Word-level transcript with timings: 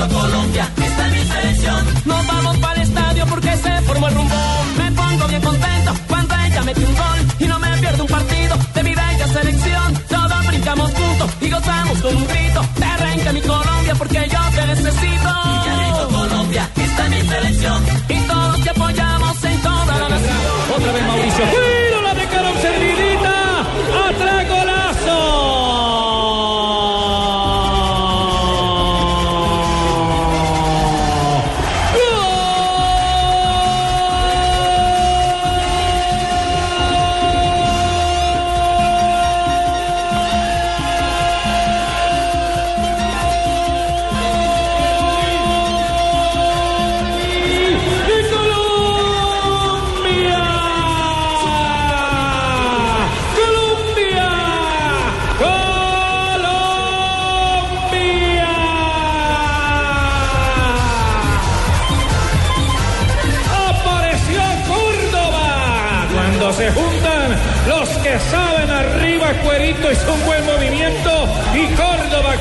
Grito 0.00 0.18
Colombia, 0.18 0.66
está 0.82 1.06
en 1.08 1.12
mi 1.12 1.24
selección. 1.26 1.86
Nos 2.06 2.26
vamos 2.26 2.56
para 2.58 2.74
el 2.74 2.88
estadio 2.88 3.26
porque 3.26 3.54
se 3.58 3.82
formó 3.82 4.08
el 4.08 4.14
rumbón. 4.14 4.76
Me 4.78 4.92
pongo 4.92 5.28
bien 5.28 5.42
contento 5.42 5.92
cuando 6.08 6.34
ella 6.36 6.62
mete 6.62 6.84
un 6.86 6.94
gol. 6.94 7.18
Y 7.38 7.44
no 7.44 7.58
me 7.58 7.68
pierdo 7.76 8.02
un 8.04 8.08
partido 8.08 8.56
de 8.74 8.82
mi 8.82 8.94
bella 8.94 9.28
selección. 9.28 9.94
Todos 10.08 10.46
brincamos 10.46 10.90
juntos 10.92 11.30
y 11.42 11.50
gozamos 11.50 11.98
con 11.98 12.16
un 12.16 12.26
grito. 12.28 12.64
Te 12.78 12.84
arranca 12.84 13.32
mi 13.32 13.40
Colombia 13.42 13.94
porque 13.98 14.28
yo 14.32 14.40
te 14.54 14.66
necesito. 14.68 15.30
Grito 15.66 16.08
Colombia, 16.10 16.70
está 16.76 17.06
en 17.06 17.10
mi 17.10 17.20
selección. 17.28 17.84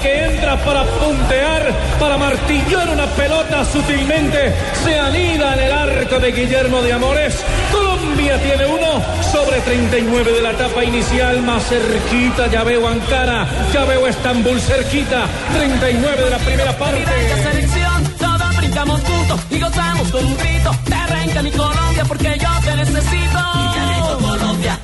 Que 0.01 0.25
entra 0.25 0.57
para 0.63 0.83
puntear, 0.83 1.73
para 1.99 2.17
martillar 2.17 2.89
una 2.89 3.05
pelota 3.07 3.65
sutilmente, 3.65 4.53
se 4.83 4.99
anida 4.99 5.53
en 5.53 5.59
el 5.59 5.71
arco 5.71 6.19
de 6.19 6.31
Guillermo 6.31 6.81
de 6.81 6.93
Amores. 6.93 7.43
Colombia 7.71 8.37
tiene 8.41 8.65
uno 8.65 9.03
sobre 9.31 9.59
39 9.61 10.31
de 10.31 10.41
la 10.41 10.51
etapa 10.51 10.83
inicial, 10.83 11.41
más 11.41 11.63
cerquita, 11.67 12.47
ya 12.47 12.63
veo 12.63 12.87
Ankara, 12.87 13.47
ya 13.73 13.85
veo 13.85 14.07
Estambul 14.07 14.59
cerquita, 14.59 15.25
39 15.57 16.23
de 16.23 16.29
la 16.29 16.37
primera 16.39 16.77
parte. 16.77 17.03
Todos 18.17 18.57
brincamos 18.57 19.01
juntos 19.01 19.39
y 19.49 19.59
gozamos 19.59 20.11
con 20.11 20.25
un 20.25 20.37
grito. 20.37 20.71
Te 20.85 20.95
arranca 20.95 21.41
mi 21.43 21.51
Colombia 21.51 22.05
porque 22.07 22.37
yo 22.39 22.49
te 22.63 22.75
necesito. 22.75 23.39
Y 23.55 23.75
ya 23.75 23.85
grito 23.85 24.17
Colombia, 24.21 24.79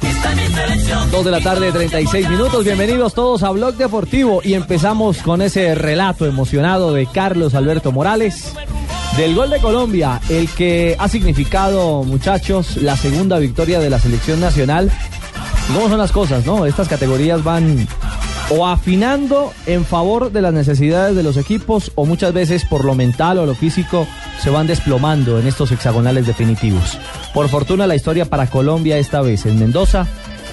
Dos 1.11 1.25
de 1.25 1.31
la 1.31 1.41
tarde, 1.41 1.71
36 1.71 2.29
minutos. 2.29 2.63
Bienvenidos 2.63 3.13
todos 3.13 3.43
a 3.43 3.51
Blog 3.51 3.75
Deportivo 3.75 4.41
y 4.43 4.53
empezamos 4.53 5.19
con 5.19 5.41
ese 5.41 5.75
relato 5.75 6.25
emocionado 6.25 6.93
de 6.93 7.05
Carlos 7.05 7.53
Alberto 7.55 7.91
Morales 7.91 8.53
del 9.17 9.33
gol 9.33 9.49
de 9.49 9.59
Colombia, 9.59 10.19
el 10.29 10.49
que 10.49 10.95
ha 10.99 11.07
significado, 11.07 12.03
muchachos, 12.03 12.77
la 12.77 12.97
segunda 12.97 13.39
victoria 13.39 13.79
de 13.79 13.89
la 13.89 13.99
selección 13.99 14.41
nacional. 14.41 14.91
¿Y 15.69 15.73
¿Cómo 15.73 15.87
son 15.89 15.97
las 15.97 16.11
cosas, 16.11 16.45
no? 16.45 16.65
Estas 16.65 16.89
categorías 16.89 17.43
van 17.43 17.87
o 18.49 18.67
afinando 18.67 19.53
en 19.65 19.85
favor 19.85 20.31
de 20.31 20.41
las 20.41 20.53
necesidades 20.53 21.15
de 21.15 21.23
los 21.23 21.37
equipos 21.37 21.91
o 21.95 22.05
muchas 22.05 22.33
veces 22.33 22.65
por 22.65 22.85
lo 22.85 22.93
mental 22.93 23.39
o 23.39 23.45
lo 23.45 23.55
físico 23.55 24.07
se 24.39 24.49
van 24.49 24.67
desplomando 24.67 25.39
en 25.39 25.47
estos 25.47 25.71
hexagonales 25.71 26.27
definitivos. 26.27 26.97
Por 27.33 27.49
fortuna 27.49 27.87
la 27.87 27.95
historia 27.95 28.25
para 28.25 28.47
Colombia 28.47 28.97
esta 28.97 29.21
vez 29.21 29.45
en 29.45 29.59
Mendoza 29.59 30.07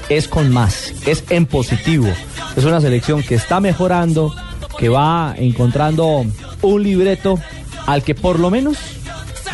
es 0.09 0.29
con 0.29 0.51
más, 0.51 0.93
es 1.07 1.25
en 1.31 1.47
positivo. 1.47 2.09
Es 2.57 2.65
una 2.65 2.81
selección 2.81 3.23
que 3.23 3.35
está 3.35 3.61
mejorando, 3.61 4.35
que 4.79 4.89
va 4.89 5.35
encontrando 5.37 6.25
un 6.63 6.83
libreto 6.83 7.39
al 7.87 8.03
que 8.03 8.15
por 8.15 8.39
lo 8.39 8.51
menos 8.51 8.79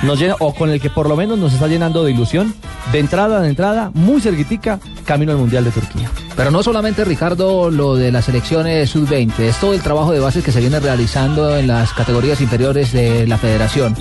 nos 0.02 0.18
llena, 0.18 0.36
o 0.38 0.54
con 0.54 0.70
el 0.70 0.80
que 0.80 0.90
por 0.90 1.08
lo 1.08 1.16
menos 1.16 1.38
nos 1.38 1.52
está 1.52 1.66
llenando 1.66 2.04
de 2.04 2.12
ilusión, 2.12 2.54
de 2.92 2.98
entrada 2.98 3.40
de 3.40 3.48
entrada, 3.48 3.90
muy 3.94 4.20
cerquitica, 4.20 4.78
camino 5.04 5.32
al 5.32 5.38
Mundial 5.38 5.64
de 5.64 5.70
Turquía. 5.70 6.10
Pero 6.36 6.50
no 6.50 6.62
solamente, 6.62 7.04
Ricardo, 7.04 7.70
lo 7.70 7.96
de 7.96 8.12
las 8.12 8.26
selecciones 8.26 8.90
sub-20, 8.90 9.40
es 9.40 9.56
todo 9.58 9.74
el 9.74 9.82
trabajo 9.82 10.12
de 10.12 10.20
bases 10.20 10.44
que 10.44 10.52
se 10.52 10.60
viene 10.60 10.78
realizando 10.78 11.56
en 11.56 11.66
las 11.66 11.92
categorías 11.92 12.40
inferiores 12.40 12.92
de 12.92 13.26
la 13.26 13.38
federación. 13.38 13.96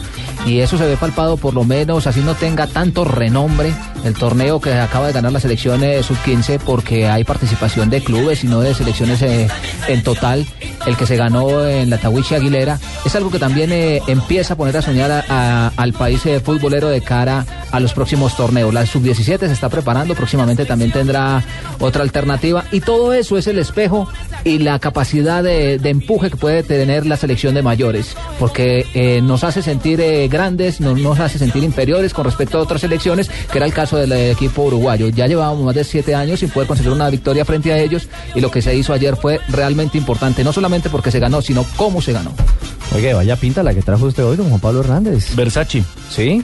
Y 0.48 0.62
eso 0.62 0.78
se 0.78 0.86
ve 0.86 0.96
palpado, 0.96 1.36
por 1.36 1.54
lo 1.54 1.66
menos, 1.66 2.08
así 2.08 2.22
no 2.22 2.34
tenga 2.34 2.68
tanto 2.68 3.04
renombre 3.04 3.74
el 4.08 4.16
torneo 4.16 4.60
que 4.60 4.74
acaba 4.74 5.08
de 5.08 5.14
ganar 5.14 5.32
la 5.32 5.40
selección 5.40 5.84
eh, 5.84 6.02
sub-15, 6.04 6.60
porque 6.66 7.08
hay 7.08 7.24
participación 7.24 7.90
de 7.90 8.04
clubes 8.04 8.44
y 8.44 8.48
no 8.48 8.62
de 8.62 8.74
selecciones 8.74 9.22
eh, 9.22 9.48
en 9.88 10.04
total. 10.04 10.46
El 10.86 10.96
que 10.96 11.06
se 11.06 11.18
ganó 11.18 11.66
en 11.66 11.90
la 11.90 11.98
Tawichi 11.98 12.36
Aguilera 12.36 12.80
es 13.06 13.16
algo 13.16 13.30
que 13.30 13.40
también 13.40 13.72
eh, 13.72 14.02
empieza 14.08 14.54
a 14.54 14.58
poner 14.58 14.78
a 14.78 14.82
soñar 14.82 15.12
a- 15.30 15.72
al 15.76 15.94
país 15.94 16.26
eh, 16.26 16.40
futbolero 16.40 16.88
de 16.90 17.02
cara 17.02 17.46
a 17.72 17.80
los 17.80 17.94
próximos 17.94 18.36
torneos. 18.38 18.74
La 18.74 18.86
sub-17 18.86 19.40
se 19.40 19.52
está 19.52 19.70
preparando, 19.70 20.16
próximamente 20.16 20.66
también 20.66 20.92
tendrá 20.92 21.44
otra 21.80 22.04
alternativa 22.04 22.64
y 22.72 22.80
todo 22.80 23.14
eso 23.14 23.38
es 23.38 23.48
el 23.48 23.60
espejo 23.60 24.08
y 24.46 24.60
la 24.60 24.80
capacidad 24.80 25.44
de, 25.44 25.78
de 25.78 25.90
empuje 25.90 26.30
que 26.30 26.38
puede 26.38 26.64
tener 26.64 27.06
la 27.06 27.18
selección 27.18 27.54
de 27.54 27.62
mayores, 27.62 28.16
porque 28.40 28.86
eh, 28.94 29.20
nos 29.22 29.44
hace 29.44 29.62
sentir 29.62 30.00
eh, 30.00 30.28
grandes, 30.30 30.80
no 30.80 30.96
nos 30.96 31.20
hace 31.20 31.38
sentir 31.38 31.64
inferiores 31.64 32.14
con 32.14 32.24
respecto 32.24 32.58
a 32.58 32.62
otras 32.62 32.82
selecciones, 32.82 33.30
que 33.52 33.58
era 33.58 33.66
el 33.66 33.74
caso 33.74 33.97
del 33.98 34.12
equipo 34.12 34.64
uruguayo. 34.64 35.10
Ya 35.10 35.28
llevábamos 35.28 35.64
más 35.66 35.76
de 35.76 35.84
siete 35.84 36.16
años 36.16 36.40
sin 36.40 36.50
poder 36.50 36.68
conseguir 36.68 36.92
una 36.92 37.10
victoria 37.10 37.46
frente 37.46 37.72
a 37.72 37.78
ellos 37.78 38.08
y 38.36 38.42
lo 38.42 38.52
que 38.52 38.62
se 38.62 38.76
hizo 38.76 38.94
ayer 38.94 39.16
fue 39.16 39.40
realmente 39.50 39.98
importante, 39.98 40.44
no 40.44 40.54
solamente 40.54 40.90
porque 40.90 41.12
se 41.12 41.20
ganó, 41.20 41.42
sino 41.42 41.66
cómo 41.76 42.02
se 42.02 42.14
ganó. 42.14 42.32
Oye, 42.96 43.14
vaya 43.14 43.36
pinta 43.36 43.62
la 43.64 43.74
que 43.74 43.82
trajo 43.82 44.06
usted 44.06 44.24
hoy, 44.26 44.38
don 44.38 44.48
Juan 44.50 44.60
Pablo 44.62 44.80
Hernández. 44.80 45.36
Versace. 45.36 45.84
¿Sí? 46.10 46.44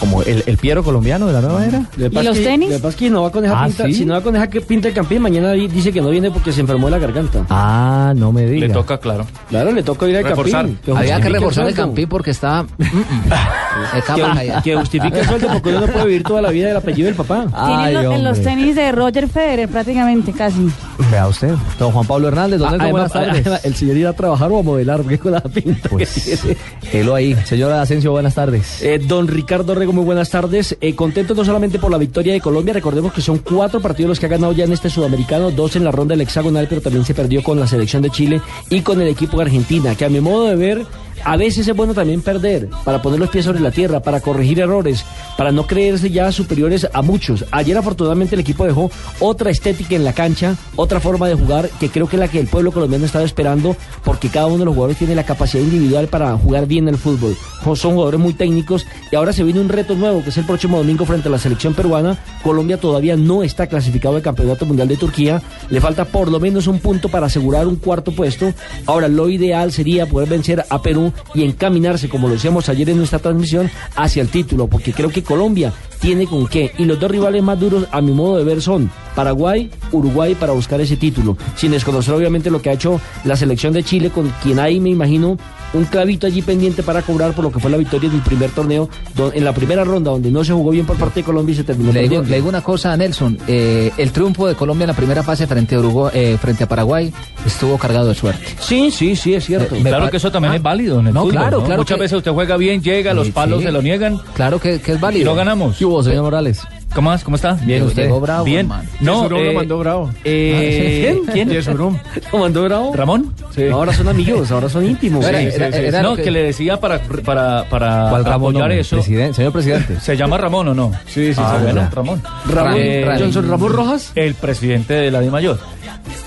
Como 0.00 0.22
el, 0.22 0.42
el 0.46 0.56
Piero 0.56 0.82
colombiano 0.84 1.26
de 1.26 1.32
la 1.32 1.40
nueva 1.40 1.66
era. 1.66 1.82
Pasa 2.10 2.22
los 2.22 2.38
que- 2.38 2.44
tenis? 2.44 2.70
Lo 2.70 2.76
que 2.76 2.82
pasa 2.82 2.88
es 2.90 2.96
que 2.96 3.10
no 3.10 3.22
va 3.22 3.30
con 3.32 3.44
esa 3.44 3.60
Ah, 3.62 3.66
pinta. 3.66 3.84
¿sí? 3.86 3.94
Si 3.94 4.04
no 4.06 4.14
va 4.14 4.20
con 4.22 4.36
esa 4.36 4.48
que 4.48 4.60
pinta 4.60 4.88
el 4.88 4.94
campín, 4.94 5.20
mañana 5.20 5.52
di- 5.52 5.66
dice 5.68 5.92
que 5.92 6.00
no 6.00 6.10
viene 6.10 6.30
porque 6.30 6.52
se 6.52 6.60
enfermó 6.60 6.86
de 6.86 6.92
la 6.92 6.98
garganta. 6.98 7.44
Ah, 7.50 8.12
no 8.16 8.32
me 8.32 8.46
diga. 8.46 8.68
Le 8.68 8.72
toca, 8.72 8.98
claro. 8.98 9.26
Claro, 9.50 9.72
le 9.72 9.82
toca 9.82 10.08
ir 10.08 10.16
al 10.16 10.24
Reforzar. 10.24 10.66
campín. 10.66 10.96
Había 10.96 11.20
que 11.20 11.28
reforzar 11.28 11.66
el 11.66 11.74
campín 11.74 12.08
porque 12.08 12.30
está... 12.30 12.62
mm, 12.62 12.66
mm, 12.82 13.30
Que, 14.14 14.52
que 14.62 14.76
justifique 14.76 15.18
el 15.18 15.26
sueldo 15.26 15.48
porque 15.52 15.70
uno 15.70 15.80
no 15.80 15.86
puede 15.88 16.06
vivir 16.06 16.22
toda 16.22 16.40
la 16.40 16.50
vida 16.50 16.68
del 16.68 16.76
apellido 16.76 17.06
del 17.06 17.16
papá. 17.16 17.46
Ay, 17.52 17.88
Tienen 17.92 18.04
lo- 18.04 18.12
en 18.14 18.24
los 18.24 18.40
tenis 18.40 18.76
de 18.76 18.92
Roger 18.92 19.28
Federer 19.28 19.68
prácticamente 19.68 20.32
casi. 20.32 20.68
Vea 21.10 21.26
usted. 21.28 21.54
Don 21.78 21.90
Juan 21.92 22.06
Pablo 22.06 22.28
Hernández, 22.28 22.58
don 22.60 22.68
Ah, 22.68 22.72
Nelson, 22.72 22.90
buenas 22.92 23.12
tardes. 23.12 23.30
además, 23.40 23.64
el 23.64 23.74
señor 23.74 23.96
irá 23.96 24.10
a 24.10 24.12
trabajar 24.12 24.50
o 24.52 24.58
a 24.58 24.62
modelar, 24.62 25.00
porque 25.02 25.18
con 25.18 25.32
la 25.32 25.40
pinta 25.40 25.88
Pues. 25.88 26.46
Helo 26.92 27.14
ahí. 27.14 27.34
Señora 27.44 27.82
Asensio, 27.82 28.12
buenas 28.12 28.34
tardes. 28.34 28.80
Eh, 28.82 28.98
don 29.04 29.26
Ricardo 29.28 29.74
Rego, 29.74 29.92
muy 29.92 30.04
buenas 30.04 30.30
tardes. 30.30 30.76
Eh, 30.80 30.94
contento 30.94 31.34
no 31.34 31.44
solamente 31.44 31.78
por 31.78 31.90
la 31.90 31.98
victoria 31.98 32.32
de 32.32 32.40
Colombia, 32.40 32.72
recordemos 32.74 33.12
que 33.12 33.20
son 33.20 33.38
cuatro 33.38 33.80
partidos 33.80 34.10
los 34.10 34.20
que 34.20 34.26
ha 34.26 34.28
ganado 34.30 34.52
ya 34.52 34.64
en 34.64 34.72
este 34.72 34.88
sudamericano, 34.90 35.50
dos 35.50 35.76
en 35.76 35.84
la 35.84 35.90
ronda 35.90 36.12
del 36.12 36.20
hexagonal, 36.22 36.66
pero 36.68 36.80
también 36.80 37.04
se 37.04 37.14
perdió 37.14 37.42
con 37.42 37.58
la 37.58 37.66
selección 37.66 38.02
de 38.02 38.10
Chile 38.10 38.40
y 38.70 38.80
con 38.82 39.00
el 39.00 39.08
equipo 39.08 39.36
de 39.38 39.44
Argentina, 39.44 39.94
que 39.94 40.04
a 40.04 40.08
mi 40.08 40.20
modo 40.20 40.44
de 40.46 40.56
ver 40.56 40.86
A 41.24 41.36
veces 41.38 41.66
es 41.66 41.74
bueno 41.74 41.94
también 41.94 42.20
perder, 42.20 42.68
para 42.84 43.00
poner 43.00 43.18
los 43.18 43.30
pies 43.30 43.46
sobre 43.46 43.60
la 43.60 43.70
tierra, 43.70 44.00
para 44.00 44.20
corregir 44.20 44.60
errores, 44.60 45.06
para 45.38 45.52
no 45.52 45.66
creerse 45.66 46.10
ya 46.10 46.30
superiores 46.30 46.86
a 46.92 47.00
muchos. 47.00 47.46
Ayer 47.50 47.78
afortunadamente 47.78 48.34
el 48.34 48.42
equipo 48.42 48.66
dejó 48.66 48.90
otra 49.20 49.50
estética 49.50 49.94
en 49.94 50.04
la 50.04 50.12
cancha, 50.12 50.54
otra 50.76 51.00
forma 51.00 51.26
de 51.26 51.34
jugar 51.34 51.70
que 51.80 51.88
creo 51.88 52.08
que 52.08 52.16
es 52.16 52.20
la 52.20 52.28
que 52.28 52.40
el 52.40 52.46
pueblo 52.46 52.72
colombiano 52.72 53.06
estaba 53.06 53.24
esperando, 53.24 53.74
porque 54.04 54.28
cada 54.28 54.48
uno 54.48 54.58
de 54.58 54.64
los 54.66 54.74
jugadores 54.74 54.98
tiene 54.98 55.14
la 55.14 55.24
capacidad 55.24 55.64
individual 55.64 56.08
para 56.08 56.36
jugar 56.36 56.66
bien 56.66 56.88
el 56.88 56.98
fútbol. 56.98 57.34
Son 57.74 57.94
jugadores 57.94 58.20
muy 58.20 58.34
técnicos 58.34 58.84
y 59.10 59.16
ahora 59.16 59.32
se 59.32 59.42
viene 59.42 59.60
un 59.60 59.70
reto 59.70 59.94
nuevo, 59.94 60.22
que 60.22 60.28
es 60.28 60.36
el 60.36 60.44
próximo 60.44 60.76
domingo 60.76 61.06
frente 61.06 61.28
a 61.28 61.30
la 61.30 61.38
selección 61.38 61.72
peruana. 61.72 62.18
Colombia 62.42 62.78
todavía 62.78 63.16
no 63.16 63.42
está 63.42 63.66
clasificado 63.66 64.16
al 64.16 64.22
Campeonato 64.22 64.66
Mundial 64.66 64.88
de 64.88 64.98
Turquía. 64.98 65.40
Le 65.70 65.80
falta 65.80 66.04
por 66.04 66.30
lo 66.30 66.38
menos 66.38 66.66
un 66.66 66.78
punto 66.78 67.08
para 67.08 67.26
asegurar 67.26 67.66
un 67.66 67.76
cuarto 67.76 68.12
puesto. 68.12 68.52
Ahora, 68.84 69.08
lo 69.08 69.30
ideal 69.30 69.72
sería 69.72 70.04
poder 70.04 70.28
vencer 70.28 70.66
a 70.68 70.82
Perú 70.82 71.13
y 71.34 71.44
encaminarse, 71.44 72.08
como 72.08 72.28
lo 72.28 72.34
decíamos 72.34 72.68
ayer 72.68 72.90
en 72.90 72.98
nuestra 72.98 73.18
transmisión, 73.18 73.70
hacia 73.96 74.22
el 74.22 74.28
título, 74.28 74.66
porque 74.66 74.92
creo 74.92 75.10
que 75.10 75.22
Colombia 75.22 75.72
tiene 76.00 76.26
con 76.26 76.46
qué. 76.46 76.72
Y 76.78 76.84
los 76.84 77.00
dos 77.00 77.10
rivales 77.10 77.42
más 77.42 77.58
duros, 77.58 77.86
a 77.90 78.00
mi 78.00 78.12
modo 78.12 78.36
de 78.36 78.44
ver, 78.44 78.60
son 78.60 78.90
Paraguay, 79.14 79.70
Uruguay 79.92 80.34
para 80.34 80.52
buscar 80.52 80.80
ese 80.80 80.96
título. 80.96 81.36
Sin 81.56 81.72
desconocer, 81.72 82.14
obviamente, 82.14 82.50
lo 82.50 82.60
que 82.60 82.70
ha 82.70 82.74
hecho 82.74 83.00
la 83.24 83.36
selección 83.36 83.72
de 83.72 83.82
Chile, 83.82 84.10
con 84.10 84.28
quien 84.42 84.58
hay, 84.58 84.80
me 84.80 84.90
imagino, 84.90 85.36
un 85.74 85.84
clavito 85.84 86.26
allí 86.26 86.40
pendiente 86.42 86.82
para 86.82 87.02
cobrar 87.02 87.32
por 87.34 87.44
lo 87.44 87.52
que 87.52 87.58
fue 87.60 87.70
la 87.70 87.76
victoria 87.76 88.08
del 88.08 88.20
primer 88.22 88.50
torneo, 88.50 88.88
en 89.32 89.44
la 89.44 89.52
primera 89.52 89.84
ronda, 89.84 90.10
donde 90.12 90.30
no 90.30 90.42
se 90.44 90.52
jugó 90.52 90.70
bien 90.70 90.86
por 90.86 90.96
parte 90.96 91.20
de 91.20 91.24
Colombia 91.24 91.52
y 91.52 91.56
se 91.56 91.64
terminó 91.64 91.92
le 91.92 92.08
digo, 92.08 92.22
le 92.22 92.36
digo 92.36 92.48
una 92.48 92.62
cosa 92.62 92.92
a 92.92 92.96
Nelson. 92.96 93.38
eh, 93.46 93.90
el 93.98 94.10
triunfo 94.12 94.46
de 94.46 94.54
Colombia 94.54 94.84
en 94.84 94.88
la 94.88 94.94
primera 94.96 95.22
fase 95.22 95.46
frente 95.46 95.74
a, 95.74 95.80
Uruguay, 95.80 96.12
eh, 96.14 96.38
frente 96.40 96.64
a 96.64 96.68
Paraguay 96.68 97.12
estuvo 97.44 97.76
cargado 97.78 98.08
de 98.08 98.14
suerte. 98.14 98.44
Sí, 98.60 98.90
sí, 98.90 99.14
sí, 99.16 99.34
es 99.34 99.44
cierto. 99.44 99.74
Eh, 99.76 99.82
Claro 99.82 100.10
que 100.10 100.16
eso 100.16 100.30
también 100.30 100.52
Ah, 100.52 100.56
es 100.56 100.62
válido 100.62 101.00
en 101.00 101.08
el 101.08 101.14
no, 101.14 101.20
fútbol. 101.22 101.32
claro, 101.32 101.58
¿no? 101.58 101.64
claro 101.66 101.80
Muchas 101.82 101.96
que- 101.96 102.02
veces 102.02 102.18
usted 102.18 102.32
juega 102.32 102.56
bien, 102.56 102.82
llega, 102.82 103.12
los 103.14 103.28
palos 103.30 103.60
sí. 103.60 103.66
se 103.66 103.72
lo 103.72 103.82
niegan 103.82 104.18
Claro 104.34 104.60
que, 104.60 104.80
que 104.80 104.92
es 104.92 104.98
y 104.98 105.00
válido. 105.00 105.24
no 105.30 105.34
ganamos. 105.36 105.76
¿Qué 105.76 105.84
hubo, 105.84 106.02
señor 106.02 106.22
Morales? 106.22 106.60
¿Cómo 106.94 107.10
más? 107.10 107.24
¿Cómo 107.24 107.34
está? 107.36 107.54
Bien, 107.54 107.82
usted. 107.82 108.04
Llegó 108.04 108.20
bravo, 108.20 108.44
Bien. 108.44 108.60
hermano. 108.60 108.88
No, 109.00 109.22
Yesurum 109.22 109.42
lo 109.42 109.50
eh, 109.50 109.54
mandó 109.54 109.78
bravo. 109.78 110.10
eh, 110.24 111.20
¿Quién? 111.32 111.50
Yesurum. 111.50 111.98
¿Lo 112.32 112.38
mandó 112.38 112.62
bravo? 112.62 112.92
¿Ramón? 112.94 113.34
No, 113.56 113.76
ahora 113.76 113.92
son 113.92 114.08
amigos, 114.08 114.50
ahora 114.52 114.68
son 114.68 114.84
íntimos. 114.86 115.24
Era- 115.24 115.40
Sí, 115.40 115.46
era- 115.54 115.72
sí, 115.72 115.78
sí. 115.78 115.84
era 115.86 116.02
no, 116.02 116.14
que... 116.16 116.22
que- 116.22 116.30
le 116.30 116.42
decía 116.44 116.78
para, 116.78 117.00
para, 117.00 117.64
para 117.68 118.08
¿Cuál 118.10 118.24
Ramón? 118.24 118.54
apoyar 118.56 118.72
eso. 118.72 118.96
Presidente, 118.96 119.34
señor 119.36 119.52
presidente. 119.52 119.98
¿Se 120.00 120.16
llama 120.16 120.38
Ramón 120.38 120.68
o 120.68 120.74
no? 120.74 120.92
Sí, 121.06 121.34
sí, 121.34 121.40
Ah, 121.42 121.56
sí, 121.58 121.64
bueno. 121.64 121.88
Ramón. 121.92 122.22
Ramón, 122.48 122.74
Eh, 122.76 123.16
Johnson 123.18 123.48
Ramón 123.48 123.72
Rojas. 123.72 124.12
El 124.14 124.34
presidente 124.34 124.94
de 124.94 125.10
la 125.10 125.20
DIMAYOR. 125.20 125.58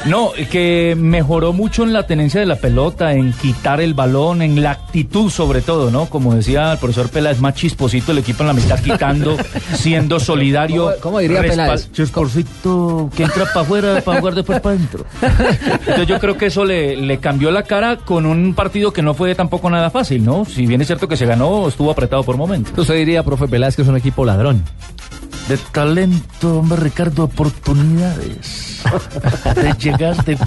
No, 0.06 0.32
que 0.52 0.96
mejoró 0.98 1.54
mucho 1.54 1.84
en 1.84 1.92
la 1.92 2.08
tenencia 2.08 2.40
de 2.40 2.46
la 2.46 2.56
pelota, 2.56 3.14
en 3.14 3.34
quitar 3.34 3.82
el 3.82 3.94
balón, 3.94 4.42
en 4.42 4.62
la 4.62 4.72
actitud 4.72 5.30
sobre 5.30 5.62
todo, 5.62 5.92
¿no? 5.92 6.06
Como 6.06 6.34
decía 6.36 6.74
el 6.74 6.78
profesor 6.78 7.10
Peláez, 7.10 7.40
más 7.40 7.56
chisposito 7.56 8.12
el 8.12 8.20
equipo 8.20 8.44
en 8.44 8.48
la 8.48 8.54
mitad 8.54 8.80
quitando, 8.80 9.36
siendo 9.76 10.20
solidario. 10.20 10.86
¿Cómo- 10.86 10.96
cómo 11.02 11.20
diría 11.20 11.42
Peláez? 11.42 11.92
Chisposito 11.92 13.10
que 13.16 13.24
entra 13.24 13.46
para 13.46 13.62
afuera 13.62 14.02
para 14.02 14.20
jugar 14.20 14.36
después 14.36 14.60
para 14.62 14.76
adentro. 14.76 15.06
Entonces 15.80 16.08
yo 16.08 16.20
creo 16.20 16.38
que 16.38 16.48
eso 16.48 16.64
le, 16.64 16.96
le 16.96 17.18
cambió 17.20 17.52
la 17.52 17.64
cara 17.64 17.98
con 17.98 18.26
un 18.26 18.54
partido 18.54 18.94
que 18.94 19.02
no 19.02 19.14
fue 19.14 19.34
tampoco 19.36 19.70
nada 19.70 19.90
fácil, 19.90 20.24
¿no? 20.24 20.46
Si 20.46 20.66
bien 20.66 20.82
es 20.82 20.88
cierto 20.88 21.08
que 21.08 21.18
se 21.18 21.26
ganó, 21.26 21.68
estuvo 21.68 21.92
apretado 21.92 22.24
por 22.24 22.38
momentos. 22.38 22.78
Usted 22.78 22.96
diría, 22.96 23.24
profe 23.24 23.48
Peláez, 23.48 23.76
que 23.76 23.82
es 23.82 23.88
un 23.88 23.98
equipo 23.98 24.24
ladrón. 24.26 24.64
De 25.48 25.58
talento, 25.72 26.60
hombre, 26.60 26.78
Ricardo, 26.78 27.24
oportunidades. 27.24 28.82
De 29.56 29.74
llegar 29.80 30.26
de 30.26 30.38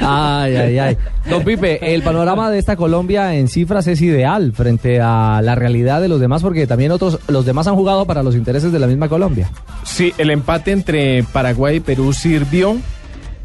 Ay, 0.00 0.56
ay, 0.56 0.78
ay. 0.78 0.96
Don 1.28 1.42
Pipe, 1.42 1.94
el 1.94 2.02
panorama 2.02 2.50
de 2.50 2.58
esta 2.58 2.76
Colombia 2.76 3.34
en 3.34 3.48
cifras 3.48 3.86
es 3.86 4.02
ideal 4.02 4.52
frente 4.52 5.00
a 5.00 5.40
la 5.42 5.54
realidad 5.54 6.02
de 6.02 6.08
los 6.08 6.20
demás, 6.20 6.42
porque 6.42 6.66
también 6.66 6.92
otros, 6.92 7.18
los 7.28 7.46
demás 7.46 7.66
han 7.66 7.76
jugado 7.76 8.04
para 8.04 8.22
los 8.22 8.34
intereses 8.34 8.72
de 8.72 8.78
la 8.78 8.86
misma 8.86 9.08
Colombia. 9.08 9.48
Sí, 9.84 10.12
el 10.18 10.30
empate 10.30 10.72
entre 10.72 11.22
Paraguay 11.22 11.76
y 11.76 11.80
Perú 11.80 12.12
sirvió, 12.12 12.76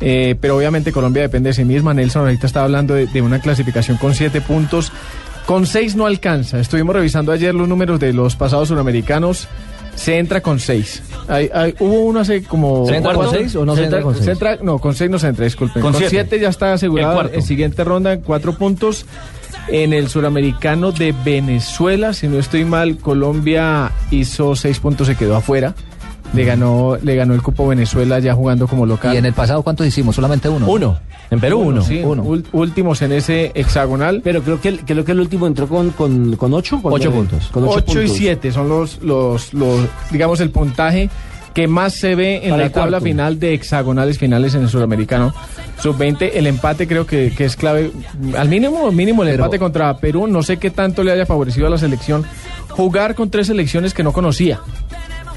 eh, 0.02 0.36
pero 0.42 0.58
obviamente 0.58 0.92
Colombia 0.92 1.22
depende 1.22 1.52
de 1.52 1.54
sí 1.54 1.64
misma. 1.64 1.94
Nelson 1.94 2.24
ahorita 2.24 2.48
estaba 2.48 2.66
hablando 2.66 2.96
de, 2.96 3.08
de 3.08 3.22
una 3.22 3.40
clasificación 3.40 3.96
con 3.96 4.14
siete 4.14 4.42
puntos. 4.42 4.92
Con 5.46 5.66
seis 5.66 5.96
no 5.96 6.06
alcanza. 6.06 6.60
Estuvimos 6.60 6.94
revisando 6.96 7.32
ayer 7.32 7.56
los 7.56 7.68
números 7.68 8.00
de 8.00 8.14
los 8.14 8.36
pasados 8.36 8.68
suramericanos. 8.68 9.48
Se 9.96 10.18
entra 10.18 10.42
con 10.42 10.60
seis. 10.60 11.02
Hay- 11.28 11.50
hay- 11.54 11.76
hubo 11.80 12.02
uno 12.06 12.22
hace 12.22 12.42
como... 12.44 12.86
¿Se 12.88 12.96
entra 12.96 13.14
con 13.14 13.24
¿cuánto? 13.26 13.40
seis 13.40 13.56
o 13.56 13.66
no 13.66 13.76
se 13.76 13.84
entra 13.84 14.02
con 14.02 14.14
seis? 14.14 14.26
se 14.26 14.32
entra- 14.32 14.58
no, 14.62 14.80
con 14.80 14.96
seis 14.96 15.10
no 15.12 15.20
se 15.20 15.28
entra, 15.28 15.46
disculpen. 15.46 15.82
Con 15.82 15.94
Con, 15.94 16.02
siete. 16.08 16.40
ya 16.40 16.50
está 16.50 16.74
asegurado 16.74 17.30
en 17.32 17.42
siguiente 17.42 17.84
ronda, 17.84 18.18
cuatro 18.20 18.54
puntos. 18.54 19.06
En 19.68 19.94
el 19.94 20.10
suramericano 20.10 20.92
de 20.92 21.14
Venezuela, 21.24 22.14
si 22.14 22.28
no 22.28 22.40
estoy 22.40 22.66
mal, 22.66 22.98
Colombia 22.98 23.92
hizo 24.10 24.56
seis 24.56 24.80
puntos, 24.80 25.06
se 25.06 25.16
quedó 25.16 25.36
afuera. 25.36 25.76
Le 26.34 26.44
ganó, 26.46 26.96
le 27.02 27.16
ganó 27.16 27.34
el 27.34 27.42
cupo 27.42 27.68
Venezuela 27.68 28.20
ya 28.20 28.36
jugando 28.36 28.68
como 28.68 28.86
local. 28.86 29.16
Y 29.16 29.18
en 29.18 29.26
el 29.26 29.34
pasado, 29.34 29.64
¿cuántos 29.64 29.88
hicimos? 29.88 30.16
Solamente 30.16 30.48
uno. 30.48 30.68
Uno. 30.70 31.00
En 31.31 31.40
Perú, 31.40 31.60
uno. 31.60 31.81
Sí, 31.81 32.02
uno. 32.04 32.24
últimos 32.52 33.02
en 33.02 33.12
ese 33.14 33.52
hexagonal. 33.56 34.22
Pero 34.24 34.42
creo 34.44 34.62
que, 34.62 34.70
el- 34.70 34.80
creo 34.81 35.04
que 35.04 35.12
el 35.14 35.20
último 35.20 35.48
entró 35.48 35.68
con, 35.68 35.90
con, 35.92 36.36
con 36.36 36.54
ocho. 36.54 36.81
con 36.81 36.94
Ocho 36.94 37.12
puntos. 37.12 37.48
Con 37.48 37.64
ocho, 37.64 37.84
8 37.88 38.02
y. 38.04 38.08
7 38.10 38.52
son 38.52 38.70
los, 38.70 39.02
los, 39.02 39.54
los, 39.54 39.80
digamos, 40.12 40.40
el 40.40 40.52
puntaje 40.52 41.10
que 41.54 41.68
más 41.68 41.96
se 41.96 42.14
ve 42.14 42.42
en 42.44 42.52
Para 42.52 42.64
la 42.66 42.70
tabla 42.70 42.90
cuarto. 43.00 43.06
final 43.06 43.40
de 43.40 43.54
hexagonales 43.56 44.20
finales 44.20 44.54
en 44.54 44.62
el 44.62 44.70
sudamericano. 44.70 45.34
Sub-20, 45.81 46.30
el 46.36 46.46
empate 46.46 46.88
creo 46.88 47.08
que, 47.08 47.34
que 47.36 47.46
es 47.46 47.56
clave. 47.56 47.92
Al 48.38 48.50
mínimo, 48.50 48.92
mínimo 48.92 49.24
el 49.24 49.30
Pero- 49.30 49.46
empate 49.46 49.58
contra 49.58 49.98
Perú. 49.98 50.28
No 50.28 50.44
sé 50.44 50.58
qué 50.58 50.70
tanto 50.70 51.04
le 51.04 51.12
haya 51.12 51.26
favorecido 51.26 51.66
a 51.66 51.70
la 51.72 51.78
selección 51.80 52.24
jugar 52.70 53.16
con 53.16 53.30
tres 53.31 53.48
selecciones 53.48 53.94
que 53.96 54.04
no 54.04 54.14
conocía. 54.14 54.60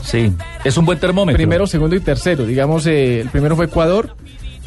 Sí, 0.02 0.32
es 0.64 0.76
un 0.76 0.84
buen 0.84 0.98
termómetro. 0.98 1.36
Primero, 1.36 1.66
segundo 1.66 1.96
y 1.96 2.00
tercero. 2.00 2.44
Digamos, 2.44 2.86
eh, 2.86 3.20
el 3.20 3.28
primero 3.30 3.56
fue 3.56 3.66
Ecuador, 3.66 4.14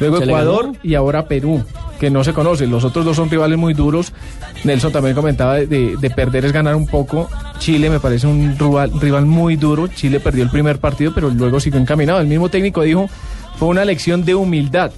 luego 0.00 0.18
¿Se 0.18 0.26
le 0.26 0.32
Ecuador 0.32 0.72
y 0.82 0.94
ahora 0.94 1.26
Perú, 1.28 1.62
que 2.00 2.10
no 2.10 2.24
se 2.24 2.32
conoce. 2.32 2.66
Los 2.66 2.84
otros 2.84 3.04
dos 3.04 3.16
son 3.16 3.30
rivales 3.30 3.58
muy 3.58 3.74
duros. 3.74 4.12
Nelson 4.64 4.92
también 4.92 5.14
comentaba 5.14 5.54
de, 5.54 5.66
de- 5.66 5.96
de 5.96 6.10
perder 6.10 6.44
es 6.46 6.52
ganar 6.52 6.74
un 6.74 6.86
poco. 6.86 7.28
Chile 7.58 7.90
me 7.90 8.00
parece 8.00 8.26
un 8.26 8.56
rival, 8.58 8.90
rival 9.00 9.26
muy 9.26 9.56
duro. 9.56 9.88
Chile 9.88 10.20
perdió 10.20 10.42
el 10.42 10.50
primer 10.50 10.78
partido, 10.78 11.12
pero 11.14 11.28
luego 11.30 11.60
siguió 11.60 11.78
encaminado. 11.80 12.20
El 12.20 12.26
mismo 12.26 12.48
técnico 12.48 12.82
dijo, 12.82 13.08
fue 13.58 13.68
una 13.68 13.84
lección 13.84 14.24
de 14.24 14.34
humildad. 14.34 14.90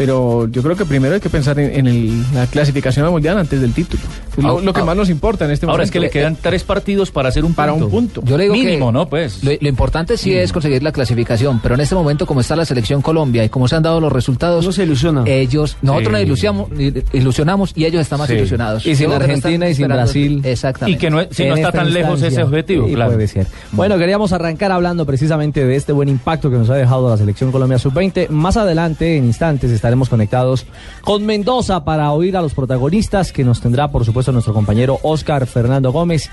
Pero 0.00 0.48
yo 0.48 0.62
creo 0.62 0.76
que 0.76 0.86
primero 0.86 1.12
hay 1.14 1.20
que 1.20 1.28
pensar 1.28 1.58
en, 1.60 1.74
en 1.78 1.86
el- 1.86 2.22
la 2.34 2.46
clasificación 2.46 3.04
al 3.04 3.10
mundial 3.12 3.36
antes 3.36 3.60
del 3.60 3.74
título. 3.74 4.02
Es 4.34 4.42
lo, 4.42 4.56
Ah, 4.56 4.62
lo 4.62 4.72
que 4.72 4.80
ah. 4.80 4.84
más 4.86 4.96
nos 4.96 5.10
importa 5.10 5.44
en 5.44 5.50
este 5.50 5.66
Ahora 5.66 5.74
momento. 5.74 5.84
es 5.84 5.90
que 5.90 6.00
le 6.00 6.08
quedan 6.08 6.36
tres 6.40 6.64
partidos 6.64 7.10
para 7.10 7.28
hacer 7.28 7.44
un 7.44 7.52
para 7.52 7.72
punto. 7.72 7.84
un 7.84 7.90
punto. 7.90 8.22
Yo 8.24 8.38
le 8.38 8.44
digo 8.44 8.54
Mínimo, 8.54 8.86
que 8.86 8.92
¿no? 8.94 9.08
Pues. 9.10 9.44
Lo, 9.44 9.50
lo 9.60 9.68
importante 9.68 10.16
sí 10.16 10.32
es 10.34 10.54
conseguir 10.54 10.82
la 10.82 10.92
clasificación, 10.92 11.60
pero 11.62 11.74
en 11.74 11.82
este 11.82 11.94
momento, 11.94 12.24
como 12.24 12.40
está 12.40 12.56
la 12.56 12.64
selección 12.64 13.02
Colombia 13.02 13.44
y 13.44 13.50
como 13.50 13.68
se 13.68 13.76
han 13.76 13.82
dado 13.82 14.00
los 14.00 14.10
resultados, 14.10 14.64
Uno 14.64 14.72
se 14.72 14.84
ilusiona. 14.84 15.24
ellos, 15.26 15.76
nosotros 15.82 16.06
Sí. 16.06 16.12
nos 16.12 16.22
ilusionamos, 16.22 16.68
ilusionamos 17.12 17.72
y 17.74 17.84
ellos 17.84 18.00
están 18.00 18.18
más 18.20 18.28
Sí. 18.28 18.36
ilusionados. 18.36 18.86
Y 18.86 18.96
sin 18.96 19.10
no 19.10 19.16
Argentina 19.16 19.68
y 19.68 19.74
sin 19.74 19.86
Brasil. 19.88 20.40
Exactamente. 20.44 20.96
Y 20.96 20.98
que 20.98 21.10
no, 21.10 21.20
si 21.30 21.44
no 21.44 21.56
está 21.56 21.72
tan 21.72 21.92
lejos 21.92 22.22
ese 22.22 22.42
objetivo, 22.42 22.86
Sí, 22.88 22.94
claro. 22.94 23.12
puede 23.12 23.28
ser. 23.28 23.46
Bueno, 23.72 23.98
queríamos 23.98 24.32
arrancar 24.32 24.72
hablando 24.72 25.04
precisamente 25.04 25.66
de 25.66 25.76
este 25.76 25.92
buen 25.92 26.08
impacto 26.08 26.50
que 26.50 26.56
nos 26.56 26.70
ha 26.70 26.74
dejado 26.74 27.10
la 27.10 27.18
selección 27.18 27.52
Colombia 27.52 27.78
Sub-20. 27.78 28.28
Más 28.30 28.56
adelante, 28.56 29.18
en 29.18 29.24
instantes, 29.26 29.70
estaremos 29.90 30.08
conectados 30.08 30.66
con 31.00 31.26
Mendoza 31.26 31.84
para 31.84 32.12
oír 32.12 32.36
a 32.36 32.42
los 32.42 32.54
protagonistas 32.54 33.32
que 33.32 33.42
nos 33.42 33.60
tendrá, 33.60 33.90
por 33.90 34.04
supuesto, 34.04 34.30
nuestro 34.30 34.54
compañero 34.54 35.00
Oscar 35.02 35.48
Fernando 35.48 35.90
Gómez 35.90 36.30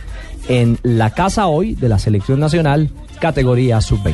en 0.48 0.78
la 0.84 1.10
casa 1.10 1.48
hoy 1.48 1.74
de 1.74 1.90
la 1.90 1.98
selección 1.98 2.40
nacional, 2.40 2.92
categoría 3.20 3.82
Sub-20. 3.82 4.14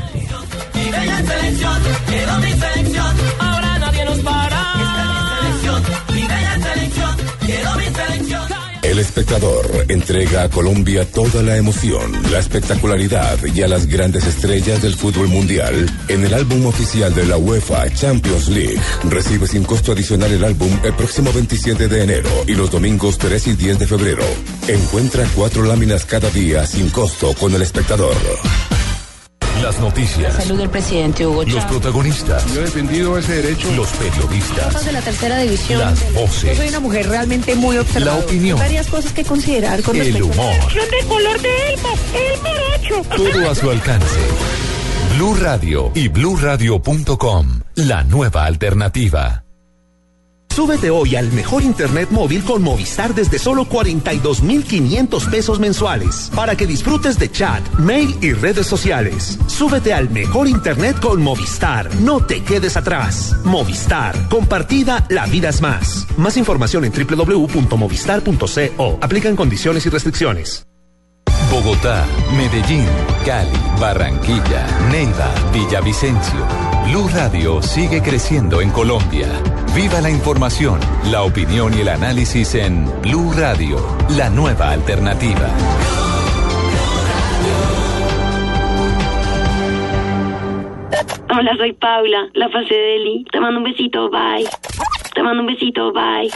El 8.94 9.00
espectador 9.00 9.88
entrega 9.90 10.44
a 10.44 10.50
Colombia 10.50 11.04
toda 11.04 11.42
la 11.42 11.58
emoción, 11.58 12.12
la 12.32 12.38
espectacularidad 12.38 13.44
y 13.44 13.64
a 13.64 13.68
las 13.68 13.88
grandes 13.88 14.24
estrellas 14.28 14.84
del 14.84 14.94
fútbol 14.94 15.30
mundial 15.30 15.90
en 16.10 16.24
el 16.24 16.32
álbum 16.32 16.68
oficial 16.68 17.12
de 17.16 17.26
la 17.26 17.38
UEFA 17.38 17.90
Champions 17.90 18.50
League. 18.50 18.80
Recibe 19.10 19.48
sin 19.48 19.64
costo 19.64 19.94
adicional 19.94 20.32
el 20.32 20.44
álbum 20.44 20.70
el 20.84 20.94
próximo 20.94 21.34
27 21.34 21.88
de 21.88 22.04
enero 22.04 22.30
y 22.46 22.54
los 22.54 22.70
domingos 22.70 23.18
3 23.18 23.48
y 23.48 23.54
10 23.54 23.80
de 23.80 23.88
febrero. 23.88 24.26
Encuentra 24.68 25.28
cuatro 25.36 25.64
láminas 25.64 26.06
cada 26.06 26.30
día 26.30 26.68
sin 26.68 26.92
costo 26.92 27.34
con 27.34 27.56
el 27.56 27.64
espectador. 27.64 28.16
Las 29.62 29.80
noticias. 29.80 30.36
Salud 30.36 30.58
del 30.58 30.70
presidente 30.70 31.26
Hugo 31.26 31.44
Los 31.44 31.54
Chávez. 31.54 31.66
protagonistas. 31.66 32.46
Yo 32.54 32.62
he 32.62 32.66
defendido 32.66 33.18
ese 33.18 33.42
derecho. 33.42 33.72
Los 33.76 33.90
periodistas. 33.92 34.86
de 34.86 34.92
la 34.92 35.02
tercera 35.02 35.38
división. 35.40 35.80
Las 35.80 36.14
voces. 36.14 36.60
una 36.70 36.80
mujer 36.80 37.08
realmente 37.08 37.56
muy 37.56 37.78
La 38.00 38.16
opinión. 38.16 38.58
Varias 38.60 38.88
cosas 38.88 39.14
que 39.14 39.24
considerar 39.24 39.82
con 39.84 39.96
El 39.96 40.22
humor. 40.22 40.54
de 40.74 41.08
color 41.08 41.42
de 41.42 41.74
Elmo, 41.74 41.90
el 42.14 42.42
morocho. 42.42 43.10
Todo 43.32 43.52
a 43.52 43.56
su 43.56 43.70
alcance. 43.70 44.20
Blue 45.16 45.36
Radio 45.36 45.92
y 45.94 46.08
bluradio.com. 46.08 47.62
La 47.76 48.04
nueva 48.04 48.46
alternativa. 48.46 49.43
Súbete 50.54 50.92
hoy 50.92 51.16
al 51.16 51.32
mejor 51.32 51.64
internet 51.64 52.10
móvil 52.12 52.44
con 52.44 52.62
Movistar 52.62 53.16
desde 53.16 53.40
solo 53.40 53.66
42,500 53.66 55.26
pesos 55.26 55.60
mensuales 55.60 56.30
para 56.36 56.56
que 56.56 56.68
disfrutes 56.68 57.18
de 57.18 57.32
chat, 57.32 57.68
mail 57.80 58.16
y 58.22 58.34
redes 58.34 58.68
sociales. 58.68 59.40
Súbete 59.48 59.96
al 59.96 60.12
mejor 60.12 60.48
internet 60.48 61.00
con 61.00 61.24
Movistar. 61.24 61.90
No 62.02 62.24
te 62.24 62.44
quedes 62.44 62.78
atrás. 62.78 63.36
Movistar. 63.44 64.30
Compartida, 64.30 65.08
la 65.10 65.26
vida 65.26 65.50
es 65.50 65.60
más. 65.60 66.06
Más 66.18 66.38
información 66.38 66.86
en 66.86 66.92
www.movistar.co. 66.92 69.00
Aplican 69.02 69.36
condiciones 69.36 69.88
y 69.88 69.90
restricciones. 69.90 70.68
Bogotá, 71.50 72.06
Medellín, 72.38 72.86
Cali, 73.26 73.50
Barranquilla, 73.80 74.68
Neiva, 74.92 75.34
Villavicencio. 75.52 76.73
Blue 76.86 77.08
Radio 77.14 77.62
sigue 77.62 78.02
creciendo 78.02 78.62
en 78.62 78.70
Colombia. 78.70 79.28
Viva 79.76 80.02
la 80.02 80.10
información, 80.10 80.80
la 81.12 81.24
opinión 81.24 81.74
y 81.76 81.82
el 81.82 81.90
análisis 81.90 82.56
en 82.56 82.86
Blue 83.02 83.32
Radio, 83.36 83.78
la 84.18 84.30
nueva 84.30 84.72
alternativa. 84.72 85.50
Hola, 91.36 91.58
soy 91.58 91.74
Paula, 91.74 92.30
la 92.34 92.50
fase 92.50 92.74
de 92.74 92.96
Eli. 92.98 93.26
Te 93.32 93.40
mando 93.40 93.60
un 93.60 93.64
besito, 93.64 94.10
bye. 94.10 94.48
Te 95.16 95.24
mando 95.24 95.42
un 95.42 95.48
besito, 95.48 95.92
bye. 95.94 96.30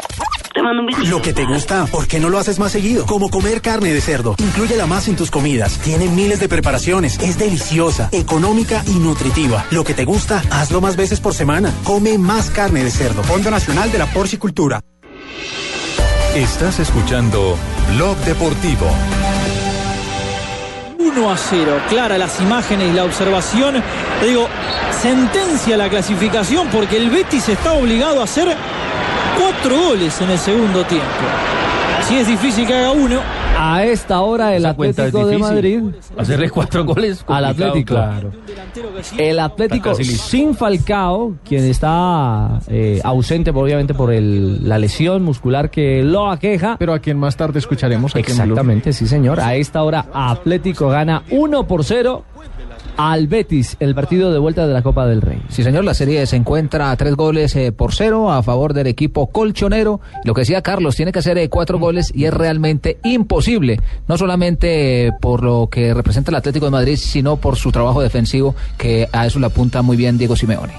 Te 0.57 0.63
mando 0.63 0.81
un 0.81 0.87
besito. 0.87 1.07
Lo 1.07 1.21
que 1.21 1.33
te 1.33 1.45
gusta, 1.45 1.85
¿por 1.85 2.07
qué 2.07 2.19
no 2.19 2.29
lo 2.29 2.39
haces 2.39 2.57
más 2.57 2.71
seguido? 2.71 3.05
Como 3.05 3.29
comer 3.29 3.61
carne 3.61 3.93
de 3.93 4.01
cerdo. 4.01 4.33
Inclúyela 4.39 4.87
más 4.87 5.07
en 5.07 5.15
tus 5.15 5.29
comidas. 5.29 5.77
Tiene 5.83 6.07
miles 6.07 6.39
de 6.39 6.49
preparaciones. 6.49 7.19
Es 7.19 7.37
deliciosa, 7.37 8.09
económica 8.11 8.81
y 8.87 8.95
nutritiva. 8.95 9.67
Lo 9.69 9.83
que 9.83 9.93
te 9.93 10.03
gusta, 10.03 10.41
hazlo 10.49 10.81
más 10.81 10.95
veces 10.95 11.19
por 11.19 11.35
semana. 11.35 11.71
Come 11.83 12.17
más 12.17 12.49
carne 12.49 12.83
de 12.83 12.89
cerdo. 12.89 13.21
Fondo 13.21 13.51
Nacional 13.51 13.91
de 13.91 13.99
la 13.99 14.07
Porcicultura. 14.07 14.81
Estás 16.33 16.79
escuchando 16.79 17.55
Blog 17.93 18.17
Deportivo. 18.25 18.87
1 20.97 21.31
a 21.31 21.37
0. 21.37 21.81
Clara 21.87 22.17
las 22.17 22.41
imágenes 22.41 22.89
y 22.89 22.93
la 22.93 23.03
observación. 23.03 23.83
Te 24.19 24.25
digo, 24.25 24.47
sentencia 25.03 25.77
la 25.77 25.87
clasificación 25.87 26.67
porque 26.69 26.97
el 26.97 27.11
Betis 27.11 27.47
está 27.47 27.73
obligado 27.73 28.21
a 28.21 28.23
hacer 28.23 28.57
cuatro 29.38 29.75
goles 29.89 30.20
en 30.22 30.29
el 30.32 30.38
segundo 30.39 30.84
tiempo. 30.86 31.06
Si 32.08 32.15
es 32.15 32.27
difícil 32.27 32.65
que 32.65 32.74
haga 32.74 32.91
uno. 32.91 33.20
A 33.60 33.84
esta 33.84 34.22
hora 34.22 34.56
el 34.56 34.65
Atlético 34.67 35.25
de. 35.25 35.38
Madrid. 35.39 35.82
Hacerle 36.15 36.50
cuatro 36.51 36.86
goles. 36.86 37.25
Al 37.27 37.44
Atlético. 37.46 37.96
Claro. 37.96 38.32
El 39.17 39.39
Atlético 39.39 39.96
sin 39.96 40.53
Falcao, 40.56 41.34
quien 41.44 41.63
está 41.65 42.60
eh, 42.67 43.01
ausente 43.03 43.50
obviamente 43.50 43.96
por 43.96 44.13
el- 44.13 44.67
la 44.70 44.77
lesión 44.77 45.24
muscular 45.24 45.72
que 45.72 46.03
lo 46.03 46.29
aqueja. 46.29 46.75
Pero 46.77 46.94
a 46.94 47.00
quien 47.00 47.17
más 47.17 47.36
tarde 47.36 47.58
escucharemos. 47.58 48.15
Exactamente, 48.15 48.94
sí 48.94 49.08
señor. 49.08 49.39
A 49.39 49.56
esta 49.56 49.82
hora 49.84 50.06
Atlético 50.13 50.89
gana 50.89 51.24
1 51.32 51.67
por 51.67 51.84
0 51.84 52.24
al 52.98 53.27
Betis, 53.27 53.77
el 53.80 53.96
partido 53.96 54.32
de 54.32 54.39
vuelta 54.39 54.68
de 54.68 54.74
la 54.74 54.82
Copa 54.82 55.06
del 55.06 55.22
Rey. 55.22 55.42
Sí, 55.50 55.63
señor, 55.63 55.86
la 55.86 55.94
serie 55.94 56.25
se 56.25 56.36
encuentra 56.36 56.92
a 56.92 56.98
tres 56.98 57.16
goles 57.16 57.56
eh, 57.56 57.72
por 57.72 57.94
cero 57.94 58.32
a 58.32 58.44
favor 58.44 58.74
del 58.74 58.88
equipo 58.88 59.27
colchonero. 59.27 60.01
Lo 60.25 60.34
que 60.34 60.42
decía 60.42 60.62
Carlos, 60.62 60.96
tiene 60.96 61.12
que 61.12 61.20
hacer 61.20 61.38
eh, 61.38 61.50
cuatro 61.50 61.80
goles 61.80 62.12
y 62.13 62.25
es 62.25 62.34
realmente 62.34 62.98
imposible, 63.04 63.80
no 64.08 64.18
solamente 64.18 65.08
eh, 65.08 65.12
por 65.22 65.44
lo 65.44 65.70
que 65.72 65.94
representa 65.94 66.32
el 66.32 66.36
Atlético 66.36 66.66
de 66.66 66.72
Madrid, 66.72 66.98
sino 66.98 67.38
por 67.38 67.56
su 67.56 67.72
trabajo 67.72 68.01
defensivo, 68.01 68.56
que 68.77 69.08
a 69.12 69.25
eso 69.25 69.39
le 69.39 69.46
apunta 69.46 69.82
muy 69.82 69.96
bien 69.96 70.18
Diego 70.18 70.36
Simeone. 70.36 70.74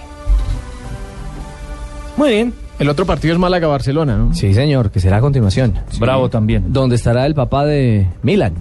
Muy 2.17 2.31
bien. 2.31 2.53
El 2.81 2.89
otro 2.89 3.07
partido 3.07 3.35
es 3.35 3.41
Málaga-Barcelona, 3.41 4.17
¿no? 4.17 4.35
Sí, 4.35 4.55
señor, 4.55 4.91
que 4.91 5.01
será 5.01 5.17
a 5.17 5.21
continuación. 5.21 5.75
Bravo 5.99 6.29
también. 6.29 6.73
Donde 6.73 6.95
estará 6.95 7.27
el 7.27 7.35
papá 7.35 7.65
de 7.65 8.07
Milan. 8.23 8.55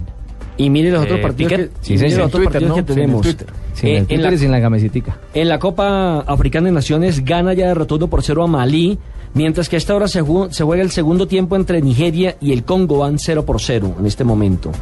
Y 0.58 0.68
mire 0.70 0.90
los 0.90 1.00
Eh, 1.02 1.04
otros 1.04 1.20
partidos 1.20 1.52
Piqué. 1.52 1.64
que, 1.68 1.74
Sí, 1.80 1.92
mire 1.94 2.08
los 2.10 2.18
otros 2.26 2.30
Twitter, 2.32 2.52
partidos 2.52 2.68
¿no? 2.68 2.74
que 2.76 2.82
tenemos. 2.94 3.22
Twitter. 3.22 3.46
Sin 3.74 3.88
Eh, 3.88 3.96
el 3.98 4.06
en, 4.08 4.22
la, 4.22 4.32
y 4.32 4.38
sin 4.38 4.50
la 4.50 4.60
camisetica. 4.60 5.16
en 5.32 5.48
la 5.48 5.58
Copa 5.58 6.20
Africana 6.20 6.66
de 6.66 6.72
Naciones, 6.72 7.24
Ghana 7.24 7.54
ya 7.54 7.68
derrotó 7.68 7.94
1 7.96 8.08
por 8.08 8.22
0 8.22 8.42
a 8.42 8.46
Malí, 8.48 8.98
mientras 9.34 9.68
que 9.68 9.76
a 9.76 9.78
esta 9.78 9.94
hora 9.94 10.08
se, 10.08 10.22
ju- 10.22 10.50
se 10.50 10.64
juega 10.64 10.82
el 10.82 10.90
segundo 10.90 11.26
tiempo 11.28 11.54
entre 11.56 11.80
Nigeria 11.80 12.36
y 12.40 12.52
el 12.52 12.64
Congo, 12.64 12.98
van 12.98 13.18
0 13.18 13.44
por 13.46 13.60
0 13.60 13.94
en 14.00 14.06
este 14.06 14.24
momento. 14.24 14.72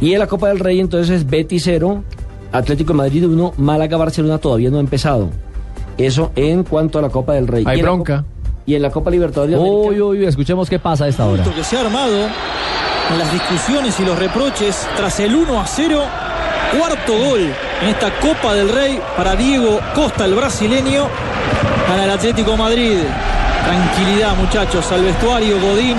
Y 0.00 0.12
en 0.12 0.20
la 0.20 0.26
Copa 0.28 0.48
del 0.48 0.60
Rey 0.60 0.78
entonces 0.80 1.10
es 1.16 1.28
Betis 1.28 1.62
0, 1.64 2.04
Atlético 2.52 2.92
de 2.92 2.98
Madrid 2.98 3.26
1, 3.26 3.54
Málaga 3.58 3.96
Barcelona 3.96 4.38
todavía 4.38 4.70
no 4.70 4.76
ha 4.76 4.80
empezado. 4.80 5.30
Eso 5.98 6.30
en 6.36 6.62
cuanto 6.64 6.98
a 6.98 7.02
la 7.02 7.08
Copa 7.08 7.34
del 7.34 7.48
Rey. 7.48 7.64
Hay 7.66 7.82
bronca. 7.82 8.24
Y 8.66 8.74
en 8.74 8.82
la 8.82 8.90
Copa 8.90 9.10
Libertadores 9.10 9.56
Uy, 9.58 10.00
uy, 10.00 10.18
uy, 10.20 10.24
escuchemos 10.24 10.70
qué 10.70 10.78
pasa 10.78 11.04
a 11.04 11.08
esta 11.08 11.26
hora. 11.26 11.42
que 11.44 11.62
se 11.64 11.76
ha 11.76 11.80
armado 11.82 12.16
en 13.10 13.18
las 13.18 13.30
discusiones 13.32 13.98
y 14.00 14.04
los 14.04 14.18
reproches 14.18 14.88
tras 14.96 15.20
el 15.20 15.34
1 15.34 15.60
a 15.60 15.66
0. 15.66 16.00
Cuarto 16.78 17.12
gol 17.12 17.40
en 17.82 17.88
esta 17.88 18.10
Copa 18.20 18.54
del 18.54 18.68
Rey 18.70 18.98
para 19.16 19.36
Diego 19.36 19.78
Costa, 19.94 20.24
el 20.24 20.34
brasileño, 20.34 21.06
para 21.86 22.04
el 22.04 22.10
Atlético 22.10 22.56
Madrid. 22.56 22.96
Tranquilidad, 23.64 24.34
muchachos, 24.36 24.90
al 24.90 25.02
vestuario 25.04 25.60
Godín. 25.60 25.98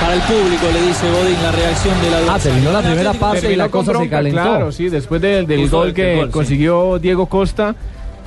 Para 0.00 0.14
el 0.14 0.20
público 0.22 0.66
le 0.72 0.80
dice 0.86 1.10
Godín 1.10 1.42
la 1.42 1.52
reacción 1.52 2.00
de 2.00 2.10
la 2.10 2.34
Ah, 2.34 2.38
terminó 2.38 2.70
la 2.72 2.80
primera 2.82 3.12
parte 3.14 3.52
y 3.52 3.56
la 3.56 3.68
cosa 3.68 3.98
se 3.98 4.08
calentó. 4.08 4.40
Claro, 4.40 4.72
sí, 4.72 4.88
después 4.88 5.20
del, 5.20 5.46
del 5.46 5.68
gol 5.68 5.92
que 5.92 6.22
sí. 6.24 6.30
consiguió 6.30 6.98
Diego 7.00 7.26
Costa, 7.26 7.74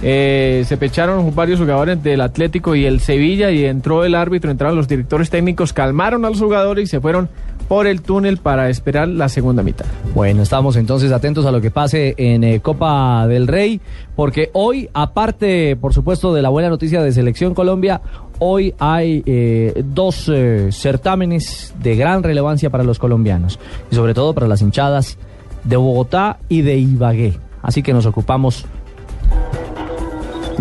eh, 0.03 0.63
se 0.67 0.77
pecharon 0.77 1.33
varios 1.35 1.59
jugadores 1.59 2.01
del 2.01 2.21
Atlético 2.21 2.75
y 2.75 2.85
el 2.85 2.99
Sevilla 2.99 3.51
y 3.51 3.65
entró 3.65 4.03
el 4.03 4.15
árbitro, 4.15 4.49
entraron 4.49 4.75
los 4.75 4.87
directores 4.87 5.29
técnicos, 5.29 5.73
calmaron 5.73 6.25
a 6.25 6.29
los 6.29 6.39
jugadores 6.39 6.85
y 6.85 6.87
se 6.87 6.99
fueron 6.99 7.29
por 7.67 7.87
el 7.87 8.01
túnel 8.01 8.37
para 8.37 8.69
esperar 8.69 9.07
la 9.07 9.29
segunda 9.29 9.63
mitad. 9.63 9.85
Bueno, 10.13 10.41
estamos 10.41 10.75
entonces 10.75 11.11
atentos 11.11 11.45
a 11.45 11.51
lo 11.51 11.61
que 11.61 11.71
pase 11.71 12.15
en 12.17 12.43
eh, 12.43 12.59
Copa 12.59 13.27
del 13.27 13.47
Rey, 13.47 13.79
porque 14.15 14.49
hoy, 14.53 14.89
aparte, 14.93 15.75
por 15.75 15.93
supuesto, 15.93 16.33
de 16.33 16.41
la 16.41 16.49
buena 16.49 16.69
noticia 16.69 17.01
de 17.01 17.11
Selección 17.11 17.53
Colombia, 17.53 18.01
hoy 18.39 18.73
hay 18.79 19.23
eh, 19.25 19.83
dos 19.85 20.29
certámenes 20.71 21.73
de 21.81 21.95
gran 21.95 22.23
relevancia 22.23 22.69
para 22.69 22.83
los 22.83 22.99
colombianos, 22.99 23.59
y 23.89 23.95
sobre 23.95 24.13
todo 24.13 24.33
para 24.33 24.47
las 24.47 24.61
hinchadas 24.61 25.17
de 25.63 25.77
Bogotá 25.77 26.39
y 26.49 26.63
de 26.63 26.77
Ibagué. 26.77 27.37
Así 27.61 27.83
que 27.83 27.93
nos 27.93 28.05
ocupamos 28.05 28.65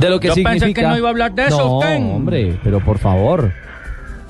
de 0.01 0.11
lo 0.11 0.19
que 0.21 0.29
Yo 0.29 0.35
pensé 0.35 0.51
significa... 0.53 0.81
que 0.83 0.87
no 0.89 0.97
iba 0.99 1.09
a 1.09 1.11
hablar 1.11 1.33
de 1.35 1.47
eso, 1.47 1.59
No, 1.59 1.79
usted. 1.79 1.97
hombre, 1.97 2.59
pero 2.65 2.81
por 2.85 2.99
favor. 2.99 3.53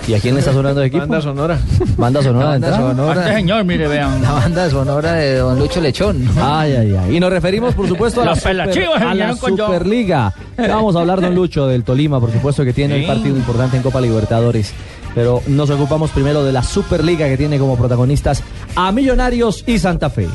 ¿Y 0.09 0.15
a 0.15 0.19
quién 0.19 0.33
le 0.35 0.41
está 0.41 0.53
sonando 0.55 0.81
de 0.81 0.87
equipo? 0.87 1.01
Banda 1.03 1.21
sonora. 1.21 1.59
Banda 1.99 2.23
sonora. 2.23 2.45
La 2.47 2.51
banda 2.53 2.77
sonora. 2.77 3.21
Este 3.23 3.35
señor, 3.35 3.65
mire, 3.65 3.87
vean. 3.87 4.23
La 4.23 4.33
banda 4.33 4.71
sonora 4.71 5.13
de 5.13 5.37
Don 5.37 5.59
Lucho 5.59 5.79
Lechón. 5.81 6.27
Ay, 6.41 6.73
ay, 6.75 6.97
ay. 6.99 7.17
Y 7.17 7.21
nos 7.21 7.31
referimos, 7.31 7.75
por 7.75 7.87
supuesto, 7.87 8.23
a 8.23 8.25
la, 8.25 8.35
super- 8.35 8.61
a 9.03 9.15
la. 9.15 9.35
Superliga. 9.37 10.33
Vamos 10.57 10.97
a 10.97 11.01
hablar, 11.01 11.21
don 11.21 11.35
Lucho, 11.35 11.67
del 11.67 11.85
Tolima, 11.85 12.19
por 12.19 12.33
supuesto, 12.33 12.65
que 12.65 12.73
tiene 12.73 12.95
Sí. 12.97 13.01
un 13.03 13.07
partido 13.09 13.37
importante 13.37 13.77
en 13.77 13.83
Copa 13.83 14.01
Libertadores. 14.01 14.73
Pero 15.15 15.43
nos 15.49 15.69
ocupamos 15.69 16.11
primero 16.13 16.45
de 16.45 16.53
la 16.53 16.63
Superliga, 16.63 17.27
que 17.29 17.37
tiene 17.37 17.59
como 17.59 17.77
protagonistas 17.77 18.43
a 18.77 18.91
Millonarios 18.93 19.65
y 19.67 19.79
Santa 19.79 20.09
Fe. 20.09 20.29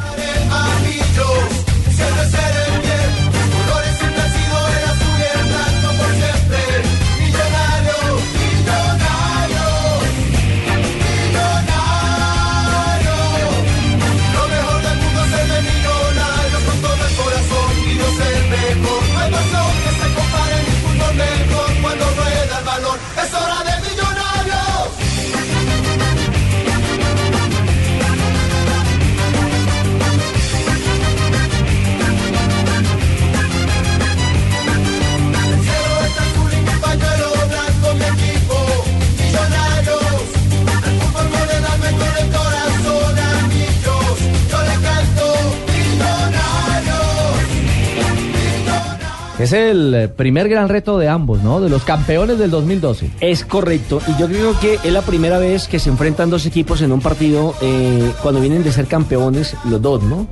Es 49.45 49.53
el 49.53 50.09
primer 50.17 50.49
gran 50.49 50.69
reto 50.69 50.97
de 50.97 51.07
ambos, 51.07 51.43
¿no? 51.43 51.61
De 51.61 51.69
los 51.69 51.83
campeones 51.83 52.39
del 52.39 52.49
2012. 52.49 53.11
Es 53.19 53.45
correcto, 53.45 54.01
y 54.07 54.19
yo 54.19 54.25
creo 54.25 54.59
que 54.59 54.79
es 54.83 54.91
la 54.91 55.03
primera 55.03 55.37
vez 55.37 55.67
que 55.67 55.77
se 55.77 55.91
enfrentan 55.91 56.31
dos 56.31 56.47
equipos 56.47 56.81
en 56.81 56.91
un 56.91 56.99
partido 56.99 57.53
eh, 57.61 58.11
cuando 58.23 58.41
vienen 58.41 58.63
de 58.63 58.71
ser 58.71 58.87
campeones 58.87 59.55
los 59.69 59.79
dos, 59.79 60.01
¿no? 60.01 60.25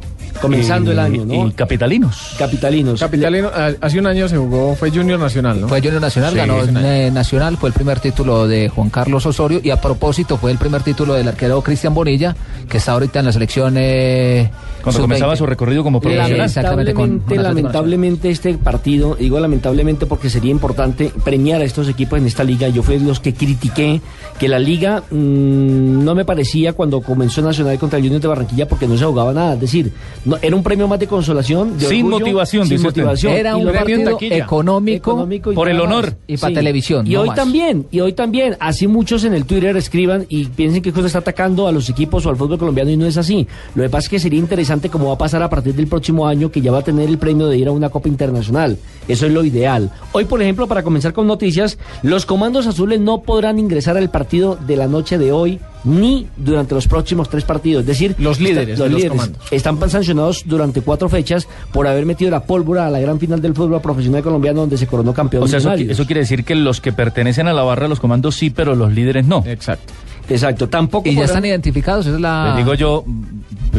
Comenzando 0.48 0.92
el 0.92 1.00
año, 1.00 1.26
¿no? 1.26 1.48
Y 1.48 1.52
capitalinos. 1.54 2.36
Capitalinos. 2.38 3.00
Capitalino, 3.00 3.48
a- 3.48 3.72
hace 3.82 4.00
un 4.00 4.08
año 4.08 4.28
se 4.28 4.38
jugó, 4.38 4.76
fue 4.76 4.92
Junior 4.92 5.20
Nacional, 5.20 5.62
¿no? 5.62 5.68
Fue 5.68 5.80
Junior 5.82 6.02
Nacional, 6.02 6.32
Sí, 6.32 6.38
ganó 6.38 6.56
eh, 6.64 7.10
Nacional, 7.12 7.58
fue 7.58 7.70
el 7.70 7.74
primer 7.74 8.00
título 8.00 8.48
de 8.48 8.70
Juan 8.70 8.90
Carlos 8.90 9.26
Osorio 9.26 9.60
y 9.64 9.70
a 9.70 9.80
propósito 9.82 10.38
fue 10.38 10.52
el 10.52 10.58
primer 10.58 10.84
título 10.84 11.14
del 11.14 11.28
arquero 11.28 11.62
Cristian 11.62 11.94
Bonilla, 11.94 12.36
que 12.70 12.78
está 12.78 12.92
ahorita 12.94 13.20
en 13.20 13.26
la 13.26 13.32
selección. 13.32 13.76
eh, 13.78 14.50
Cuando 14.84 15.00
sub-20. 15.00 15.02
comenzaba 15.04 15.36
su 15.36 15.46
recorrido 15.46 15.84
como 15.84 16.02
profesional. 16.02 16.42
Exactamente, 16.42 16.94
con- 16.94 17.10
Lamentablemente, 17.10 17.26
con 17.28 17.38
Nacional. 17.38 17.56
lamentablemente 17.56 18.30
este 18.30 18.54
partido, 18.56 19.16
digo 19.16 19.40
lamentablemente 19.40 20.06
porque 20.06 20.30
sería 20.30 20.52
importante 20.52 21.12
premiar 21.24 21.62
a 21.62 21.64
estos 21.64 21.88
equipos 21.88 22.20
en 22.20 22.28
esta 22.28 22.44
liga. 22.44 22.68
Yo 22.68 22.84
fui 22.84 22.98
de 23.00 23.06
los 23.06 23.20
que 23.22 23.34
critiqué 23.34 24.02
que 24.40 24.48
la 24.50 24.60
liga 24.60 25.04
mm, 25.10 26.04
no 26.04 26.16
me 26.16 26.26
parecía 26.26 26.74
cuando 26.74 27.02
comenzó 27.02 27.42
Nacional 27.42 27.78
contra 27.80 27.98
el 27.98 28.04
Junior 28.04 28.22
de 28.22 28.28
Barranquilla 28.28 28.68
porque 28.68 28.88
no 28.88 28.98
se 28.98 29.06
jugaba 29.06 29.32
nada. 29.34 29.54
Es 29.54 29.62
decir, 29.62 29.92
no, 30.26 30.33
era 30.42 30.56
un 30.56 30.64
premio 30.64 30.88
más 30.88 31.00
de 31.00 31.08
consolación. 31.08 31.78
de 31.78 31.86
Sin 31.86 32.06
orgullo, 32.06 32.20
motivación, 32.26 32.68
sin 32.68 32.78
dice 32.78 32.88
usted. 32.88 33.02
motivación. 33.02 33.34
Era 33.34 33.58
Y 33.58 33.62
un 33.66 33.72
partidos- 33.74 34.22
económico, 34.22 35.12
económico 35.12 35.52
y 35.52 35.56
por 35.56 35.70
el 35.70 35.80
honor. 35.82 36.16
y 36.28 36.38
para 36.38 36.54
televisión. 36.54 37.06
Y 37.08 37.12
no 37.14 37.22
hoy 37.22 37.28
más. 37.28 37.36
también, 37.36 37.86
y 37.92 38.00
hoy 38.00 38.14
también. 38.14 38.56
Así 38.60 38.88
muchos 38.88 39.24
en 39.24 39.34
el 39.34 39.46
Twitter 39.46 39.76
escriban 39.78 40.26
y 40.30 40.46
piensen 40.46 40.82
que 40.82 40.92
cosa 40.92 41.08
está 41.08 41.20
atacando 41.20 41.68
a 41.68 41.72
los 41.72 41.90
equipos 41.90 42.26
o 42.26 42.30
al 42.30 42.36
fútbol 42.38 42.58
colombiano 42.58 42.90
y 42.92 42.98
no 42.98 43.06
es 43.06 43.18
así. 43.18 43.48
Lo 43.76 43.84
que 43.84 43.90
pasa 43.90 44.06
es 44.06 44.10
que 44.10 44.20
sería 44.20 44.40
interesante 44.40 44.90
cómo 44.90 45.08
va 45.08 45.14
a 45.14 45.18
pasar 45.18 45.42
a 45.44 45.50
partir 45.50 45.74
del 45.76 45.88
próximo 45.88 46.28
año 46.28 46.52
que 46.52 46.62
ya 46.62 46.72
va 46.72 46.80
a 46.80 46.84
tener 46.84 47.08
el 47.10 47.18
premio 47.18 47.48
de 47.48 47.58
ir 47.58 47.68
a 47.68 47.72
una 47.72 47.90
Copa 47.90 48.08
Internacional. 48.10 48.78
Eso 49.08 49.26
es 49.26 49.32
lo 49.34 49.44
ideal. 49.44 49.92
Hoy, 50.12 50.26
por 50.26 50.42
ejemplo, 50.42 50.68
para 50.68 50.84
comenzar 50.84 51.14
con 51.14 51.28
noticias, 51.28 51.78
los 52.02 52.26
comandos 52.26 52.68
azules 52.68 53.00
no 53.00 53.22
podrán 53.22 53.60
ingresar 53.60 53.98
al 53.98 54.10
partido 54.10 54.58
de 54.68 54.78
la 54.78 54.88
noche 54.88 55.18
de 55.18 55.32
hoy 55.32 55.60
ni 55.84 56.28
durante 56.38 56.76
los 56.76 56.88
próximos 56.88 57.30
tres 57.30 57.44
partidos. 57.44 57.82
Es 57.82 57.88
decir, 57.88 58.16
Los 58.20 58.40
líderes 58.40 58.70
está- 58.80 58.84
de 58.86 58.90
los 58.90 59.06
comandos. 59.06 59.42
están 59.52 59.90
sancionados 59.90 60.44
durante 60.46 60.82
cuatro 60.82 61.10
fechas 61.10 61.48
por 61.72 61.88
haber 61.88 62.06
metido 62.06 62.32
la 62.32 62.44
pólvora 62.46 62.88
a 62.88 62.90
la 62.90 63.00
gran 63.00 63.20
final 63.20 63.42
del 63.42 63.54
fútbol 63.54 63.82
profesional 63.82 64.24
colombiano 64.24 64.62
donde 64.62 64.78
se 64.78 64.88
coronó 64.88 65.14
campeón. 65.14 65.44
O 65.44 65.48
sea, 65.48 65.60
eso, 65.60 65.74
eso 65.74 66.06
quiere 66.06 66.22
decir 66.22 66.44
que 66.46 66.56
los 66.56 66.80
que 66.82 66.94
pertenecen 66.94 67.48
a 67.48 67.54
la 67.54 67.64
barra 67.64 67.84
de 67.84 67.90
los 67.90 68.00
comandos 68.00 68.36
sí, 68.36 68.50
pero 68.50 68.76
los 68.76 68.94
líderes 68.94 69.26
no. 69.28 69.44
Exacto. 69.46 69.94
Exacto, 70.30 70.70
tampoco 70.70 71.10
Y 71.10 71.16
ya 71.16 71.26
están 71.26 71.44
identificados, 71.44 72.06
esa 72.06 72.16
es 72.16 72.22
la... 72.22 72.48
Les 72.56 72.58
digo 72.64 72.74
yo, 72.76 73.04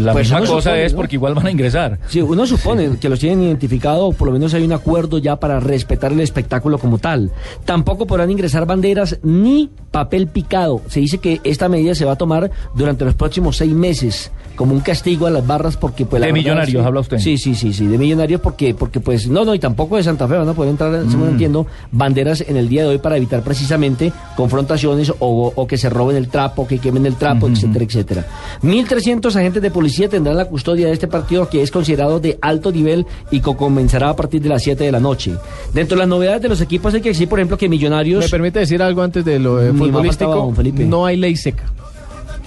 la 0.03 0.13
Pues 0.13 0.27
misma 0.27 0.41
cosa 0.41 0.61
supone, 0.71 0.85
es 0.85 0.93
¿no? 0.93 0.97
porque 0.97 1.17
igual 1.17 1.35
van 1.35 1.47
a 1.47 1.51
ingresar. 1.51 1.99
Sí, 2.09 2.21
uno 2.21 2.47
supone 2.47 2.97
que 2.99 3.09
los 3.09 3.19
tienen 3.21 3.43
identificado 3.43 4.07
o 4.07 4.13
por 4.13 4.27
lo 4.29 4.33
menos 4.33 4.53
hay 4.55 4.65
un 4.65 4.73
acuerdo 4.73 5.19
ya 5.19 5.37
para 5.37 5.61
respetar 5.61 6.13
el 6.13 6.21
espectáculo 6.21 6.79
como 6.79 6.99
tal. 6.99 7.31
Tampoco 7.65 8.07
podrán 8.07 8.31
ingresar 8.31 8.67
banderas 8.67 9.19
ni 9.23 9.71
papel 9.91 10.27
picado. 10.27 10.81
Se 10.89 11.01
dice 11.01 11.19
que 11.19 11.41
esta 11.45 11.69
medida 11.69 11.95
se 11.95 12.05
va 12.05 12.13
a 12.13 12.17
tomar 12.17 12.51
durante 12.75 13.05
los 13.05 13.15
próximos 13.15 13.57
seis 13.57 13.73
meses 13.73 14.31
como 14.57 14.73
un 14.73 14.81
castigo 14.81 15.27
a 15.27 15.31
las 15.31 15.45
barras 15.47 15.77
porque 15.77 16.07
pues 16.07 16.21
la 16.21 16.27
De 16.29 16.33
millonarios, 16.33 16.85
habla 16.87 17.01
usted. 17.01 17.19
Sí, 17.19 17.39
sí, 17.39 17.55
sí, 17.57 17.73
sí, 17.73 17.87
de 17.87 17.99
millonarios 17.99 18.41
porque 18.41 18.73
porque 18.75 19.01
pues 19.01 19.27
no, 19.29 19.45
no 19.45 19.55
y 19.55 19.59
tampoco 19.59 19.97
de 19.97 20.03
Santa 20.05 20.29
Fe 20.29 20.37
van 20.37 20.49
a 20.49 20.53
poder 20.55 20.71
entrar, 20.71 20.93
Mm. 20.93 21.11
según 21.11 21.29
entiendo, 21.29 21.67
banderas 21.91 22.41
en 22.47 22.57
el 22.57 22.69
día 22.69 22.83
de 22.83 22.89
hoy 22.89 22.99
para 22.99 23.17
evitar 23.17 23.43
precisamente 23.43 24.13
confrontaciones 24.37 25.11
o, 25.19 25.53
o 25.55 25.67
que 25.67 25.77
se 25.77 25.91
roben 25.91 26.17
el 26.17 26.29
trapo, 26.29 26.67
que 26.69 26.79
quemen 26.79 27.05
el 27.07 27.17
trapo, 27.17 27.49
etcétera, 27.49 27.85
etcétera. 27.85 28.27
1.300 28.63 29.35
agentes 29.37 29.63
de 29.63 29.71
policía 29.71 29.84
tendrán 30.09 30.37
la 30.37 30.45
custodia 30.47 30.87
de 30.87 30.93
este 30.93 31.09
partido 31.09 31.49
que 31.49 31.63
es 31.63 31.71
considerado 31.71 32.21
de 32.21 32.39
alto 32.41 32.73
nivel 32.73 33.07
y 33.31 33.41
que 33.41 33.55
comenzará 33.57 34.11
a 34.11 34.17
partir 34.17 34.43
de 34.43 34.49
las 34.49 34.63
7 34.63 34.85
de 34.85 34.93
la 34.93 35.01
noche. 35.01 35.35
Dentro 35.73 35.97
de 35.97 36.01
las 36.01 36.09
novedades 36.09 36.43
de 36.43 36.49
los 36.49 36.61
equipos 36.61 36.95
hay 36.95 37.01
que 37.01 37.11
decir, 37.11 37.29
por 37.29 37.39
ejemplo, 37.39 37.57
que 37.57 37.69
Millonarios... 37.69 38.25
¿Me 38.25 38.31
permite 38.31 38.61
decir 38.61 38.83
algo 38.83 39.03
antes 39.03 39.25
de 39.25 39.39
lo 39.39 39.57
de 39.57 39.69
faltaba, 39.69 39.87
futbolístico? 39.87 40.35
don 40.35 40.57
Felipe. 40.57 40.85
No 40.85 41.07
hay 41.07 41.17
ley 41.17 41.37
seca. 41.37 41.65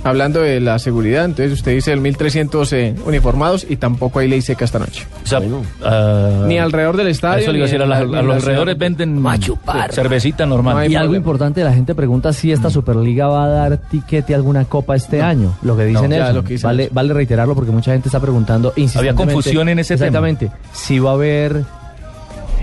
Hablando 0.03 0.39
de 0.41 0.59
la 0.61 0.79
seguridad, 0.79 1.25
entonces 1.25 1.51
usted 1.53 1.73
dice 1.73 1.91
el 1.91 1.99
1300 1.99 2.73
eh, 2.73 2.95
uniformados 3.05 3.65
y 3.67 3.75
tampoco 3.77 4.19
hay 4.19 4.27
ley 4.29 4.41
seca 4.41 4.63
esta 4.63 4.79
noche. 4.79 5.05
O 5.23 5.27
sea, 5.27 5.41
ah, 5.83 6.43
Ni 6.47 6.57
alrededor 6.59 6.95
del 6.97 7.07
estadio. 7.07 7.41
Eso 7.41 7.51
le 7.51 7.57
iba 7.57 7.65
a 7.65 7.67
decir, 7.67 7.81
a, 7.81 7.85
la- 7.85 8.03
los 8.03 8.35
alrededores 8.35 8.77
venden 8.77 9.21
chupar. 9.39 9.91
cervecita 9.91 10.45
No 10.45 10.55
normal. 10.55 10.89
Y 10.89 10.95
algo 10.95 11.15
importante, 11.15 11.63
la 11.63 11.73
gente 11.73 11.93
pregunta 11.95 12.31
si 12.31 12.51
esta 12.51 12.69
Superliga 12.69 13.27
va 13.27 13.45
a 13.45 13.47
dar 13.47 13.77
tiquete 13.77 14.33
a 14.33 14.37
alguna 14.37 14.65
copa 14.65 14.95
este 14.95 15.21
año. 15.21 15.57
Lo 15.61 15.75
que 15.75 15.85
dicen 15.85 16.09
No, 16.09 16.31
lo 16.33 16.43
que 16.43 16.57
vale, 16.57 16.89
vale 16.91 17.13
reiterarlo 17.13 17.55
porque 17.55 17.71
mucha 17.71 17.91
gente 17.91 18.07
está 18.07 18.19
preguntando 18.19 18.73
insistentemente. 18.75 19.33
confusión 19.33 19.69
en 19.69 19.79
ese 19.79 19.95
tema. 19.95 20.07
Exactamente. 20.07 20.51
Si 20.73 20.99
va 20.99 21.11
a 21.11 21.13
haber... 21.13 21.63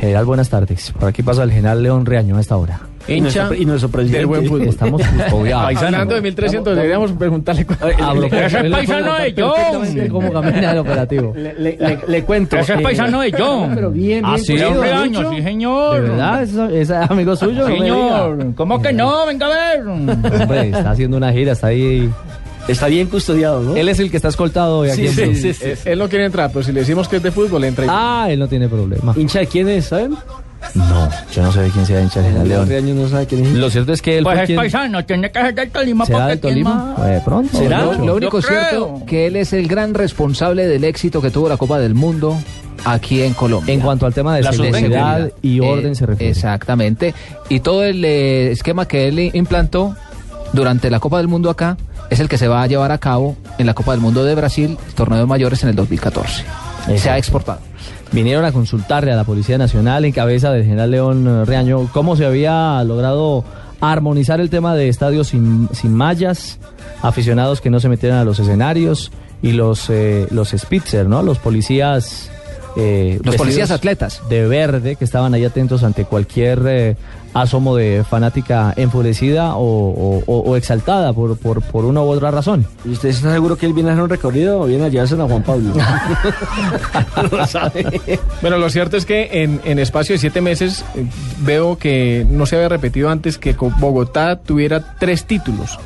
General, 0.00 0.25
buenas 0.25 0.49
tardes. 0.49 0.93
Por 0.99 1.09
aquí 1.09 1.23
pasa 1.23 1.43
el 1.45 1.50
general 1.53 1.83
León 1.83 2.05
Reaño 2.07 2.37
a 2.37 2.41
esta 2.41 2.57
hora. 2.57 2.81
Y 3.07 3.21
nuestro, 3.21 3.45
Hincha 3.53 3.57
y 3.63 3.65
nuestro 3.67 3.89
presidente. 3.91 4.19
del 4.19 4.27
buen 4.27 4.47
fútbol. 4.47 4.69
Estamos 4.69 5.03
custodiados. 5.07 5.65
Paisano. 5.65 5.87
Hablando 5.89 6.15
de 6.15 6.21
1300, 6.23 6.77
deberíamos 6.77 7.13
preguntarle. 7.13 7.67
Ese 8.33 8.61
es 8.67 8.71
paisano 8.73 9.15
de 9.15 9.35
John. 9.37 10.09
cómo 10.11 10.33
camina 10.33 10.73
el 10.73 10.79
operativo. 10.79 11.35
le, 11.37 12.23
cuento. 12.25 12.57
Ese 12.57 12.73
es 12.75 12.79
eh, 12.81 12.83
paisano 12.83 13.21
de 13.21 13.33
John. 13.37 13.73
Pero 13.75 13.91
bien, 13.91 14.25
Ah, 14.25 14.35
bien. 14.35 14.45
sí, 14.45 14.53
De 14.55 14.59
cuidado, 14.59 14.71
un 14.73 14.77
don 14.77 14.85
reaño, 14.87 15.23
Lucho. 15.23 15.37
sí, 15.37 15.43
señor. 15.43 15.95
¿De 16.03 16.09
verdad? 16.09 16.43
¿Es, 16.73 16.91
amigo 16.91 17.37
suyo? 17.37 17.67
Señor, 17.67 18.55
¿cómo 18.55 18.81
que 18.81 18.93
no? 18.93 19.27
Venga 19.27 19.47
a 19.47 19.49
ver. 19.77 19.87
Hombre, 19.87 20.69
está 20.71 20.91
haciendo 20.93 21.17
una 21.17 21.33
gira, 21.33 21.53
está 21.53 21.69
ahí. 21.69 22.11
Está 22.67 22.87
bien 22.87 23.09
custodiado, 23.09 23.61
¿no? 23.61 23.77
Él 23.77 23.90
es 23.90 23.99
el 24.01 24.11
que 24.11 24.17
está 24.17 24.29
escoltado 24.29 24.79
hoy 24.79 24.88
aquí 24.88 25.07
Sí, 25.09 25.21
en 25.23 25.37
sí, 25.37 25.53
sí, 25.53 25.75
sí. 25.77 25.81
Él 25.85 25.99
no 25.99 26.09
quiere 26.09 26.25
entrar, 26.25 26.51
pero 26.51 26.62
si 26.64 26.73
le 26.73 26.81
decimos 26.81 27.07
que 27.09 27.17
es 27.17 27.23
de 27.23 27.31
fútbol, 27.31 27.62
entra. 27.64 27.85
y- 27.85 27.88
Ah, 27.90 28.27
él 28.31 28.38
no 28.38 28.49
tiene 28.49 28.71
problema. 28.71 29.12
¿Hincha 29.14 29.40
de 29.40 29.47
quién 29.47 29.69
es, 29.69 29.85
saben? 29.85 30.17
No, 30.74 31.09
yo 31.33 31.42
no 31.42 31.53
sé 31.53 31.61
de 31.61 31.70
quién 31.70 31.87
sea 31.87 32.00
hincha 32.03 32.20
de 32.20 32.27
General 32.29 32.48
León. 32.48 32.68
León. 32.68 33.03
no 33.03 33.09
sabe 33.09 33.27
quién 33.27 33.44
es. 33.46 33.53
Lo 33.53 33.70
cierto 33.70 33.92
es 33.92 34.03
que 34.03 34.18
él 34.18 34.24
Pues 34.24 34.35
fue 34.35 34.42
es 34.42 34.46
quien... 34.46 34.57
paisano, 34.59 35.05
tiene 35.05 35.31
que 35.31 35.40
ser 35.40 35.55
del 35.55 35.70
Tolima. 35.70 36.07
¿Será 36.07 36.18
porque 36.18 36.31
del 36.33 36.40
¿quién 36.40 36.64
Tolima? 36.64 36.94
más? 36.98 37.07
De 37.11 37.20
pronto. 37.20 37.59
¿Será? 37.59 37.83
Lo- 37.85 38.14
único 38.16 38.40
Yo 38.40 38.48
cierto 38.48 38.68
creo. 38.94 39.07
que 39.07 39.27
él 39.27 39.37
es 39.37 39.53
el 39.53 39.68
gran 39.68 39.94
responsable 39.94 40.66
del 40.66 40.85
éxito 40.85 41.20
que 41.22 41.31
tuvo 41.31 41.48
la 41.48 41.57
Copa 41.57 41.79
del 41.79 41.94
Mundo 41.94 42.37
aquí 42.85 43.22
en 43.22 43.35
Colombia. 43.35 43.72
En 43.72 43.81
cuanto 43.81 44.07
al 44.07 44.14
tema 44.14 44.35
de 44.37 44.42
La 44.42 44.53
seguridad 44.53 45.31
y 45.42 45.59
Eh, 45.59 45.61
orden 45.61 45.94
se 45.94 46.07
refiere. 46.07 46.31
Exactamente. 46.33 47.14
Y 47.48 47.61
todo 47.61 47.85
el 47.85 48.05
eh, 48.05 48.50
esquema 48.50 48.87
que 48.88 49.09
él 49.09 49.31
implantó 49.35 49.94
durante 50.53 50.90
la 50.90 51.00
Copa 51.00 51.18
del 51.18 51.29
Mundo 51.29 51.50
acá 51.50 51.77
es 52.11 52.20
el 52.20 52.29
que 52.29 52.37
se 52.38 52.48
va 52.48 52.62
a 52.62 52.66
llevar 52.66 52.92
a 52.92 52.98
cabo 52.98 53.37
en 53.59 53.66
la 53.66 53.74
Copa 53.74 53.92
del 53.92 54.00
Mundo 54.00 54.24
de 54.24 54.35
Brasil, 54.35 54.77
torneo 54.94 55.18
de 55.18 55.27
mayores 55.27 55.62
en 55.62 55.70
el 55.70 55.77
2014. 55.77 56.42
Se 56.85 56.90
ha 56.90 56.94
Exacto. 56.94 57.18
exportado. 57.18 57.59
Vinieron 58.14 58.44
a 58.44 58.53
consultarle 58.53 59.11
a 59.11 59.16
la 59.16 59.24
Policía 59.24 59.59
Nacional 59.59 60.05
en 60.05 60.12
cabeza 60.12 60.53
del 60.53 60.62
general 60.62 60.92
León 60.92 61.27
eh, 61.27 61.44
Reaño 61.44 61.90
cómo 61.92 62.14
se 62.14 62.24
había 62.24 62.83
logrado 62.85 63.44
armonizar 63.81 64.40
el 64.40 64.50
tema 64.50 64.77
de 64.77 64.88
estadios 64.88 65.27
sin, 65.27 65.68
sin 65.72 65.92
mallas, 65.92 66.61
aficionados 67.03 67.61
que 67.61 67.70
no 67.70 67.81
se 67.81 67.88
metieran 67.88 68.20
a 68.20 68.24
los 68.24 68.38
escenarios 68.38 69.11
y 69.42 69.50
los, 69.50 69.90
eh, 69.90 70.29
los 70.31 70.50
Spitzer, 70.50 71.09
¿no? 71.09 71.24
Los 71.24 71.40
policías... 71.40 72.31
eh, 72.77 73.21
Los 73.23 73.37
policías 73.37 73.71
atletas. 73.71 74.21
de 74.29 74.47
verde 74.49 74.97
que 74.97 75.05
estaban 75.05 75.33
ahí 75.35 75.45
atentos 75.45 75.83
ante 75.85 76.05
cualquier 76.05 76.63
eh, 76.67 76.97
asomo 77.33 77.75
de 77.77 78.05
fanática 78.09 78.73
enfurecida 78.77 79.57
o, 79.57 79.63
o- 79.65 80.23
o- 80.27 80.39
o 80.41 80.57
exaltada 80.57 81.13
por, 81.13 81.37
por, 81.37 81.63
por 81.63 81.85
una 81.85 82.01
u 82.03 82.09
otra 82.09 82.31
razón. 82.31 82.65
¿Y 82.85 82.91
usted 82.91 83.09
está 83.09 83.33
seguro 83.33 83.57
que 83.57 83.67
él 83.67 83.73
viene 83.73 83.91
a 83.91 83.93
hacer 83.93 84.05
un 84.05 84.11
recorrido 84.11 84.61
o 84.61 84.67
viene 84.67 84.85
a 84.85 84.89
llevarse 84.89 85.15
a 85.15 85.25
Juan 85.27 85.43
Pablo? 85.43 85.73
no 87.17 87.37
lo 87.39 87.47
sabe. 87.47 88.21
Bueno, 88.41 88.59
lo 88.59 88.71
cierto 88.71 88.97
es 88.97 89.05
que 89.07 89.43
en, 89.43 89.61
en 89.65 89.79
espacio 89.79 90.15
de 90.15 90.19
siete 90.19 90.41
meses 90.41 90.85
eh, 90.95 91.05
veo 91.41 91.77
que 91.79 92.27
no 92.29 92.47
se 92.47 92.57
había 92.57 92.69
repetido 92.69 93.11
antes 93.11 93.39
que 93.39 93.55
Bogotá 93.55 94.37
tuviera 94.37 94.97
tres 94.99 95.25
títulos. 95.25 95.79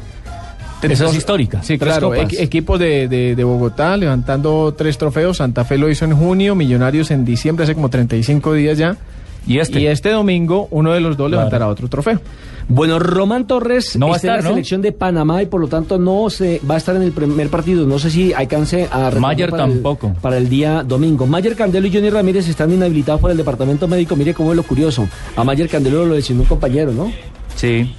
Esa 0.83 1.07
es 1.07 1.15
histórica. 1.15 1.63
Sí, 1.63 1.79
Tres 1.79 1.93
claro. 1.95 2.11
copas. 2.11 2.29
equi- 2.31 2.41
equipos 2.41 2.79
de, 2.79 3.09
de- 3.09 3.35
de 3.35 3.45
Bogotá 3.45 3.97
levantando 3.97 4.75
tres 4.77 4.97
trofeos. 4.99 5.39
Santa 5.39 5.65
Fe 5.65 5.79
lo 5.79 5.89
hizo 5.91 6.05
en 6.05 6.15
junio, 6.17 6.55
Millonarios 6.55 7.11
en 7.11 7.25
diciembre, 7.25 7.65
hace 7.65 7.75
como 7.75 7.89
35 7.91 8.53
días 8.55 8.79
ya. 8.79 8.97
Y 9.47 9.59
este. 9.61 9.81
Y 9.81 9.87
este 9.87 10.11
domingo 10.11 10.69
uno 10.71 10.93
de 10.93 11.01
los 11.01 11.17
dos 11.17 11.31
levantará 11.31 11.69
otro 11.69 11.89
trofeo. 11.89 12.21
Bueno, 12.71 12.99
Román 12.99 13.47
Torres 13.47 13.97
No 13.97 14.09
va 14.09 14.13
a 14.13 14.17
está 14.17 14.29
en 14.29 14.33
estar, 14.35 14.45
la 14.45 14.51
¿no? 14.51 14.55
selección 14.57 14.83
de 14.83 14.93
Panamá 14.93 15.43
y 15.43 15.47
por 15.47 15.59
lo 15.59 15.69
tanto 15.69 15.97
no 15.97 16.29
se 16.29 16.61
va 16.71 16.75
a 16.75 16.77
estar 16.77 16.95
en 16.97 17.03
el 17.03 17.13
primer 17.13 17.49
partido. 17.49 17.87
No 17.87 17.99
sé 17.99 18.11
si 18.11 18.35
alcance 18.35 18.87
a 18.93 19.11
Mayer 19.13 19.49
para 19.49 19.65
el- 19.65 19.73
tampoco. 19.73 20.13
para 20.21 20.37
el 20.37 20.51
día 20.51 20.83
domingo. 20.87 21.27
Mayer 21.27 21.57
Candelo 21.57 21.87
y 21.87 21.93
Johnny 21.95 22.11
Ramírez 22.11 22.47
están 22.47 22.71
inhabilitados 22.71 23.23
por 23.23 23.31
el 23.31 23.39
departamento 23.39 23.89
médico. 23.89 24.17
Mire 24.17 24.35
cómo 24.35 24.51
es 24.51 24.57
lo 24.57 24.65
curioso. 24.65 25.09
A 25.35 25.45
Mayer 25.45 25.67
Candelo 25.69 26.05
lo 26.05 26.15
lesionó 26.15 26.43
un 26.43 26.47
compañero, 26.49 26.93
¿no? 26.93 27.11
Sí. 27.57 27.95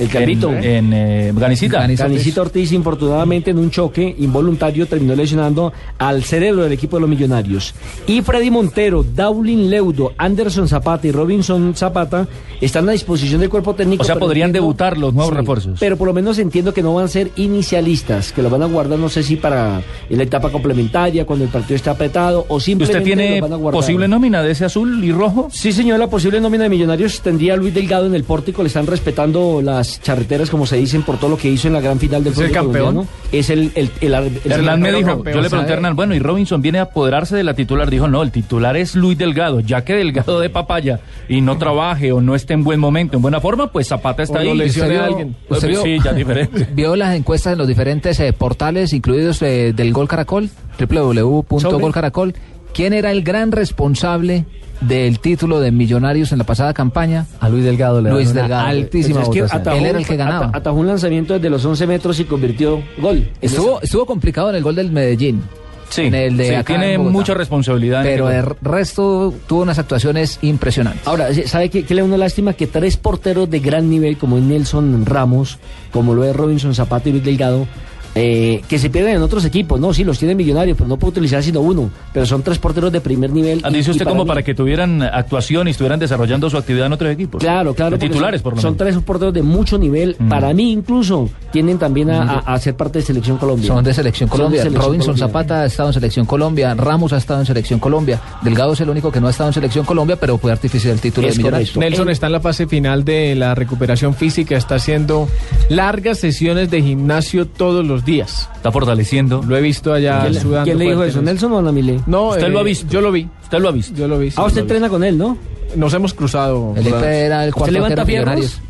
El 0.00 0.08
Carlito. 0.08 0.50
En, 0.50 0.64
en 0.64 0.92
eh, 0.92 1.32
Ganicita. 1.34 1.80
Ganicita. 1.80 2.04
Canicita 2.08 2.40
Ortiz, 2.42 2.72
infortunadamente, 2.72 3.50
en 3.50 3.58
un 3.58 3.70
choque 3.70 4.14
involuntario 4.18 4.86
terminó 4.86 5.14
lesionando 5.14 5.72
al 5.98 6.24
cerebro 6.24 6.62
del 6.64 6.72
equipo 6.72 6.96
de 6.96 7.02
los 7.02 7.10
millonarios. 7.10 7.74
Y 8.06 8.22
Freddy 8.22 8.50
Montero, 8.50 9.04
Daulin 9.04 9.70
Leudo, 9.70 10.12
Anderson 10.16 10.66
Zapata 10.68 11.06
y 11.06 11.12
Robinson 11.12 11.74
Zapata 11.76 12.26
están 12.60 12.88
a 12.88 12.92
disposición 12.92 13.40
del 13.40 13.50
cuerpo 13.50 13.74
técnico. 13.74 14.02
O 14.02 14.06
sea, 14.06 14.16
podrían 14.16 14.48
entiendo- 14.48 14.66
debutar 14.66 14.98
los 14.98 15.12
nuevos 15.14 15.32
Sí, 15.32 15.38
refuerzos. 15.38 15.78
Pero 15.78 15.96
por 15.96 16.08
lo 16.08 16.14
menos 16.14 16.38
entiendo 16.38 16.72
que 16.74 16.82
no 16.82 16.94
van 16.94 17.04
a 17.04 17.08
ser 17.08 17.30
inicialistas, 17.36 18.32
que 18.32 18.42
lo 18.42 18.50
van 18.50 18.62
a 18.62 18.66
guardar, 18.66 18.98
no 18.98 19.08
sé 19.08 19.22
si 19.22 19.36
para 19.36 19.82
la 20.08 20.22
etapa 20.22 20.50
complementaria, 20.50 21.24
cuando 21.26 21.44
el 21.44 21.50
partido 21.50 21.76
está 21.76 21.92
apretado, 21.92 22.46
o 22.48 22.58
simplemente 22.58 22.98
¿Usted 22.98 23.04
tiene 23.04 23.40
van 23.40 23.52
a 23.52 23.56
guardar. 23.56 23.78
posible 23.80 24.08
nómina 24.08 24.42
de 24.42 24.52
ese 24.52 24.64
azul 24.64 25.02
y 25.04 25.12
rojo? 25.12 25.48
Sí, 25.52 25.72
señor, 25.72 25.98
la 25.98 26.08
posible 26.08 26.40
nómina 26.40 26.64
de 26.64 26.70
Millonarios 26.70 27.20
tendría 27.20 27.54
a 27.54 27.56
Luis 27.56 27.74
Delgado 27.74 28.06
en 28.06 28.14
el 28.14 28.24
pórtico, 28.24 28.62
le 28.62 28.68
están 28.68 28.86
respetando 28.86 29.60
las 29.62 29.89
las 29.98 30.02
charreteras, 30.02 30.50
como 30.50 30.66
se 30.66 30.76
dicen, 30.76 31.02
por 31.02 31.18
todo 31.18 31.30
lo 31.30 31.36
que 31.36 31.48
hizo 31.48 31.66
en 31.68 31.74
la 31.74 31.80
gran 31.80 31.98
final 31.98 32.22
del 32.24 32.32
¿Es 32.32 32.38
el 32.38 32.44
fútbol 32.48 32.54
campeón? 32.54 32.86
colombiano. 32.94 33.10
Es 33.32 33.50
el, 33.50 33.72
el, 33.74 33.90
el, 34.00 34.14
el- 34.14 34.40
el- 34.44 34.52
Hernán 34.52 34.80
me 34.80 34.92
dijo, 34.92 35.08
campeón, 35.08 35.36
yo 35.36 35.42
le 35.42 35.48
pregunté 35.50 35.72
a. 35.72 35.76
Hernán, 35.76 35.96
bueno, 35.96 36.14
y 36.14 36.18
Robinson 36.18 36.62
viene 36.62 36.78
a 36.78 36.82
apoderarse 36.82 37.36
de 37.36 37.44
la 37.44 37.54
titular. 37.54 37.90
Dijo, 37.90 38.08
no, 38.08 38.22
el 38.22 38.30
titular 38.30 38.76
es 38.76 38.94
Luis 38.94 39.18
Delgado. 39.18 39.60
Ya 39.60 39.84
que 39.84 39.94
Delgado 39.94 40.40
de 40.40 40.50
papaya 40.50 41.00
y 41.28 41.40
no 41.40 41.58
trabaje 41.58 42.12
o 42.12 42.20
no 42.20 42.34
esté 42.34 42.54
en 42.54 42.64
buen 42.64 42.80
momento, 42.80 43.16
en 43.16 43.22
buena 43.22 43.40
forma, 43.40 43.70
pues 43.72 43.88
Zapata 43.88 44.22
está 44.22 44.40
O 44.40 44.42
lo 44.44 44.50
ahí. 44.52 44.58
lesione 44.58 44.88
¿Usted 44.90 45.00
a 45.00 45.06
vio? 45.06 45.16
alguien. 45.16 45.36
Pues, 45.48 45.58
¿Usted 45.58 45.68
vio? 45.68 45.82
sí, 45.82 45.98
ya 46.04 46.12
diferente. 46.12 46.68
¿Vio 46.74 46.96
las 46.96 47.14
encuestas 47.14 47.52
en 47.52 47.58
los 47.58 47.68
diferentes 47.68 48.18
eh, 48.20 48.32
portales, 48.32 48.92
incluidos 48.92 49.42
eh, 49.42 49.72
del 49.74 49.92
Gol 49.92 50.08
Caracol? 50.08 50.48
www.golcaracol. 50.78 52.34
¿Quién 52.74 52.92
era 52.92 53.10
el 53.10 53.22
gran 53.22 53.52
responsable 53.52 54.44
del 54.80 55.18
título 55.20 55.60
de 55.60 55.70
Millonarios 55.72 56.32
en 56.32 56.38
la 56.38 56.44
pasada 56.44 56.72
campaña? 56.72 57.26
A 57.40 57.48
Luis 57.48 57.64
Delgado 57.64 58.00
le 58.00 58.10
Luis 58.10 58.32
Delgado. 58.32 58.66
altísima 58.66 59.22
Pues 59.22 59.28
es 59.44 59.50
que 59.50 59.56
atajó, 59.56 59.76
Él 59.76 59.86
era 59.86 59.98
el 59.98 60.06
que 60.06 60.16
ganaba. 60.16 60.46
ata- 60.46 60.58
atajó 60.58 60.76
un 60.78 60.86
lanzamiento 60.86 61.34
desde 61.34 61.50
los 61.50 61.64
11 61.64 61.86
metros 61.86 62.18
y 62.20 62.24
convirtió 62.24 62.82
gol. 62.98 63.28
Estuvo, 63.40 63.80
estuvo 63.82 64.06
complicado 64.06 64.50
en 64.50 64.56
el 64.56 64.62
gol 64.62 64.74
del 64.76 64.90
Medellín. 64.90 65.42
Sí, 65.90 66.02
en 66.02 66.14
el 66.14 66.36
de 66.36 66.58
sí, 66.58 66.64
tiene 66.64 66.98
mucha 66.98 67.34
responsabilidad. 67.34 68.04
Pero 68.04 68.30
el 68.30 68.44
resto 68.62 69.34
tuvo 69.48 69.62
unas 69.62 69.76
actuaciones 69.80 70.38
impresionantes. 70.40 71.04
Ahora, 71.06 71.28
¿sabe 71.46 71.68
qué, 71.68 71.84
qué 71.84 71.94
le 71.96 72.02
da 72.02 72.06
una 72.06 72.16
lástima? 72.16 72.52
Que 72.52 72.68
tres 72.68 72.96
porteros 72.96 73.50
de 73.50 73.58
gran 73.58 73.90
nivel, 73.90 74.16
como 74.16 74.38
es 74.38 74.44
Nelson 74.44 75.04
Ramos, 75.04 75.58
como 75.92 76.14
lo 76.14 76.22
es 76.24 76.34
Robinson 76.36 76.76
Zapata 76.76 77.08
y 77.08 77.12
Luis 77.12 77.24
Delgado, 77.24 77.66
eh, 78.14 78.62
que 78.68 78.78
se 78.78 78.90
pierden 78.90 79.16
en 79.16 79.22
otros 79.22 79.44
equipos. 79.44 79.78
No, 79.80 79.92
sí, 79.94 80.04
los 80.04 80.18
tiene 80.18 80.34
millonarios, 80.34 80.76
pero 80.76 80.88
no 80.88 80.96
puede 80.96 81.10
utilizar 81.12 81.42
sino 81.42 81.60
uno. 81.60 81.90
Pero 82.12 82.26
son 82.26 82.42
tres 82.42 82.58
porteros 82.58 82.90
de 82.92 83.00
primer 83.00 83.30
nivel. 83.30 83.60
Ah, 83.62 83.70
y- 83.70 83.74
Dice 83.74 83.90
y 83.90 83.92
usted 83.92 84.04
como 84.04 84.24
mí- 84.24 84.28
para 84.28 84.42
que 84.42 84.54
tuvieran 84.54 85.02
actuación 85.02 85.68
y 85.68 85.70
estuvieran 85.70 85.98
desarrollando 86.00 86.50
su 86.50 86.56
actividad 86.56 86.86
en 86.86 86.92
otros 86.92 87.10
equipos. 87.12 87.40
Claro, 87.40 87.74
claro. 87.74 87.96
De 87.96 88.08
titulares, 88.08 88.40
son, 88.40 88.44
por 88.44 88.54
lo 88.56 88.60
Son 88.62 88.72
menos. 88.76 88.78
tres 88.94 89.04
porteros 89.04 89.32
de 89.34 89.42
mucho 89.42 89.78
nivel. 89.78 90.16
Mm. 90.18 90.28
Para 90.28 90.52
mí, 90.52 90.72
incluso, 90.72 91.28
tienen 91.52 91.78
también 91.78 92.10
a, 92.10 92.22
a- 92.22 92.54
a 92.54 92.58
ser 92.58 92.74
parte 92.76 92.98
de 92.98 93.04
Selección 93.04 93.36
Colombia. 93.38 93.66
Son 93.68 93.82
de 93.84 93.94
Selección 93.94 94.28
de 94.28 94.32
Colombia. 94.32 94.62
Selección 94.62 94.84
Robinson 94.84 95.14
Colombia. 95.14 95.26
Zapata 95.26 95.60
ha 95.62 95.66
estado 95.66 95.88
en 95.88 95.92
Selección 95.94 96.26
Colombia. 96.26 96.74
Ramos 96.74 97.12
ha 97.12 97.16
estado 97.18 97.40
en 97.40 97.46
Selección 97.46 97.80
Colombia. 97.80 98.20
Delgado 98.42 98.72
es 98.72 98.80
el 98.80 98.90
único 98.90 99.10
que 99.12 99.20
no 99.20 99.28
ha 99.28 99.30
estado 99.30 99.50
en 99.50 99.54
Selección 99.54 99.84
Colombia, 99.84 100.16
pero 100.16 100.36
fue 100.38 100.50
artificial 100.52 100.94
el 100.94 101.00
título 101.00 101.28
Es 101.28 101.34
de 101.34 101.38
Millonarios. 101.38 101.70
correcto. 101.70 101.90
Nelson 101.90 102.10
está 102.10 102.26
en 102.26 102.32
la 102.32 102.40
fase 102.40 102.66
final 102.66 103.04
de 103.04 103.34
la 103.34 103.54
recuperación 103.54 104.14
física, 104.14 104.56
está 104.56 104.76
haciendo 104.76 105.28
largas 105.68 106.18
sesiones 106.18 106.70
de 106.70 106.82
gimnasio 106.82 107.46
todos 107.46 107.84
los 107.86 107.99
días. 108.04 108.48
Está 108.56 108.70
fortaleciendo. 108.72 109.42
Lo 109.46 109.56
he 109.56 109.60
visto 109.60 109.92
allá 109.92 110.20
¿Quién, 110.22 110.34
le- 110.34 110.40
sudando. 110.40 110.64
quién 110.64 110.78
le 110.78 110.84
dijo 110.86 111.04
eso? 111.04 111.22
¿Nelson 111.22 111.52
o 111.52 111.58
Ana 111.58 111.72
Milé? 111.72 112.00
No, 112.06 112.28
Usted 112.30 112.48
lo 112.48 112.58
eh, 112.58 112.60
ha 112.60 112.64
visto. 112.64 112.86
Yo 112.90 113.00
lo 113.00 113.10
vi. 113.12 113.28
Usted 113.42 113.58
lo 113.58 113.68
ha 113.68 113.72
visto. 113.72 113.94
Yo 113.96 114.08
lo 114.08 114.18
vi. 114.18 114.30
sí, 114.30 114.36
Ah, 114.38 114.44
usted 114.44 114.62
entrena 114.62 114.88
con 114.88 115.02
él, 115.04 115.16
¿no? 115.18 115.36
Nos 115.76 115.94
hemos 115.94 116.14
cruzado. 116.14 116.74
El 116.76 116.86
Ipe 116.86 117.20
era 117.20 117.44
el 117.44 117.54
cuarto 117.54 117.72
levanta? 117.72 118.04
Millonarios. 118.04 118.60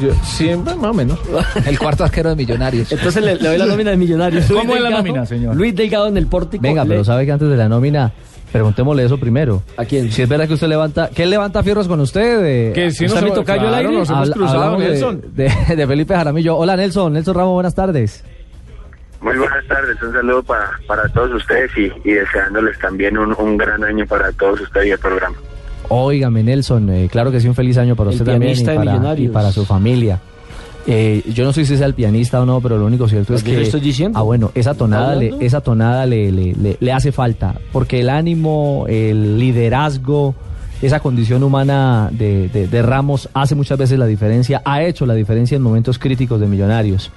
Yo- 0.00 0.14
siempre, 0.22 0.74
más 0.76 0.90
o 0.90 0.94
menos. 0.94 1.18
El 1.66 1.76
cuarto 1.76 2.04
arquero 2.04 2.30
de 2.30 2.36
Millonarios. 2.36 2.92
Entonces 2.92 3.20
le, 3.24 3.34
le 3.34 3.48
doy 3.48 3.58
la 3.58 3.66
nómina 3.66 3.90
de 3.90 3.96
Millonarios. 3.96 4.44
¿Cómo 4.46 4.76
es 4.76 4.80
la 4.80 4.90
nómina, 4.90 5.26
señor? 5.26 5.56
Luis 5.56 5.74
Delgado 5.74 6.06
en 6.06 6.16
el 6.16 6.28
pórtico. 6.28 6.62
Venga, 6.62 6.84
Le- 6.84 6.90
pero 6.90 7.04
sabe 7.04 7.26
que 7.26 7.32
antes 7.32 7.48
de 7.48 7.56
la 7.56 7.68
nómina, 7.68 8.12
preguntémosle 8.52 9.04
eso 9.04 9.18
primero. 9.18 9.64
¿A 9.76 9.84
quién? 9.84 10.12
Si 10.12 10.22
es 10.22 10.28
verdad 10.28 10.46
que 10.46 10.54
usted 10.54 10.68
levanta, 10.68 11.10
¿qué 11.12 11.26
levanta 11.26 11.64
fierros 11.64 11.88
con 11.88 11.98
usted? 11.98 12.44
Eh, 12.44 12.72
Que 12.72 12.90
si 12.92 13.06
¿Está 13.06 13.16
nos 13.16 13.24
mi 13.24 13.28
hemos- 13.30 13.38
tocayo 13.40 13.62
al 13.62 13.68
claro, 13.70 13.88
aire? 13.88 13.98
nos 13.98 14.08
hemos 14.08 14.20
habla- 14.22 14.34
cruzado, 14.36 14.78
de- 14.78 14.88
Nelson. 14.88 15.22
De, 15.34 15.52
de 15.76 15.86
Felipe 15.88 16.14
Jaramillo. 16.14 16.56
Hola 16.56 16.76
Nelson, 16.76 17.12
Nelson 17.14 17.34
Ramos, 17.34 17.54
buenas 17.54 17.74
tardes. 17.74 18.22
Muy 19.20 19.36
buenas 19.36 19.66
tardes, 19.66 20.00
un 20.02 20.12
saludo 20.12 20.42
para, 20.44 20.70
para 20.86 21.08
todos 21.08 21.32
ustedes 21.34 21.70
y, 21.76 21.90
y 22.08 22.12
deseándoles 22.12 22.78
también 22.78 23.18
un, 23.18 23.34
un 23.38 23.56
gran 23.56 23.82
año 23.82 24.06
para 24.06 24.30
todos 24.32 24.60
ustedes 24.60 24.86
y 24.86 24.90
el 24.92 24.98
programa. 24.98 25.36
Óigame 25.88 26.42
Nelson, 26.42 26.88
eh, 26.90 27.08
claro 27.10 27.30
que 27.32 27.40
sí, 27.40 27.48
un 27.48 27.54
feliz 27.54 27.78
año 27.78 27.96
para 27.96 28.10
El 28.10 28.16
usted 28.16 28.30
también 28.30 28.56
y 28.58 28.64
para, 28.64 28.80
Millonarios. 28.80 29.30
y 29.30 29.32
para 29.32 29.50
su 29.52 29.64
familia. 29.64 30.20
Eh, 30.86 31.22
yo 31.34 31.44
no 31.44 31.52
sé 31.52 31.64
si 31.66 31.76
sea 31.76 31.86
el 31.86 31.94
pianista 31.94 32.40
o 32.40 32.46
no, 32.46 32.60
pero 32.60 32.78
lo 32.78 32.86
único 32.86 33.08
cierto 33.08 33.34
es 33.34 33.42
yo 33.42 33.50
que... 33.50 33.56
le 33.58 33.62
estoy 33.64 33.80
diciendo. 33.80 34.18
Ah, 34.18 34.22
bueno, 34.22 34.52
esa 34.54 34.74
tonada, 34.74 35.14
le, 35.16 35.34
esa 35.40 35.60
tonada 35.60 36.06
le, 36.06 36.30
le, 36.32 36.54
le- 36.54 36.76
le 36.80 36.92
hace 36.92 37.10
falta, 37.12 37.54
porque 37.72 38.00
el 38.00 38.08
ánimo, 38.10 38.86
el 38.88 39.38
liderazgo, 39.38 40.34
esa 40.80 41.00
condición 41.00 41.42
humana 41.42 42.08
de, 42.12 42.48
de- 42.48 42.68
de 42.68 42.82
Ramos 42.82 43.28
hace 43.34 43.54
muchas 43.54 43.76
veces 43.78 43.98
la 43.98 44.06
diferencia, 44.06 44.62
ha 44.64 44.82
hecho 44.82 45.04
la 45.06 45.14
diferencia 45.14 45.56
en 45.56 45.62
momentos 45.62 45.98
críticos 45.98 46.40
de 46.40 46.46
Millonarios. 46.46 47.10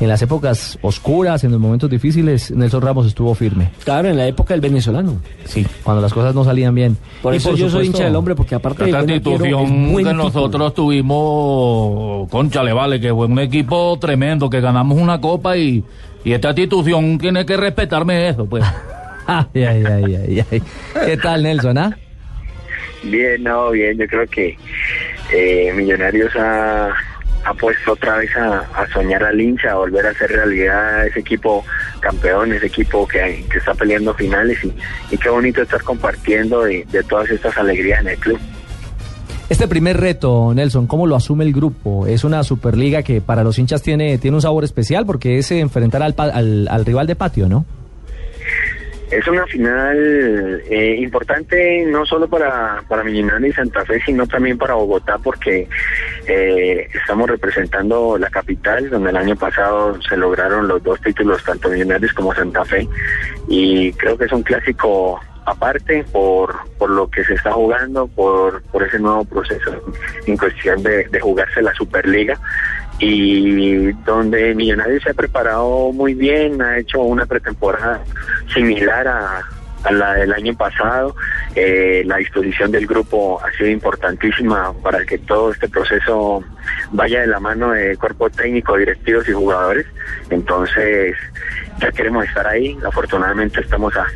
En 0.00 0.08
las 0.08 0.20
épocas 0.22 0.76
oscuras, 0.82 1.44
en 1.44 1.52
los 1.52 1.60
momentos 1.60 1.88
difíciles, 1.88 2.50
Nelson 2.50 2.82
Ramos 2.82 3.06
estuvo 3.06 3.32
firme. 3.34 3.70
Claro, 3.84 4.08
en 4.08 4.16
la 4.16 4.26
época 4.26 4.52
del 4.52 4.60
venezolano. 4.60 5.20
Sí, 5.44 5.64
cuando 5.84 6.02
las 6.02 6.12
cosas 6.12 6.34
no 6.34 6.42
salían 6.44 6.74
bien. 6.74 6.96
Por 7.22 7.32
Y 7.32 7.36
eso 7.36 7.54
yo 7.54 7.70
soy 7.70 7.86
hincha 7.86 8.04
del 8.04 8.16
hombre, 8.16 8.34
porque 8.34 8.56
aparte 8.56 8.84
de 8.84 8.90
Esta 8.90 8.98
buen 9.02 9.08
que 9.08 9.20
tipo. 9.20 10.12
nosotros 10.12 10.74
tuvimos, 10.74 12.28
conchale, 12.28 12.72
vale, 12.72 13.00
que 13.00 13.10
fue 13.12 13.26
un 13.26 13.38
equipo 13.38 13.96
tremendo, 14.00 14.50
que 14.50 14.60
ganamos 14.60 14.98
una 14.98 15.20
copa 15.20 15.56
y, 15.56 15.84
y 16.24 16.32
esta 16.32 16.48
institución 16.50 17.16
tiene 17.18 17.46
que 17.46 17.56
respetarme 17.56 18.28
eso, 18.28 18.46
pues. 18.46 18.64
Ay, 19.26 19.46
ay, 19.54 19.84
ay, 19.86 20.16
ay, 20.16 20.44
ay. 20.50 20.62
¿Qué 21.06 21.16
tal, 21.16 21.44
Nelson? 21.44 21.78
ah? 21.78 21.96
Bien, 23.04 23.42
no, 23.42 23.70
bien, 23.70 23.96
yo 23.96 24.06
creo 24.06 24.26
que 24.26 24.54
eh, 25.32 25.72
Millonarios 25.74 26.30
ha, 26.36 26.90
ha 27.44 27.54
puesto 27.54 27.92
otra 27.92 28.16
vez 28.16 28.34
a, 28.36 28.60
a 28.74 28.86
soñar 28.92 29.22
al 29.22 29.40
hincha, 29.40 29.72
a 29.72 29.74
volver 29.76 30.06
a 30.06 30.10
hacer 30.10 30.30
realidad 30.30 31.06
ese 31.06 31.20
equipo 31.20 31.64
campeón, 32.00 32.52
ese 32.52 32.66
equipo 32.66 33.06
que, 33.06 33.44
que 33.50 33.58
está 33.58 33.74
peleando 33.74 34.14
finales 34.14 34.58
y, 34.64 34.72
y 35.10 35.18
qué 35.18 35.28
bonito 35.28 35.62
estar 35.62 35.82
compartiendo 35.82 36.62
de, 36.62 36.86
de 36.90 37.02
todas 37.04 37.30
estas 37.30 37.56
alegrías 37.58 38.00
en 38.00 38.08
el 38.08 38.16
club. 38.18 38.38
Este 39.50 39.68
primer 39.68 40.00
reto, 40.00 40.52
Nelson, 40.54 40.86
¿cómo 40.86 41.06
lo 41.06 41.16
asume 41.16 41.44
el 41.44 41.52
grupo? 41.52 42.06
Es 42.06 42.24
una 42.24 42.42
Superliga 42.42 43.02
que 43.02 43.20
para 43.20 43.44
los 43.44 43.58
hinchas 43.58 43.82
tiene, 43.82 44.16
tiene 44.16 44.36
un 44.36 44.40
sabor 44.40 44.64
especial 44.64 45.04
porque 45.04 45.38
es 45.38 45.50
enfrentar 45.50 46.02
al, 46.02 46.14
al, 46.16 46.66
al 46.68 46.84
rival 46.86 47.06
de 47.06 47.14
patio, 47.14 47.46
¿no? 47.46 47.66
Es 49.10 49.28
una 49.28 49.46
final 49.46 50.62
eh, 50.68 50.96
importante 50.98 51.84
no 51.86 52.06
solo 52.06 52.28
para, 52.28 52.82
para 52.88 53.04
Millonarios 53.04 53.50
y 53.50 53.56
Santa 53.56 53.84
Fe, 53.84 54.00
sino 54.04 54.26
también 54.26 54.58
para 54.58 54.74
Bogotá, 54.74 55.18
porque 55.18 55.68
eh, 56.26 56.88
estamos 56.92 57.28
representando 57.28 58.16
la 58.18 58.30
capital, 58.30 58.88
donde 58.90 59.10
el 59.10 59.16
año 59.16 59.36
pasado 59.36 60.00
se 60.02 60.16
lograron 60.16 60.68
los 60.68 60.82
dos 60.82 61.00
títulos, 61.00 61.44
tanto 61.44 61.68
Millonarios 61.68 62.12
como 62.12 62.34
Santa 62.34 62.64
Fe, 62.64 62.88
y 63.48 63.92
creo 63.92 64.16
que 64.16 64.24
es 64.24 64.32
un 64.32 64.42
clásico 64.42 65.20
aparte 65.46 66.04
por, 66.10 66.54
por 66.78 66.90
lo 66.90 67.08
que 67.08 67.22
se 67.24 67.34
está 67.34 67.52
jugando, 67.52 68.06
por, 68.08 68.62
por 68.64 68.82
ese 68.82 68.98
nuevo 68.98 69.24
proceso 69.24 69.72
en 70.26 70.36
cuestión 70.36 70.82
de, 70.82 71.04
de 71.04 71.20
jugarse 71.20 71.60
la 71.62 71.74
Superliga 71.74 72.38
y 72.98 73.92
donde 74.04 74.54
Millonarios 74.54 75.02
se 75.02 75.10
ha 75.10 75.14
preparado 75.14 75.92
muy 75.92 76.14
bien, 76.14 76.62
ha 76.62 76.78
hecho 76.78 77.00
una 77.02 77.26
pretemporada 77.26 78.02
similar 78.52 79.08
a, 79.08 79.42
a 79.82 79.92
la 79.92 80.14
del 80.14 80.32
año 80.32 80.54
pasado. 80.56 81.14
Eh, 81.56 82.02
la 82.06 82.16
disposición 82.16 82.72
del 82.72 82.86
grupo 82.86 83.40
ha 83.44 83.50
sido 83.52 83.68
importantísima 83.70 84.72
para 84.82 85.04
que 85.04 85.18
todo 85.18 85.52
este 85.52 85.68
proceso 85.68 86.42
vaya 86.90 87.20
de 87.20 87.26
la 87.28 87.38
mano 87.40 87.70
de 87.70 87.96
cuerpo 87.96 88.28
técnico, 88.30 88.76
directivos 88.76 89.28
y 89.28 89.32
jugadores. 89.32 89.86
Entonces, 90.30 91.16
ya 91.80 91.92
queremos 91.92 92.26
estar 92.26 92.46
ahí. 92.46 92.76
Afortunadamente 92.84 93.60
estamos 93.60 93.94
a, 93.96 94.06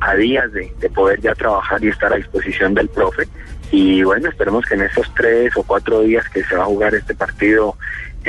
a 0.00 0.14
días 0.14 0.50
de, 0.52 0.72
de 0.78 0.90
poder 0.90 1.20
ya 1.20 1.34
trabajar 1.34 1.82
y 1.84 1.88
estar 1.88 2.12
a 2.12 2.16
disposición 2.16 2.74
del 2.74 2.88
profe. 2.88 3.28
Y 3.72 4.04
bueno, 4.04 4.28
esperemos 4.28 4.64
que 4.64 4.74
en 4.74 4.82
estos 4.82 5.12
tres 5.14 5.54
o 5.56 5.62
cuatro 5.64 6.00
días 6.02 6.26
que 6.28 6.44
se 6.44 6.54
va 6.54 6.62
a 6.62 6.66
jugar 6.66 6.94
este 6.94 7.14
partido, 7.14 7.76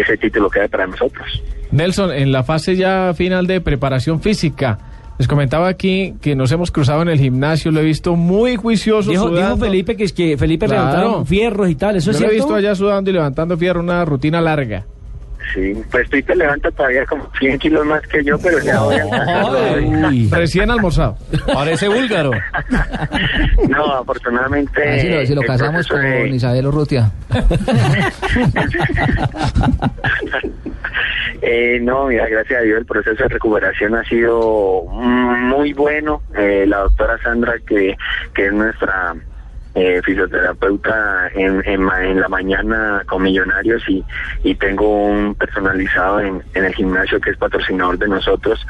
ese 0.01 0.17
título 0.17 0.49
quede 0.49 0.69
para 0.69 0.87
nosotros. 0.87 1.41
Nelson, 1.71 2.11
en 2.13 2.31
la 2.31 2.43
fase 2.43 2.75
ya 2.75 3.13
final 3.15 3.45
de 3.47 3.59
preparación 3.61 4.21
física, 4.21 4.77
les 5.19 5.27
comentaba 5.27 5.67
aquí 5.67 6.13
que 6.21 6.35
nos 6.35 6.51
hemos 6.51 6.71
cruzado 6.71 7.01
en 7.01 7.09
el 7.09 7.19
gimnasio, 7.19 7.71
lo 7.71 7.79
he 7.79 7.83
visto 7.83 8.15
muy 8.15 8.55
juicioso. 8.55 9.09
Dijo, 9.09 9.29
dijo. 9.29 9.57
Felipe 9.57 9.95
que 9.97 10.03
es 10.03 10.13
que 10.13 10.37
Felipe 10.37 10.65
Claro. 10.67 10.81
levantaron 10.85 11.25
fierros 11.25 11.69
y 11.69 11.75
tal, 11.75 11.95
¿eso 11.95 12.11
es 12.11 12.17
Yo 12.17 12.21
lo 12.21 12.27
he 12.27 12.29
cierto? 12.35 12.45
visto 12.47 12.55
allá 12.55 12.75
sudando 12.75 13.09
y 13.09 13.13
levantando 13.13 13.57
fierro, 13.57 13.79
una 13.81 14.05
rutina 14.05 14.39
larga. 14.41 14.85
Sí, 15.53 15.73
pues 15.91 16.09
tú 16.09 16.21
te 16.21 16.35
levantas 16.35 16.73
todavía 16.73 17.05
como 17.05 17.29
100 17.39 17.59
kilos 17.59 17.85
más 17.85 18.01
que 18.07 18.23
yo, 18.23 18.37
pero 18.39 18.59
ya 18.59 18.81
voy 18.81 18.95
a. 18.97 20.07
Uy, 20.09 20.29
Recién 20.31 20.69
almorzado. 20.71 21.17
Parece 21.53 21.87
búlgaro. 21.87 22.31
No, 23.69 23.83
afortunadamente. 23.95 24.81
A 24.81 24.85
ver 24.91 25.01
si 25.01 25.09
lo, 25.09 25.25
si 25.25 25.35
lo 25.35 25.41
el 25.41 25.47
casamos 25.47 25.87
con 25.87 26.01
de- 26.01 26.29
Isabel 26.29 26.67
Urrutia. 26.67 27.11
Eh, 31.41 31.79
no, 31.81 32.07
mira, 32.07 32.27
gracias 32.27 32.59
a 32.59 32.63
Dios 32.63 32.79
el 32.79 32.85
proceso 32.85 33.21
de 33.23 33.29
recuperación 33.29 33.93
ha 33.95 34.03
sido 34.05 34.83
muy 34.87 35.71
bueno. 35.73 36.21
Eh, 36.35 36.65
la 36.67 36.79
doctora 36.79 37.17
Sandra, 37.21 37.53
que, 37.65 37.95
que 38.33 38.47
es 38.47 38.53
nuestra 38.53 39.13
eh, 39.77 40.01
fisioterapeuta 40.03 41.29
en, 41.35 41.61
en, 41.67 42.19
la 42.19 42.27
mañana 42.27 43.03
con 43.05 43.21
Millonarios 43.21 43.87
y, 43.87 44.03
y 44.43 44.55
tengo 44.55 45.05
un 45.05 45.35
personalizado 45.35 46.19
en, 46.19 46.41
en 46.55 46.65
el 46.65 46.73
gimnasio 46.73 47.21
que 47.21 47.29
es 47.29 47.37
patrocinador 47.37 47.99
de 47.99 48.07
nosotros, 48.07 48.65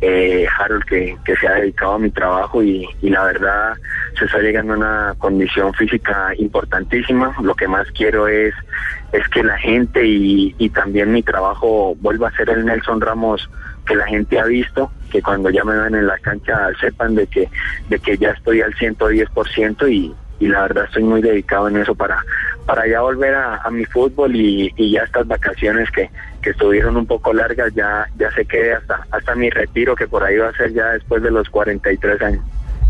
eh, 0.00 0.48
Harold, 0.58 0.84
que, 0.84 1.16
que 1.24 1.36
se 1.36 1.46
ha 1.46 1.52
dedicado 1.52 1.92
a 1.92 1.98
mi 2.00 2.10
trabajo 2.10 2.60
y, 2.60 2.88
y 3.00 3.08
la 3.08 3.22
verdad 3.22 3.74
se 4.18 4.24
está 4.24 4.38
llegando 4.38 4.72
a 4.72 4.76
una 4.78 5.14
condición 5.18 5.72
física 5.74 6.32
importantísima. 6.36 7.36
Lo 7.40 7.54
que 7.54 7.68
más 7.68 7.86
quiero 7.92 8.26
es, 8.26 8.52
es 9.12 9.28
que 9.28 9.44
la 9.44 9.58
gente 9.58 10.04
y, 10.04 10.56
y 10.58 10.70
también 10.70 11.12
mi 11.12 11.22
trabajo 11.22 11.94
vuelva 12.00 12.28
a 12.28 12.36
ser 12.36 12.50
el 12.50 12.64
Nelson 12.64 13.00
Ramos 13.00 13.48
que 13.86 13.94
la 13.94 14.08
gente 14.08 14.40
ha 14.40 14.44
visto, 14.44 14.90
que 15.12 15.22
cuando 15.22 15.50
ya 15.50 15.62
me 15.62 15.76
ven 15.76 15.94
en 15.94 16.08
la 16.08 16.18
cancha 16.18 16.68
sepan 16.80 17.14
de 17.14 17.28
que, 17.28 17.48
de 17.88 17.98
que 18.00 18.18
ya 18.18 18.30
estoy 18.30 18.60
al 18.60 18.74
110% 18.74 19.90
y, 19.90 20.12
y 20.40 20.48
la 20.48 20.62
verdad 20.62 20.84
estoy 20.84 21.04
muy 21.04 21.20
dedicado 21.20 21.68
en 21.68 21.78
eso 21.78 21.94
para, 21.94 22.24
para 22.66 22.86
ya 22.86 23.00
volver 23.00 23.34
a, 23.34 23.56
a 23.56 23.70
mi 23.70 23.84
fútbol 23.84 24.34
y, 24.36 24.72
y 24.76 24.92
ya 24.92 25.02
estas 25.02 25.26
vacaciones 25.26 25.90
que, 25.90 26.10
que 26.42 26.50
estuvieron 26.50 26.96
un 26.96 27.06
poco 27.06 27.32
largas, 27.32 27.74
ya, 27.74 28.06
ya 28.18 28.30
sé 28.32 28.44
que 28.44 28.72
hasta, 28.72 29.06
hasta 29.10 29.34
mi 29.34 29.50
retiro, 29.50 29.94
que 29.94 30.06
por 30.06 30.22
ahí 30.22 30.36
va 30.36 30.48
a 30.48 30.52
ser 30.52 30.72
ya 30.72 30.86
después 30.92 31.22
de 31.22 31.30
los 31.30 31.48
43 31.48 32.22
años. 32.22 32.44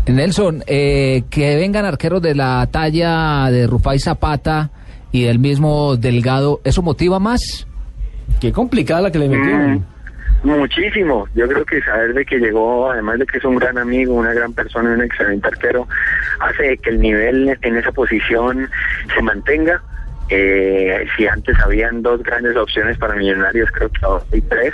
Nelson, 0.07 0.63
eh, 0.65 1.23
que 1.29 1.55
vengan 1.55 1.85
arqueros 1.85 2.21
de 2.21 2.35
la 2.35 2.67
talla 2.71 3.49
de 3.51 3.67
Rufai 3.67 3.99
Zapata 3.99 4.71
y 5.11 5.23
del 5.23 5.39
mismo 5.39 5.97
Delgado, 5.97 6.61
¿eso 6.63 6.81
motiva 6.81 7.19
más? 7.19 7.67
Qué 8.39 8.51
complicada 8.51 9.01
la 9.01 9.11
que 9.11 9.19
le 9.19 9.29
metieron. 9.29 9.85
Muchísimo. 10.43 11.27
Yo 11.35 11.47
creo 11.47 11.65
que 11.65 11.81
saber 11.81 12.13
de 12.13 12.25
que 12.25 12.39
llegó, 12.39 12.89
además 12.89 13.19
de 13.19 13.25
que 13.25 13.39
es 13.39 13.43
un 13.43 13.57
gran 13.57 13.77
amigo, 13.77 14.13
una 14.13 14.33
gran 14.33 14.53
persona, 14.53 14.91
un 14.91 15.01
excelente 15.01 15.47
arquero, 15.47 15.87
hace 16.39 16.77
que 16.77 16.91
el 16.91 17.01
nivel 17.01 17.57
en 17.61 17.77
esa 17.77 17.91
posición 17.91 18.69
se 19.13 19.21
mantenga. 19.21 19.81
Eh, 20.29 21.05
si 21.17 21.27
antes 21.27 21.59
habían 21.59 22.01
dos 22.01 22.23
grandes 22.23 22.55
opciones 22.55 22.97
para 22.97 23.15
Millonarios, 23.15 23.69
creo 23.71 23.89
que 23.89 24.05
ahora 24.05 24.23
hay 24.31 24.41
tres. 24.41 24.73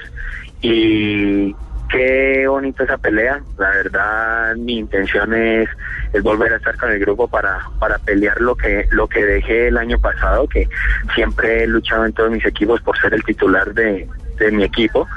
Y 0.62 1.56
qué 1.89 2.45
bonita 2.47 2.84
esa 2.84 2.99
pelea. 2.99 3.41
La 3.58 3.69
verdad, 3.71 4.56
mi 4.58 4.78
intención 4.78 5.34
es, 5.34 5.67
es 6.13 6.21
volver 6.21 6.54
a 6.54 6.58
estar 6.58 6.78
con 6.78 6.91
el 6.91 6.99
grupo 6.99 7.28
para, 7.28 7.60
para 7.80 7.97
pelear 7.97 8.39
lo 8.39 8.56
que, 8.56 8.86
lo 8.91 9.08
que 9.08 9.25
dejé 9.25 9.69
el 9.69 9.78
año 9.78 9.97
pasado, 9.99 10.47
que 10.47 10.69
siempre 11.15 11.63
he 11.63 11.67
luchado 11.67 12.06
en 12.06 12.13
todos 12.13 12.30
mis 12.30 12.45
equipos 12.45 12.82
por 12.82 12.99
ser 12.99 13.15
el 13.15 13.23
titular 13.23 13.73
de, 13.73 14.08
de 14.38 14.51
mi 14.51 14.63
equipo 14.63 15.08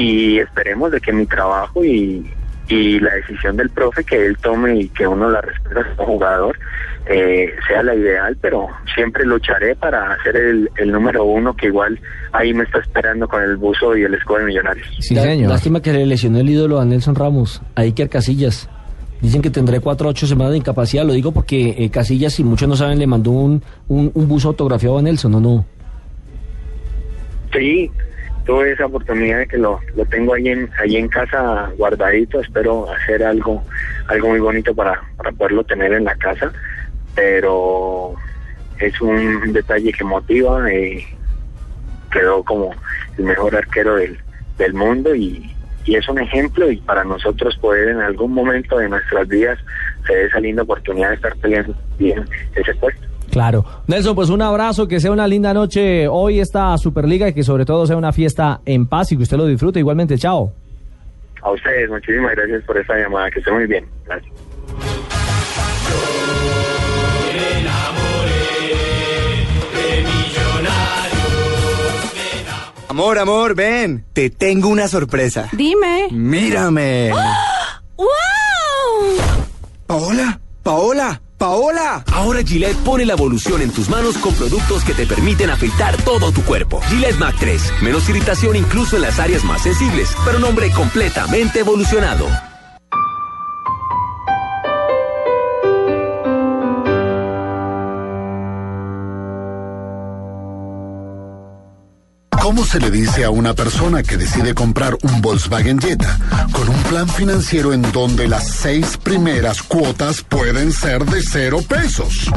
y 0.00 0.38
esperemos 0.38 0.90
de 0.92 1.00
que 1.00 1.12
mi 1.12 1.26
trabajo 1.26 1.84
y, 1.84 2.24
y 2.68 3.00
la 3.00 3.14
decisión 3.14 3.56
del 3.56 3.70
profe 3.70 4.04
que 4.04 4.26
él 4.26 4.36
tome 4.42 4.76
y 4.80 4.88
que 4.88 5.06
uno 5.06 5.28
la 5.30 5.40
respeta 5.40 5.84
como 5.96 6.12
jugador 6.14 6.56
eh, 7.06 7.52
sea 7.66 7.82
la 7.82 7.94
ideal, 7.94 8.36
pero 8.40 8.68
siempre 8.94 9.24
lucharé 9.24 9.74
para 9.74 10.16
ser 10.22 10.36
el, 10.36 10.70
el 10.76 10.92
número 10.92 11.24
uno 11.24 11.54
que 11.56 11.66
igual 11.66 11.98
ahí 12.32 12.52
me 12.54 12.64
está 12.64 12.78
esperando 12.78 13.26
con 13.26 13.42
el 13.42 13.56
buzo 13.56 13.96
y 13.96 14.02
el 14.04 14.14
escudo 14.14 14.38
de 14.38 14.44
millonarios. 14.44 14.86
Lá- 15.10 15.22
Lástima 15.48 15.80
que 15.82 15.92
le 15.92 16.06
lesionó 16.06 16.38
el 16.38 16.48
ídolo 16.50 16.78
a 16.80 16.84
Nelson 16.84 17.14
Ramos, 17.14 17.62
a 17.74 17.80
Iker 17.82 18.08
Casillas. 18.08 18.68
Dicen 19.20 19.42
que 19.42 19.50
tendré 19.50 19.80
cuatro 19.80 20.08
o 20.08 20.10
ocho 20.12 20.26
semanas 20.26 20.52
de 20.52 20.58
incapacidad. 20.58 21.04
Lo 21.04 21.12
digo 21.12 21.32
porque 21.32 21.74
eh, 21.76 21.90
Casillas, 21.90 22.32
si 22.34 22.42
muchos 22.44 22.66
no 22.68 22.74
saben, 22.76 22.98
le 22.98 23.06
mandó 23.06 23.32
un, 23.32 23.62
un, 23.88 24.10
un 24.14 24.28
buzo 24.28 24.48
autografiado 24.48 24.96
a 24.98 25.02
Nelson, 25.02 25.32
¿no? 25.32 25.40
no. 25.40 25.64
Sí, 27.52 27.90
tuve 28.44 28.72
esa 28.72 28.86
oportunidad 28.86 29.38
de 29.38 29.46
que 29.46 29.58
lo, 29.58 29.80
lo 29.94 30.04
tengo 30.06 30.34
ahí 30.34 30.48
en, 30.48 30.70
ahí 30.78 30.96
en 30.96 31.08
casa 31.08 31.70
guardadito, 31.76 32.40
espero 32.40 32.90
hacer 32.90 33.22
algo, 33.22 33.64
algo 34.08 34.28
muy 34.28 34.40
bonito 34.40 34.74
para, 34.74 35.00
para 35.16 35.32
poderlo 35.32 35.64
tener 35.64 35.92
en 35.92 36.04
la 36.04 36.14
casa, 36.16 36.52
pero 37.14 38.14
es 38.78 39.00
un 39.00 39.52
detalle 39.52 39.92
que 39.92 40.04
motiva, 40.04 40.66
quedó 42.10 42.42
como 42.44 42.74
el 43.18 43.24
mejor 43.24 43.54
arquero 43.54 43.96
del, 43.96 44.18
del 44.58 44.74
mundo 44.74 45.14
y, 45.14 45.54
y 45.84 45.96
es 45.96 46.08
un 46.08 46.18
ejemplo 46.18 46.70
y 46.70 46.76
para 46.78 47.04
nosotros 47.04 47.56
poder 47.58 47.88
en 47.88 48.00
algún 48.00 48.32
momento 48.32 48.78
de 48.78 48.88
nuestras 48.88 49.28
vidas 49.28 49.58
se 50.06 50.14
dé 50.14 50.26
esa 50.26 50.40
linda 50.40 50.62
oportunidad 50.62 51.10
de 51.10 51.14
estar 51.16 51.36
peleando 51.36 51.74
bien 51.98 52.24
ese 52.54 52.74
puesto. 52.74 53.09
Claro. 53.30 53.64
Nelson, 53.86 54.14
pues 54.14 54.28
un 54.28 54.42
abrazo, 54.42 54.88
que 54.88 55.00
sea 55.00 55.12
una 55.12 55.26
linda 55.26 55.54
noche 55.54 56.08
hoy 56.08 56.40
esta 56.40 56.76
Superliga 56.78 57.28
y 57.28 57.32
que 57.32 57.42
sobre 57.42 57.64
todo 57.64 57.86
sea 57.86 57.96
una 57.96 58.12
fiesta 58.12 58.60
en 58.64 58.86
paz 58.86 59.12
y 59.12 59.16
que 59.16 59.22
usted 59.22 59.36
lo 59.36 59.46
disfrute 59.46 59.78
igualmente. 59.78 60.18
Chao. 60.18 60.52
A 61.42 61.50
ustedes, 61.52 61.88
muchísimas 61.88 62.32
gracias 62.36 62.62
por 62.64 62.76
esta 62.76 62.96
llamada, 62.98 63.30
que 63.30 63.38
esté 63.38 63.50
muy 63.50 63.66
bien. 63.66 63.86
Gracias. 64.04 64.32
Amor, 72.90 73.18
amor, 73.18 73.54
ven. 73.54 74.04
Te 74.12 74.30
tengo 74.30 74.68
una 74.68 74.88
sorpresa. 74.88 75.48
Dime. 75.52 76.08
Mírame. 76.10 77.12
¡Wow! 77.96 78.06
Paola, 79.86 80.40
Paola, 80.62 81.20
Paola. 81.40 82.04
Ahora 82.12 82.42
Gillette 82.42 82.76
pone 82.84 83.06
la 83.06 83.14
evolución 83.14 83.62
en 83.62 83.70
tus 83.70 83.88
manos 83.88 84.18
con 84.18 84.34
productos 84.34 84.84
que 84.84 84.92
te 84.92 85.06
permiten 85.06 85.48
afeitar 85.48 85.96
todo 86.04 86.32
tu 86.32 86.42
cuerpo. 86.42 86.82
Gillette 86.90 87.18
Mac 87.18 87.34
3, 87.40 87.72
menos 87.80 88.06
irritación 88.10 88.56
incluso 88.56 88.96
en 88.96 89.02
las 89.02 89.18
áreas 89.18 89.42
más 89.42 89.62
sensibles, 89.62 90.14
pero 90.22 90.36
un 90.36 90.44
hombre 90.44 90.70
completamente 90.70 91.60
evolucionado. 91.60 92.26
¿Cómo 102.50 102.64
se 102.64 102.80
le 102.80 102.90
dice 102.90 103.22
a 103.22 103.30
una 103.30 103.54
persona 103.54 104.02
que 104.02 104.16
decide 104.16 104.54
comprar 104.54 104.98
un 105.02 105.20
Volkswagen 105.20 105.78
Jetta 105.78 106.18
con 106.50 106.68
un 106.68 106.82
plan 106.82 107.08
financiero 107.08 107.72
en 107.72 107.80
donde 107.92 108.26
las 108.26 108.48
seis 108.48 108.96
primeras 109.00 109.62
cuotas 109.62 110.22
pueden 110.22 110.72
ser 110.72 111.04
de 111.04 111.22
cero 111.22 111.60
pesos? 111.68 112.28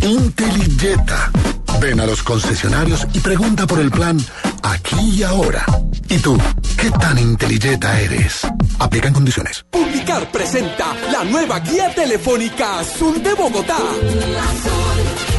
Intelijeta. 0.00 1.32
Ven 1.80 1.98
a 1.98 2.06
los 2.06 2.22
concesionarios 2.22 3.04
y 3.12 3.18
pregunta 3.18 3.66
por 3.66 3.80
el 3.80 3.90
plan 3.90 4.16
aquí 4.62 5.16
y 5.16 5.22
ahora. 5.24 5.64
¿Y 6.08 6.18
tú, 6.18 6.38
qué 6.76 6.92
tan 6.92 7.18
inteligeta 7.18 8.00
eres? 8.00 8.46
Aplican 8.78 9.12
condiciones. 9.12 9.64
Publicar 9.70 10.30
presenta 10.30 10.94
la 11.10 11.24
nueva 11.24 11.58
guía 11.58 11.92
telefónica 11.92 12.78
Azul 12.78 13.20
de 13.20 13.34
Bogotá. 13.34 13.78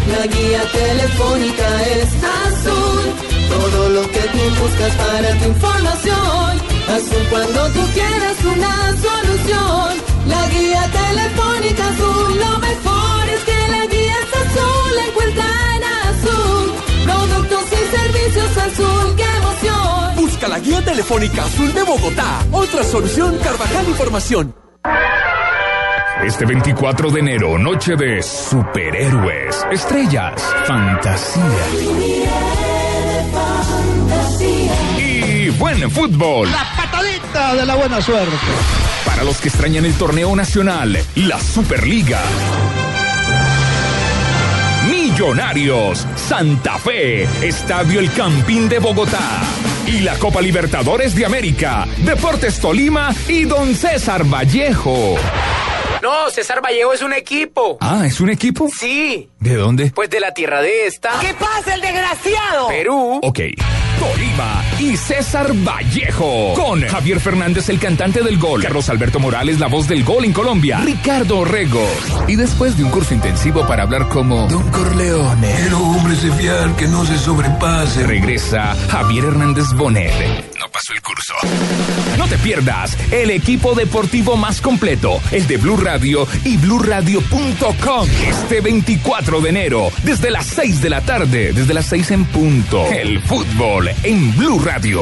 La 0.10 0.28
guía 0.28 0.62
telefónica 0.74 1.84
es 1.86 2.10
azul. 2.22 3.31
Todo 3.52 3.90
lo 3.90 4.02
que 4.14 4.20
tú 4.34 4.62
buscas 4.62 4.96
para 4.96 5.30
tu 5.40 5.46
información. 5.46 6.52
Azul 6.96 7.24
cuando 7.30 7.68
tú 7.70 7.82
quieras 7.94 8.38
una 8.46 8.74
solución. 9.06 9.90
La 10.28 10.48
guía 10.50 10.84
telefónica 11.02 11.88
azul. 11.90 12.40
Lo 12.46 12.60
mejor 12.60 13.30
es 13.36 13.42
que 13.50 13.60
la 13.76 13.86
guía 13.86 14.16
es 14.24 14.32
azul. 14.44 14.96
La 14.96 15.06
encuentra 15.10 15.46
en 15.76 15.84
azul. 15.84 16.72
Productos 17.06 17.66
y 17.80 17.96
servicios 17.98 18.58
azul. 18.58 19.16
¡Qué 19.18 19.28
emoción! 19.42 20.16
Busca 20.16 20.48
la 20.48 20.60
guía 20.60 20.82
telefónica 20.84 21.44
Azul 21.44 21.74
de 21.74 21.84
Bogotá. 21.84 22.46
Otra 22.52 22.84
solución 22.84 23.38
Carvajal 23.44 23.88
Información. 23.88 24.56
Este 26.24 26.46
24 26.46 27.10
de 27.10 27.20
enero, 27.20 27.58
noche 27.58 27.96
de 27.96 28.22
superhéroes, 28.22 29.66
estrellas, 29.72 30.40
fantasía 30.68 32.51
buen 35.62 35.92
fútbol. 35.92 36.52
La 36.52 36.74
patadita 36.76 37.54
de 37.54 37.66
la 37.68 37.76
buena 37.76 38.02
suerte. 38.02 38.36
Para 39.06 39.24
los 39.24 39.40
que 39.40 39.50
extrañan 39.50 39.86
el 39.86 39.94
torneo 39.94 40.36
nacional, 40.36 40.98
la 41.16 41.40
Superliga. 41.40 42.20
Millonarios, 44.90 46.08
Santa 46.16 46.80
Fe, 46.80 47.28
Estadio 47.48 48.00
El 48.00 48.12
Campín 48.12 48.70
de 48.70 48.80
Bogotá. 48.80 49.44
Y 49.86 50.00
la 50.00 50.16
Copa 50.16 50.42
Libertadores 50.42 51.14
de 51.14 51.28
América, 51.28 51.88
Deportes 51.98 52.60
Tolima 52.60 53.14
y 53.28 53.44
Don 53.44 53.76
César 53.76 54.24
Vallejo. 54.24 55.16
No, 56.02 56.32
César 56.32 56.60
Vallejo 56.64 56.94
es 56.94 57.04
un 57.04 57.14
equipo. 57.14 57.78
Ah, 57.82 58.08
¿es 58.08 58.20
un 58.20 58.32
equipo? 58.32 58.68
Sí. 58.76 59.30
¿De 59.42 59.56
dónde? 59.56 59.92
Pues 59.96 60.08
de 60.12 60.20
la 60.20 60.36
tierra 60.36 60.62
de 60.62 60.86
esta. 60.86 61.20
¿Qué 61.20 61.34
pasa, 61.34 61.74
el 61.74 61.82
desgraciado? 61.82 62.68
Perú. 62.68 63.20
Ok. 63.24 63.40
Tolima 64.00 64.64
y 64.80 64.96
César 64.96 65.52
Vallejo. 65.54 66.54
Con 66.54 66.82
Javier 66.82 67.20
Fernández, 67.20 67.70
el 67.70 67.80
cantante 67.80 68.22
del 68.22 68.38
gol. 68.38 68.62
Carlos 68.62 68.88
Alberto 68.90 69.20
Morales, 69.20 69.60
la 69.60 69.68
voz 69.68 69.88
del 69.88 70.04
gol 70.04 70.26
en 70.26 70.34
Colombia. 70.34 70.80
Ricardo 70.84 71.40
Orrego. 71.40 71.88
Y 72.28 72.36
después 72.36 72.78
de 72.78 72.84
un 72.84 72.92
curso 72.92 73.16
intensivo 73.16 73.66
para 73.68 73.84
hablar 73.84 74.08
como 74.10 74.48
Don 74.48 74.70
Corleone. 74.72 75.56
Quiero 75.56 75.80
hombre 75.80 76.16
se 76.16 76.32
fiar, 76.34 76.76
que 76.76 76.88
no 76.88 77.04
se 77.06 77.18
sobrepase. 77.18 78.06
Regresa 78.06 78.76
Javier 78.90 79.26
Hernández 79.26 79.74
Bonet. 79.76 80.56
No 80.60 80.68
pasó 80.72 80.94
el 80.94 81.02
curso. 81.02 81.34
No 82.18 82.28
te 82.28 82.38
pierdas 82.38 82.96
el 83.12 83.32
equipo 83.32 83.74
deportivo 83.74 84.38
más 84.38 84.62
completo, 84.62 85.20
el 85.32 85.48
de 85.48 85.58
Blue 85.58 85.78
Radio 85.78 86.28
y 86.44 86.58
bluradio.com. 86.58 88.08
Este 88.28 88.62
24 88.62 89.31
de 89.40 89.50
enero, 89.50 89.92
desde 90.04 90.32
las 90.32 90.48
6 90.48 90.82
de 90.82 90.90
la 90.90 91.02
tarde, 91.02 91.54
desde 91.54 91.74
las 91.74 91.86
6 91.86 92.12
en 92.12 92.26
punto. 92.26 92.86
El 92.88 93.22
fútbol 93.22 93.90
en 94.04 94.36
Blue 94.36 94.60
Radio. 94.60 95.02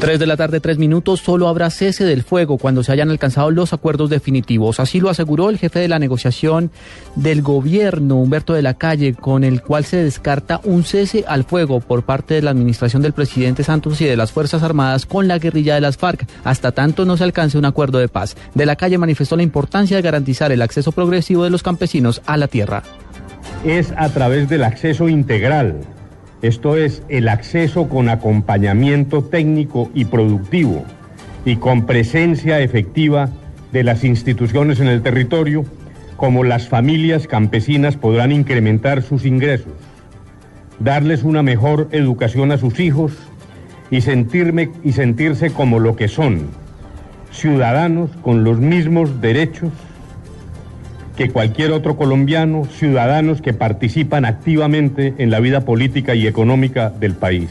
3 0.00 0.20
de 0.20 0.26
la 0.28 0.36
tarde, 0.36 0.60
3 0.60 0.78
minutos, 0.78 1.20
solo 1.20 1.48
habrá 1.48 1.70
cese 1.70 2.04
del 2.04 2.22
fuego 2.22 2.56
cuando 2.56 2.84
se 2.84 2.92
hayan 2.92 3.10
alcanzado 3.10 3.50
los 3.50 3.72
acuerdos 3.72 4.08
definitivos. 4.10 4.78
Así 4.78 5.00
lo 5.00 5.10
aseguró 5.10 5.50
el 5.50 5.58
jefe 5.58 5.80
de 5.80 5.88
la 5.88 5.98
negociación 5.98 6.70
del 7.16 7.42
gobierno, 7.42 8.14
Humberto 8.14 8.54
de 8.54 8.62
la 8.62 8.74
Calle, 8.74 9.14
con 9.14 9.42
el 9.42 9.60
cual 9.60 9.84
se 9.84 9.96
descarta 9.96 10.60
un 10.62 10.84
cese 10.84 11.24
al 11.26 11.42
fuego 11.42 11.80
por 11.80 12.04
parte 12.04 12.34
de 12.34 12.42
la 12.42 12.52
administración 12.52 13.02
del 13.02 13.12
presidente 13.12 13.64
Santos 13.64 14.00
y 14.00 14.04
de 14.04 14.16
las 14.16 14.30
Fuerzas 14.30 14.62
Armadas 14.62 15.04
con 15.04 15.26
la 15.26 15.38
guerrilla 15.38 15.74
de 15.74 15.80
las 15.80 15.96
FARC, 15.96 16.28
hasta 16.44 16.70
tanto 16.70 17.04
no 17.04 17.16
se 17.16 17.24
alcance 17.24 17.58
un 17.58 17.64
acuerdo 17.64 17.98
de 17.98 18.06
paz. 18.06 18.36
De 18.54 18.66
la 18.66 18.76
Calle 18.76 18.98
manifestó 18.98 19.36
la 19.36 19.42
importancia 19.42 19.96
de 19.96 20.02
garantizar 20.02 20.52
el 20.52 20.62
acceso 20.62 20.92
progresivo 20.92 21.42
de 21.42 21.50
los 21.50 21.64
campesinos 21.64 22.22
a 22.24 22.36
la 22.36 22.46
tierra. 22.46 22.84
Es 23.64 23.92
a 23.96 24.08
través 24.10 24.48
del 24.48 24.62
acceso 24.62 25.08
integral 25.08 25.80
esto 26.42 26.76
es 26.76 27.02
el 27.08 27.28
acceso 27.28 27.88
con 27.88 28.08
acompañamiento 28.08 29.22
técnico 29.24 29.90
y 29.94 30.04
productivo 30.04 30.84
y 31.44 31.56
con 31.56 31.86
presencia 31.86 32.60
efectiva 32.60 33.30
de 33.72 33.84
las 33.84 34.04
instituciones 34.04 34.80
en 34.80 34.88
el 34.88 35.02
territorio, 35.02 35.64
como 36.16 36.44
las 36.44 36.68
familias 36.68 37.26
campesinas 37.26 37.96
podrán 37.96 38.32
incrementar 38.32 39.02
sus 39.02 39.24
ingresos, 39.24 39.72
darles 40.78 41.22
una 41.22 41.42
mejor 41.42 41.88
educación 41.92 42.52
a 42.52 42.58
sus 42.58 42.80
hijos 42.80 43.12
y, 43.90 44.00
sentirme, 44.00 44.70
y 44.84 44.92
sentirse 44.92 45.50
como 45.50 45.80
lo 45.80 45.96
que 45.96 46.08
son, 46.08 46.48
ciudadanos 47.30 48.10
con 48.22 48.44
los 48.44 48.58
mismos 48.58 49.20
derechos 49.20 49.72
que 51.18 51.30
cualquier 51.30 51.72
otro 51.72 51.96
colombiano, 51.96 52.64
ciudadanos 52.64 53.42
que 53.42 53.52
participan 53.52 54.24
activamente 54.24 55.14
en 55.18 55.32
la 55.32 55.40
vida 55.40 55.62
política 55.62 56.14
y 56.14 56.28
económica 56.28 56.90
del 56.90 57.14
país. 57.14 57.50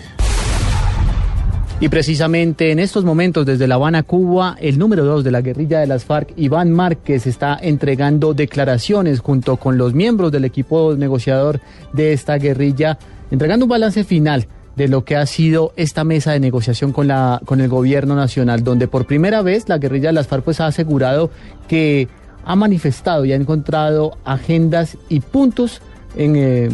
Y 1.81 1.89
precisamente 1.89 2.71
en 2.71 2.79
estos 2.79 3.03
momentos, 3.03 3.45
desde 3.45 3.67
La 3.67 3.75
Habana, 3.75 4.03
Cuba, 4.03 4.55
el 4.61 4.79
número 4.79 5.03
dos 5.03 5.25
de 5.25 5.31
la 5.31 5.41
guerrilla 5.41 5.81
de 5.81 5.87
las 5.87 6.05
FARC, 6.05 6.31
Iván 6.37 6.71
Márquez, 6.71 7.27
está 7.27 7.59
entregando 7.61 8.33
declaraciones 8.33 9.19
junto 9.19 9.57
con 9.57 9.77
los 9.77 9.93
miembros 9.93 10.31
del 10.31 10.45
equipo 10.45 10.95
negociador 10.95 11.59
de 11.91 12.13
esta 12.13 12.37
guerrilla, 12.37 12.97
entregando 13.31 13.65
un 13.65 13.69
balance 13.69 14.05
final 14.05 14.47
de 14.77 14.87
lo 14.87 15.03
que 15.03 15.17
ha 15.17 15.25
sido 15.25 15.73
esta 15.75 16.05
mesa 16.05 16.31
de 16.31 16.39
negociación 16.39 16.93
con, 16.93 17.09
la, 17.09 17.41
con 17.43 17.59
el 17.59 17.67
gobierno 17.67 18.15
nacional, 18.15 18.63
donde 18.63 18.87
por 18.87 19.05
primera 19.05 19.41
vez 19.41 19.67
la 19.67 19.77
guerrilla 19.77 20.09
de 20.09 20.13
las 20.13 20.27
FARC 20.27 20.45
pues, 20.45 20.61
ha 20.61 20.67
asegurado 20.67 21.31
que 21.67 22.07
ha 22.47 22.55
manifestado 22.55 23.25
y 23.25 23.33
ha 23.33 23.35
encontrado 23.35 24.17
agendas 24.23 24.97
y 25.09 25.19
puntos 25.19 25.81
en, 26.15 26.35
eh, 26.37 26.69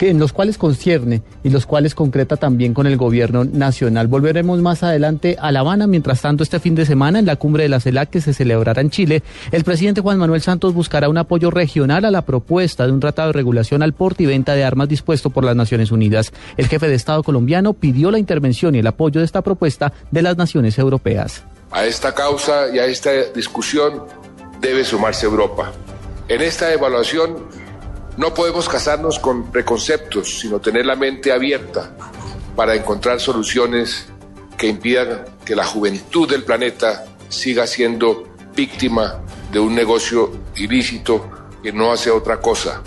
en 0.00 0.18
los 0.18 0.32
cuales 0.32 0.58
concierne 0.58 1.22
y 1.44 1.50
los 1.50 1.66
cuales 1.66 1.94
concreta 1.94 2.36
también 2.36 2.74
con 2.74 2.88
el 2.88 2.96
gobierno 2.96 3.44
nacional. 3.44 4.08
Volveremos 4.08 4.60
más 4.60 4.82
adelante 4.82 5.36
a 5.40 5.52
La 5.52 5.60
Habana. 5.60 5.86
Mientras 5.86 6.20
tanto, 6.20 6.42
este 6.42 6.58
fin 6.58 6.74
de 6.74 6.84
semana, 6.84 7.20
en 7.20 7.26
la 7.26 7.36
cumbre 7.36 7.62
de 7.62 7.68
la 7.68 7.78
CELAC 7.78 8.10
que 8.10 8.20
se 8.20 8.34
celebrará 8.34 8.80
en 8.80 8.90
Chile, 8.90 9.22
el 9.52 9.62
presidente 9.62 10.00
Juan 10.00 10.18
Manuel 10.18 10.42
Santos 10.42 10.74
buscará 10.74 11.08
un 11.08 11.18
apoyo 11.18 11.52
regional 11.52 12.04
a 12.04 12.10
la 12.10 12.22
propuesta 12.22 12.84
de 12.84 12.92
un 12.92 12.98
tratado 12.98 13.28
de 13.28 13.34
regulación 13.34 13.84
al 13.84 13.92
porte 13.92 14.24
y 14.24 14.26
venta 14.26 14.54
de 14.54 14.64
armas 14.64 14.88
dispuesto 14.88 15.30
por 15.30 15.44
las 15.44 15.54
Naciones 15.54 15.92
Unidas. 15.92 16.32
El 16.56 16.66
jefe 16.66 16.88
de 16.88 16.94
Estado 16.94 17.22
colombiano 17.22 17.72
pidió 17.72 18.10
la 18.10 18.18
intervención 18.18 18.74
y 18.74 18.80
el 18.80 18.86
apoyo 18.88 19.20
de 19.20 19.26
esta 19.26 19.42
propuesta 19.42 19.92
de 20.10 20.22
las 20.22 20.36
naciones 20.36 20.76
europeas. 20.76 21.44
A 21.70 21.84
esta 21.84 22.12
causa 22.12 22.74
y 22.74 22.80
a 22.80 22.86
esta 22.86 23.10
discusión 23.32 24.02
debe 24.60 24.84
sumarse 24.84 25.26
Europa. 25.26 25.72
En 26.28 26.40
esta 26.40 26.72
evaluación 26.72 27.48
no 28.16 28.32
podemos 28.32 28.68
casarnos 28.68 29.18
con 29.18 29.50
preconceptos, 29.50 30.38
sino 30.40 30.60
tener 30.60 30.86
la 30.86 30.96
mente 30.96 31.32
abierta 31.32 31.96
para 32.56 32.74
encontrar 32.74 33.20
soluciones 33.20 34.06
que 34.56 34.68
impidan 34.68 35.24
que 35.44 35.56
la 35.56 35.64
juventud 35.64 36.28
del 36.28 36.44
planeta 36.44 37.04
siga 37.28 37.66
siendo 37.66 38.28
víctima 38.54 39.20
de 39.52 39.58
un 39.58 39.74
negocio 39.74 40.32
ilícito 40.56 41.30
que 41.62 41.72
no 41.72 41.92
hace 41.92 42.10
otra 42.10 42.40
cosa 42.40 42.82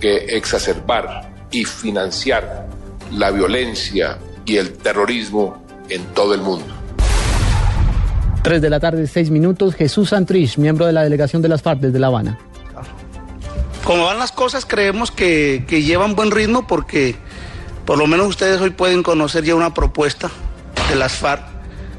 que 0.00 0.16
exacerbar 0.36 1.46
y 1.50 1.64
financiar 1.64 2.66
la 3.12 3.30
violencia 3.30 4.18
y 4.44 4.56
el 4.56 4.72
terrorismo 4.78 5.64
en 5.88 6.04
todo 6.14 6.34
el 6.34 6.40
mundo. 6.40 6.81
3 8.42 8.60
de 8.60 8.70
la 8.70 8.80
tarde, 8.80 9.06
6 9.06 9.30
minutos. 9.30 9.74
Jesús 9.74 10.10
Santrich, 10.10 10.58
miembro 10.58 10.86
de 10.86 10.92
la 10.92 11.02
delegación 11.02 11.42
de 11.42 11.48
las 11.48 11.62
FARC 11.62 11.80
desde 11.80 11.98
La 11.98 12.08
Habana. 12.08 12.38
Como 13.84 14.04
van 14.04 14.18
las 14.18 14.32
cosas, 14.32 14.64
creemos 14.66 15.10
que, 15.10 15.64
que 15.66 15.82
llevan 15.82 16.14
buen 16.14 16.30
ritmo 16.30 16.66
porque 16.66 17.16
por 17.84 17.98
lo 17.98 18.06
menos 18.06 18.28
ustedes 18.28 18.60
hoy 18.60 18.70
pueden 18.70 19.02
conocer 19.02 19.44
ya 19.44 19.54
una 19.54 19.74
propuesta 19.74 20.30
de 20.88 20.96
las 20.96 21.12
FARC, 21.14 21.42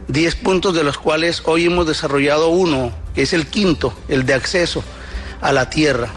10 0.07 0.35
puntos 0.35 0.75
de 0.75 0.83
los 0.83 0.97
cuales 0.97 1.41
hoy 1.45 1.65
hemos 1.65 1.87
desarrollado 1.87 2.49
uno, 2.49 2.91
que 3.13 3.23
es 3.23 3.33
el 3.33 3.47
quinto, 3.47 3.93
el 4.07 4.25
de 4.25 4.33
acceso 4.33 4.83
a 5.41 5.51
la 5.51 5.69
tierra. 5.69 6.09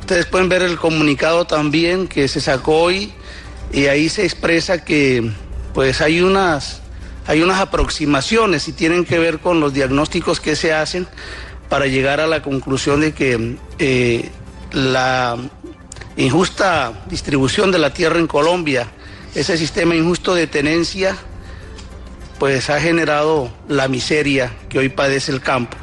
Ustedes 0.00 0.26
pueden 0.26 0.48
ver 0.48 0.62
el 0.62 0.76
comunicado 0.78 1.46
también 1.46 2.06
que 2.06 2.28
se 2.28 2.40
sacó 2.40 2.82
hoy 2.82 3.12
y 3.72 3.86
ahí 3.86 4.08
se 4.08 4.24
expresa 4.24 4.84
que 4.84 5.32
pues 5.74 6.00
hay 6.00 6.20
unas 6.20 6.82
hay 7.26 7.42
unas 7.42 7.60
aproximaciones 7.60 8.68
y 8.68 8.72
tienen 8.72 9.04
que 9.04 9.18
ver 9.18 9.38
con 9.38 9.60
los 9.60 9.72
diagnósticos 9.72 10.40
que 10.40 10.56
se 10.56 10.72
hacen 10.72 11.06
para 11.68 11.86
llegar 11.86 12.20
a 12.20 12.26
la 12.26 12.42
conclusión 12.42 13.00
de 13.00 13.12
que 13.12 13.56
eh, 13.78 14.30
la 14.72 15.36
injusta 16.16 17.04
distribución 17.08 17.72
de 17.72 17.78
la 17.78 17.92
tierra 17.92 18.18
en 18.18 18.26
Colombia, 18.26 18.88
ese 19.34 19.58
sistema 19.58 19.94
injusto 19.94 20.34
de 20.34 20.46
tenencia, 20.46 21.16
pues 22.38 22.70
ha 22.70 22.80
generado 22.80 23.50
la 23.68 23.88
miseria 23.88 24.52
que 24.68 24.78
hoy 24.78 24.88
padece 24.88 25.32
el 25.32 25.40
campo. 25.40 25.76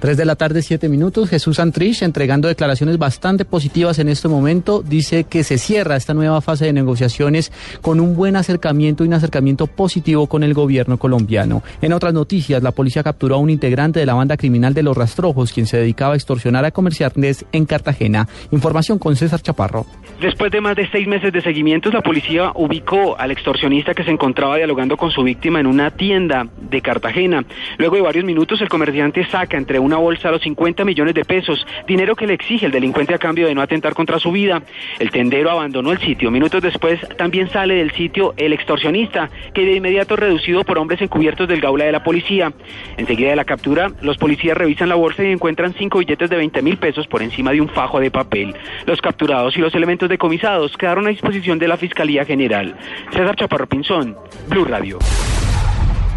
3 0.00 0.16
de 0.16 0.24
la 0.24 0.36
tarde, 0.36 0.62
7 0.62 0.88
minutos. 0.88 1.28
Jesús 1.28 1.58
Antrich, 1.58 2.02
entregando 2.02 2.46
declaraciones 2.46 2.98
bastante 2.98 3.44
positivas 3.44 3.98
en 3.98 4.08
este 4.08 4.28
momento, 4.28 4.82
dice 4.82 5.24
que 5.24 5.42
se 5.42 5.58
cierra 5.58 5.96
esta 5.96 6.14
nueva 6.14 6.40
fase 6.40 6.66
de 6.66 6.72
negociaciones 6.72 7.52
con 7.82 7.98
un 7.98 8.14
buen 8.14 8.36
acercamiento 8.36 9.04
y 9.04 9.08
un 9.08 9.14
acercamiento 9.14 9.66
positivo 9.66 10.28
con 10.28 10.44
el 10.44 10.54
gobierno 10.54 10.98
colombiano. 10.98 11.62
En 11.82 11.92
otras 11.92 12.14
noticias, 12.14 12.62
la 12.62 12.72
policía 12.72 13.02
capturó 13.02 13.34
a 13.36 13.38
un 13.38 13.50
integrante 13.50 13.98
de 13.98 14.06
la 14.06 14.14
banda 14.14 14.36
criminal 14.36 14.72
de 14.72 14.82
los 14.82 14.96
Rastrojos, 14.96 15.52
quien 15.52 15.66
se 15.66 15.78
dedicaba 15.78 16.12
a 16.14 16.16
extorsionar 16.16 16.64
a 16.64 16.70
comerciantes 16.70 17.44
en 17.52 17.66
Cartagena. 17.66 18.28
Información 18.52 18.98
con 18.98 19.16
César 19.16 19.40
Chaparro. 19.40 19.86
Después 20.20 20.50
de 20.50 20.60
más 20.60 20.76
de 20.76 20.88
seis 20.90 21.06
meses 21.06 21.32
de 21.32 21.40
seguimientos, 21.40 21.92
la 21.92 22.02
policía 22.02 22.52
ubicó 22.54 23.18
al 23.18 23.30
extorsionista 23.30 23.94
que 23.94 24.04
se 24.04 24.10
encontraba 24.10 24.56
dialogando 24.56 24.96
con 24.96 25.10
su 25.10 25.22
víctima 25.22 25.60
en 25.60 25.66
una 25.66 25.90
tienda 25.90 26.46
de 26.70 26.80
Cartagena. 26.82 27.44
Luego 27.78 27.96
de 27.96 28.02
varios 28.02 28.24
minutos, 28.24 28.60
el 28.60 28.68
comerciante 28.68 29.26
saca 29.26 29.56
entre 29.56 29.78
una 29.88 29.96
bolsa 29.96 30.30
los 30.30 30.42
50 30.42 30.84
millones 30.84 31.14
de 31.14 31.24
pesos, 31.24 31.66
dinero 31.86 32.14
que 32.14 32.26
le 32.26 32.34
exige 32.34 32.66
el 32.66 32.72
delincuente 32.72 33.14
a 33.14 33.18
cambio 33.18 33.46
de 33.46 33.54
no 33.54 33.62
atentar 33.62 33.94
contra 33.94 34.18
su 34.18 34.30
vida. 34.30 34.62
El 34.98 35.10
tendero 35.10 35.50
abandonó 35.50 35.92
el 35.92 35.98
sitio. 35.98 36.30
Minutos 36.30 36.62
después, 36.62 37.00
también 37.16 37.48
sale 37.50 37.74
del 37.76 37.90
sitio 37.92 38.34
el 38.36 38.52
extorsionista, 38.52 39.30
que 39.54 39.64
de 39.64 39.76
inmediato 39.76 40.14
reducido 40.14 40.62
por 40.64 40.78
hombres 40.78 41.00
encubiertos 41.00 41.48
del 41.48 41.60
gaula 41.60 41.86
de 41.86 41.92
la 41.92 42.04
policía. 42.04 42.52
Enseguida 42.98 43.30
de 43.30 43.36
la 43.36 43.44
captura, 43.44 43.90
los 44.02 44.18
policías 44.18 44.56
revisan 44.56 44.90
la 44.90 44.94
bolsa 44.94 45.24
y 45.24 45.32
encuentran 45.32 45.74
cinco 45.74 45.98
billetes 45.98 46.28
de 46.28 46.36
20 46.36 46.62
mil 46.62 46.76
pesos 46.76 47.06
por 47.06 47.22
encima 47.22 47.52
de 47.52 47.62
un 47.62 47.68
fajo 47.68 47.98
de 47.98 48.10
papel. 48.10 48.54
Los 48.86 49.00
capturados 49.00 49.56
y 49.56 49.60
los 49.60 49.74
elementos 49.74 50.08
decomisados 50.08 50.76
quedaron 50.76 51.06
a 51.06 51.10
disposición 51.10 51.58
de 51.58 51.68
la 51.68 51.78
Fiscalía 51.78 52.26
General. 52.26 52.76
César 53.10 53.36
Chaparro 53.36 53.66
Pinzón, 53.66 54.16
Blue 54.48 54.64
Radio. 54.66 54.98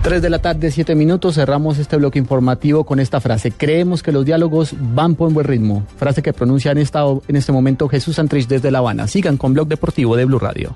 3 0.02 0.20
de 0.20 0.30
la 0.32 0.40
tarde, 0.40 0.72
7 0.72 0.96
minutos. 0.96 1.36
Cerramos 1.36 1.78
este 1.78 1.96
bloque 1.96 2.18
informativo 2.18 2.84
con 2.84 3.00
esta 3.00 3.22
frase. 3.22 3.52
Creemos 3.52 4.02
que 4.02 4.12
los 4.12 4.26
diálogos 4.26 4.74
van 4.80 5.14
por 5.14 5.28
un 5.28 5.36
buen 5.36 5.46
ritmo. 5.46 5.86
Frase 5.98 6.24
que 6.24 6.34
pronuncia 6.34 6.72
en, 6.72 6.80
esta, 6.80 7.04
en 7.28 7.36
este 7.36 7.52
momento 7.52 7.88
Jesús 7.88 8.16
Santrich 8.16 8.48
desde 8.48 8.72
La 8.72 8.80
Habana. 8.80 9.08
Sigan 9.08 9.38
con 9.38 9.54
Blog 9.54 9.68
Deportivo 9.68 10.16
de 10.16 10.26
Blue 10.26 10.40
Radio. 10.40 10.76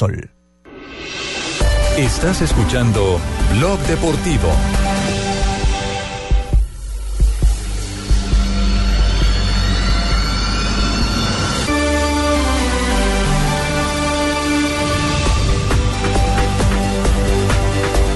Estás 1.95 2.41
escuchando 2.41 3.19
Blog 3.59 3.77
Deportivo. 3.81 4.47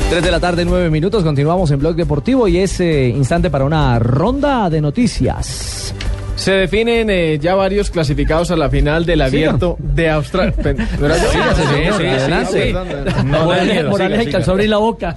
Tres 0.09 0.23
de 0.23 0.31
la 0.31 0.39
tarde, 0.39 0.65
nueve 0.65 0.89
minutos. 0.89 1.23
Continuamos 1.23 1.69
en 1.69 1.77
Blog 1.77 1.95
Deportivo 1.95 2.47
y 2.47 2.57
es 2.57 2.79
eh, 2.79 3.09
instante 3.09 3.51
para 3.51 3.65
una 3.65 3.99
ronda 3.99 4.71
de 4.71 4.81
noticias. 4.81 5.93
Se 6.35 6.51
definen 6.51 7.09
eh, 7.09 7.39
ya 7.39 7.55
varios 7.55 7.89
clasificados 7.89 8.51
a 8.51 8.55
la 8.57 8.69
final 8.69 9.05
del 9.05 9.21
abierto 9.21 9.77
de 9.79 10.09
Australia. 10.09 10.53
Sí, 10.61 10.69
sí, 10.75 10.83
sí, 11.97 12.05
adelante. 12.05 12.67
sí, 12.67 12.73
perdón. 12.73 13.31
No, 13.31 13.45
Morales- 13.45 13.67
Daniel, 13.67 13.87
Morales 13.89 14.17
siga, 14.19 14.27
alcanzó 14.29 14.51
a 14.51 14.53
abrir 14.53 14.69
la 14.69 14.77
boca. 14.77 15.15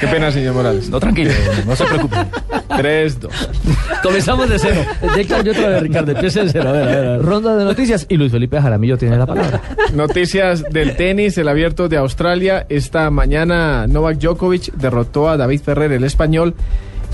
Qué 0.00 0.06
pena, 0.06 0.30
señor 0.30 0.54
Morales. 0.54 0.88
No, 0.90 1.00
tranquilo, 1.00 1.30
no 1.66 1.74
se 1.76 1.84
preocupe. 1.84 2.16
3, 2.76 3.20
2. 3.20 3.32
Comenzamos 4.02 4.48
de 4.48 4.58
cero. 4.58 4.80
De 5.16 5.24
cambio 5.26 5.52
otra 5.52 5.68
vez, 5.68 5.82
Ricardo. 5.82 6.12
Empieza 6.12 6.44
de 6.44 6.50
cero. 6.50 6.68
A 6.68 6.72
ver, 6.72 6.82
a 6.82 6.86
ver, 6.86 6.96
a 7.06 7.10
ver. 7.16 7.22
Ronda 7.22 7.56
de 7.56 7.64
noticias 7.64 8.06
y 8.08 8.16
Luis 8.16 8.30
Felipe 8.30 8.60
Jaramillo 8.60 8.96
tiene 8.96 9.16
la 9.16 9.26
palabra. 9.26 9.60
Noticias 9.94 10.62
del 10.70 10.94
tenis, 10.94 11.36
el 11.38 11.48
abierto 11.48 11.88
de 11.88 11.96
Australia. 11.96 12.66
Esta 12.68 13.10
mañana 13.10 13.86
Novak 13.88 14.18
Djokovic 14.18 14.72
derrotó 14.74 15.28
a 15.28 15.36
David 15.36 15.60
Ferrer, 15.62 15.92
el 15.92 16.04
español, 16.04 16.54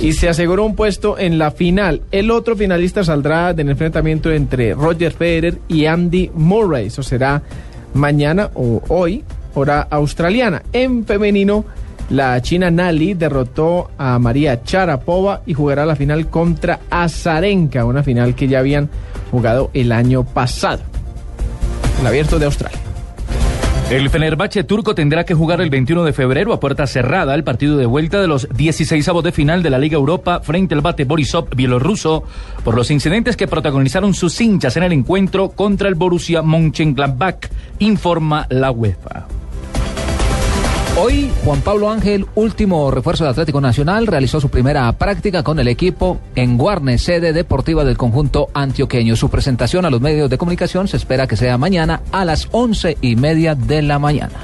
y 0.00 0.12
se 0.12 0.28
aseguró 0.28 0.64
un 0.64 0.74
puesto 0.74 1.18
en 1.18 1.38
la 1.38 1.50
final. 1.50 2.02
El 2.10 2.30
otro 2.30 2.56
finalista 2.56 3.04
saldrá 3.04 3.54
del 3.54 3.70
enfrentamiento 3.70 4.30
entre 4.30 4.74
Roger 4.74 5.12
Federer 5.12 5.58
y 5.68 5.86
Andy 5.86 6.30
Murray. 6.34 6.86
Eso 6.86 7.02
será 7.02 7.42
mañana 7.94 8.50
o 8.54 8.82
hoy, 8.88 9.24
hora 9.54 9.86
australiana. 9.90 10.62
En 10.72 11.04
femenino, 11.04 11.64
la 12.10 12.40
china 12.42 12.70
Nali 12.70 13.14
derrotó 13.14 13.90
a 13.96 14.18
María 14.18 14.62
Charapova 14.62 15.42
y 15.46 15.54
jugará 15.54 15.86
la 15.86 15.96
final 15.96 16.28
contra 16.28 16.80
Azarenka, 16.90 17.84
una 17.84 18.02
final 18.02 18.34
que 18.34 18.48
ya 18.48 18.58
habían 18.58 18.90
jugado 19.30 19.70
el 19.72 19.92
año 19.92 20.24
pasado. 20.24 20.82
El 22.00 22.06
abierto 22.06 22.38
de 22.38 22.46
Australia. 22.46 22.83
El 23.90 24.08
Fenerbahce 24.08 24.64
turco 24.64 24.94
tendrá 24.94 25.24
que 25.24 25.34
jugar 25.34 25.60
el 25.60 25.68
21 25.68 26.04
de 26.04 26.14
febrero 26.14 26.54
a 26.54 26.58
puerta 26.58 26.86
cerrada 26.86 27.34
el 27.34 27.44
partido 27.44 27.76
de 27.76 27.84
vuelta 27.84 28.20
de 28.20 28.26
los 28.26 28.48
16 28.48 29.06
avos 29.08 29.22
de 29.22 29.30
final 29.30 29.62
de 29.62 29.68
la 29.68 29.78
Liga 29.78 29.96
Europa 29.96 30.40
frente 30.40 30.74
al 30.74 30.80
bate 30.80 31.04
Borisov 31.04 31.50
bielorruso 31.54 32.24
por 32.64 32.74
los 32.76 32.90
incidentes 32.90 33.36
que 33.36 33.46
protagonizaron 33.46 34.14
sus 34.14 34.40
hinchas 34.40 34.78
en 34.78 34.84
el 34.84 34.92
encuentro 34.92 35.50
contra 35.50 35.88
el 35.88 35.96
Borussia 35.96 36.40
Mönchengladbach, 36.42 37.50
informa 37.78 38.46
la 38.48 38.70
UEFA. 38.70 39.43
Hoy, 40.96 41.28
Juan 41.44 41.60
Pablo 41.60 41.90
Ángel, 41.90 42.24
último 42.36 42.88
refuerzo 42.92 43.24
de 43.24 43.30
Atlético 43.30 43.60
Nacional, 43.60 44.06
realizó 44.06 44.40
su 44.40 44.48
primera 44.48 44.92
práctica 44.92 45.42
con 45.42 45.58
el 45.58 45.66
equipo 45.66 46.20
en 46.36 46.56
Guarne, 46.56 46.98
sede 46.98 47.32
deportiva 47.32 47.84
del 47.84 47.96
conjunto 47.96 48.46
antioqueño. 48.54 49.16
Su 49.16 49.28
presentación 49.28 49.84
a 49.84 49.90
los 49.90 50.00
medios 50.00 50.30
de 50.30 50.38
comunicación 50.38 50.86
se 50.86 50.96
espera 50.96 51.26
que 51.26 51.36
sea 51.36 51.58
mañana 51.58 52.02
a 52.12 52.24
las 52.24 52.46
once 52.52 52.96
y 53.00 53.16
media 53.16 53.56
de 53.56 53.82
la 53.82 53.98
mañana. 53.98 54.34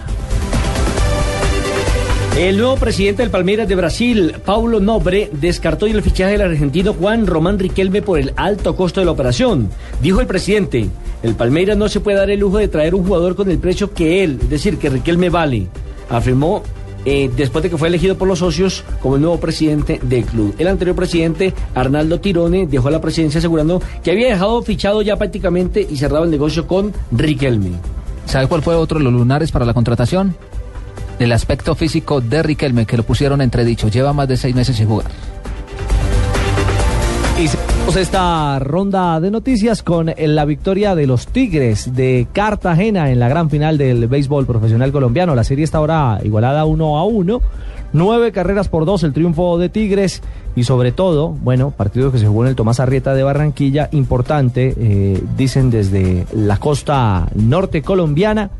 El 2.37 2.57
nuevo 2.57 2.77
presidente 2.77 3.23
del 3.23 3.31
Palmeiras 3.31 3.69
de 3.69 3.77
Brasil, 3.77 4.35
Paulo 4.45 4.81
Nobre, 4.81 5.31
descartó 5.33 5.87
el 5.87 6.03
fichaje 6.03 6.33
del 6.33 6.43
argentino 6.43 6.95
Juan 6.95 7.29
Román 7.29 7.61
Riquelme 7.61 8.03
por 8.03 8.19
el 8.19 8.33
alto 8.35 8.75
costo 8.75 9.01
de 9.01 9.07
la 9.07 9.13
operación. 9.13 9.69
Dijo 10.03 10.21
el 10.21 10.27
presidente, 10.27 10.89
el 11.23 11.37
Palmeiras 11.37 11.77
no 11.77 11.89
se 11.89 12.01
puede 12.01 12.17
dar 12.17 12.31
el 12.31 12.41
lujo 12.41 12.59
de 12.59 12.67
traer 12.67 12.97
un 12.97 13.05
jugador 13.05 13.37
con 13.37 13.49
el 13.53 13.59
precio 13.59 13.95
que 13.95 14.25
él, 14.25 14.41
es 14.43 14.51
decir, 14.51 14.79
que 14.79 14.91
Riquelme 14.91 15.31
vale, 15.31 15.69
afirmó 16.11 16.63
eh, 17.07 17.31
después 17.35 17.63
de 17.63 17.71
que 17.71 17.79
fue 17.79 17.89
elegido 17.89 18.19
por 18.19 18.29
los 18.29 18.41
socios 18.41 18.85
como 19.01 19.17
el 19.17 19.23
nuevo 19.23 19.41
presidente 19.41 19.99
del 20.03 20.25
club. 20.25 20.55
El 20.59 20.69
anterior 20.69 20.95
presidente, 20.95 21.55
Arnaldo 21.75 22.21
Tirone, 22.21 22.67
dejó 22.67 22.91
la 22.91 23.01
presidencia 23.01 23.39
asegurando 23.39 23.81
que 24.03 24.11
había 24.11 24.29
dejado 24.29 24.61
fichado 24.63 25.01
ya 25.01 25.17
prácticamente 25.17 25.87
y 25.89 25.97
cerrado 25.97 26.25
el 26.25 26.31
negocio 26.31 26.67
con 26.67 26.93
Riquelme. 27.13 27.73
¿Sabe 28.27 28.49
cuál 28.49 28.63
fue 28.63 28.75
otro 28.75 28.99
de 28.99 29.05
los 29.05 29.13
lunares 29.13 29.51
para 29.51 29.65
la 29.65 29.73
contratación? 29.73 30.37
El 31.19 31.33
aspecto 31.33 31.75
físico 31.75 32.21
de 32.21 32.43
Riquelme, 32.43 32.87
que 32.87 32.97
lo 32.97 33.03
pusieron 33.03 33.41
entredicho. 33.41 33.89
Lleva 33.89 34.13
más 34.13 34.29
de 34.29 34.37
seis 34.37 34.55
meses 34.55 34.77
sin 34.77 34.87
jugar. 34.87 35.11
Y 37.39 37.49
esta 37.97 38.59
ronda 38.59 39.21
de 39.21 39.31
noticias 39.31 39.83
con 39.83 40.13
la 40.17 40.45
victoria 40.45 40.95
de 40.95 41.07
los 41.07 41.27
Tigres 41.27 41.95
de 41.95 42.29
Cartagena 42.33 43.11
en 43.11 43.19
la 43.19 43.29
gran 43.29 43.51
final 43.51 43.79
del 43.79 44.07
béisbol 44.07 44.47
profesional 44.47 44.93
colombiano. 44.93 45.35
La 45.35 45.45
serie 45.45 45.65
está 45.65 45.79
ahora 45.79 46.21
igualada 46.23 46.65
uno 46.67 46.99
a 46.99 47.05
uno. 47.05 47.41
Nueve 47.93 48.33
carreras 48.33 48.69
por 48.69 48.85
dos 48.85 49.03
el 49.03 49.13
triunfo 49.13 49.59
de 49.59 49.71
Tigres 49.71 50.23
y 50.55 50.65
sobre 50.65 50.93
todo, 50.93 51.31
bueno, 51.31 51.71
partido 51.71 52.13
que 52.13 52.19
se 52.19 52.27
jugó 52.27 52.45
en 52.45 52.51
el 52.51 52.57
Tomás 52.57 52.81
Arrieta 52.81 53.15
de 53.15 53.23
Barranquilla, 53.23 53.89
importante, 53.93 54.75
eh, 54.79 55.23
dicen 55.37 55.71
desde 55.71 56.27
la 56.33 56.59
costa 56.59 57.29
norte 57.35 57.83
colombiana, 57.83 58.51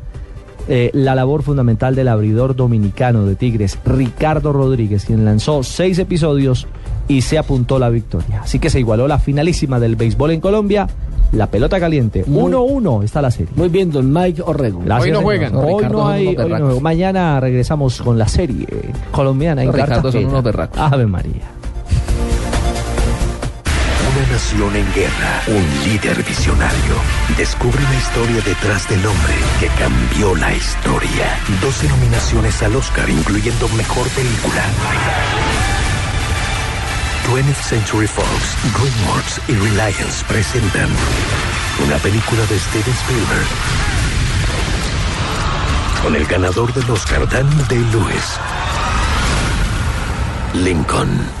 eh, 0.67 0.89
la 0.93 1.15
labor 1.15 1.43
fundamental 1.43 1.95
del 1.95 2.07
abridor 2.07 2.55
dominicano 2.55 3.25
de 3.25 3.35
Tigres, 3.35 3.77
Ricardo 3.85 4.51
Rodríguez, 4.51 5.05
quien 5.05 5.25
lanzó 5.25 5.63
seis 5.63 5.99
episodios 5.99 6.67
y 7.11 7.21
se 7.21 7.37
apuntó 7.37 7.77
la 7.77 7.89
victoria. 7.89 8.41
Así 8.43 8.57
que 8.59 8.69
se 8.69 8.79
igualó 8.79 9.07
la 9.07 9.19
finalísima 9.19 9.79
del 9.79 9.95
béisbol 9.97 10.31
en 10.31 10.39
Colombia. 10.39 10.87
La 11.33 11.47
pelota 11.47 11.79
caliente. 11.79 12.25
1-1 12.25 13.03
está 13.03 13.21
la 13.21 13.31
serie. 13.31 13.51
Muy 13.55 13.69
bien, 13.69 13.91
don 13.91 14.11
Mike 14.11 14.41
Orrego. 14.45 14.81
Gracias, 14.83 15.03
Hoy 15.05 15.11
no 15.11 15.17
señor. 15.19 15.23
juegan. 15.23 15.55
Hoy 15.55 15.73
Ricardo, 15.75 15.97
no 15.97 16.07
hay. 16.07 16.27
hoy 16.27 16.49
no. 16.59 16.79
Mañana 16.81 17.39
regresamos 17.39 18.01
con 18.01 18.17
la 18.17 18.27
serie 18.27 18.67
colombiana 19.11 19.61
en 19.61 19.67
Los 19.67 19.75
Ricardo 19.75 20.11
son 20.11 20.25
unos 20.25 20.43
berracos. 20.43 20.77
Ave 20.79 21.05
María. 21.05 21.51
Una 24.13 24.31
nación 24.33 24.75
en 24.75 24.85
guerra, 24.93 25.41
un 25.47 25.89
líder 25.89 26.21
visionario. 26.23 26.95
Descubre 27.37 27.81
la 27.81 27.95
historia 27.95 28.41
detrás 28.45 28.89
del 28.89 29.05
hombre 29.05 29.33
que 29.59 29.67
cambió 29.79 30.35
la 30.35 30.53
historia. 30.53 31.39
12 31.61 31.87
nominaciones 31.87 32.61
al 32.63 32.75
Oscar, 32.75 33.09
incluyendo 33.09 33.69
Mejor 33.77 34.07
Película. 34.09 34.63
20th 37.31 37.63
Century 37.63 38.07
Fox, 38.07 38.57
DreamWorks 38.73 39.39
y 39.47 39.53
Reliance 39.53 40.25
presentan 40.27 40.89
una 41.85 41.95
película 41.99 42.45
de 42.47 42.59
Steven 42.59 42.93
Spielberg 42.93 43.47
con 46.03 46.13
el 46.17 46.25
ganador 46.25 46.73
del 46.73 46.89
Oscar, 46.91 47.25
Daniel 47.29 47.65
Day-Lewis. 47.69 48.37
Lincoln. 50.55 51.40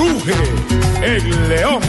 Ruge 0.00 0.32
el 1.02 1.48
león. 1.50 1.82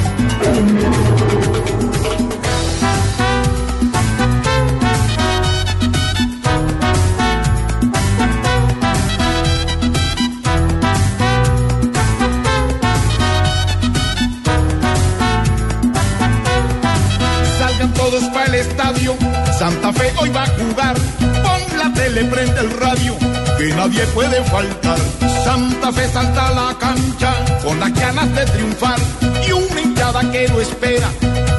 el 18.46 18.56
estadio. 18.56 19.16
Santa 19.58 19.94
Fe 19.94 20.12
hoy 20.20 20.30
va 20.32 20.44
a 20.44 20.48
jugar. 20.48 20.96
Pon 21.20 21.78
la 21.78 21.94
tele, 21.94 22.26
prende 22.26 22.60
el 22.60 22.72
radio, 22.78 23.16
que 23.58 23.74
nadie 23.74 24.06
puede 24.08 24.44
faltar. 24.44 25.31
Santa 25.44 25.92
Fe 25.92 26.08
salta 26.08 26.48
a 26.50 26.54
la 26.54 26.74
cancha 26.78 27.34
con 27.64 27.80
las 27.80 27.94
ganas 27.94 28.36
de 28.36 28.46
triunfar 28.46 29.00
y 29.48 29.52
una 29.52 29.82
hinchada 29.82 30.32
que 30.32 30.48
lo 30.48 30.62
espera, 30.62 31.08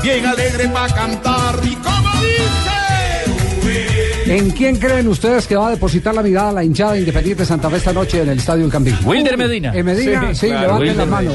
bien 0.02 0.24
alegre 0.26 0.68
para 0.68 0.94
cantar. 0.94 1.56
Y 1.64 1.74
como 1.76 2.10
dice. 2.20 2.42
¿En 4.36 4.50
quién 4.50 4.76
creen 4.76 5.08
ustedes 5.08 5.46
que 5.46 5.56
va 5.56 5.68
a 5.68 5.70
depositar 5.70 6.14
la 6.14 6.22
mirada 6.22 6.52
la 6.52 6.64
hinchada 6.64 6.96
Independiente 6.98 7.44
Santa 7.44 7.68
Fe 7.68 7.76
esta 7.76 7.92
noche 7.92 8.22
en 8.22 8.30
el 8.30 8.38
Estadio 8.38 8.64
El 8.64 8.70
Campín? 8.70 8.96
Wilder 9.04 9.36
Medina. 9.36 9.72
En 9.74 9.84
Medina, 9.84 10.34
sí, 10.34 10.48
claro, 10.48 10.78
levanten 10.78 10.96
la 10.96 11.04
Wilder 11.04 11.08
mano. 11.08 11.30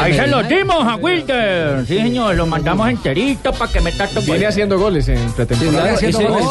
Ahí 0.00 0.14
se 0.14 0.26
lo 0.26 0.42
dimos 0.42 0.84
a 0.84 0.96
Wilder. 0.96 1.86
Sí, 1.86 1.96
señor, 1.96 2.34
lo 2.34 2.44
mandamos 2.46 2.88
enterito 2.90 3.52
para 3.52 3.70
que 3.70 3.80
meta 3.80 4.08
todo. 4.08 4.22
Viene 4.24 4.46
haciendo 4.46 4.76
goles 4.78 5.08
en 5.08 5.16
Sí, 5.18 5.24
pretemporada. 5.36 5.82
viene 5.84 5.96
haciendo 5.96 6.28
goles. 6.28 6.44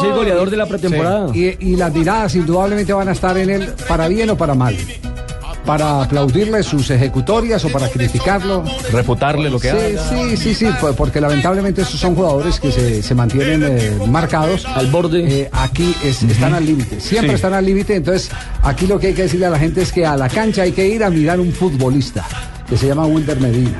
Sí. 1.32 1.56
Y, 1.60 1.72
y 1.72 1.76
las 1.76 1.92
miradas 1.92 2.34
indudablemente 2.34 2.92
van 2.94 3.08
a 3.10 3.12
estar 3.12 3.36
en 3.36 3.50
él 3.50 3.68
para 3.86 4.08
bien 4.08 4.30
o 4.30 4.36
para 4.38 4.54
mal. 4.54 4.74
Para 5.70 6.02
aplaudirle 6.02 6.64
sus 6.64 6.90
ejecutorias 6.90 7.64
o 7.64 7.68
para 7.68 7.88
criticarlo. 7.88 8.64
Refutarle 8.90 9.48
lo 9.48 9.60
que 9.60 9.70
sí, 9.70 9.76
haga. 9.76 10.08
Sí, 10.08 10.36
sí, 10.36 10.52
sí, 10.54 10.66
po- 10.80 10.94
porque 10.94 11.20
lamentablemente 11.20 11.82
esos 11.82 12.00
son 12.00 12.16
jugadores 12.16 12.58
que 12.58 12.72
se, 12.72 13.04
se 13.04 13.14
mantienen 13.14 13.62
eh, 13.64 13.96
marcados. 14.08 14.66
Al 14.66 14.88
borde. 14.88 15.48
aquí 15.52 15.94
es- 16.02 16.24
están 16.24 16.54
al 16.54 16.66
límite, 16.66 16.98
siempre 17.00 17.28
Sí. 17.30 17.34
están 17.36 17.54
al 17.54 17.64
límite. 17.64 17.94
Entonces, 17.94 18.30
aquí 18.64 18.88
lo 18.88 18.98
que 18.98 19.06
hay 19.08 19.14
que 19.14 19.22
decirle 19.22 19.46
a 19.46 19.50
la 19.50 19.60
gente 19.60 19.80
es 19.82 19.92
que 19.92 20.04
a 20.04 20.16
la 20.16 20.28
cancha 20.28 20.62
hay 20.62 20.72
que 20.72 20.88
ir 20.88 21.04
a 21.04 21.10
mirar 21.10 21.38
un 21.38 21.52
futbolista 21.52 22.26
que 22.68 22.76
se 22.76 22.88
llama 22.88 23.06
Wilder 23.06 23.38
Medina. 23.38 23.78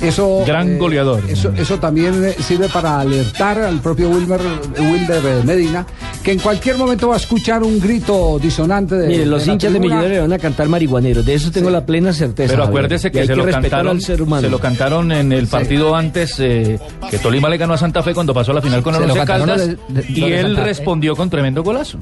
Eso, 0.00 0.44
Gran 0.46 0.74
eh, 0.74 0.78
goleador. 0.78 1.22
Eso, 1.28 1.52
eso 1.56 1.80
también 1.80 2.24
eh, 2.24 2.36
sirve 2.40 2.68
para 2.68 3.00
alertar 3.00 3.58
al 3.58 3.80
propio 3.80 4.08
Wilmer, 4.08 4.40
Wilder 4.78 5.22
eh, 5.26 5.40
Medina 5.44 5.84
que 6.22 6.32
en 6.32 6.38
cualquier 6.38 6.76
momento 6.76 7.08
va 7.08 7.14
a 7.14 7.16
escuchar 7.18 7.62
un 7.62 7.80
grito 7.80 8.38
disonante 8.40 8.94
de. 8.94 9.08
Mire, 9.08 9.26
los 9.26 9.40
de 9.42 9.46
la 9.48 9.52
hinchas 9.54 9.72
de. 9.72 9.80
Millonarios 9.80 10.10
le 10.12 10.20
van 10.20 10.32
a 10.32 10.38
cantar 10.38 10.68
marihuaneros, 10.68 11.24
de 11.24 11.34
eso 11.34 11.50
tengo 11.50 11.70
la 11.70 11.84
plena 11.84 12.12
certeza. 12.12 12.52
Pero 12.52 12.64
acuérdese 12.64 13.10
que 13.10 13.26
se 13.26 13.34
lo 13.34 13.44
cantaron, 13.46 13.88
al 13.96 14.00
ser 14.02 14.22
humano. 14.22 14.42
se 14.42 14.48
lo 14.50 14.58
cantaron 14.58 15.10
en 15.12 15.32
el 15.32 15.46
partido 15.48 15.96
antes 15.96 16.36
eh, 16.38 16.78
que 17.10 17.18
Tolima 17.18 17.48
le 17.48 17.56
ganó 17.58 17.74
a 17.74 17.78
Santa 17.78 18.02
Fe 18.02 18.14
cuando 18.14 18.32
pasó 18.32 18.52
a 18.52 18.54
la 18.54 18.62
final 18.62 18.82
con 18.82 18.94
el 18.94 19.02
Once 19.02 19.24
Caldas 19.24 19.66
de- 19.88 20.04
y 20.08 20.24
él 20.24 20.56
respondió 20.56 21.16
con 21.16 21.28
tremendo 21.28 21.62
golazo. 21.62 21.98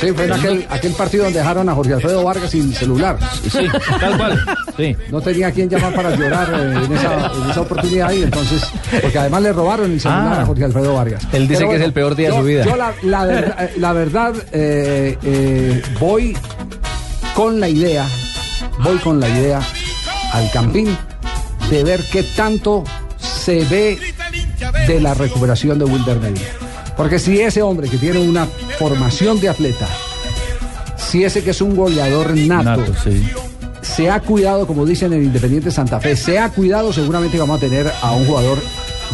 Sí, 0.00 0.12
fue 0.12 0.24
en 0.24 0.32
aquel, 0.32 0.66
aquel 0.70 0.92
partido 0.92 1.24
donde 1.24 1.38
dejaron 1.38 1.68
a 1.68 1.74
Jorge 1.74 1.94
Alfredo 1.94 2.24
Vargas 2.24 2.50
sin 2.50 2.72
celular. 2.74 3.18
Sí, 3.50 3.66
tal 4.00 4.16
cual. 4.16 4.44
Sí. 4.76 4.96
No 5.10 5.20
tenía 5.20 5.48
a 5.48 5.52
quien 5.52 5.68
llamar 5.68 5.94
para 5.94 6.14
llorar 6.16 6.48
eh, 6.54 6.84
en, 6.84 6.92
esa, 6.96 7.32
en 7.44 7.50
esa 7.50 7.60
oportunidad 7.60 8.12
y 8.12 8.22
entonces, 8.22 8.62
porque 9.00 9.18
además 9.18 9.42
le 9.42 9.52
robaron 9.52 9.92
el 9.92 10.00
celular 10.00 10.38
Ah. 10.38 10.42
a 10.42 10.46
Jorge 10.46 10.64
Alfredo 10.64 10.94
Vargas. 10.94 11.26
Él 11.32 11.48
dice 11.48 11.66
que 11.68 11.76
es 11.76 11.82
el 11.82 11.92
peor 11.92 12.14
día 12.14 12.30
de 12.30 12.36
su 12.36 12.42
vida. 12.44 12.64
Yo 12.64 12.76
la, 12.76 12.92
la 13.02 13.24
verdad, 13.24 13.62
eh, 13.64 13.72
la 13.78 13.92
verdad, 13.92 14.34
eh, 14.52 15.18
eh, 15.22 15.82
voy 15.98 16.36
con 17.34 17.60
la 17.60 17.68
idea, 17.68 18.06
voy 18.82 18.96
con 18.98 19.18
la 19.20 19.28
idea 19.28 19.60
al 20.32 20.50
Campín 20.50 20.96
de 21.70 21.84
ver 21.84 22.00
qué 22.12 22.22
tanto 22.22 22.84
se 23.18 23.64
ve 23.64 23.98
de 24.86 25.00
la 25.00 25.14
recuperación 25.14 25.78
de 25.78 25.84
Wilder 25.84 26.18
Medina. 26.18 26.40
Porque 26.96 27.18
si 27.18 27.40
ese 27.40 27.62
hombre 27.62 27.88
que 27.88 27.96
tiene 27.96 28.18
una 28.18 28.46
formación 28.80 29.38
de 29.40 29.50
atleta, 29.50 29.86
si 30.96 31.22
ese 31.22 31.44
que 31.44 31.50
es 31.50 31.60
un 31.60 31.76
goleador 31.76 32.34
nato, 32.34 32.82
se 33.82 34.08
ha 34.10 34.20
cuidado, 34.20 34.66
como 34.66 34.86
dicen 34.86 35.12
en 35.12 35.22
Independiente 35.22 35.70
Santa 35.70 36.00
Fe, 36.00 36.16
se 36.16 36.38
ha 36.38 36.48
cuidado, 36.48 36.90
seguramente 36.90 37.38
vamos 37.38 37.58
a 37.58 37.60
tener 37.60 37.92
a 38.00 38.12
un 38.12 38.24
jugador 38.24 38.56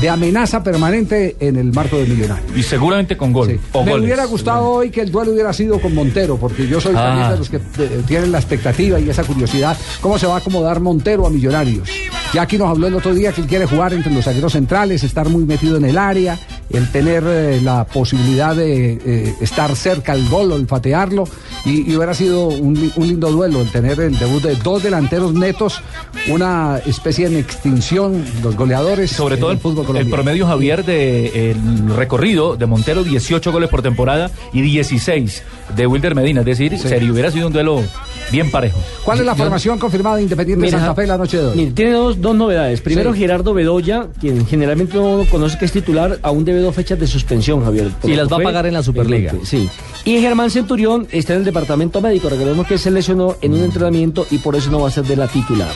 de 0.00 0.08
amenaza 0.08 0.62
permanente 0.62 1.34
en 1.40 1.56
el 1.56 1.72
marco 1.72 1.96
del 1.96 2.08
millonario. 2.10 2.44
Y 2.56 2.62
seguramente 2.62 3.16
con 3.16 3.32
gol. 3.32 3.58
O 3.72 3.82
Me 3.82 3.90
goles. 3.90 4.04
hubiera 4.04 4.24
gustado 4.26 4.68
hoy 4.70 4.90
que 4.90 5.00
el 5.00 5.10
duelo 5.10 5.32
hubiera 5.32 5.52
sido 5.52 5.80
con 5.80 5.94
Montero, 5.96 6.36
porque 6.36 6.68
yo 6.68 6.80
soy 6.80 6.94
Ah. 6.96 7.02
también 7.02 7.30
de 7.30 7.38
los 7.38 7.48
que 7.50 7.56
eh, 7.56 8.02
tienen 8.06 8.30
la 8.30 8.38
expectativa 8.38 9.00
y 9.00 9.10
esa 9.10 9.24
curiosidad, 9.24 9.76
cómo 10.00 10.16
se 10.16 10.28
va 10.28 10.34
a 10.34 10.38
acomodar 10.38 10.78
Montero 10.78 11.26
a 11.26 11.30
Millonarios. 11.30 11.88
Ya 12.32 12.42
aquí 12.42 12.56
nos 12.58 12.68
habló 12.68 12.86
el 12.86 12.94
otro 12.94 13.14
día 13.14 13.32
que 13.32 13.40
él 13.40 13.46
quiere 13.48 13.66
jugar 13.66 13.94
entre 13.94 14.12
los 14.12 14.24
zagueros 14.26 14.52
centrales, 14.52 15.02
estar 15.02 15.28
muy 15.28 15.44
metido 15.44 15.76
en 15.78 15.86
el 15.86 15.96
área, 15.98 16.38
el 16.70 16.90
tener 16.90 17.24
eh, 17.26 17.60
la 17.62 17.84
posibilidad 17.84 18.54
de 18.54 18.92
eh, 18.94 19.34
estar 19.40 19.74
cerca 19.76 20.12
al 20.12 20.28
gol, 20.28 20.52
olfatearlo, 20.52 21.24
y, 21.64 21.90
y 21.90 21.96
hubiera 21.96 22.14
sido 22.14 22.48
un, 22.48 22.92
un 22.96 23.06
lindo 23.06 23.30
duelo 23.30 23.60
el 23.60 23.70
tener 23.70 24.00
el 24.00 24.18
debut 24.18 24.42
de 24.42 24.56
dos 24.56 24.82
delanteros 24.82 25.32
netos, 25.34 25.80
una 26.28 26.78
especie 26.86 27.26
en 27.26 27.36
extinción, 27.36 28.24
los 28.42 28.56
goleadores. 28.56 29.10
Sobre 29.10 29.36
todo 29.36 29.52
el, 29.52 29.58
fútbol 29.58 29.80
el 29.80 29.86
colombiano. 29.86 30.16
promedio, 30.16 30.46
Javier, 30.46 30.84
de 30.84 31.50
el 31.50 31.94
recorrido 31.94 32.56
de 32.56 32.66
Montero, 32.66 33.04
18 33.04 33.52
goles 33.52 33.70
por 33.70 33.82
temporada 33.82 34.30
y 34.52 34.62
16 34.62 35.42
de 35.76 35.86
Wilder 35.86 36.14
Medina. 36.14 36.40
Es 36.40 36.46
decir, 36.46 36.78
sería, 36.78 37.12
hubiera 37.12 37.30
sido 37.30 37.46
un 37.46 37.52
duelo 37.52 37.82
bien 38.30 38.50
parejo. 38.50 38.78
¿Cuál 39.04 39.20
es 39.20 39.26
la 39.26 39.34
formación 39.34 39.78
confirmada 39.78 40.16
de 40.16 40.22
Independiente 40.22 40.66
Mira, 40.66 40.78
Santa 40.78 40.94
Fe 40.94 41.06
la 41.06 41.16
noche 41.18 41.38
de 41.38 41.46
hoy? 41.46 41.70
Tiene 41.70 41.92
dos, 41.92 42.20
dos 42.20 42.34
novedades. 42.34 42.80
Primero, 42.80 43.12
Sí. 43.12 43.20
Gerardo 43.20 43.54
Bedoya, 43.54 44.08
quien 44.20 44.46
generalmente 44.46 44.96
no 44.98 45.24
conoce 45.30 45.58
que 45.58 45.64
es 45.64 45.72
titular, 45.72 46.18
aún 46.22 46.44
debe 46.44 46.60
dos 46.60 46.74
fechas 46.74 46.98
de 46.98 47.06
suspensión, 47.06 47.64
Javier. 47.64 47.90
Y 48.04 48.14
las 48.14 48.30
va 48.30 48.36
a 48.36 48.40
pagar 48.40 48.66
en 48.66 48.74
la 48.74 48.82
Superliga. 48.82 49.32
Sí. 49.44 49.68
Y 50.04 50.20
Germán 50.20 50.50
Centurión 50.50 51.06
está 51.10 51.32
en 51.34 51.40
el 51.40 51.44
departamento 51.44 52.00
médico. 52.00 52.28
Recordemos 52.28 52.66
que 52.66 52.78
se 52.78 52.90
lesionó 52.90 53.36
en 53.42 53.54
un 53.54 53.62
entrenamiento 53.62 54.26
y 54.30 54.38
por 54.38 54.54
eso 54.56 54.70
no 54.70 54.80
va 54.80 54.88
a 54.88 54.90
ser 54.90 55.04
de 55.04 55.16
la 55.16 55.26
titular. 55.28 55.70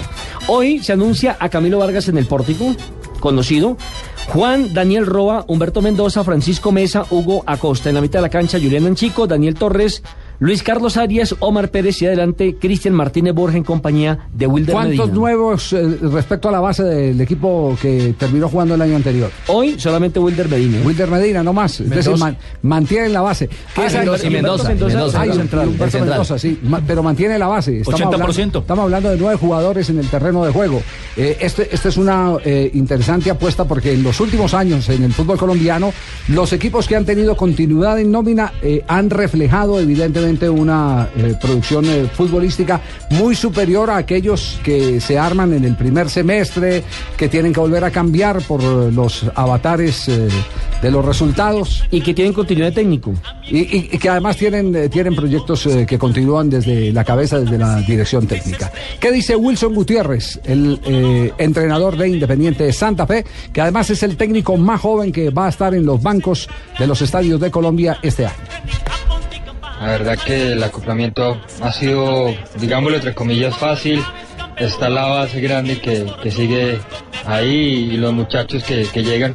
Hoy 0.49 0.81
se 0.83 0.93
anuncia 0.93 1.37
a 1.41 1.49
Camilo 1.49 1.79
Vargas 1.79 2.09
en 2.09 2.19
el 2.19 2.27
pórtico, 2.27 2.75
conocido. 3.21 3.77
Juan 4.29 4.73
Daniel 4.73 5.07
Roa, 5.07 5.45
Humberto 5.49 5.83
Mendoza, 5.83 6.23
Francisco 6.23 6.71
Mesa, 6.71 7.05
Hugo 7.11 7.43
Acosta. 7.47 7.89
En 7.89 7.97
la 7.97 8.01
mitad 8.01 8.21
de 8.21 8.23
la 8.23 8.29
cancha, 8.29 8.59
Julián 8.61 8.87
Anchico, 8.87 9.27
Daniel 9.27 9.55
Torres, 9.55 10.03
Luis 10.43 10.63
Carlos 10.63 10.97
Arias, 10.97 11.35
Omar 11.41 11.71
Pérez 11.71 12.01
y 12.01 12.07
adelante 12.07 12.57
Cristian 12.59 12.95
Martínez 12.95 13.35
Borja 13.35 13.59
en 13.59 13.63
compañía 13.63 14.21
de 14.33 14.47
Wilder 14.47 14.73
¿Cuántos 14.73 14.97
Medina. 15.09 15.15
nuevos 15.15 15.73
eh, 15.75 15.99
respecto 16.01 16.49
a 16.49 16.53
la 16.53 16.61
base 16.61 16.83
del 16.83 17.21
equipo 17.21 17.77
que 17.81 18.15
terminó 18.19 18.49
jugando 18.49 18.75
el 18.75 18.81
año 18.81 18.97
anterior? 18.97 19.31
Hoy 19.49 19.79
solamente 19.79 20.19
Wilder 20.19 20.49
Medina. 20.49 20.79
Wilder 20.83 21.11
Medina, 21.11 21.43
no 21.43 21.53
más. 21.53 21.73
Es 21.81 21.91
decir, 21.91 22.13
Mendoza. 22.13 22.25
man- 22.25 22.37
mantienen 22.63 23.13
la 23.13 23.21
base. 23.21 23.51
Ah, 23.77 23.85
Esa- 23.85 23.99
Mendoza, 23.99 24.27
y 24.27 24.31
Mendoza, 24.31 24.69
Mendoza, 24.71 25.21
Ay, 25.21 25.29
el 25.29 25.35
central, 25.37 25.67
Humberto 25.69 25.85
el 25.85 25.91
central. 25.91 26.11
Mendoza, 26.11 26.39
sí. 26.39 26.59
Ma- 26.63 26.81
Pero 26.87 27.03
mantiene 27.03 27.39
la 27.39 27.47
base. 27.47 27.81
Estamos 27.81 28.01
80%. 28.01 28.15
Hablando, 28.15 28.59
estamos 28.61 28.83
hablando 28.85 29.11
de 29.11 29.17
nueve 29.19 29.37
jugadores 29.37 29.91
en 29.91 29.99
el 29.99 30.09
terreno 30.09 30.43
de 30.47 30.53
juego. 30.53 30.81
Eh, 31.19 31.37
este, 31.41 31.69
esta 31.75 31.91
es 31.91 31.99
una 31.99 32.37
eh, 32.47 32.71
interesante 32.73 33.31
apuesta 33.31 33.67
porque 33.67 33.93
en 33.93 34.03
los 34.03 34.19
últimos 34.21 34.55
años 34.55 34.89
en 34.89 35.03
el 35.05 35.13
fútbol 35.13 35.37
colombiano, 35.37 35.93
los 36.29 36.55
equipos 36.55 36.89
que 36.89 36.97
han 36.97 37.05
tenido 37.05 37.37
continuidad 37.37 37.99
en 37.99 38.11
nómina 38.11 38.55
eh, 38.63 38.83
han 38.89 39.11
reflejado 39.11 39.79
evidentemente 39.79 40.30
una 40.49 41.09
eh, 41.17 41.35
producción 41.41 41.85
eh, 41.87 42.07
futbolística 42.13 42.81
muy 43.11 43.35
superior 43.35 43.91
a 43.91 43.97
aquellos 43.97 44.61
que 44.63 45.01
se 45.01 45.19
arman 45.19 45.53
en 45.53 45.65
el 45.65 45.75
primer 45.77 46.09
semestre, 46.09 46.85
que 47.17 47.29
tienen 47.29 47.53
que 47.53 47.61
volver 47.61 47.83
a 47.85 47.91
cambiar 47.91 48.41
por 48.43 48.63
los 48.63 49.25
avatares 49.35 50.09
eh, 50.09 50.29
de 50.83 50.91
los 50.91 51.05
resultados. 51.05 51.85
Y 51.91 52.01
que 52.01 52.15
tienen 52.15 52.33
continuidad 52.33 52.73
técnico. 52.73 53.13
Y, 53.49 53.59
y- 53.59 53.89
y 53.93 53.99
que 53.99 54.09
además 54.09 54.37
tienen, 54.37 54.89
tienen 54.91 55.17
proyectos 55.17 55.69
que 55.87 55.99
continúan 55.99 56.49
desde 56.49 56.93
la 56.93 57.05
cabeza, 57.05 57.41
desde 57.41 57.59
la 57.59 57.81
dirección 57.81 58.27
técnica. 58.27 58.71
¿Qué 59.01 59.11
dice 59.11 59.35
Wilson 59.35 59.75
Gutiérrez, 59.75 60.39
el 60.45 61.33
entrenador 61.39 61.97
de 61.97 62.09
Independiente 62.09 62.65
de 62.65 62.73
Santa 62.73 63.07
Fe, 63.07 63.25
que 63.53 63.61
además 63.61 63.91
es 63.91 64.03
el 64.03 64.17
técnico 64.17 64.57
más 64.57 64.81
joven 64.81 65.11
que 65.13 65.31
va 65.31 65.47
a 65.47 65.49
estar 65.49 65.75
en 65.75 65.85
los 65.85 66.03
bancos 66.03 66.49
de 66.79 66.87
los 66.87 67.01
estadios 67.03 67.41
de 67.41 67.51
Colombia 67.51 67.99
este 68.03 68.27
año? 68.27 68.35
La 69.81 69.87
verdad 69.87 70.19
que 70.19 70.53
el 70.53 70.63
acoplamiento 70.63 71.41
ha 71.63 71.73
sido, 71.73 72.35
digámoslo 72.57 72.97
entre 72.99 73.15
comillas, 73.15 73.57
fácil. 73.57 74.05
Está 74.59 74.91
la 74.91 75.07
base 75.07 75.41
grande 75.41 75.81
que, 75.81 76.05
que 76.23 76.31
sigue 76.31 76.79
ahí 77.25 77.89
y 77.93 77.97
los 77.97 78.13
muchachos 78.13 78.63
que, 78.63 78.85
que 78.93 79.03
llegan 79.03 79.35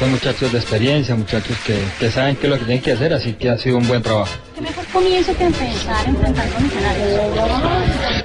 son 0.00 0.10
muchachos 0.10 0.50
de 0.50 0.58
experiencia, 0.58 1.14
muchachos 1.14 1.56
que, 1.64 1.78
que 2.00 2.10
saben 2.10 2.34
qué 2.34 2.46
es 2.48 2.50
lo 2.52 2.58
que 2.58 2.64
tienen 2.64 2.82
que 2.82 2.90
hacer, 2.92 3.12
así 3.14 3.34
que 3.34 3.50
ha 3.50 3.56
sido 3.56 3.76
un 3.78 3.86
buen 3.86 4.02
trabajo. 4.02 4.32
mejor 4.60 4.84
comienzo 4.86 5.36
que 5.36 5.44
empezar 5.44 6.04
enfrentando 6.08 6.58
millonarios. 6.58 8.24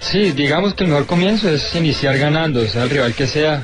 Sí, 0.00 0.32
digamos 0.32 0.74
que 0.74 0.82
el 0.84 0.90
mejor 0.90 1.06
comienzo 1.06 1.48
es 1.48 1.72
iniciar 1.76 2.18
ganando, 2.18 2.66
sea 2.66 2.82
el 2.82 2.90
rival 2.90 3.14
que 3.14 3.28
sea. 3.28 3.62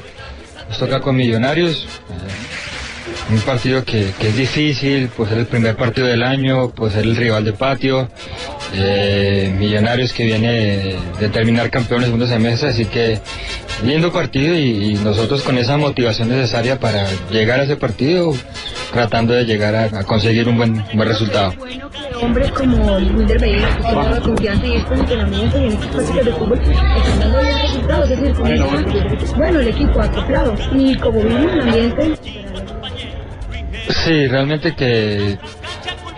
Nos 0.68 0.78
toca 0.78 1.01
con 1.01 1.16
Millonarios. 1.16 1.86
eh, 2.11 2.72
un 3.31 3.39
partido 3.41 3.85
que, 3.85 4.12
que 4.18 4.29
es 4.29 4.37
difícil, 4.37 5.09
pues 5.16 5.31
ser 5.31 5.39
el 5.39 5.47
primer 5.47 5.77
partido 5.77 6.07
del 6.07 6.23
año, 6.23 6.70
pues 6.70 6.93
ser 6.93 7.05
el 7.05 7.16
rival 7.16 7.45
de 7.45 7.53
patio. 7.53 8.09
eh, 8.75 9.55
Millonarios 9.59 10.12
que 10.12 10.25
viene 10.25 10.97
de, 11.18 11.29
terminar 11.29 11.70
campeón 11.70 11.99
en 11.99 12.03
el 12.05 12.07
segundo 12.07 12.27
semestre, 12.27 12.68
así 12.70 12.85
que 12.87 13.18
lindo 13.85 14.12
partido 14.12 14.55
y, 14.55 14.93
y 14.93 14.95
nosotros 14.95 15.43
con 15.43 15.57
esa 15.59 15.77
motivación 15.77 16.29
necesaria 16.29 16.79
para 16.79 17.07
llegar 17.31 17.61
a 17.61 17.64
ese 17.64 17.77
partido, 17.77 18.33
tratando 18.93 19.33
de 19.35 19.45
llegar 19.45 19.75
a, 19.75 19.85
a 19.85 20.05
conseguir 20.05 20.49
un 20.49 20.57
buen, 20.59 20.73
un 20.73 20.97
buen 20.97 21.09
resultado. 21.09 21.55
Hombres 22.20 22.51
como 22.53 22.97
Wilder 22.99 23.41
Medina, 23.41 23.77
que 23.77 23.83
tienen 23.83 24.11
la 24.12 24.20
confianza 24.20 24.66
y 24.66 24.77
estos 24.77 24.99
entrenamientos 25.01 25.61
y 25.61 25.64
en 25.64 25.73
estas 25.73 25.87
prácticas 25.89 26.25
de 26.25 26.33
fútbol 26.35 26.61
están 26.61 27.18
dando 27.20 27.41
bien 27.41 27.59
resultados. 27.62 28.11
Es 28.11 28.20
decir, 28.20 29.37
bueno, 29.37 29.61
el 29.61 29.68
equipo 29.68 30.01
acoplado. 30.01 30.55
Y 30.73 30.95
como 30.97 31.20
vimos 31.23 31.53
el 31.53 31.61
ambiente, 31.62 32.12
Sí, 34.05 34.27
realmente 34.27 34.75
que, 34.75 35.39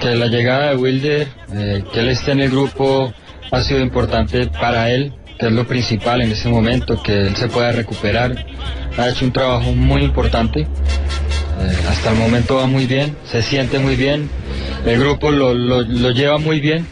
que 0.01 0.15
la 0.15 0.27
llegada 0.27 0.71
de 0.71 0.77
Wilder, 0.77 1.29
eh, 1.53 1.85
que 1.93 2.01
él 2.01 2.09
esté 2.09 2.33
en 2.33 2.41
el 2.41 2.51
grupo, 2.51 3.13
ha 3.51 3.61
sido 3.61 3.81
importante 3.81 4.47
para 4.47 4.91
él, 4.91 5.13
que 5.39 5.47
es 5.47 5.53
lo 5.53 5.67
principal 5.67 6.23
en 6.23 6.33
ese 6.33 6.49
momento, 6.49 7.03
que 7.03 7.27
él 7.27 7.37
se 7.37 7.49
pueda 7.49 7.73
recuperar. 7.73 8.47
Ha 8.97 9.09
hecho 9.11 9.27
un 9.27 9.33
trabajo 9.33 9.73
muy 9.73 10.03
importante. 10.03 10.61
Eh, 10.61 11.77
hasta 11.89 12.13
el 12.13 12.17
momento 12.17 12.57
va 12.57 12.67
muy 12.67 12.87
bien, 12.87 13.17
se 13.25 13.43
siente 13.43 13.79
muy 13.79 13.97
bien, 13.97 14.31
el 14.87 14.99
grupo 14.99 15.31
lo, 15.31 15.53
lo, 15.53 15.83
lo 15.83 16.11
lleva 16.11 16.39
muy 16.39 16.61
bien 16.61 16.87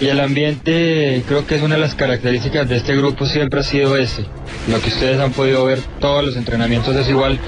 y 0.00 0.08
el 0.08 0.20
ambiente 0.20 1.22
creo 1.26 1.46
que 1.46 1.56
es 1.56 1.62
una 1.62 1.76
de 1.76 1.80
las 1.80 1.94
características 1.94 2.68
de 2.68 2.76
este 2.76 2.96
grupo 2.96 3.26
siempre 3.26 3.60
ha 3.60 3.62
sido 3.62 3.96
ese. 3.96 4.24
Lo 4.68 4.80
que 4.80 4.88
ustedes 4.88 5.18
han 5.20 5.32
podido 5.32 5.64
ver, 5.64 5.80
todos 6.00 6.24
los 6.24 6.36
entrenamientos 6.36 6.94
es 6.96 7.08
igual, 7.08 7.38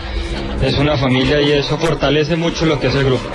es 0.62 0.74
una 0.78 0.96
familia 0.96 1.40
y 1.40 1.52
eso 1.52 1.76
fortalece 1.78 2.36
mucho 2.36 2.66
lo 2.66 2.80
que 2.80 2.88
es 2.88 2.94
el 2.94 3.04
grupo. 3.04 3.28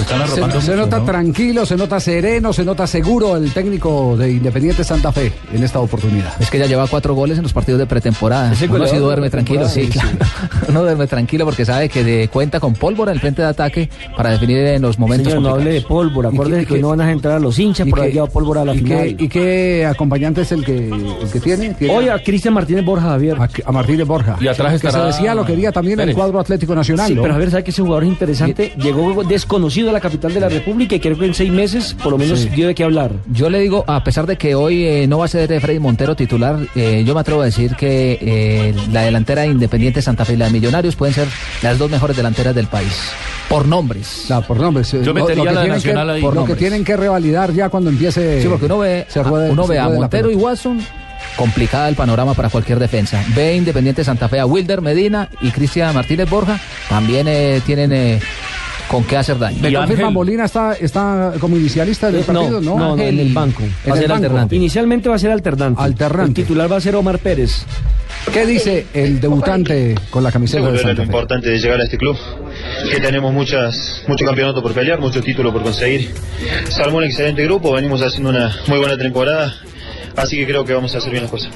Se, 0.00 0.60
se 0.60 0.76
nota 0.76 1.04
tranquilo, 1.04 1.64
se 1.64 1.76
nota 1.76 1.98
sereno, 2.00 2.52
se 2.52 2.64
nota 2.64 2.86
seguro 2.86 3.36
el 3.36 3.52
técnico 3.52 4.16
de 4.16 4.30
Independiente 4.32 4.84
Santa 4.84 5.10
Fe 5.12 5.32
en 5.52 5.62
esta 5.64 5.80
oportunidad. 5.80 6.32
Es 6.40 6.50
que 6.50 6.58
ya 6.58 6.66
lleva 6.66 6.86
cuatro 6.86 7.14
goles 7.14 7.38
en 7.38 7.42
los 7.44 7.52
partidos 7.52 7.78
de 7.78 7.86
pretemporada. 7.86 8.52
Uno 8.68 8.86
duerme 9.00 9.30
tranquilo, 9.30 9.68
sí, 9.68 9.84
sí, 9.84 9.90
claro. 9.90 10.08
Uno 10.68 10.82
duerme 10.82 11.06
tranquilo 11.06 11.44
porque 11.44 11.64
sabe 11.64 11.88
que 11.88 12.04
de- 12.04 12.28
cuenta 12.28 12.60
con 12.60 12.74
pólvora 12.74 13.12
en 13.12 13.16
el 13.16 13.20
frente 13.20 13.42
de 13.42 13.48
ataque 13.48 13.88
para 14.16 14.30
definir 14.30 14.58
en 14.58 14.82
los 14.82 14.98
momentos 14.98 15.28
Señor, 15.32 15.42
no 15.42 15.54
hable 15.54 15.72
de 15.72 15.80
pólvora. 15.82 16.28
Acuérdense 16.28 16.66
que 16.66 16.78
no 16.78 16.88
van 16.88 17.00
a 17.00 17.10
entrar 17.10 17.36
a 17.36 17.40
los 17.40 17.58
hinchas 17.58 17.86
y 17.86 17.90
por 17.90 17.98
qué- 17.98 18.02
haber 18.02 18.14
llevado 18.14 18.32
pólvora 18.32 18.60
a 18.62 18.64
la 18.64 18.74
¿Y 18.74 18.78
final. 18.78 19.16
¿Y 19.18 19.28
qué 19.28 19.86
acompañante 19.86 20.42
es 20.42 20.52
el 20.52 20.64
que, 20.64 20.88
el 20.88 21.30
que 21.32 21.40
tiene? 21.40 21.74
¿Tiene 21.74 21.94
Hoy 21.96 22.08
a 22.08 22.22
Cristian 22.22 22.52
Martínez 22.54 22.84
Borja 22.84 23.06
Javier. 23.08 23.36
A, 23.40 23.48
a 23.64 23.72
Martínez 23.72 24.06
Borja. 24.06 24.36
Y 24.40 24.48
atrás 24.48 24.80
que 24.80 24.86
estará 24.88 25.12
se 25.12 25.16
decía 25.18 25.34
lo 25.34 25.44
quería 25.44 25.72
también 25.72 26.00
el 26.00 26.14
cuadro 26.14 26.38
Atlético 26.40 26.74
Nacional. 26.74 27.08
Sí, 27.08 27.14
¿no? 27.14 27.22
pero 27.22 27.34
a 27.34 27.38
ver, 27.38 27.50
¿sabe 27.50 27.64
que 27.64 27.70
ese 27.70 27.82
jugador 27.82 28.04
es 28.04 28.10
interesante? 28.10 28.72
Llegó 28.76 29.24
desconocido 29.24 29.85
a 29.90 29.92
la 29.92 30.00
capital 30.00 30.32
de 30.34 30.40
la 30.40 30.48
República 30.48 30.94
y 30.96 31.00
creo 31.00 31.18
que 31.18 31.26
en 31.26 31.34
seis 31.34 31.50
meses 31.50 31.94
por 32.02 32.12
lo 32.12 32.18
menos 32.18 32.40
Sí. 32.40 32.48
dio 32.50 32.66
de 32.68 32.74
qué 32.74 32.84
hablar. 32.84 33.10
Yo 33.32 33.48
le 33.50 33.60
digo, 33.60 33.84
a 33.86 34.02
pesar 34.04 34.26
de 34.26 34.36
que 34.36 34.54
hoy 34.54 34.84
eh, 34.84 35.06
no 35.06 35.18
va 35.18 35.24
a 35.26 35.28
ser 35.28 35.60
Freddy 35.60 35.78
Montero 35.78 36.14
titular, 36.16 36.58
eh, 36.74 37.02
yo 37.06 37.14
me 37.14 37.20
atrevo 37.20 37.42
a 37.42 37.44
decir 37.46 37.74
que 37.76 38.18
eh, 38.20 38.74
la 38.92 39.02
delantera 39.02 39.42
de 39.42 39.48
Independiente 39.48 40.02
Santa 40.02 40.24
Fe 40.24 40.34
y 40.34 40.36
la 40.36 40.46
de 40.46 40.50
Millonarios 40.52 40.96
pueden 40.96 41.14
ser 41.14 41.28
las 41.62 41.78
dos 41.78 41.90
mejores 41.90 42.16
delanteras 42.16 42.54
del 42.54 42.66
país. 42.66 42.92
Por 43.48 43.66
nombres. 43.68 44.24
Claro, 44.26 44.46
por 44.46 44.58
nombres. 44.58 44.90
Yo 44.92 45.00
Lo- 45.02 45.14
metería 45.14 45.44
lo 45.44 45.50
que 45.50 45.54
la 45.54 45.60
de 45.62 45.66
tienen 45.80 45.82
que- 46.06 46.10
ahí. 46.12 46.20
Por 46.20 46.34
lo 46.34 46.44
que 46.44 46.54
tienen 46.56 46.84
que 46.84 46.96
revalidar 46.96 47.52
ya 47.52 47.68
cuando 47.68 47.90
empiece. 47.90 48.42
Sí, 48.42 48.48
porque 48.48 48.66
uno 48.66 48.78
ve, 48.78 49.06
se 49.08 49.20
a- 49.20 49.22
ruede- 49.22 49.50
uno 49.50 49.66
se 49.66 49.72
ve 49.74 49.78
a 49.78 49.88
Montero 49.88 50.30
y. 50.30 50.34
Watson, 50.34 50.80
complicada 51.36 51.88
el 51.88 51.94
panorama 51.94 52.34
para 52.34 52.48
cualquier 52.48 52.78
defensa. 52.78 53.22
Ve 53.34 53.54
Independiente 53.56 54.02
Santa 54.04 54.28
Fe 54.28 54.40
a 54.40 54.46
Wilder 54.46 54.80
Medina 54.82 55.28
y 55.40 55.50
Cristian 55.50 55.94
Martínez 55.94 56.28
Borja, 56.28 56.58
también 56.88 57.26
eh, 57.28 57.60
tienen 57.64 57.92
eh, 57.92 58.20
con 58.88 59.04
qué 59.04 59.16
hacer 59.16 59.38
daño. 59.38 59.58
¿Me 59.60 59.72
confirma 59.72 60.10
Molina 60.10 60.44
está, 60.44 60.74
está 60.74 61.32
como 61.40 61.56
inicialista 61.56 62.10
del 62.10 62.20
no, 62.20 62.26
partido? 62.26 62.60
No, 62.60 62.78
no, 62.78 62.96
no, 62.96 63.02
en 63.02 63.18
el 63.18 63.32
banco. 63.32 63.62
En 63.84 63.96
el 63.96 64.08
banco. 64.08 64.54
Inicialmente 64.54 65.08
va 65.08 65.16
a 65.16 65.18
ser 65.18 65.30
alternante. 65.30 65.82
Alternante. 65.82 66.40
El 66.40 66.46
titular 66.46 66.70
va 66.70 66.76
a 66.76 66.80
ser 66.80 66.94
Omar 66.96 67.18
Pérez. 67.18 67.64
¿Qué 68.32 68.44
dice 68.44 68.86
el 68.92 69.20
debutante 69.20 69.94
con 70.10 70.22
la 70.22 70.32
camiseta 70.32 70.70
de 70.70 70.78
Santa 70.78 70.90
lo 70.90 70.96
Fe? 70.96 71.02
importante 71.04 71.50
de 71.50 71.58
llegar 71.58 71.80
a 71.80 71.84
este 71.84 71.96
club, 71.96 72.16
que 72.90 73.00
tenemos 73.00 73.32
muchas, 73.32 74.02
mucho 74.08 74.24
campeonato 74.24 74.62
por 74.62 74.72
pelear, 74.72 75.00
muchos 75.00 75.24
títulos 75.24 75.52
por 75.52 75.62
conseguir. 75.62 76.10
Se 76.68 76.82
armó 76.82 76.98
un 76.98 77.04
excelente 77.04 77.44
grupo, 77.44 77.72
venimos 77.72 78.02
haciendo 78.02 78.30
una 78.30 78.56
muy 78.66 78.78
buena 78.78 78.96
temporada, 78.96 79.54
así 80.16 80.36
que 80.36 80.46
creo 80.46 80.64
que 80.64 80.74
vamos 80.74 80.94
a 80.94 80.98
hacer 80.98 81.10
bien 81.10 81.22
las 81.24 81.30
cosas. 81.30 81.52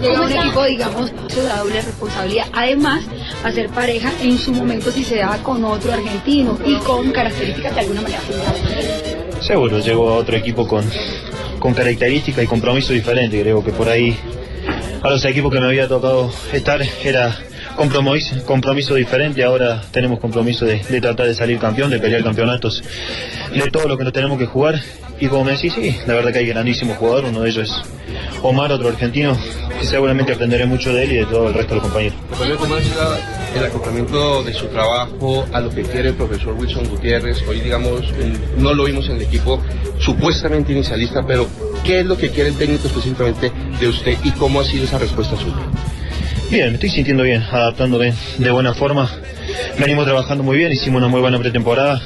Llega 0.00 0.22
un 0.22 0.32
equipo, 0.32 0.64
digamos, 0.64 1.12
su 1.28 1.40
doble 1.40 1.82
responsabilidad. 1.82 2.46
Además, 2.52 3.04
hacer 3.44 3.68
pareja 3.68 4.10
en 4.22 4.38
su 4.38 4.52
momento 4.52 4.90
si 4.90 5.04
se 5.04 5.16
da 5.16 5.38
con 5.42 5.62
otro 5.64 5.92
argentino 5.92 6.58
y 6.64 6.76
con 6.76 7.10
características 7.10 7.74
de 7.74 7.80
alguna 7.80 8.02
manera. 8.02 8.20
Seguro, 9.40 9.78
llego 9.78 10.10
a 10.10 10.14
otro 10.14 10.36
equipo 10.36 10.66
con, 10.66 10.84
con 11.58 11.74
características 11.74 12.44
y 12.44 12.46
compromiso 12.46 12.92
diferentes, 12.92 13.40
creo 13.40 13.62
que 13.64 13.72
por 13.72 13.88
ahí 13.88 14.18
a 15.02 15.10
los 15.10 15.24
equipos 15.24 15.52
que 15.52 15.60
me 15.60 15.66
había 15.66 15.88
tocado 15.88 16.30
estar 16.52 16.80
era 17.02 17.36
compromiso, 17.80 18.44
compromiso 18.44 18.94
diferente, 18.94 19.42
ahora 19.42 19.80
tenemos 19.90 20.20
compromiso 20.20 20.66
de, 20.66 20.82
de 20.82 21.00
tratar 21.00 21.26
de 21.26 21.34
salir 21.34 21.58
campeón, 21.58 21.90
de 21.90 21.98
pelear 21.98 22.22
campeonatos, 22.22 22.84
de 23.54 23.70
todo 23.70 23.88
lo 23.88 23.96
que 23.96 24.04
nos 24.04 24.12
tenemos 24.12 24.38
que 24.38 24.44
jugar 24.44 24.78
y 25.18 25.28
como 25.28 25.44
me 25.44 25.52
decís, 25.52 25.72
sí, 25.72 25.96
la 26.06 26.12
verdad 26.12 26.30
que 26.30 26.40
hay 26.40 26.46
grandísimos 26.46 26.98
jugadores, 26.98 27.30
uno 27.30 27.40
de 27.40 27.48
ellos 27.48 27.70
es 27.70 28.40
Omar, 28.42 28.70
otro 28.70 28.88
argentino, 28.88 29.34
que 29.78 29.86
seguramente 29.86 30.34
aprenderé 30.34 30.66
mucho 30.66 30.92
de 30.92 31.04
él 31.04 31.12
y 31.12 31.16
de 31.16 31.26
todo 31.26 31.48
el 31.48 31.54
resto 31.54 31.70
de 31.70 31.74
los 31.76 31.84
compañeros. 31.84 32.18
¿Podría 32.36 32.56
cómo 32.56 32.76
será 32.80 33.18
el 33.56 33.64
acoplamiento 33.64 34.44
de 34.44 34.52
su 34.52 34.66
trabajo 34.66 35.46
a 35.50 35.60
lo 35.60 35.70
que 35.70 35.82
quiere 35.82 36.10
el 36.10 36.14
profesor 36.16 36.52
Wilson 36.58 36.86
Gutiérrez? 36.86 37.42
Hoy, 37.48 37.60
digamos, 37.60 38.02
no 38.58 38.74
lo 38.74 38.84
vimos 38.84 39.08
en 39.08 39.16
el 39.16 39.22
equipo 39.22 39.62
supuestamente 39.98 40.72
inicialista, 40.72 41.26
pero 41.26 41.46
¿qué 41.82 42.00
es 42.00 42.06
lo 42.06 42.18
que 42.18 42.28
quiere 42.28 42.50
el 42.50 42.56
técnico 42.56 42.88
específicamente 42.88 43.50
de 43.80 43.88
usted 43.88 44.18
y 44.22 44.32
cómo 44.32 44.60
ha 44.60 44.64
sido 44.64 44.84
esa 44.84 44.98
respuesta 44.98 45.34
suya? 45.36 45.64
Bien, 46.50 46.68
me 46.68 46.74
estoy 46.74 46.90
sintiendo 46.90 47.22
bien, 47.22 47.42
adaptándome 47.42 48.12
de 48.38 48.50
buena 48.50 48.74
forma. 48.74 49.08
Venimos 49.78 50.04
trabajando 50.04 50.42
muy 50.42 50.56
bien, 50.56 50.72
hicimos 50.72 50.98
una 50.98 51.08
muy 51.08 51.20
buena 51.20 51.38
pretemporada. 51.38 52.00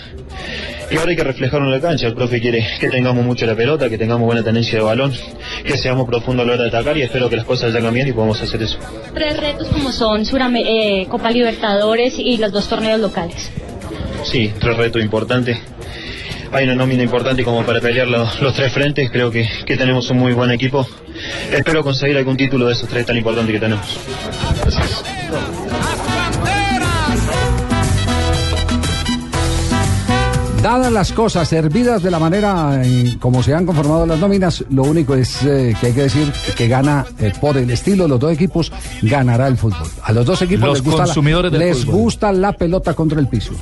Y 0.90 0.96
ahora 0.98 1.10
hay 1.10 1.16
que 1.16 1.24
reflejarlo 1.24 1.66
en 1.66 1.72
la 1.72 1.80
cancha. 1.80 2.06
El 2.06 2.14
profe 2.14 2.40
quiere 2.42 2.64
que 2.78 2.90
tengamos 2.90 3.24
mucho 3.24 3.46
la 3.46 3.54
pelota, 3.56 3.88
que 3.88 3.96
tengamos 3.96 4.26
buena 4.26 4.42
tenencia 4.42 4.78
de 4.78 4.84
balón, 4.84 5.12
que 5.64 5.78
seamos 5.78 6.06
profundos 6.06 6.44
a 6.44 6.46
la 6.46 6.52
hora 6.54 6.62
de 6.64 6.68
atacar 6.68 6.96
y 6.98 7.02
espero 7.02 7.30
que 7.30 7.36
las 7.36 7.46
cosas 7.46 7.72
salgan 7.72 7.94
bien 7.94 8.06
y 8.08 8.12
podamos 8.12 8.40
hacer 8.42 8.62
eso. 8.62 8.78
Tres 9.14 9.36
retos 9.38 9.66
como 9.68 9.90
son 9.90 10.24
Surame- 10.26 10.64
eh, 10.66 11.06
Copa 11.08 11.30
Libertadores 11.30 12.18
y 12.18 12.36
los 12.36 12.52
dos 12.52 12.68
torneos 12.68 13.00
locales. 13.00 13.50
Sí, 14.24 14.52
tres 14.60 14.76
retos 14.76 15.02
importantes. 15.02 15.58
Hay 16.54 16.64
una 16.64 16.76
nómina 16.76 17.02
importante 17.02 17.42
como 17.42 17.64
para 17.66 17.80
pelear 17.80 18.06
los, 18.06 18.40
los 18.40 18.54
tres 18.54 18.72
frentes. 18.72 19.10
Creo 19.10 19.28
que, 19.28 19.44
que 19.66 19.76
tenemos 19.76 20.08
un 20.10 20.18
muy 20.18 20.32
buen 20.32 20.52
equipo. 20.52 20.86
Espero 21.50 21.82
conseguir 21.82 22.16
algún 22.16 22.36
título 22.36 22.68
de 22.68 22.74
esos 22.74 22.88
tres 22.88 23.04
tan 23.04 23.16
importantes 23.16 23.52
que 23.52 23.60
tenemos. 23.60 23.98
Dadas 30.62 30.92
las 30.92 31.12
cosas, 31.12 31.46
servidas 31.46 32.02
de 32.02 32.10
la 32.10 32.18
manera 32.18 32.82
en 32.82 33.18
como 33.18 33.42
se 33.42 33.52
han 33.52 33.66
conformado 33.66 34.06
las 34.06 34.18
nóminas, 34.18 34.64
lo 34.70 34.84
único 34.84 35.14
es 35.14 35.42
eh, 35.42 35.76
que 35.78 35.88
hay 35.88 35.92
que 35.92 36.02
decir 36.04 36.32
que 36.56 36.68
gana 36.68 37.04
eh, 37.18 37.32
por 37.38 37.58
el 37.58 37.68
estilo 37.68 38.04
de 38.04 38.08
los 38.08 38.20
dos 38.20 38.32
equipos, 38.32 38.72
ganará 39.02 39.48
el 39.48 39.58
fútbol. 39.58 39.88
A 40.02 40.12
los 40.12 40.24
dos 40.24 40.40
equipos 40.40 40.68
Los 40.68 40.78
les, 40.78 40.84
gusta 40.86 41.04
consumidores 41.04 41.52
la, 41.52 41.58
del 41.58 41.68
les 41.68 41.84
gusta 41.84 42.32
la 42.32 42.52
pelota 42.52 42.94
contra 42.94 43.20
el 43.20 43.28
piso. 43.28 43.52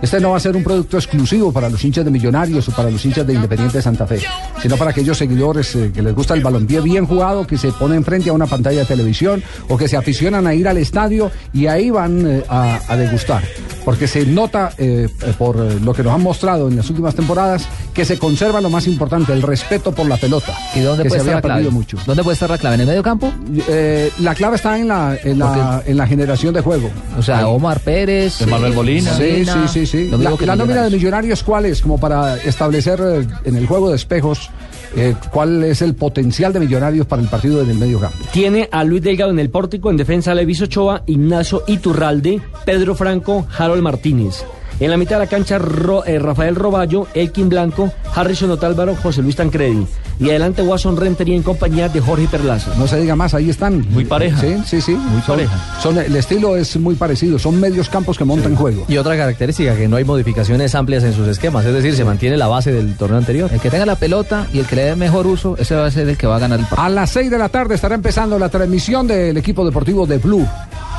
Este 0.00 0.20
no 0.20 0.30
va 0.30 0.36
a 0.36 0.40
ser 0.40 0.56
un 0.56 0.62
producto 0.62 0.96
exclusivo 0.96 1.52
para 1.52 1.68
los 1.68 1.84
hinchas 1.84 2.04
de 2.04 2.10
Millonarios 2.10 2.68
o 2.68 2.72
para 2.72 2.90
los 2.90 3.04
hinchas 3.04 3.26
de 3.26 3.34
Independiente 3.34 3.78
de 3.78 3.82
Santa 3.82 4.06
Fe, 4.06 4.20
sino 4.62 4.76
para 4.76 4.90
aquellos 4.92 5.18
seguidores 5.18 5.74
eh, 5.74 5.90
que 5.92 6.02
les 6.02 6.14
gusta 6.14 6.34
el 6.34 6.42
balompié 6.42 6.80
bien 6.80 7.06
jugado, 7.06 7.46
que 7.46 7.58
se 7.58 7.72
ponen 7.72 8.04
frente 8.04 8.30
a 8.30 8.32
una 8.32 8.46
pantalla 8.46 8.80
de 8.80 8.84
televisión 8.86 9.42
o 9.68 9.76
que 9.76 9.88
se 9.88 9.96
aficionan 9.96 10.46
a 10.46 10.54
ir 10.54 10.68
al 10.68 10.78
estadio 10.78 11.30
y 11.52 11.66
ahí 11.66 11.90
van 11.90 12.26
eh, 12.26 12.44
a, 12.48 12.78
a 12.88 12.96
degustar. 12.96 13.42
Porque 13.84 14.06
se 14.06 14.26
nota 14.26 14.72
eh, 14.76 15.08
eh, 15.22 15.34
por 15.38 15.56
lo 15.56 15.94
que 15.94 16.02
nos 16.02 16.12
han 16.12 16.22
mostrado 16.22 16.68
en 16.68 16.76
las 16.76 16.88
últimas 16.90 17.14
temporadas 17.14 17.66
que 17.94 18.04
se 18.04 18.18
conserva 18.18 18.60
lo 18.60 18.68
más 18.70 18.86
importante, 18.86 19.32
el 19.32 19.40
respeto 19.42 19.92
por 19.92 20.06
la 20.06 20.16
pelota. 20.18 20.52
¿Y 20.74 20.80
dónde 20.80 21.04
que 21.04 21.08
puede 21.08 21.22
se 21.22 21.26
estar 21.28 21.30
había 21.30 21.34
la 21.36 21.40
clave? 21.42 21.54
perdido 21.62 21.72
mucho. 21.72 21.98
¿Dónde 22.06 22.22
puede 22.22 22.34
estar 22.34 22.50
la 22.50 22.58
clave? 22.58 22.74
¿En 22.74 22.80
el 22.82 22.86
medio 22.86 23.02
campo? 23.02 23.32
Eh, 23.68 24.12
la 24.20 24.34
clave 24.34 24.56
está 24.56 24.78
en 24.78 24.88
la, 24.88 25.16
en 25.24 25.38
la, 25.38 25.82
en 25.86 25.96
la 25.96 26.06
generación 26.06 26.52
de 26.52 26.60
juego. 26.60 26.90
O 27.18 27.22
sea, 27.22 27.48
Omar 27.48 27.80
Pérez, 27.80 28.46
Manuel 28.46 28.74
Molina. 28.74 29.14
Sí, 29.16 29.44
sí, 29.46 29.68
sí, 29.72 29.86
sí. 29.88 30.10
La, 30.10 30.56
nómina 30.56 30.84
de 30.84 30.90
Millonarios. 30.90 30.92
Millonarios, 30.92 31.42
¿cuál 31.42 31.66
es? 31.66 31.80
Como 31.80 31.98
para 31.98 32.36
establecer 32.36 33.00
eh, 33.00 33.26
en 33.44 33.56
el 33.56 33.66
juego 33.66 33.90
de 33.90 33.96
espejos 33.96 34.50
eh, 34.96 35.14
cuál 35.30 35.64
es 35.64 35.82
el 35.82 35.94
potencial 35.94 36.52
de 36.52 36.60
Millonarios 36.60 37.06
para 37.06 37.22
el 37.22 37.28
partido 37.28 37.62
en 37.62 37.70
el 37.70 37.78
medio 37.78 38.00
campo. 38.00 38.16
Tiene 38.32 38.68
a 38.72 38.84
Luis 38.84 39.02
Delgado 39.02 39.30
en 39.30 39.38
el 39.38 39.50
pórtico, 39.50 39.90
en 39.90 39.96
defensa 39.96 40.34
Levis 40.34 40.62
Ochoa, 40.62 41.02
Ignacio 41.06 41.62
Iturralde, 41.66 42.40
Pedro 42.64 42.94
Franco, 42.94 43.46
Harold 43.56 43.82
Martínez. 43.82 44.44
En 44.80 44.90
la 44.90 44.96
mitad 44.96 45.16
de 45.16 45.24
la 45.24 45.26
cancha, 45.28 45.58
Ro- 45.58 46.04
eh, 46.06 46.18
Rafael 46.20 46.54
Roballo, 46.54 47.08
Elkin 47.14 47.48
Blanco, 47.48 47.92
Harrison 48.14 48.50
Otálvaro, 48.52 48.94
José 48.94 49.22
Luis 49.22 49.34
Tancredi. 49.36 49.86
Y 50.20 50.30
adelante 50.30 50.62
Watson 50.62 50.96
Rentería 50.96 51.36
en 51.36 51.42
compañía 51.42 51.88
de 51.88 52.00
Jorge 52.00 52.26
Perlaza. 52.28 52.72
No 52.76 52.86
se 52.88 53.00
diga 53.00 53.14
más, 53.16 53.34
ahí 53.34 53.50
están. 53.50 53.86
Muy 53.90 54.04
pareja. 54.04 54.40
Sí, 54.40 54.56
sí, 54.66 54.80
sí. 54.80 54.92
Muy 54.94 55.20
pareja. 55.22 55.56
Son, 55.80 55.96
el 55.98 56.14
estilo 56.16 56.56
es 56.56 56.76
muy 56.76 56.94
parecido, 56.96 57.38
son 57.38 57.58
medios 57.60 57.88
campos 57.88 58.18
que 58.18 58.24
montan 58.24 58.54
juego. 58.56 58.84
Y 58.88 58.96
otra 58.98 59.16
característica, 59.16 59.76
que 59.76 59.86
no 59.88 59.96
hay 59.96 60.04
modificaciones 60.04 60.74
amplias 60.74 61.04
en 61.04 61.12
sus 61.12 61.26
esquemas, 61.28 61.64
es 61.66 61.72
decir, 61.74 61.94
se 61.94 62.04
mantiene 62.04 62.36
la 62.36 62.46
base 62.48 62.72
del 62.72 62.96
torneo 62.96 63.18
anterior. 63.18 63.50
El 63.52 63.60
que 63.60 63.70
tenga 63.70 63.86
la 63.86 63.94
pelota 63.96 64.46
y 64.52 64.58
el 64.58 64.66
que 64.66 64.76
le 64.76 64.82
dé 64.84 64.96
mejor 64.96 65.26
uso, 65.26 65.56
ese 65.58 65.74
va 65.76 65.86
a 65.86 65.90
ser 65.90 66.08
el 66.08 66.16
que 66.16 66.26
va 66.26 66.36
a 66.36 66.40
ganar 66.40 66.58
el 66.58 66.66
partido. 66.66 66.84
A 66.84 66.88
las 66.88 67.10
6 67.10 67.30
de 67.30 67.38
la 67.38 67.48
tarde 67.48 67.74
estará 67.76 67.94
empezando 67.94 68.38
la 68.40 68.48
transmisión 68.48 69.06
del 69.06 69.36
equipo 69.36 69.64
deportivo 69.64 70.04
de 70.06 70.18
Blue, 70.18 70.46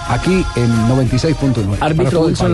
aquí 0.08 0.46
en 0.56 0.70
96.9. 0.90 1.78
para 1.78 1.86
Árbitro 1.88 2.22
Wilson 2.22 2.52
país. 2.52 2.54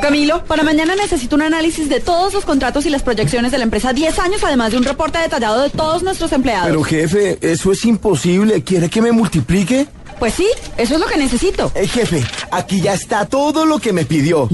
Camilo, 0.00 0.44
para 0.44 0.62
mañana 0.62 0.94
necesito 0.94 1.36
un 1.36 1.42
análisis 1.42 1.88
de 1.88 2.00
todos 2.00 2.32
los 2.34 2.44
contratos 2.44 2.86
y 2.86 2.90
las 2.90 3.02
proyecciones 3.02 3.52
de 3.52 3.58
la 3.58 3.64
empresa 3.64 3.92
10 3.92 4.18
años, 4.18 4.44
además 4.44 4.70
de 4.70 4.78
un 4.78 4.84
reporte 4.84 5.18
detallado 5.18 5.62
de 5.62 5.70
todos 5.70 6.02
nuestros 6.02 6.32
empleados. 6.32 6.68
Pero 6.68 6.82
jefe, 6.82 7.38
eso 7.40 7.72
es 7.72 7.84
imposible. 7.84 8.62
¿Quiere 8.62 8.88
que 8.88 9.02
me 9.02 9.12
multiplique? 9.12 9.86
Pues 10.18 10.34
sí, 10.34 10.48
eso 10.76 10.94
es 10.94 11.00
lo 11.00 11.06
que 11.06 11.16
necesito. 11.16 11.70
Eh, 11.74 11.86
jefe, 11.86 12.24
aquí 12.50 12.80
ya 12.80 12.94
está 12.94 13.26
todo 13.26 13.64
lo 13.64 13.78
que 13.78 13.92
me 13.92 14.04
pidió. 14.04 14.48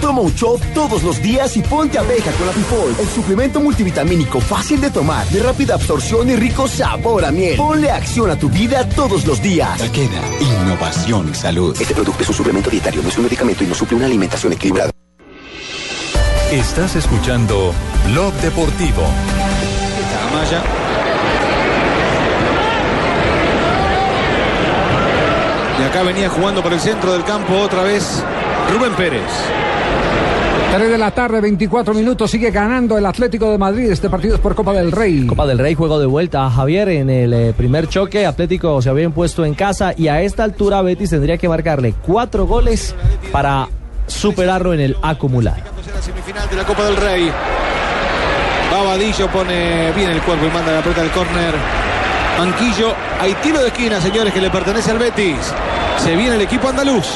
Toma 0.00 0.20
un 0.20 0.34
chop 0.34 0.60
todos 0.74 1.02
los 1.02 1.22
días 1.22 1.56
y 1.56 1.62
ponte 1.62 1.98
abeja 1.98 2.30
con 2.32 2.46
la 2.46 2.52
Pipol. 2.52 2.94
El 2.98 3.08
suplemento 3.08 3.60
multivitamínico 3.60 4.40
fácil 4.40 4.80
de 4.80 4.90
tomar, 4.90 5.26
de 5.28 5.42
rápida 5.42 5.74
absorción 5.74 6.28
y 6.28 6.36
rico 6.36 6.68
sabor 6.68 7.24
a 7.24 7.30
miel. 7.30 7.56
Ponle 7.56 7.90
acción 7.90 8.30
a 8.30 8.38
tu 8.38 8.48
vida 8.50 8.86
todos 8.90 9.26
los 9.26 9.40
días. 9.42 9.80
Queda 9.90 10.20
innovación 10.40 11.30
y 11.30 11.34
salud. 11.34 11.76
Este 11.80 11.94
producto 11.94 12.22
es 12.22 12.28
un 12.28 12.34
suplemento 12.34 12.68
dietario, 12.68 13.02
no 13.02 13.08
es 13.08 13.16
un 13.16 13.24
medicamento 13.24 13.64
y 13.64 13.66
no 13.68 13.74
suple 13.74 13.96
una 13.96 14.06
alimentación 14.06 14.52
equilibrada. 14.52 14.90
Estás 16.52 16.94
escuchando 16.94 17.72
Blog 18.06 18.32
Deportivo. 18.34 19.02
Amaya. 20.30 20.85
Acá 25.86 26.02
venía 26.02 26.28
jugando 26.28 26.62
por 26.62 26.72
el 26.72 26.80
centro 26.80 27.12
del 27.12 27.22
campo 27.24 27.54
otra 27.58 27.82
vez 27.82 28.22
Rubén 28.72 28.94
Pérez. 28.94 29.22
3 30.74 30.90
de 30.90 30.98
la 30.98 31.12
tarde, 31.12 31.40
24 31.40 31.94
minutos, 31.94 32.30
sigue 32.30 32.50
ganando 32.50 32.98
el 32.98 33.06
Atlético 33.06 33.50
de 33.50 33.56
Madrid. 33.56 33.90
Este 33.90 34.10
partido 34.10 34.34
es 34.34 34.40
por 34.40 34.54
Copa 34.54 34.72
del 34.72 34.90
Rey. 34.90 35.26
Copa 35.26 35.46
del 35.46 35.58
Rey, 35.58 35.74
juego 35.74 35.98
de 36.00 36.06
vuelta 36.06 36.44
a 36.44 36.50
Javier 36.50 36.88
en 36.88 37.08
el 37.08 37.32
eh, 37.32 37.54
primer 37.56 37.88
choque. 37.88 38.26
Atlético 38.26 38.82
se 38.82 38.90
había 38.90 39.04
impuesto 39.04 39.44
en 39.44 39.54
casa 39.54 39.94
y 39.96 40.08
a 40.08 40.20
esta 40.22 40.42
altura 40.44 40.82
Betis 40.82 41.10
tendría 41.10 41.38
que 41.38 41.48
marcarle 41.48 41.94
cuatro 42.04 42.46
goles 42.46 42.94
para 43.30 43.68
superarlo 44.06 44.74
en 44.74 44.80
el 44.80 44.96
acumulado. 45.02 45.58
La 45.94 46.02
semifinal 46.02 46.48
de 46.50 46.56
la 46.56 46.64
Copa 46.64 46.84
del 46.84 46.96
Rey. 46.96 47.30
Babadillo 48.70 49.28
pone 49.28 49.92
bien 49.92 50.10
el 50.10 50.20
cuerpo 50.20 50.46
y 50.46 50.50
manda 50.50 50.72
la 50.72 50.82
pelota 50.82 51.02
del 51.02 51.10
córner. 51.10 51.85
Manquillo, 52.38 52.92
hay 53.18 53.32
tiro 53.42 53.60
de 53.60 53.68
esquina, 53.68 54.00
señores, 54.00 54.32
que 54.32 54.40
le 54.40 54.50
pertenece 54.50 54.90
al 54.90 54.98
Betis. 54.98 55.52
Se 55.98 56.14
viene 56.14 56.36
el 56.36 56.42
equipo 56.42 56.68
andaluz. 56.68 57.06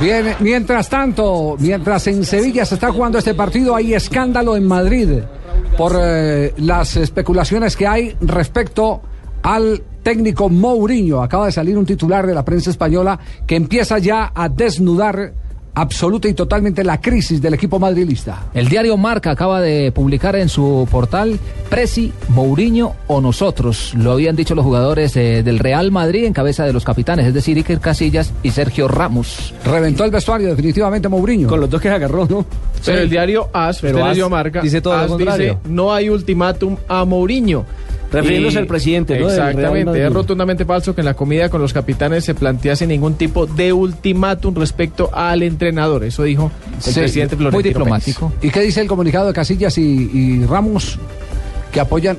Bien, 0.00 0.34
mientras 0.40 0.88
tanto, 0.88 1.54
mientras 1.60 2.08
en 2.08 2.24
Sevilla 2.24 2.64
se 2.64 2.74
está 2.74 2.90
jugando 2.90 3.18
este 3.18 3.34
partido, 3.34 3.76
hay 3.76 3.94
escándalo 3.94 4.56
en 4.56 4.66
Madrid 4.66 5.20
por 5.78 5.96
eh, 5.96 6.52
las 6.56 6.96
especulaciones 6.96 7.76
que 7.76 7.86
hay 7.86 8.16
respecto 8.20 9.00
al 9.44 9.80
técnico 10.02 10.48
Mourinho. 10.48 11.22
Acaba 11.22 11.46
de 11.46 11.52
salir 11.52 11.78
un 11.78 11.86
titular 11.86 12.26
de 12.26 12.34
la 12.34 12.44
prensa 12.44 12.70
española 12.70 13.18
que 13.46 13.54
empieza 13.54 13.98
ya 13.98 14.32
a 14.34 14.48
desnudar 14.48 15.34
absoluta 15.74 16.28
y 16.28 16.34
totalmente 16.34 16.84
la 16.84 17.00
crisis 17.00 17.40
del 17.40 17.54
equipo 17.54 17.78
madrilista. 17.78 18.44
El 18.54 18.68
diario 18.68 18.96
Marca 18.96 19.30
acaba 19.30 19.60
de 19.60 19.92
publicar 19.92 20.36
en 20.36 20.48
su 20.48 20.86
portal 20.90 21.38
Presi, 21.70 22.12
Mourinho 22.28 22.94
o 23.06 23.20
nosotros. 23.20 23.94
Lo 23.96 24.12
habían 24.12 24.36
dicho 24.36 24.54
los 24.54 24.64
jugadores 24.64 25.16
eh, 25.16 25.42
del 25.42 25.58
Real 25.58 25.90
Madrid 25.90 26.24
en 26.24 26.32
cabeza 26.32 26.64
de 26.64 26.72
los 26.72 26.84
capitanes, 26.84 27.26
es 27.26 27.34
decir, 27.34 27.56
Iker 27.56 27.80
Casillas 27.80 28.32
y 28.42 28.50
Sergio 28.50 28.88
Ramos. 28.88 29.54
Reventó 29.64 30.04
el 30.04 30.10
vestuario 30.10 30.48
definitivamente 30.48 31.08
Mourinho. 31.08 31.48
Con 31.48 31.60
los 31.60 31.70
dos 31.70 31.80
que 31.80 31.88
se 31.88 31.94
agarró, 31.94 32.26
¿no? 32.28 32.44
Pero 32.84 33.00
el 33.00 33.08
diario 33.10 33.48
AS, 33.52 33.80
Pero 33.80 33.98
usted 34.04 34.22
AS 34.22 34.30
marca, 34.30 34.60
dice 34.60 34.80
todo 34.80 34.94
lo 34.94 35.00
AS 35.00 35.08
contrario. 35.08 35.58
dice, 35.62 35.74
no 35.74 35.92
hay 35.94 36.08
ultimátum 36.08 36.76
a 36.88 37.04
Mourinho. 37.04 37.64
Refiriéndose 38.12 38.58
al 38.58 38.66
presidente, 38.66 39.18
Exactamente, 39.18 40.06
es 40.06 40.12
rotundamente 40.12 40.64
falso 40.64 40.94
que 40.94 41.00
en 41.00 41.06
la 41.06 41.14
comida 41.14 41.48
con 41.48 41.60
los 41.60 41.72
capitanes 41.72 42.24
se 42.24 42.34
plantease 42.34 42.86
ningún 42.86 43.14
tipo 43.14 43.46
de 43.46 43.72
ultimátum 43.72 44.54
respecto 44.54 45.10
al 45.12 45.42
entrenador. 45.42 46.04
Eso 46.04 46.22
dijo 46.24 46.50
el 46.74 46.82
Sí, 46.82 47.00
presidente 47.00 47.36
Florentino 47.36 47.84
Pérez. 47.84 48.16
¿Y 48.42 48.50
qué 48.50 48.60
dice 48.60 48.80
el 48.80 48.88
comunicado 48.88 49.26
de 49.28 49.32
Casillas 49.32 49.78
y, 49.78 50.10
y 50.12 50.44
Ramos 50.44 50.98
que 51.72 51.80
apoyan 51.80 52.18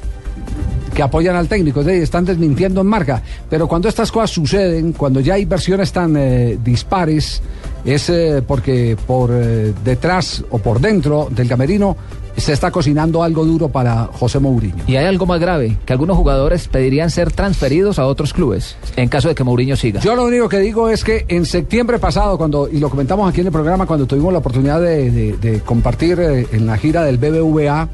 que 0.93 1.01
apoyan 1.01 1.35
al 1.35 1.47
técnico, 1.47 1.81
están 1.81 2.23
desmintiendo 2.23 2.81
en 2.81 2.87
marca. 2.87 3.21
Pero 3.49 3.67
cuando 3.67 3.89
estas 3.89 4.11
cosas 4.11 4.29
suceden, 4.29 4.93
cuando 4.93 5.19
ya 5.19 5.33
hay 5.33 5.45
versiones 5.45 5.91
tan 5.91 6.15
eh, 6.15 6.57
dispares, 6.63 7.41
es 7.85 8.09
eh, 8.09 8.41
porque 8.45 8.97
por 9.07 9.31
eh, 9.33 9.73
detrás 9.83 10.43
o 10.49 10.59
por 10.59 10.79
dentro 10.79 11.27
del 11.31 11.47
camerino 11.47 11.95
se 12.37 12.51
está 12.53 12.71
cocinando 12.71 13.21
algo 13.21 13.45
duro 13.45 13.69
para 13.69 14.05
José 14.11 14.39
Mourinho. 14.39 14.83
Y 14.87 14.95
hay 14.95 15.05
algo 15.05 15.25
más 15.27 15.39
grave, 15.39 15.77
que 15.85 15.93
algunos 15.93 16.17
jugadores 16.17 16.67
pedirían 16.67 17.11
ser 17.11 17.31
transferidos 17.31 17.99
a 17.99 18.07
otros 18.07 18.33
clubes, 18.33 18.75
en 18.95 19.07
caso 19.07 19.27
de 19.27 19.35
que 19.35 19.43
Mourinho 19.43 19.75
siga. 19.75 19.99
Yo 20.01 20.15
lo 20.15 20.25
único 20.25 20.49
que 20.49 20.57
digo 20.59 20.89
es 20.89 21.03
que 21.03 21.25
en 21.27 21.45
septiembre 21.45 21.99
pasado, 21.99 22.37
cuando 22.37 22.67
y 22.67 22.79
lo 22.79 22.89
comentamos 22.89 23.29
aquí 23.29 23.41
en 23.41 23.47
el 23.47 23.53
programa, 23.53 23.85
cuando 23.85 24.07
tuvimos 24.07 24.33
la 24.33 24.39
oportunidad 24.39 24.81
de, 24.81 25.11
de- 25.11 25.37
de 25.37 25.59
compartir 25.59 26.19
eh, 26.19 26.47
en 26.51 26.65
la 26.65 26.75
gira 26.77 27.03
del 27.03 27.17
BBVA, 27.19 27.87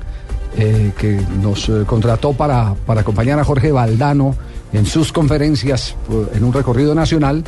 eh, 0.57 0.91
que 0.97 1.19
nos 1.43 1.67
eh, 1.67 1.83
contrató 1.85 2.31
para, 2.33 2.75
para 2.85 3.01
acompañar 3.01 3.39
a 3.39 3.43
Jorge 3.43 3.71
Valdano 3.73 4.35
en 4.71 4.85
sus 4.85 5.11
conferencias 5.11 5.95
en 6.33 6.43
un 6.45 6.53
recorrido 6.53 6.95
nacional, 6.95 7.43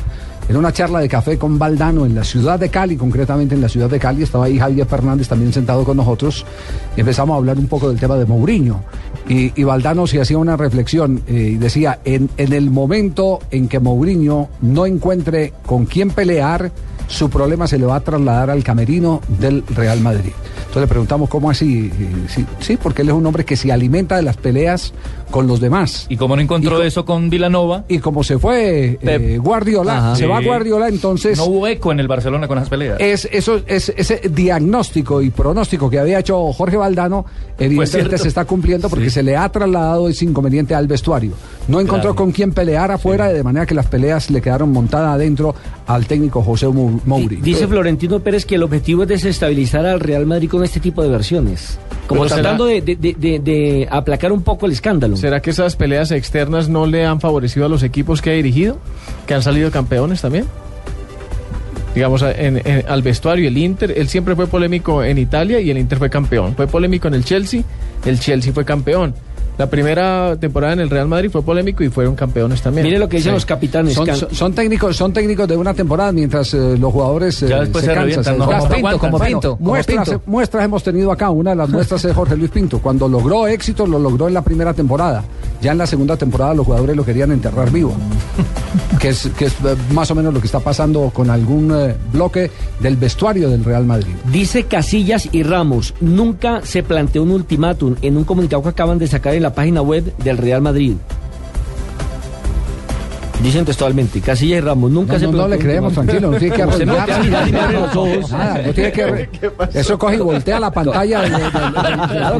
en 0.51 0.57
una 0.57 0.73
charla 0.73 0.99
de 0.99 1.07
café 1.07 1.37
con 1.37 1.57
Valdano 1.57 2.05
en 2.05 2.13
la 2.13 2.25
ciudad 2.25 2.59
de 2.59 2.67
Cali, 2.67 2.97
concretamente 2.97 3.55
en 3.55 3.61
la 3.61 3.69
ciudad 3.69 3.89
de 3.89 3.97
Cali, 3.97 4.23
estaba 4.23 4.45
ahí 4.45 4.59
Javier 4.59 4.85
Fernández 4.85 5.29
también 5.29 5.53
sentado 5.53 5.85
con 5.85 5.95
nosotros, 5.95 6.45
empezamos 6.97 7.35
a 7.35 7.37
hablar 7.37 7.57
un 7.57 7.67
poco 7.67 7.87
del 7.87 7.97
tema 7.97 8.17
de 8.17 8.25
Mourinho. 8.25 8.83
Y, 9.29 9.53
y 9.55 9.63
Valdano 9.63 10.07
se 10.07 10.19
hacía 10.19 10.37
una 10.37 10.57
reflexión 10.57 11.23
eh, 11.25 11.51
y 11.53 11.55
decía, 11.55 11.99
en, 12.03 12.29
en 12.35 12.51
el 12.51 12.69
momento 12.69 13.39
en 13.49 13.69
que 13.69 13.79
Mourinho 13.79 14.49
no 14.61 14.85
encuentre 14.85 15.53
con 15.65 15.85
quién 15.85 16.09
pelear, 16.09 16.69
su 17.11 17.29
problema 17.29 17.67
se 17.67 17.77
le 17.77 17.85
va 17.85 17.97
a 17.97 17.99
trasladar 17.99 18.49
al 18.49 18.63
camerino 18.63 19.21
del 19.27 19.63
Real 19.75 19.99
Madrid. 19.99 20.31
Entonces 20.59 20.81
le 20.83 20.87
preguntamos 20.87 21.29
cómo 21.29 21.49
así. 21.49 21.91
Sí, 22.29 22.45
sí, 22.59 22.77
porque 22.81 23.01
él 23.01 23.09
es 23.09 23.13
un 23.15 23.25
hombre 23.25 23.43
que 23.43 23.57
se 23.57 23.71
alimenta 23.71 24.15
de 24.15 24.21
las 24.21 24.37
peleas 24.37 24.93
con 25.29 25.45
los 25.47 25.59
demás. 25.59 26.05
¿Y 26.09 26.15
cómo 26.17 26.35
no 26.35 26.41
encontró 26.41 26.81
eso 26.81 27.03
con 27.05 27.29
Vilanova? 27.29 27.83
Y 27.89 27.99
como 27.99 28.23
se 28.23 28.37
fue 28.39 28.97
eh, 29.01 29.37
Guardiola, 29.41 29.97
Ajá. 29.97 30.15
se 30.15 30.25
va. 30.27 30.41
Guardiola, 30.41 30.87
entonces 30.87 31.37
No 31.37 31.45
hubo 31.45 31.67
eco 31.67 31.91
en 31.91 31.99
el 31.99 32.07
Barcelona 32.07 32.47
con 32.47 32.57
esas 32.57 32.69
peleas. 32.69 32.97
es, 32.99 33.27
eso, 33.31 33.61
es, 33.67 33.93
ese 33.95 34.21
diagnóstico 34.33 35.21
y 35.21 35.29
pronóstico 35.29 35.89
que 35.89 35.99
había 35.99 36.19
hecho 36.19 36.51
Jorge 36.53 36.77
Valdano, 36.77 37.25
evidentemente 37.57 37.91
cierto. 38.09 38.17
se 38.17 38.27
está 38.29 38.45
cumpliendo 38.45 38.89
porque 38.89 39.09
se 39.09 39.23
le 39.23 39.35
ha 39.35 39.49
trasladado 39.49 40.07
ese 40.07 40.25
inconveniente 40.25 40.73
al 40.75 40.87
vestuario. 40.87 41.33
No 41.67 41.79
encontró 41.79 42.11
Claro. 42.11 42.15
con 42.15 42.31
quién 42.31 42.51
pelear 42.53 42.91
afuera, 42.91 43.27
de 43.27 43.43
manera 43.43 43.65
que 43.65 43.75
las 43.75 43.87
peleas 43.87 44.29
le 44.31 44.41
quedaron 44.41 44.71
montadas 44.71 45.15
adentro 45.15 45.53
al 45.87 46.05
técnico 46.07 46.41
José 46.41 46.65
Mou- 47.05 47.19
Mourinho. 47.19 47.43
Dice 47.43 47.67
Florentino 47.67 48.19
Pérez 48.19 48.45
que 48.45 48.55
el 48.55 48.63
objetivo 48.63 49.03
es 49.03 49.09
desestabilizar 49.09 49.85
al 49.85 49.99
Real 49.99 50.25
Madrid 50.25 50.49
con 50.49 50.63
este 50.63 50.79
tipo 50.79 51.01
de 51.03 51.09
versiones. 51.09 51.79
Como 52.07 52.23
Pero 52.23 52.35
tratando 52.35 52.65
de, 52.65 52.81
de- 52.81 52.95
de- 52.95 53.15
de- 53.17 53.39
de 53.39 53.87
aplacar 53.89 54.31
un 54.31 54.41
poco 54.41 54.65
el 54.65 54.73
escándalo. 54.73 55.15
¿Será 55.17 55.41
que 55.41 55.49
esas 55.51 55.75
peleas 55.75 56.11
externas 56.11 56.67
no 56.69 56.85
le 56.85 57.05
han 57.05 57.21
favorecido 57.21 57.65
a 57.65 57.69
los 57.69 57.83
equipos 57.83 58.21
que 58.21 58.31
ha 58.31 58.33
dirigido? 58.33 58.77
¿Que 59.25 59.33
han 59.33 59.41
salido 59.41 59.71
campeones 59.71 60.21
también? 60.21 60.45
Digamos, 61.95 62.21
en- 62.21 62.61
en- 62.65 62.85
al 62.87 63.01
vestuario, 63.01 63.47
el 63.49 63.57
Inter, 63.57 63.93
él 63.97 64.07
siempre 64.07 64.33
fue 64.35 64.47
polémico 64.47 65.03
en 65.03 65.17
Italia 65.17 65.59
y 65.59 65.69
el 65.71 65.77
Inter 65.77 65.97
fue 65.97 66.09
campeón. 66.09 66.55
Fue 66.55 66.65
polémico 66.67 67.07
en 67.09 67.15
el 67.15 67.25
Chelsea, 67.25 67.63
el 68.05 68.19
Chelsea 68.19 68.53
fue 68.53 68.63
campeón. 68.63 69.13
La 69.61 69.69
primera 69.69 70.35
temporada 70.39 70.73
en 70.73 70.79
el 70.79 70.89
Real 70.89 71.07
Madrid 71.07 71.29
fue 71.31 71.43
polémico 71.43 71.83
y 71.83 71.89
fueron 71.89 72.15
campeones 72.15 72.63
también. 72.63 72.83
Mire 72.83 72.97
lo 72.97 73.07
que 73.07 73.17
dicen 73.17 73.29
Sí. 73.29 73.35
los 73.35 73.45
capitanes. 73.45 73.93
Son, 73.93 74.07
Can- 74.07 74.15
son- 74.15 74.33
son 74.33 74.53
técnicos, 74.53 74.97
son 74.97 75.13
técnicos 75.13 75.47
de 75.47 75.55
una 75.55 75.71
temporada 75.75 76.11
mientras 76.11 76.51
eh, 76.55 76.77
los 76.79 76.91
jugadores 76.91 77.43
eh, 77.43 77.47
Ya 77.49 77.59
después 77.59 77.85
se 77.85 77.93
revientan, 77.93 78.39
¿no? 78.39 78.45
Como 78.47 78.67
Pinto, 78.69 78.97
como 78.97 79.11
Bueno, 79.19 79.25
Pinto, 79.27 79.57
como 79.57 79.69
muestras, 79.69 80.09
Pinto. 80.09 80.23
muestras 80.25 80.65
hemos 80.65 80.81
tenido 80.83 81.11
acá. 81.11 81.29
Una 81.29 81.51
de 81.51 81.57
las 81.57 81.69
muestras 81.69 82.03
es 82.05 82.15
Jorge 82.15 82.35
Luis 82.35 82.49
Pinto. 82.49 82.79
Cuando 82.79 83.07
logró 83.07 83.45
éxito, 83.45 83.85
lo 83.85 83.99
logró 83.99 84.27
en 84.27 84.33
la 84.33 84.41
primera 84.41 84.73
temporada. 84.73 85.23
Ya 85.61 85.71
en 85.73 85.77
la 85.77 85.85
segunda 85.87 86.17
temporada 86.17 86.53
los 86.53 86.65
jugadores 86.65 86.95
lo 86.95 87.05
querían 87.05 87.31
enterrar 87.31 87.71
vivo. 87.71 87.95
que 88.99 89.09
es, 89.09 89.29
que 89.37 89.45
es 89.45 89.53
eh, 89.53 89.75
más 89.91 90.09
o 90.11 90.15
menos 90.15 90.33
lo 90.33 90.39
que 90.39 90.45
está 90.45 90.59
pasando 90.59 91.11
con 91.13 91.29
algún 91.29 91.71
eh, 91.73 91.95
bloque 92.11 92.51
del 92.79 92.97
vestuario 92.97 93.49
del 93.49 93.63
Real 93.63 93.85
Madrid. 93.85 94.13
Dice 94.31 94.63
Casillas 94.63 95.29
y 95.31 95.43
Ramos, 95.43 95.93
nunca 96.01 96.61
se 96.63 96.83
planteó 96.83 97.23
un 97.23 97.31
ultimátum 97.31 97.95
en 98.01 98.17
un 98.17 98.23
comunicado 98.23 98.63
que 98.63 98.69
acaban 98.69 98.97
de 98.97 99.07
sacar 99.07 99.35
en 99.35 99.43
la 99.43 99.53
página 99.53 99.81
web 99.81 100.15
del 100.17 100.37
Real 100.37 100.61
Madrid. 100.61 100.95
Dicen 103.41 103.65
textualmente, 103.65 104.21
Casilla 104.21 104.57
y 104.57 104.61
Ramos 104.61 104.91
nunca 104.91 105.13
No, 105.13 105.19
se 105.19 105.25
no, 105.25 105.31
no 105.31 105.47
le 105.47 105.57
creemos, 105.57 105.93
tranquilo, 105.93 106.31
no 106.31 106.37
tiene 106.37 106.55
que 106.55 106.65
no 106.85 106.93
arrodillarse. 106.93 108.73
tiene 108.73 108.91
que... 108.91 109.29
Eso 109.79 109.97
coge 109.97 110.15
y 110.15 110.19
voltea 110.19 110.59
la 110.59 110.69
pantalla 110.71 111.21
del, 111.21 111.33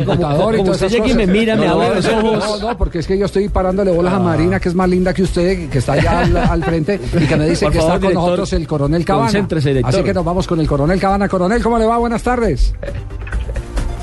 computador 0.06 0.56
y 0.56 0.64
llega 0.64 1.08
y 1.08 1.14
me 1.14 1.28
mira, 1.28 1.56
me 1.56 1.66
No, 1.66 1.72
habla 1.74 1.86
no, 1.86 1.92
en 1.92 1.96
los 1.96 2.06
no, 2.06 2.20
ojos. 2.20 2.62
No, 2.62 2.70
no, 2.70 2.78
porque 2.78 3.00
es 3.00 3.08
que 3.08 3.18
yo 3.18 3.26
estoy 3.26 3.50
parándole 3.50 3.92
bolas 3.92 4.14
a 4.14 4.20
Marina, 4.20 4.60
que 4.60 4.70
es 4.70 4.76
más 4.76 4.90
linda 4.90 5.14
que 5.14 5.24
usted, 5.24 5.70
que 5.70 5.78
está 5.80 5.94
allá 5.94 6.20
al, 6.20 6.38
al 6.38 6.64
frente, 6.64 7.00
y 7.20 7.26
que 7.26 7.36
me 7.36 7.50
dice 7.50 7.68
que 7.70 7.80
está 7.80 8.00
con 8.00 8.14
nosotros 8.14 8.54
el 8.54 8.68
coronel 8.68 9.04
Cabana. 9.04 9.48
Así 9.84 10.04
que 10.04 10.14
nos 10.14 10.26
vamos 10.26 10.48
con 10.48 10.60
el 10.60 10.68
coronel 10.68 11.00
Cabana. 11.00 11.28
Coronel, 11.28 11.64
¿cómo 11.64 11.80
le 11.80 11.86
va? 11.86 11.98
Buenas 11.98 12.22
tardes. 12.22 12.74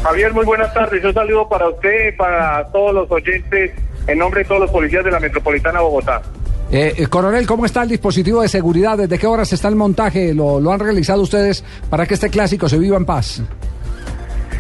Javier, 0.03 0.33
muy 0.33 0.45
buenas 0.45 0.73
tardes. 0.75 1.05
Un 1.05 1.15
saludo 1.15 1.49
para 1.49 1.69
usted, 1.69 2.17
para 2.17 2.65
todos 2.73 2.95
los 2.95 3.11
oyentes, 3.11 3.73
en 4.07 4.19
nombre 4.19 4.43
de 4.43 4.49
todos 4.49 4.63
los 4.63 4.71
policías 4.71 5.05
de 5.05 5.11
la 5.11 5.21
Metropolitana 5.21 5.81
Bogotá. 5.81 6.23
Eh, 6.71 6.95
eh, 6.99 7.07
coronel, 7.07 7.47
¿cómo 7.47 7.64
está 7.64 7.83
el 7.83 7.89
dispositivo 7.89 8.43
de 8.43 8.49
seguridad? 8.49 8.99
¿Desde 8.99 9.19
qué 9.19 9.27
horas 9.27 9.53
está 9.53 9.69
el 9.69 9.77
montaje? 9.77 10.35
¿Lo, 10.35 10.61
lo 10.61 10.73
han 10.73 10.81
realizado 10.81 11.23
ustedes 11.23 11.64
para 11.89 12.05
que 12.07 12.14
este 12.14 12.29
clásico 12.29 12.69
se 12.69 12.79
viva 12.79 12.97
en 12.97 13.07
paz? 13.07 13.43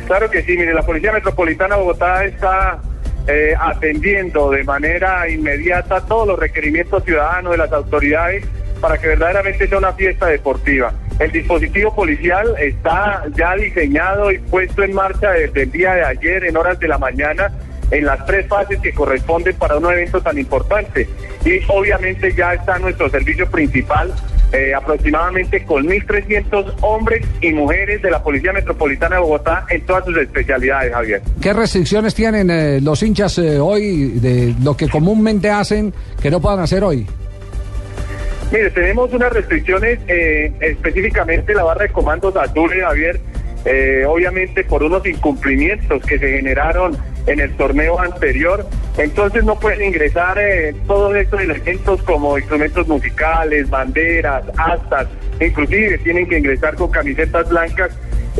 Claro 0.06 0.30
que 0.30 0.42
sí, 0.42 0.56
mire, 0.56 0.72
la 0.72 0.82
Policía 0.82 1.12
Metropolitana 1.12 1.76
Bogotá 1.76 2.24
está 2.24 2.80
eh, 3.26 3.54
atendiendo 3.60 4.50
de 4.50 4.64
manera 4.64 5.28
inmediata 5.28 6.00
todos 6.06 6.26
los 6.28 6.38
requerimientos 6.38 7.04
ciudadanos 7.04 7.52
de 7.52 7.58
las 7.58 7.70
autoridades 7.72 8.42
para 8.80 8.96
que 8.96 9.08
verdaderamente 9.08 9.68
sea 9.68 9.76
una 9.76 9.92
fiesta 9.92 10.28
deportiva. 10.28 10.94
El 11.18 11.30
dispositivo 11.30 11.94
policial 11.94 12.54
está 12.58 13.24
ya 13.36 13.54
diseñado 13.54 14.32
y 14.32 14.38
puesto 14.38 14.82
en 14.82 14.94
marcha 14.94 15.32
desde 15.32 15.64
el 15.64 15.72
día 15.72 15.92
de 15.92 16.04
ayer 16.04 16.44
en 16.44 16.56
horas 16.56 16.78
de 16.78 16.88
la 16.88 16.96
mañana 16.96 17.52
en 17.90 18.04
las 18.04 18.24
tres 18.26 18.46
fases 18.46 18.78
que 18.80 18.92
corresponden 18.92 19.54
para 19.56 19.76
un 19.76 19.86
evento 19.86 20.20
tan 20.20 20.38
importante. 20.38 21.08
Y 21.44 21.60
obviamente 21.68 22.32
ya 22.34 22.54
está 22.54 22.78
nuestro 22.78 23.08
servicio 23.08 23.48
principal, 23.50 24.12
eh, 24.52 24.74
aproximadamente 24.74 25.64
con 25.64 25.86
1.300 25.86 26.74
hombres 26.80 27.26
y 27.40 27.52
mujeres 27.52 28.02
de 28.02 28.10
la 28.10 28.22
Policía 28.22 28.52
Metropolitana 28.52 29.16
de 29.16 29.22
Bogotá 29.22 29.66
en 29.68 29.80
todas 29.82 30.04
sus 30.04 30.16
especialidades, 30.16 30.92
Javier. 30.92 31.22
¿Qué 31.40 31.52
restricciones 31.52 32.14
tienen 32.14 32.50
eh, 32.50 32.80
los 32.80 33.02
hinchas 33.02 33.38
eh, 33.38 33.58
hoy 33.58 34.18
de 34.20 34.54
lo 34.62 34.76
que 34.76 34.88
comúnmente 34.88 35.50
hacen 35.50 35.92
que 36.20 36.30
no 36.30 36.40
puedan 36.40 36.60
hacer 36.60 36.82
hoy? 36.82 37.06
Mire, 38.50 38.70
tenemos 38.70 39.12
unas 39.12 39.30
restricciones, 39.30 39.98
eh, 40.08 40.50
específicamente 40.60 41.54
la 41.54 41.64
barra 41.64 41.82
de 41.82 41.90
comandos 41.90 42.34
azules, 42.34 42.82
Javier, 42.82 43.20
eh, 43.66 44.04
obviamente 44.08 44.64
por 44.64 44.82
unos 44.82 45.04
incumplimientos 45.04 46.02
que 46.06 46.18
se 46.18 46.30
generaron 46.30 46.96
en 47.28 47.40
el 47.40 47.56
torneo 47.56 48.00
anterior. 48.00 48.66
Entonces 48.96 49.44
no 49.44 49.58
pueden 49.60 49.82
ingresar 49.82 50.36
eh, 50.38 50.74
todos 50.86 51.14
estos 51.14 51.40
elementos 51.40 52.02
como 52.02 52.36
instrumentos 52.38 52.88
musicales, 52.88 53.70
banderas, 53.70 54.42
astas, 54.56 55.06
inclusive 55.40 55.98
tienen 55.98 56.28
que 56.28 56.38
ingresar 56.38 56.74
con 56.74 56.90
camisetas 56.90 57.48
blancas. 57.48 57.90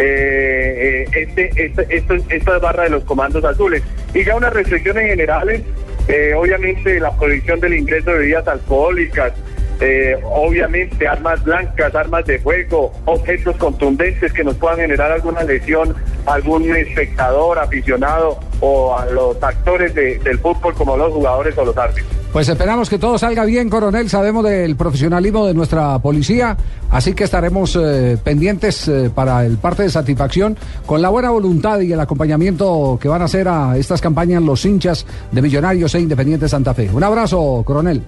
eh, 0.01 1.07
eh, 1.11 1.22
este, 1.22 1.51
este, 1.57 1.97
esto- 1.97 2.14
esta 2.30 2.59
barra 2.61 2.84
de 2.84 2.91
los 2.91 3.03
comandos 3.05 3.45
azules. 3.45 3.82
Y 4.14 4.22
ya 4.24 4.36
unas 4.36 4.53
restricciones 4.53 5.07
generales, 5.09 5.62
eh, 6.07 6.34
obviamente 6.36 7.01
la 7.01 7.11
prohibición 7.16 7.59
del 7.59 7.74
ingreso 7.74 8.12
de 8.12 8.18
bebidas 8.18 8.47
alcohólicas, 8.47 9.32
eh, 9.81 10.16
obviamente 10.24 11.07
armas 11.07 11.43
blancas, 11.45 11.95
armas 11.95 12.24
de 12.26 12.39
fuego, 12.39 12.93
objetos 13.05 13.57
contundentes 13.57 14.33
que 14.33 14.45
nos 14.45 14.55
puedan 14.57 14.79
generar 14.79 15.12
alguna 15.12 15.43
lesión 15.45 15.95
a 16.26 16.35
algún 16.35 16.74
espectador, 16.76 17.59
aficionado 17.59 18.39
o 18.61 18.97
a 18.99 19.07
los 19.07 19.41
actores 19.43 19.95
de- 19.95 20.18
del 20.18 20.39
fútbol 20.39 20.74
como 20.74 20.97
los 20.97 21.12
jugadores 21.12 21.57
o 21.59 21.64
los 21.64 21.76
árbitros. 21.76 22.07
Pues 22.33 22.47
esperamos 22.49 22.91
que 22.91 22.99
todo 22.99 23.16
salga 23.16 23.45
bien, 23.47 23.70
coronel. 23.70 24.11
Sabemos 24.11 24.45
del 24.45 24.76
profesionalismo 24.76 25.47
de 25.47 25.55
nuestra 25.55 25.99
policía, 25.99 26.57
así 26.91 27.14
que 27.14 27.24
estaremos 27.24 27.74
eh, 27.81 28.18
pendientes 28.22 28.87
eh, 28.89 29.11
para 29.14 29.47
el 29.47 29.57
parte 29.57 29.85
de 29.85 29.91
satisfacción 29.91 30.55
con 30.85 31.01
la 31.01 31.09
buena 31.09 31.31
voluntad 31.31 31.81
y 31.81 31.91
el 31.93 32.01
acompañamiento 32.01 32.99
que 33.01 33.09
van 33.09 33.22
a 33.22 33.24
hacer 33.24 33.49
a 33.49 33.79
estas 33.79 34.03
campañas 34.03 34.43
los 34.43 34.62
hinchas 34.66 35.07
de 35.33 35.41
Millonarios 35.41 35.95
e 35.95 36.01
Independiente 36.01 36.49
Santa 36.51 36.74
Fe. 36.74 36.91
Un 36.93 37.03
abrazo, 37.03 37.62
coronel. 37.64 38.03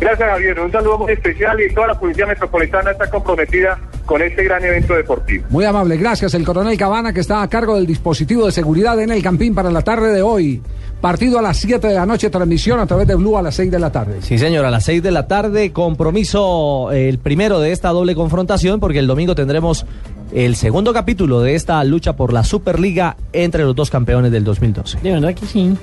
Gracias 0.00 0.28
Javier, 0.28 0.60
un 0.60 0.70
saludo 0.70 0.98
muy 0.98 1.12
especial 1.12 1.58
y 1.60 1.72
toda 1.74 1.88
la 1.88 1.98
Policía 1.98 2.26
Metropolitana 2.26 2.90
está 2.90 3.08
comprometida 3.08 3.78
con 4.04 4.22
este 4.22 4.44
gran 4.44 4.62
evento 4.62 4.94
deportivo. 4.94 5.44
Muy 5.48 5.64
amable, 5.64 5.96
gracias. 5.96 6.34
El 6.34 6.44
coronel 6.44 6.76
Cabana 6.76 7.12
que 7.12 7.20
está 7.20 7.42
a 7.42 7.48
cargo 7.48 7.76
del 7.76 7.86
dispositivo 7.86 8.46
de 8.46 8.52
seguridad 8.52 9.00
en 9.00 9.10
el 9.10 9.22
Campín 9.22 9.54
para 9.54 9.70
la 9.70 9.82
tarde 9.82 10.12
de 10.12 10.22
hoy. 10.22 10.62
Partido 11.00 11.38
a 11.38 11.42
las 11.42 11.58
7 11.58 11.88
de 11.88 11.94
la 11.94 12.06
noche, 12.06 12.30
transmisión 12.30 12.80
a 12.80 12.86
través 12.86 13.06
de 13.06 13.14
Blue 13.14 13.36
a 13.36 13.42
las 13.42 13.54
6 13.56 13.70
de 13.70 13.78
la 13.78 13.92
tarde. 13.92 14.22
Sí, 14.22 14.38
señor, 14.38 14.64
a 14.64 14.70
las 14.70 14.84
6 14.84 15.02
de 15.02 15.10
la 15.10 15.26
tarde, 15.26 15.72
compromiso 15.72 16.90
eh, 16.90 17.08
el 17.08 17.18
primero 17.18 17.60
de 17.60 17.72
esta 17.72 17.90
doble 17.90 18.14
confrontación, 18.14 18.80
porque 18.80 18.98
el 18.98 19.06
domingo 19.06 19.34
tendremos 19.34 19.84
el 20.32 20.56
segundo 20.56 20.92
capítulo 20.92 21.40
de 21.40 21.54
esta 21.54 21.82
lucha 21.84 22.16
por 22.16 22.32
la 22.32 22.44
Superliga 22.44 23.16
entre 23.32 23.64
los 23.64 23.76
dos 23.76 23.90
campeones 23.90 24.32
del 24.32 24.44
2012. 24.44 24.98
De 25.02 25.12
verdad 25.12 25.34
que 25.34 25.46
sí. 25.46 25.76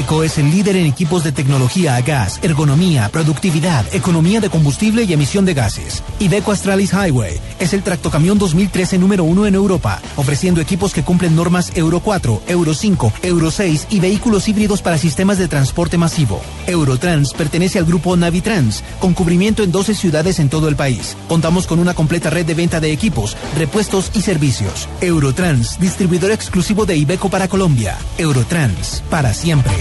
Iveco 0.00 0.24
es 0.24 0.38
el 0.38 0.50
líder 0.50 0.76
en 0.76 0.86
equipos 0.86 1.24
de 1.24 1.30
tecnología 1.30 1.94
a 1.94 2.00
gas, 2.00 2.40
ergonomía, 2.42 3.10
productividad, 3.10 3.84
economía 3.92 4.40
de 4.40 4.48
combustible 4.48 5.04
y 5.04 5.12
emisión 5.12 5.44
de 5.44 5.52
gases. 5.52 6.02
Iveco 6.18 6.52
Astralis 6.52 6.94
Highway 6.94 7.38
es 7.58 7.74
el 7.74 7.82
tractocamión 7.82 8.38
2013 8.38 8.96
número 8.96 9.24
uno 9.24 9.44
en 9.44 9.54
Europa, 9.54 10.00
ofreciendo 10.16 10.62
equipos 10.62 10.94
que 10.94 11.02
cumplen 11.02 11.36
normas 11.36 11.70
Euro 11.74 12.00
4, 12.00 12.44
Euro 12.46 12.72
5, 12.72 13.12
Euro 13.24 13.50
6 13.50 13.88
y 13.90 14.00
vehículos 14.00 14.48
híbridos 14.48 14.80
para 14.80 14.96
sistemas 14.96 15.36
de 15.36 15.48
transporte 15.48 15.98
masivo. 15.98 16.40
Eurotrans 16.66 17.34
pertenece 17.34 17.78
al 17.78 17.84
grupo 17.84 18.16
Navitrans, 18.16 18.82
con 19.00 19.12
cubrimiento 19.12 19.62
en 19.62 19.70
12 19.70 19.94
ciudades 19.94 20.38
en 20.38 20.48
todo 20.48 20.68
el 20.68 20.76
país. 20.76 21.14
Contamos 21.28 21.66
con 21.66 21.78
una 21.78 21.92
completa 21.92 22.30
red 22.30 22.46
de 22.46 22.54
venta 22.54 22.80
de 22.80 22.90
equipos, 22.90 23.36
repuestos 23.58 24.12
y 24.14 24.22
servicios. 24.22 24.88
Eurotrans, 25.02 25.78
distribuidor 25.78 26.30
exclusivo 26.30 26.86
de 26.86 26.96
Iveco 26.96 27.28
para 27.28 27.48
Colombia. 27.48 27.98
Eurotrans, 28.16 29.02
para 29.10 29.34
siempre. 29.34 29.74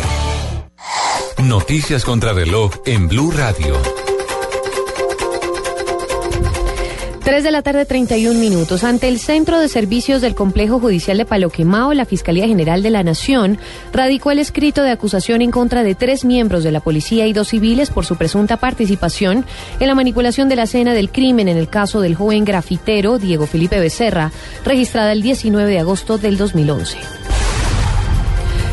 Noticias 1.43 2.03
contra 2.03 2.33
reloj 2.33 2.73
en 2.85 3.07
Blue 3.07 3.31
Radio. 3.31 3.77
3 7.23 7.43
de 7.43 7.51
la 7.51 7.61
tarde, 7.61 7.85
31 7.85 8.37
minutos. 8.37 8.83
Ante 8.83 9.07
el 9.07 9.19
Centro 9.19 9.59
de 9.59 9.69
Servicios 9.69 10.21
del 10.21 10.35
Complejo 10.35 10.79
Judicial 10.79 11.17
de 11.17 11.23
Palo 11.23 11.49
Quemao, 11.49 11.93
la 11.93 12.03
Fiscalía 12.03 12.45
General 12.45 12.83
de 12.83 12.89
la 12.89 13.03
Nación 13.03 13.57
radicó 13.93 14.31
el 14.31 14.39
escrito 14.39 14.83
de 14.83 14.91
acusación 14.91 15.41
en 15.41 15.51
contra 15.51 15.83
de 15.83 15.95
tres 15.95 16.25
miembros 16.25 16.65
de 16.65 16.73
la 16.73 16.81
policía 16.81 17.25
y 17.25 17.31
dos 17.31 17.47
civiles 17.47 17.89
por 17.89 18.05
su 18.05 18.17
presunta 18.17 18.57
participación 18.57 19.45
en 19.79 19.87
la 19.87 19.95
manipulación 19.95 20.49
de 20.49 20.57
la 20.57 20.63
escena 20.63 20.93
del 20.93 21.09
crimen 21.09 21.47
en 21.47 21.57
el 21.57 21.69
caso 21.69 22.01
del 22.01 22.15
joven 22.15 22.43
grafitero 22.43 23.17
Diego 23.17 23.47
Felipe 23.47 23.79
Becerra, 23.79 24.33
registrada 24.65 25.13
el 25.13 25.21
19 25.21 25.71
de 25.71 25.79
agosto 25.79 26.17
del 26.17 26.37
2011. 26.37 26.97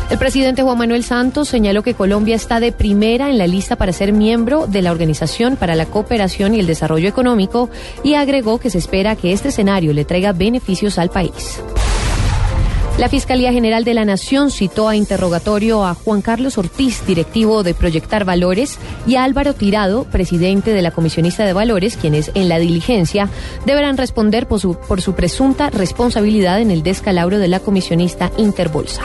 El 0.09 0.17
presidente 0.17 0.63
Juan 0.63 0.77
Manuel 0.77 1.03
Santos 1.03 1.49
señaló 1.49 1.83
que 1.83 1.93
Colombia 1.93 2.35
está 2.35 2.61
de 2.61 2.71
primera 2.71 3.29
en 3.29 3.37
la 3.37 3.45
lista 3.45 3.75
para 3.75 3.91
ser 3.91 4.13
miembro 4.13 4.65
de 4.65 4.81
la 4.81 4.91
Organización 4.91 5.57
para 5.57 5.75
la 5.75 5.85
Cooperación 5.85 6.55
y 6.55 6.61
el 6.61 6.67
Desarrollo 6.67 7.09
Económico 7.09 7.69
y 8.05 8.13
agregó 8.13 8.57
que 8.57 8.69
se 8.69 8.77
espera 8.77 9.17
que 9.17 9.33
este 9.33 9.49
escenario 9.49 9.91
le 9.91 10.05
traiga 10.05 10.31
beneficios 10.31 10.97
al 10.97 11.09
país. 11.09 11.59
La 12.97 13.09
Fiscalía 13.09 13.51
General 13.51 13.83
de 13.83 13.93
la 13.93 14.05
Nación 14.05 14.49
citó 14.49 14.87
a 14.87 14.95
interrogatorio 14.95 15.85
a 15.85 15.93
Juan 15.93 16.21
Carlos 16.21 16.57
Ortiz, 16.57 17.05
directivo 17.05 17.61
de 17.61 17.75
Proyectar 17.75 18.25
Valores, 18.25 18.79
y 19.05 19.17
a 19.17 19.23
Álvaro 19.23 19.53
Tirado, 19.53 20.05
presidente 20.05 20.71
de 20.71 20.81
la 20.81 20.89
Comisionista 20.89 21.45
de 21.45 21.53
Valores, 21.53 21.95
quienes 21.95 22.31
en 22.33 22.49
la 22.49 22.57
diligencia 22.57 23.29
deberán 23.67 23.97
responder 23.97 24.47
por 24.47 24.59
su, 24.59 24.75
por 24.75 25.01
su 25.01 25.13
presunta 25.13 25.69
responsabilidad 25.69 26.59
en 26.59 26.71
el 26.71 26.81
descalabro 26.81 27.37
de 27.37 27.49
la 27.49 27.59
comisionista 27.59 28.31
Interbolsa. 28.37 29.03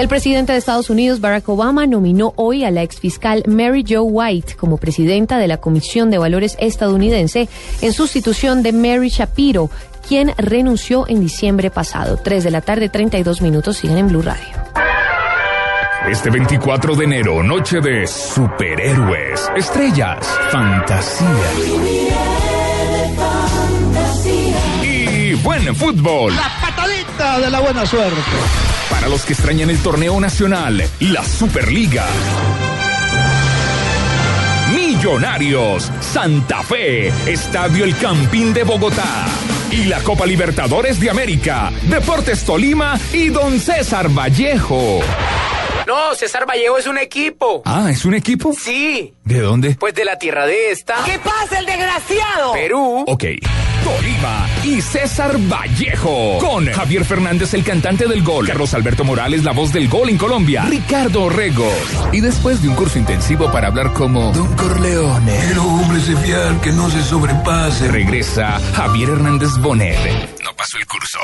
El 0.00 0.08
presidente 0.08 0.52
de 0.52 0.58
Estados 0.58 0.88
Unidos, 0.88 1.20
Barack 1.20 1.46
Obama, 1.50 1.86
nominó 1.86 2.32
hoy 2.36 2.64
a 2.64 2.70
la 2.70 2.82
exfiscal 2.82 3.42
Mary 3.46 3.84
Jo 3.86 4.00
White 4.00 4.56
como 4.56 4.78
presidenta 4.78 5.36
de 5.36 5.46
la 5.46 5.58
Comisión 5.58 6.10
de 6.10 6.16
Valores 6.16 6.56
estadounidense 6.58 7.50
en 7.82 7.92
sustitución 7.92 8.62
de 8.62 8.72
Mary 8.72 9.10
Shapiro, 9.10 9.68
quien 10.08 10.32
renunció 10.38 11.06
en 11.06 11.20
diciembre 11.20 11.68
pasado. 11.68 12.16
3 12.16 12.44
de 12.44 12.50
la 12.50 12.62
tarde, 12.62 12.88
32 12.88 13.42
minutos, 13.42 13.76
siguen 13.76 13.98
en 13.98 14.08
Blue 14.08 14.22
Radio. 14.22 14.46
Este 16.08 16.30
24 16.30 16.96
de 16.96 17.04
enero, 17.04 17.42
noche 17.42 17.82
de 17.82 18.06
superhéroes, 18.06 19.50
estrellas, 19.54 20.26
fantasía 20.50 21.28
y 24.82 25.34
buen 25.34 25.76
fútbol. 25.76 26.34
La 26.34 26.50
patadita 26.58 27.38
de 27.38 27.50
la 27.50 27.60
buena 27.60 27.84
suerte. 27.84 28.69
Para 28.90 29.08
los 29.08 29.24
que 29.24 29.32
extrañan 29.32 29.70
el 29.70 29.78
torneo 29.78 30.20
nacional 30.20 30.82
y 30.98 31.08
la 31.08 31.24
Superliga. 31.24 32.04
Millonarios, 34.74 35.90
Santa 36.00 36.62
Fe, 36.62 37.08
Estadio 37.26 37.84
El 37.84 37.96
Campín 37.96 38.52
de 38.52 38.64
Bogotá. 38.64 39.26
Y 39.70 39.84
la 39.84 40.00
Copa 40.00 40.26
Libertadores 40.26 41.00
de 41.00 41.10
América, 41.10 41.72
Deportes 41.88 42.44
Tolima 42.44 42.98
y 43.12 43.28
Don 43.28 43.58
César 43.60 44.08
Vallejo. 44.10 45.00
No, 45.86 46.14
César 46.14 46.46
Vallejo 46.46 46.78
es 46.78 46.86
un 46.86 46.98
equipo. 46.98 47.62
Ah, 47.64 47.88
¿es 47.90 48.04
un 48.04 48.14
equipo? 48.14 48.52
Sí. 48.52 49.14
¿De 49.24 49.40
dónde? 49.40 49.76
Pues 49.76 49.94
de 49.94 50.04
la 50.04 50.18
tierra 50.18 50.46
de 50.46 50.70
esta. 50.70 50.96
¿Qué 51.04 51.18
pasa, 51.18 51.58
el 51.58 51.66
desgraciado? 51.66 52.52
Perú. 52.52 53.04
Ok. 53.06 53.24
Tolima 53.84 54.46
y 54.62 54.82
César 54.82 55.36
Vallejo. 55.38 56.38
Con 56.38 56.66
Javier 56.70 57.04
Fernández, 57.04 57.54
el 57.54 57.64
cantante 57.64 58.06
del 58.06 58.22
gol. 58.22 58.46
Carlos 58.46 58.74
Alberto 58.74 59.04
Morales, 59.04 59.42
la 59.42 59.52
voz 59.52 59.72
del 59.72 59.88
gol 59.88 60.10
en 60.10 60.18
Colombia. 60.18 60.64
Ricardo 60.68 61.22
Orrego. 61.24 61.70
Y 62.12 62.20
después 62.20 62.60
de 62.60 62.68
un 62.68 62.74
curso 62.74 62.98
intensivo 62.98 63.50
para 63.50 63.68
hablar 63.68 63.92
como 63.94 64.32
Don 64.32 64.54
Corleone. 64.54 65.40
Pero 65.48 65.64
hombre 65.64 66.00
se 66.00 66.14
fiar 66.16 66.60
que 66.60 66.72
no 66.72 66.90
se 66.90 67.02
sobrepase. 67.02 67.88
Regresa 67.88 68.60
Javier 68.74 69.10
Hernández 69.10 69.56
Bonet. 69.60 69.98
No 70.44 70.54
pasó 70.54 70.76
el 70.76 70.86
curso. 70.86 71.18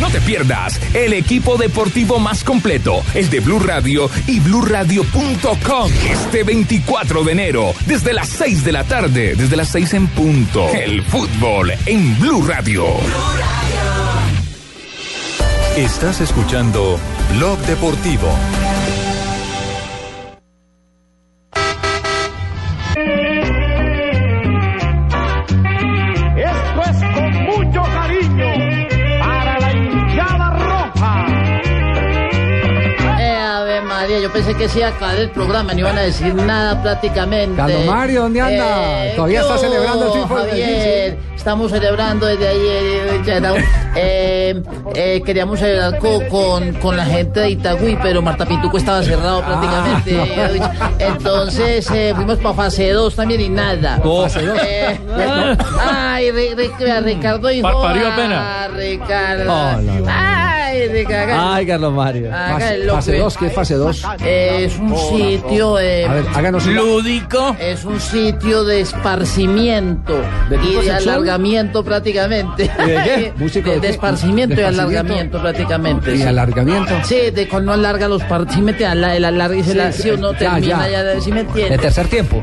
No 0.00 0.10
te 0.10 0.20
pierdas 0.20 0.80
el 0.94 1.12
equipo 1.12 1.56
deportivo 1.58 2.18
más 2.18 2.42
completo, 2.42 3.02
el 3.14 3.30
de 3.30 3.40
Blue 3.40 3.60
Radio 3.60 3.77
y 4.26 4.40
BlueRadio.com. 4.40 5.90
Este 6.10 6.42
24 6.42 7.22
de 7.22 7.32
enero, 7.32 7.72
desde 7.86 8.12
las 8.12 8.28
6 8.28 8.64
de 8.64 8.72
la 8.72 8.84
tarde, 8.84 9.34
desde 9.36 9.56
las 9.56 9.68
6 9.68 9.94
en 9.94 10.06
punto. 10.08 10.68
El 10.70 11.02
fútbol 11.02 11.72
en 11.86 12.18
Blue 12.18 12.44
Radio. 12.46 12.84
Estás 15.76 16.20
escuchando 16.20 16.98
Blog 17.36 17.58
Deportivo. 17.60 18.28
Pensé 34.44 34.54
que 34.56 34.68
sí 34.68 34.78
iba 34.78 34.88
a 34.88 34.90
acabar 34.90 35.16
el 35.16 35.30
programa, 35.30 35.72
no 35.72 35.80
iban 35.80 35.98
a 35.98 36.02
decir 36.02 36.32
nada 36.34 36.80
prácticamente. 36.80 37.56
Carlos 37.56 37.84
Mario, 37.86 38.22
¿dónde 38.22 38.40
anda? 38.40 39.06
Eh, 39.06 39.12
Todavía 39.16 39.40
está 39.40 39.58
celebrando 39.58 40.04
el 40.06 40.12
triunfo 40.12 40.36
Javier, 40.36 41.18
estamos 41.34 41.70
celebrando 41.72 42.26
desde 42.26 42.48
ayer. 42.48 42.62
eh, 43.14 43.20
ya 43.26 43.36
era 43.36 43.52
un- 43.52 43.64
eh, 43.96 44.62
eh, 44.94 45.22
queríamos 45.26 45.58
celebrar 45.58 45.98
co- 45.98 46.22
con, 46.28 46.72
con 46.74 46.96
la 46.96 47.04
gente 47.04 47.40
de 47.40 47.50
Itagüí, 47.50 47.98
pero 48.00 48.22
Marta 48.22 48.46
Pintuco 48.46 48.78
estaba 48.78 49.02
cerrado 49.02 49.42
prácticamente. 49.42 50.14
eh, 50.14 50.60
Entonces 51.00 51.86
fuimos 52.14 52.38
para 52.38 52.54
fase 52.54 52.90
2 52.92 53.16
también 53.16 53.40
y 53.40 53.48
nada. 53.48 53.98
Eh, 54.62 54.98
ay, 55.80 56.30
Ri- 56.30 56.54
Ri- 56.54 57.02
Ricardo 57.02 57.48
dijo. 57.48 57.68
Parpadeó 57.68 58.06
ah, 58.08 58.12
apenas. 58.12 58.70
Ricardo. 58.76 59.52
Oh, 59.52 59.80
no, 59.82 60.47
Ay. 60.68 61.06
Ay, 61.58 61.66
Carlos 61.66 61.92
Mario. 61.92 62.26
El 62.26 62.90
Fase 62.90 63.12
loco. 63.18 63.24
2, 63.24 63.36
¿qué 63.38 63.46
es 63.46 63.52
fase 63.54 63.74
2? 63.74 64.02
Es 64.24 64.78
un 64.78 64.96
sitio 64.96 65.78
eh, 65.78 66.04
A 66.06 66.12
ver, 66.14 66.24
háganos 66.34 66.66
un- 66.66 66.74
lúdico. 66.74 67.56
Es 67.58 67.84
un 67.84 68.00
sitio 68.00 68.64
de 68.64 68.80
esparcimiento 68.80 70.14
¿De 70.50 70.56
y 70.56 70.58
tipo 70.60 70.80
de 70.80 70.86
sexual? 70.90 71.14
alargamiento 71.16 71.84
prácticamente. 71.84 72.62
¿De 72.64 72.68
qué? 73.04 73.32
¿Músico 73.38 73.68
de, 73.70 73.76
de 73.76 73.80
de 73.80 73.86
qué? 73.88 73.92
esparcimiento 73.94 74.54
¿De 74.56 74.62
y 74.62 74.64
esparcimiento? 74.64 74.82
alargamiento 75.00 75.40
prácticamente. 75.42 76.14
¿Y 76.14 76.18
sí. 76.18 76.22
alargamiento? 76.24 76.94
Sí, 77.04 77.16
de 77.34 77.48
cuando 77.48 77.72
alarga 77.72 78.08
los 78.08 78.22
partímetros, 78.24 78.90
el 78.92 79.24
alarga 79.24 79.56
y 79.56 79.62
se 79.62 79.74
la, 79.74 79.92
Sí, 79.92 80.02
si 80.02 80.10
uno 80.10 80.32
ya, 80.32 80.38
termina, 80.38 80.88
ya. 80.88 81.14
ya, 81.14 81.20
si 81.20 81.32
me 81.32 81.40
entiende. 81.40 81.76
De 81.76 81.78
tercer 81.78 82.08
tiempo. 82.08 82.40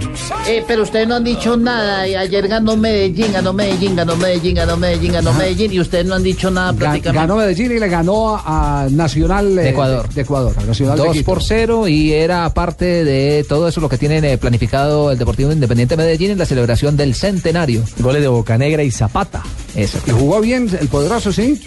Eh, 0.47 0.63
pero 0.67 0.84
ustedes 0.84 1.07
no 1.07 1.15
han 1.15 1.23
dicho 1.23 1.55
nada. 1.57 2.07
Y 2.07 2.15
ayer 2.15 2.47
ganó 2.47 2.76
Medellín, 2.76 3.32
ganó 3.34 3.53
Medellín, 3.53 3.95
ganó 3.95 4.15
Medellín, 4.15 4.55
ganó 4.55 4.78
Medellín, 4.78 5.13
ganó 5.13 5.34
Medellín. 5.34 5.73
Y 5.73 5.80
ustedes 5.80 6.05
no 6.05 6.15
han 6.15 6.23
dicho 6.23 6.49
nada 6.51 6.71
Ga- 6.71 6.78
prácticamente. 6.78 7.19
Ganó 7.28 7.36
Medellín 7.38 7.71
y 7.71 7.80
le 7.80 7.88
ganó 7.88 8.14
a 8.24 8.88
Nacional 8.89 9.57
eh, 9.59 9.63
De 9.63 9.70
Ecuador. 9.70 10.09
De, 10.09 10.22
Ecuador, 10.22 10.66
Nacional 10.66 10.97
de 10.97 11.05
2 11.05 11.13
Quito. 11.13 11.26
por 11.26 11.43
0 11.43 11.88
y 11.88 12.13
era 12.13 12.49
parte 12.53 13.03
de 13.03 13.45
todo 13.47 13.68
eso 13.68 13.82
lo 13.82 13.89
que 13.89 13.97
tienen 13.97 14.24
eh, 14.26 14.38
planificado 14.38 15.11
el 15.11 15.18
Deportivo 15.18 15.51
Independiente 15.51 15.97
Medellín 15.97 16.32
en 16.32 16.38
la 16.38 16.45
celebración 16.45 16.97
del 16.97 17.16
centenario. 17.16 17.84
Goles 17.99 18.22
de 18.22 18.28
Bocanegra 18.28 18.84
y 18.84 18.91
Zapata. 18.91 19.43
Eso. 19.76 19.99
Y 20.07 20.11
jugó 20.11 20.41
bien 20.41 20.70
el 20.80 20.88
poderoso, 20.88 21.32
¿sí? 21.34 21.61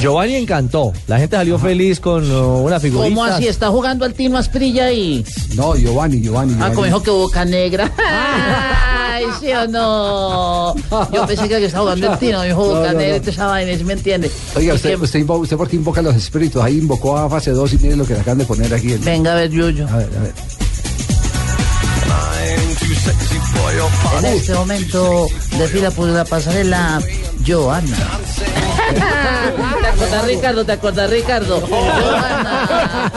Giovanni 0.00 0.34
encantó. 0.34 0.92
La 1.06 1.18
gente 1.18 1.36
salió 1.36 1.58
feliz 1.58 2.00
con 2.00 2.28
uh, 2.30 2.64
una 2.64 2.80
figurita. 2.80 3.08
¿Cómo 3.08 3.24
así? 3.24 3.46
¿Está 3.46 3.68
jugando 3.68 4.04
al 4.04 4.14
Tino 4.14 4.36
Asprilla 4.36 4.86
ahí? 4.86 5.24
No, 5.54 5.76
Giovanni, 5.76 6.20
Giovanni. 6.20 6.56
Ah, 6.60 6.70
como 6.70 6.86
dijo 6.86 7.02
que 7.02 7.10
Boca 7.10 7.44
Negra. 7.44 7.90
Ay, 9.24 9.32
sí 9.40 9.52
o 9.52 9.68
no. 9.68 10.74
Yo 11.12 11.26
pensé 11.26 11.48
que 11.48 11.64
estaba 11.64 11.84
jugando 11.84 12.12
el 12.12 12.18
Tino, 12.18 12.38
no. 12.38 12.44
y 13.02 13.28
esa 13.30 13.46
vaina, 13.46 13.76
¿sí 13.78 13.84
me 13.84 13.92
entiende? 13.94 14.30
Oiga, 14.56 14.74
usted, 14.74 14.98
usted, 15.00 15.20
invo- 15.26 15.40
usted 15.40 15.56
por 15.56 15.68
qué 15.68 15.76
invoca 15.76 16.02
los 16.02 16.14
espíritus. 16.16 16.62
Ahí 16.62 16.78
invocó 16.78 17.16
a 17.18 17.28
fase 17.28 17.50
2 17.52 17.72
y 17.74 17.78
mire 17.78 17.96
lo 17.96 18.04
que 18.06 18.14
le 18.14 18.20
acaban 18.20 18.38
de 18.38 18.44
poner 18.44 18.72
aquí. 18.74 18.94
Venga 18.96 19.32
a 19.32 19.34
ver, 19.36 19.50
Yuyo. 19.50 19.86
A 19.88 19.96
ver, 19.96 20.08
a 20.18 20.22
ver. 20.22 20.34
En 24.18 24.24
este 24.26 24.54
momento 24.54 25.26
desfila 25.58 25.90
por 25.90 26.08
la 26.08 26.24
pasarela 26.24 27.00
Joana. 27.46 27.96
¿Te 28.72 29.86
acuerdas, 29.88 30.26
Ricardo? 30.26 30.64
¿Te 30.64 30.72
acuerdas, 30.72 31.10
Ricardo? 31.10 31.60
Joana. 31.60 33.12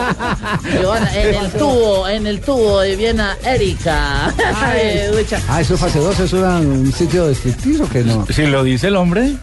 Joana, 0.81 1.15
en 1.15 1.35
el 1.35 1.51
tubo, 1.51 2.07
en 2.07 2.27
el 2.27 2.41
tubo 2.41 2.79
de 2.81 2.95
Viena, 2.95 3.37
Erika. 3.43 4.33
Ay, 4.55 5.07
ducha. 5.11 5.39
Ah, 5.47 5.61
eso 5.61 5.75
es 5.75 5.79
fase 5.79 5.99
2, 5.99 6.19
eso 6.19 6.39
era 6.39 6.55
un 6.57 6.91
sitio 6.91 7.27
de 7.27 7.35
striptease 7.35 7.83
o 7.83 7.89
qué 7.89 8.03
no? 8.03 8.25
Si 8.33 8.45
lo 8.45 8.63
dice 8.63 8.87
el 8.87 8.95
hombre. 8.95 9.35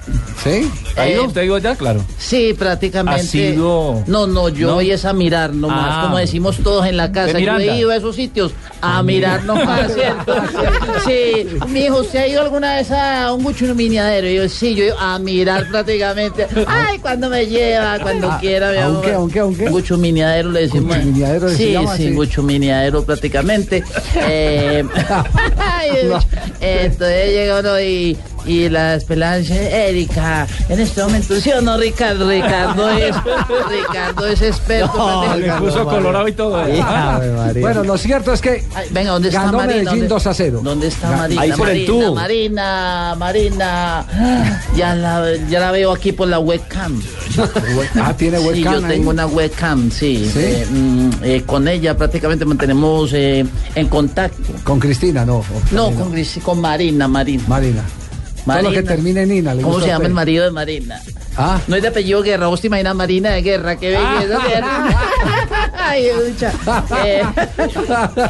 ¿Sí? 0.42 0.70
¿Ha 0.96 1.08
ido 1.08 1.22
Eh, 1.22 1.26
usted 1.26 1.42
ido 1.44 1.58
ya? 1.58 1.76
Claro. 1.76 2.04
Sí, 2.18 2.54
prácticamente. 2.58 3.20
¿Ha 3.20 3.24
sido? 3.24 4.02
No, 4.06 4.26
no, 4.26 4.48
yo 4.48 4.68
¿No? 4.68 4.74
voy 4.74 4.90
es 4.90 5.04
a 5.04 5.12
mirar 5.12 5.54
nomás, 5.54 5.88
Ah. 5.90 6.02
como 6.04 6.18
decimos 6.18 6.56
todos 6.62 6.86
en 6.86 6.96
la 6.96 7.12
casa. 7.12 7.28
De 7.38 7.44
Yo 7.44 7.52
Miranda. 7.52 7.64
he 7.64 7.78
ido 7.78 7.90
a 7.90 7.96
esos 7.96 8.16
sitios 8.16 8.52
a 8.80 9.02
mirar 9.02 9.44
nomás, 9.44 9.92
¿cierto? 9.94 10.34
Sí, 11.06 11.46
mi 11.68 11.84
hijo, 11.84 11.98
¿usted 12.00 12.18
ha 12.20 12.26
ido 12.26 12.42
alguna 12.42 12.74
vez 12.76 12.90
a 12.90 13.32
un 13.32 13.44
guchuruminiadero? 13.44 14.28
Y 14.28 14.34
yo, 14.36 14.48
sí, 14.48 14.74
yo 14.74 14.82
he 14.84 14.86
ido 14.88 14.98
a 14.98 15.18
mirar 15.20 15.68
prácticamente. 16.02 16.46
Ay, 16.66 16.98
cuando 16.98 17.28
me 17.28 17.46
lleva, 17.46 17.98
cuando 18.00 18.30
¿A- 18.32 18.38
quiera, 18.40 18.70
mi 18.72 18.78
a 18.78 18.88
un 18.88 18.96
amor. 18.96 19.04
qué, 19.04 19.12
a 19.12 19.18
un 19.20 19.30
qué, 19.30 19.38
a 19.38 19.44
un 19.44 19.54
qué? 19.56 19.68
Guchuminiadero 19.68 20.50
le 20.50 20.60
decimos. 20.62 20.96
Guchuminiadero 20.96 21.48
se 21.48 21.56
Sí, 21.56 21.72
llama, 21.72 21.96
sí, 21.96 22.10
guchuminiadero 22.12 23.04
prácticamente. 23.04 23.82
Eh, 24.24 24.84
ay, 25.58 25.90
entonces 26.60 27.30
llega 27.30 27.60
uno 27.60 27.80
y, 27.80 28.16
y 28.46 28.68
la 28.68 28.94
esperanza, 28.94 29.54
Erika, 29.54 30.46
en 30.68 30.80
este 30.80 31.02
momento, 31.02 31.34
¿sí 31.40 31.50
o 31.50 31.60
no, 31.60 31.76
Ricardo? 31.76 32.28
Ricardo 32.28 32.88
es, 32.90 33.14
Ricardo 33.70 34.26
es 34.26 34.42
experto. 34.42 34.96
No, 34.96 35.36
le 35.36 35.52
puso 35.52 35.84
colorado 35.84 36.28
y 36.28 36.32
todo. 36.32 36.66
¿eh? 36.66 36.82
Bueno, 37.60 37.84
lo 37.84 37.96
cierto 37.98 38.32
es 38.32 38.40
que 38.40 38.64
Ay, 38.74 38.88
venga, 38.90 39.12
¿dónde 39.12 39.28
está 39.28 39.44
ganó 39.44 39.58
Marina? 39.58 39.74
Medellín 39.74 40.00
¿Dónde- 40.00 40.08
2 40.08 40.26
a 40.26 40.34
0. 40.34 40.60
¿Dónde 40.62 40.86
está 40.88 41.10
Marina? 41.16 41.42
Ahí 41.42 41.52
por 41.52 41.68
el 41.68 41.74
Marina, 41.78 41.86
tubo. 41.86 42.14
Marina, 42.14 43.14
Marina. 43.18 44.06
Ya 44.76 44.94
la, 44.94 45.24
ya 45.48 45.60
la 45.60 45.70
veo 45.70 45.92
aquí 45.92 46.12
por 46.12 46.28
la 46.28 46.38
webcam. 46.38 47.00
Ah, 48.00 48.14
tiene 48.16 48.38
Sí, 48.38 48.46
webcam 48.46 48.80
yo 48.80 48.86
ahí. 48.86 48.92
tengo 48.96 49.10
una 49.10 49.26
webcam, 49.26 49.90
sí. 49.90 50.30
¿Sí? 50.32 50.38
Eh, 50.40 50.66
mm, 50.70 51.10
eh, 51.22 51.42
con 51.46 51.68
ella 51.68 51.96
prácticamente 51.96 52.44
mantenemos 52.44 53.12
eh, 53.12 53.44
en 53.74 53.88
contacto. 53.88 54.52
Con 54.64 54.78
Cristina, 54.80 55.24
no. 55.24 55.44
No, 55.70 55.90
con, 55.92 56.12
con 56.42 56.60
Marina, 56.60 57.08
Marina. 57.08 57.42
Marina. 57.46 57.82
Todo 58.44 58.56
lo 58.56 58.62
que 58.70 58.76
Marina. 58.76 58.90
termine 58.90 59.22
en 59.22 59.32
Ina. 59.32 59.54
¿le 59.54 59.62
¿Cómo 59.62 59.74
gusta 59.74 59.86
se 59.88 59.92
llama 59.94 60.06
el 60.06 60.14
marido 60.14 60.44
de 60.44 60.50
Marina? 60.50 61.00
Ah. 61.36 61.60
No 61.66 61.76
es 61.76 61.82
de 61.82 61.88
apellido 61.88 62.22
Guerra, 62.22 62.46
vos 62.48 62.60
te 62.60 62.66
imaginas 62.66 62.94
Marina 62.94 63.30
de 63.30 63.42
Guerra, 63.42 63.76
qué 63.76 63.88
belleza. 63.90 64.38
Ay, 65.78 66.06
ducha. 66.26 66.52
Eh, 67.04 67.22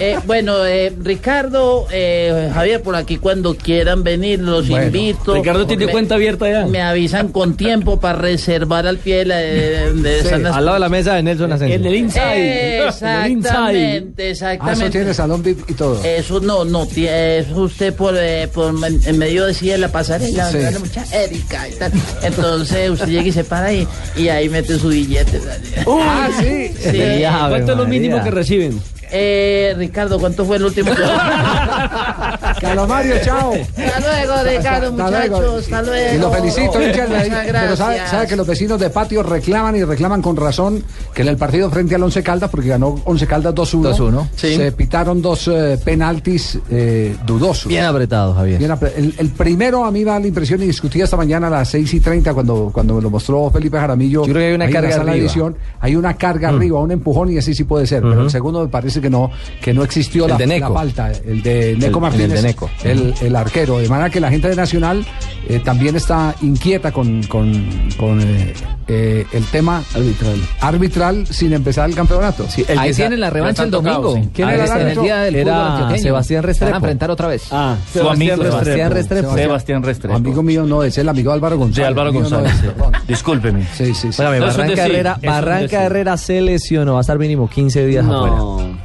eh, 0.01 0.19
bueno, 0.27 0.65
eh, 0.65 0.93
Ricardo, 1.01 1.87
eh, 1.91 2.51
Javier, 2.53 2.83
por 2.83 2.97
aquí 2.97 3.17
cuando 3.19 3.55
quieran 3.57 4.03
venir, 4.03 4.41
los 4.41 4.69
Bueno, 4.69 4.87
invito. 4.87 5.35
Ricardo 5.35 5.67
tiene 5.67 5.87
Me- 5.87 5.93
cuenta 5.93 6.15
abierta 6.15 6.49
ya. 6.51 6.67
Me 6.67 6.81
avisan 6.81 7.29
con 7.29 7.57
tiempo 7.57 8.01
para 8.01 8.19
reservar 8.19 8.87
al 8.87 8.99
pie 8.99 9.19
de, 9.19 9.25
la- 9.27 9.37
de, 9.37 9.93
de 9.95 10.23
Sí, 10.23 10.29
San 10.29 10.47
al 10.47 10.65
lado 10.65 10.75
de 10.75 10.81
la 10.81 10.89
mesa 10.89 11.15
de 11.15 11.23
Nelson 11.23 11.53
Asensio. 11.53 11.77
En 11.77 11.87
el 11.87 11.95
inside. 11.97 12.87
Exactamente, 12.87 14.23
Ah, 14.27 14.31
exactamente. 14.31 14.83
eso 14.85 14.91
tiene 14.91 15.15
salón 15.15 15.43
VIP 15.43 15.71
y 15.71 15.75
todo. 15.75 16.03
Eso 16.05 16.41
no, 16.41 16.65
no, 16.65 16.85
eso 16.85 17.61
usted 17.63 17.95
por, 17.95 18.15
eh, 18.17 18.49
por 18.53 18.73
en 18.87 19.01
en 19.05 19.19
medio 19.19 19.47
decía 19.47 19.77
la 19.79 19.89
pasarela, 19.89 20.51
Sí. 20.51 20.59
¿verdad? 20.59 20.81
mucha 20.81 21.05
Erika 21.13 21.69
y 21.69 21.73
tal. 21.75 21.93
Entonces 22.23 22.91
usted 22.93 23.09
llega 23.09 23.29
y 23.29 23.33
se 23.33 23.45
para 23.45 23.67
ahí 23.67 23.87
y 24.17 24.29
ahí 24.29 24.49
mete 24.49 24.79
su 24.79 24.89
billete. 24.89 25.39
¿verdad? 25.39 25.59
ah, 25.87 26.29
sí. 26.39 26.73
Sí. 26.79 27.23
¿Cuánto 27.49 27.73
es 27.73 27.79
lo 27.79 27.87
mínimo 27.87 28.23
que 28.23 28.31
reciben? 28.31 28.81
Eh, 29.15 29.75
Ricardo, 29.77 30.19
¿cuánto 30.19 30.45
fue 30.47 30.57
el 30.57 30.65
último? 30.65 30.91
Calamario, 32.61 33.15
chao. 33.25 33.53
Hasta 33.53 34.01
luego, 34.01 34.43
Ricardo, 34.59 34.89
Hasta 34.89 35.11
luego. 35.11 35.37
muchachos. 35.37 35.65
Hasta 35.65 35.83
luego. 35.83 36.15
Y 36.15 36.19
lo 36.19 36.31
felicito. 36.31 36.79
Muchas 36.79 37.09
Pero 37.53 37.77
sabe, 37.77 37.99
sabe 38.09 38.27
que 38.27 38.37
los 38.37 38.47
vecinos 38.47 38.81
de 38.81 38.91
patio 38.91 39.23
reclaman 39.23 39.77
y 39.77 39.85
reclaman 39.85 40.23
con 40.23 40.37
razón 40.37 40.83
que 41.15 41.23
en 41.23 41.29
el 41.29 41.37
partido 41.37 41.71
frente 41.71 41.95
al 41.95 42.03
Once 42.03 42.23
Caldas, 42.23 42.51
porque 42.51 42.69
ganó 42.69 43.01
Once 43.05 43.27
Caldas 43.27 43.55
2-1, 43.55 43.95
2-1, 43.97 44.29
sí. 44.37 44.57
se 44.57 44.73
pitaron 44.73 45.21
dos 45.21 45.49
eh, 45.49 45.79
penaltis 45.85 46.59
eh, 46.71 47.17
dudosos. 47.27 47.67
Bien 47.69 47.85
apretado, 47.85 48.35
Javier. 48.35 48.59
Bien 48.59 48.71
apre- 48.71 48.93
el, 48.97 49.15
el 49.19 49.29
primero 49.31 49.85
a 49.85 49.91
mí 49.91 50.05
me 50.05 50.11
da 50.11 50.19
la 50.21 50.27
impresión 50.27 50.63
y 50.63 50.67
discutía 50.67 51.05
esta 51.05 51.17
mañana 51.17 51.49
a 51.49 51.51
las 51.51 51.69
6 51.69 51.95
y 51.95 52.01
30 52.01 52.33
cuando, 52.35 52.71
cuando 52.73 52.95
me 52.95 53.03
lo 53.03 53.11
mostró 53.11 53.51
Felipe 53.51 53.79
Jaramillo. 53.79 54.25
Yo 54.27 54.33
creo 54.33 54.37
que 54.43 54.47
hay 54.49 54.55
una 54.55 54.65
ahí 54.67 54.71
en 54.71 54.75
la 54.75 54.81
carga 54.89 55.03
arriba. 55.03 55.17
edición. 55.17 55.57
Hay 55.81 55.97
una 55.97 56.15
carga 56.17 56.51
Mm. 56.53 56.57
arriba, 56.57 56.81
un 56.81 56.91
empujón 56.93 57.31
y 57.31 57.39
así 57.39 57.55
sí 57.55 57.65
puede 57.65 57.87
ser. 57.87 58.01
Pero 58.03 58.15
Ujú. 58.15 58.23
el 58.23 58.31
segundo 58.31 58.63
me 58.63 58.69
parece 58.69 59.01
que 59.03 59.11
no, 59.11 59.31
que 59.61 59.75
no 59.75 59.83
existió 59.85 60.25
El 60.25 60.31
la, 60.31 60.37
de 60.39 60.47
la 60.47 60.55
Neco. 60.55 60.73
falta. 60.75 61.11
El 61.13 61.43
de 61.43 61.75
Neco 61.77 61.85
El- 61.87 61.95
el 61.95 62.01
Martínez. 62.01 62.33
de 62.33 62.43
Neco. 62.49 62.71
El, 62.85 63.15
el 63.21 63.37
arquero. 63.37 63.79
De 63.79 63.89
manera 63.89 64.09
que 64.09 64.21
la 64.21 64.31
gente 64.31 64.49
de 64.49 64.57
Nacional 64.57 65.05
eh, 65.49 65.61
también 65.63 65.97
está 65.97 66.35
inquieta 66.41 66.93
con, 66.93 67.23
con, 67.25 67.67
con, 67.99 68.21
eh, 68.23 68.55
eh, 68.89 69.27
el 69.33 69.45
tema 69.47 69.83
arbitral. 69.95 70.41
arbitral 70.61 71.27
sin 71.27 71.53
empezar 71.53 71.89
el 71.89 71.95
campeonato. 71.95 72.47
Ahí 72.79 72.93
tienen 72.95 73.21
la 73.21 73.31
revancha 73.31 73.65
el 73.65 73.71
domingo. 73.71 74.19
¿Quién 74.33 74.49
era 74.49 74.65
el 74.81 74.89
el 74.89 75.01
día 75.03 75.17
del 75.19 75.35
fútbol 75.43 75.55
antioqueño. 75.55 76.23
Se 76.23 76.65
van 76.65 76.73
a 76.75 76.77
enfrentar 76.77 77.11
otra 77.11 77.29
vez. 77.29 77.43
Ah, 77.51 77.77
Su 77.93 78.09
amigo 78.09 78.37
Sebastián 78.37 78.93
Restrepo. 78.93 79.35
Sebastián 79.35 79.83
Restrepo. 79.83 80.17
Amigo 80.17 80.43
mío 80.43 80.65
no 80.65 80.83
es 80.83 80.97
el 80.99 81.09
amigo 81.09 81.31
de 81.31 81.35
Álvaro 81.37 81.59
González. 81.59 81.77
De 81.85 81.89
Álvaro 81.89 82.13
no 82.13 82.21
González. 82.21 82.53
es, 82.55 82.61
perdón. 82.61 82.93
Discúlpeme. 83.09 83.67
Sí, 83.75 83.95
sí, 83.95 84.13
sí. 84.13 84.23
No, 84.23 84.31
un 84.31 84.41
Barranca 84.41 84.63
decir, 84.65 84.79
Herrera, 84.79 85.19
Barranca. 85.23 85.85
Herrera 85.85 86.17
se 86.17 86.41
lesionó, 86.41 86.93
va 86.95 86.99
a 86.99 87.01
estar 87.03 87.19
mínimo 87.19 87.49
15 87.49 87.87
días 87.87 88.05
afuera. 88.05 88.37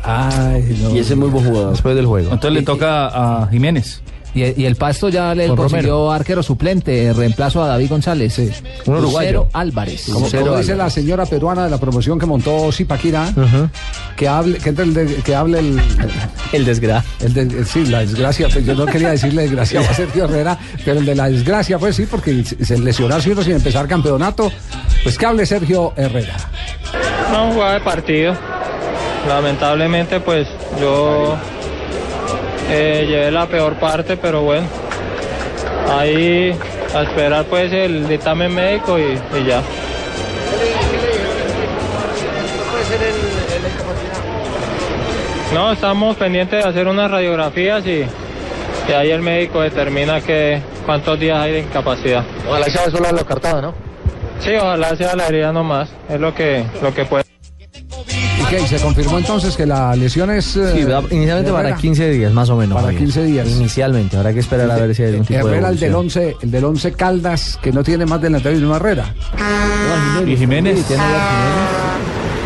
Ay, 0.08 0.80
no. 0.82 0.96
Y 0.96 1.00
ese 1.00 1.14
es 1.14 1.20
muy 1.20 1.30
buen 1.30 1.46
jugador. 1.46 1.72
Después 1.72 1.96
del 1.96 2.06
juego. 2.06 2.32
Entonces 2.34 2.52
le 2.60 2.66
toca 2.66 3.08
a 3.44 3.48
Jiménez. 3.50 4.02
Y, 4.36 4.44
y 4.62 4.66
el 4.66 4.76
Pasto 4.76 5.10
ya 5.10 5.34
le 5.34 5.48
Con 5.48 5.56
consiguió 5.58 6.12
arquero 6.12 6.44
suplente, 6.44 7.12
reemplazo 7.12 7.64
a 7.64 7.68
David 7.68 7.90
González. 7.90 8.38
Un 8.86 8.96
uruguayo. 8.98 9.30
Lucero 9.32 9.50
Álvarez. 9.54 10.04
Como, 10.06 10.26
Lucero 10.26 10.44
como 10.48 10.58
dice 10.60 10.74
Álvarez. 10.74 10.94
la 10.96 11.02
señora 11.02 11.26
peruana 11.26 11.64
de 11.64 11.72
la 11.72 11.80
promoción 11.80 12.20
que 12.20 12.28
montó 12.28 12.72
Zipaquira, 12.72 13.30
Ujú. 13.36 13.68
que 14.16 14.28
hable, 14.28 14.60
que, 14.60 14.70
entre 14.70 14.84
el 14.86 14.94
de- 14.94 15.16
que 15.16 15.34
hable 15.34 15.60
el, 15.60 15.82
El 16.54 16.66
desgra. 16.66 17.04
el 17.20 17.34
de- 17.34 17.42
el- 17.42 17.66
sí, 17.66 17.88
la 17.88 18.02
desgracia, 18.02 18.48
pues 18.52 18.64
yo 18.64 18.76
no 18.76 18.86
quería 18.86 19.10
decirle 19.10 19.42
desgracia 19.44 19.80
a 19.80 19.94
Sergio 19.94 20.26
Herrera, 20.26 20.60
pero 20.86 21.00
el 21.00 21.06
de 21.06 21.16
la 21.16 21.30
desgracia, 21.30 21.80
pues 21.80 21.96
sí, 21.96 22.06
porque 22.06 22.44
se 22.44 22.78
lesionarse 22.78 23.32
uno 23.32 23.42
sin 23.42 23.54
empezar 23.54 23.88
campeonato, 23.88 24.52
pues 25.04 25.18
que 25.18 25.26
hable 25.26 25.48
Sergio 25.48 25.94
Herrera. 25.96 26.36
No, 27.32 27.54
jugada 27.54 27.74
de 27.74 27.80
partido. 27.80 28.36
Lamentablemente, 29.28 30.20
pues 30.20 30.48
yo 30.80 31.36
eh, 32.70 33.06
llevé 33.08 33.32
la 33.32 33.46
peor 33.48 33.76
parte, 33.76 34.18
pero 34.18 34.42
bueno. 34.42 34.68
Ahí 35.90 36.58
a 36.96 37.04
esperar 37.04 37.46
pues 37.46 37.72
el 37.72 38.08
dictamen 38.08 38.54
médico 38.54 38.98
y, 38.98 39.20
y 39.38 39.46
ya. 39.46 39.62
No, 45.54 45.72
estamos 45.72 46.16
pendientes 46.18 46.64
de 46.64 46.70
hacer 46.70 46.88
unas 46.88 47.10
radiografías 47.10 47.86
y, 47.86 48.06
y 48.88 48.92
ahí 48.92 49.12
el 49.12 49.22
médico 49.22 49.62
determina 49.62 50.22
que 50.22 50.62
cuántos 50.86 51.20
días 51.20 51.38
hay 51.40 51.54
de 51.54 51.60
incapacidad. 51.60 52.24
Ojalá 52.48 52.66
sea 52.66 52.90
solo 52.90 53.12
lo 53.12 53.26
cartado, 53.26 53.62
¿no? 53.62 53.74
Sí, 54.40 54.56
ojalá 54.56 54.96
sea 54.96 55.16
la 55.16 55.28
herida 55.28 55.52
nomás, 55.52 55.90
es 56.10 56.20
lo 56.20 56.34
que, 56.36 56.64
lo 56.82 56.94
que 56.94 57.06
puede. 57.06 57.27
¿Y 58.48 58.56
qué? 58.56 58.62
¿Y 58.62 58.68
se 58.68 58.78
confirmó 58.80 59.18
entonces 59.18 59.56
que 59.56 59.66
la 59.66 59.96
lesión 59.96 60.30
es... 60.32 60.56
eh, 60.58 60.72
Sí, 60.74 60.80
inicialmente 60.82 61.48
de 61.48 61.52
para 61.52 61.60
Herrera? 61.70 61.78
15 61.78 62.10
días, 62.12 62.34
más 62.34 62.50
o 62.50 62.56
menos. 62.56 62.76
Para 62.76 62.88
Javier. 62.88 63.04
15 63.04 63.24
días. 63.24 63.48
Inicialmente, 63.50 64.18
habrá 64.18 64.34
que 64.34 64.40
esperar 64.40 64.70
a 64.72 64.76
ver 64.78 64.96
si 64.96 65.04
hay 65.04 65.10
algún 65.12 65.26
tipo 65.26 65.40
de 65.48 65.52
Herrera, 65.54 65.70
el 65.70 65.80
del 65.80 65.90
evolución. 65.92 66.24
11, 66.32 66.38
el 66.44 66.52
del 66.52 66.66
11 66.66 66.92
Caldas, 66.94 67.60
que 67.62 67.72
no 67.72 67.84
tiene 67.84 68.06
más 68.06 68.22
delantero 68.22 68.58
y 68.58 68.64
una 68.64 68.78
Herrera. 68.78 69.14
Y 70.26 70.36
Jiménez. 70.38 70.78
Sí, 70.80 70.84
tiene 70.88 71.04
a 71.04 71.98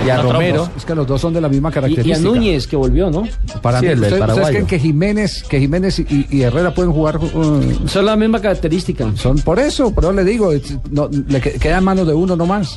Y 0.06 0.10
a 0.10 0.18
No, 0.18 0.32
Romero. 0.34 0.56
trompos. 0.64 0.78
Es 0.78 0.86
que 0.86 0.96
los 0.96 1.06
dos 1.06 1.22
son 1.22 1.34
de 1.34 1.42
la 1.42 1.48
misma 1.50 1.70
Y, 1.70 1.72
y 1.72 1.74
característica. 1.76 2.18
a 2.18 2.20
Núñez, 2.22 2.66
que 2.68 2.76
volvió, 2.76 3.12
¿no? 3.12 3.24
Para 3.62 3.80
Sí, 3.80 3.86
mí, 3.86 3.92
el 3.92 4.02
¿ustedes, 4.02 4.22
ustedes 4.22 4.48
creen 4.50 4.66
que 4.66 4.80
Jiménez, 4.80 5.44
que 5.44 5.60
Jiménez 5.60 6.00
y, 6.00 6.26
y 6.32 6.42
Herrera 6.42 6.74
pueden 6.74 6.92
jugar? 6.92 7.18
uh, 7.20 7.88
Son 7.88 8.06
la 8.06 8.16
misma 8.16 8.42
característica. 8.42 9.12
son 9.16 9.38
por 9.40 9.60
eso, 9.60 9.94
pero 9.94 10.12
le 10.12 10.24
digo, 10.24 10.52
no, 10.90 11.08
le 11.28 11.40
que- 11.40 11.52
queda 11.54 11.78
en 11.78 11.84
manos 11.84 12.08
de 12.08 12.14
uno 12.16 12.36
nomás, 12.36 12.76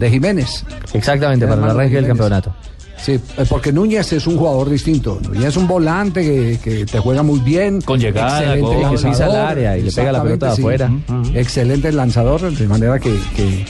de 0.00 0.10
Jiménez. 0.10 0.64
Exactamente, 0.92 1.46
para 1.46 1.62
el 1.62 1.70
arranque 1.70 1.96
del 1.96 2.06
campeonato. 2.06 2.52
Sí, 2.96 3.12
eh, 3.12 3.44
porque 3.48 3.72
Núñez 3.72 4.12
es 4.12 4.26
un 4.26 4.36
jugador 4.36 4.68
distinto. 4.68 5.20
Núñez 5.22 5.46
es 5.46 5.56
un 5.56 5.66
volante 5.66 6.22
que, 6.22 6.58
que 6.62 6.84
te 6.84 6.98
juega 6.98 7.22
muy 7.22 7.38
bien. 7.40 7.80
Con 7.80 7.98
llegada, 7.98 8.40
excelente 8.40 8.74
gol. 8.74 9.02
Lanzador, 9.02 9.36
al 9.36 9.46
área 9.46 9.78
y 9.78 9.82
le 9.82 9.92
pega 9.92 10.12
la 10.12 10.22
pelota 10.22 10.46
de 10.46 10.52
exactamente, 10.52 11.04
afuera. 11.06 11.24
sí. 11.24 11.38
Excelente 11.38 11.92
lanzador, 11.92 12.50
de 12.52 12.66
manera 12.66 12.98
que, 12.98 13.16
que 13.36 13.64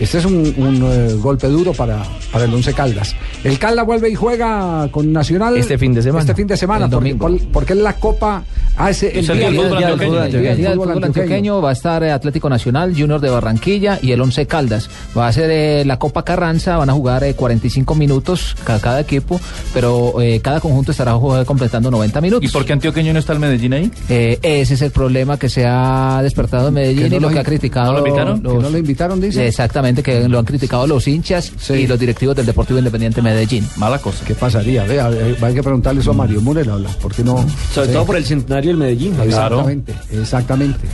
este 0.00 0.18
es 0.18 0.24
un, 0.24 0.54
un, 0.56 0.82
eh, 0.90 1.14
golpe 1.20 1.46
duro 1.48 1.72
para, 1.72 2.02
para 2.32 2.44
el 2.44 2.54
Once 2.54 2.72
Caldas. 2.72 3.14
El 3.44 3.58
Caldas 3.58 3.86
vuelve 3.86 4.10
y 4.10 4.14
juega 4.14 4.88
con 4.90 5.12
Nacional 5.12 5.56
Este 5.56 5.78
fin 5.78 5.94
de 5.94 6.02
semana. 6.02 6.20
Este 6.20 6.34
fin 6.34 6.46
de 6.46 6.56
semana, 6.56 6.84
El 6.86 6.90
porque, 6.90 7.14
domingo. 7.14 7.26
por- 7.38 7.48
porque 7.52 7.72
es 7.74 7.78
la 7.78 7.92
Copa. 7.94 8.42
Ah, 8.80 8.90
ese, 8.90 9.10
el 9.10 9.18
Es 9.24 9.28
el 9.28 9.38
día 9.38 9.50
día 9.50 9.50
del 9.50 9.56
del- 9.56 9.66
fútbol 9.66 9.78
día 9.78 9.86
del 9.88 9.92
antioqueño. 9.94 10.12
fútbol 10.12 10.24
El 10.24 10.56
día 10.56 10.68
del 10.68 10.78
fútbol 10.78 10.88
fútbol 10.94 11.04
antioqueño. 11.04 11.62
va 11.62 11.70
a 11.70 11.72
estar 11.72 12.02
eh, 12.04 12.12
Atlético 12.12 12.48
Nacional, 12.48 12.94
Junior 12.96 13.20
de 13.20 13.30
Barranquilla 13.30 13.98
y 14.00 14.12
el 14.12 14.20
Once 14.20 14.46
Caldas. 14.46 14.88
Va 15.16 15.26
a 15.26 15.32
ser 15.32 15.50
eh, 15.50 15.84
la 15.84 15.98
Copa 15.98 16.22
Carranza, 16.24 16.76
van 16.76 16.88
a 16.90 16.92
jugar 16.92 17.24
eh, 17.24 17.34
45 17.34 17.94
minutos 17.96 18.54
ca- 18.64 18.78
cada, 18.78 19.00
equipo, 19.00 19.40
pero 19.74 20.20
eh, 20.20 20.40
cada 20.40 20.60
conjunto 20.60 20.92
estará 20.92 21.14
jugando- 21.14 21.44
completando 21.46 21.90
90 21.90 22.20
minutos. 22.20 22.48
¿Y 22.48 22.52
por 22.52 22.64
qué 22.64 22.72
Antioqueño 22.72 23.12
no 23.12 23.18
está 23.18 23.32
el 23.32 23.40
Medellín 23.40 23.72
ahí? 23.72 23.90
Eh, 24.08 24.38
ese 24.42 24.74
es 24.74 24.82
el 24.82 24.90
problema 24.92 25.38
que 25.38 25.48
se 25.48 25.66
ha 25.66 26.20
despertado 26.22 26.68
en 26.68 26.74
Medellín 26.74 27.06
y 27.06 27.10
lo 27.10 27.20
lo 27.20 27.30
que 27.30 27.38
ha 27.40 27.44
criticado. 27.44 27.92
¿no 27.92 27.98
lo 28.00 28.06
invitaron? 28.06 28.42
Que 28.42 28.48
no 28.48 28.70
lo 28.70 28.78
invitaron, 28.78 29.20
dice. 29.20 29.46
Exactamente, 29.48 29.87
que 29.96 30.28
lo 30.28 30.38
han 30.38 30.44
criticado 30.44 30.86
los 30.86 31.06
hinchas 31.08 31.52
Sí. 31.58 31.74
y 31.74 31.86
los 31.86 31.98
directivos 31.98 32.36
del 32.36 32.46
Deportivo 32.46 32.78
Independiente 32.78 33.20
Medellín. 33.22 33.66
Mala 33.76 33.98
cosa. 33.98 34.24
¿Qué 34.24 34.34
pasaría? 34.34 34.84
Vea, 34.84 35.10
eh, 35.12 35.36
hay 35.40 35.54
que 35.54 35.62
preguntarle 35.62 36.00
eso 36.00 36.10
a 36.10 36.14
Mario 36.14 36.40
Murel, 36.40 36.70
habla. 36.70 36.88
¿Por 37.00 37.14
qué 37.14 37.22
no? 37.24 37.44
Sobre 37.72 37.88
Sí. 37.88 37.92
todo 37.92 38.04
por 38.06 38.16
el 38.16 38.24
centenario 38.24 38.70
del 38.70 38.76
Medellín. 38.78 39.14
Exactamente, 39.20 39.94
exactamente. 40.12 40.88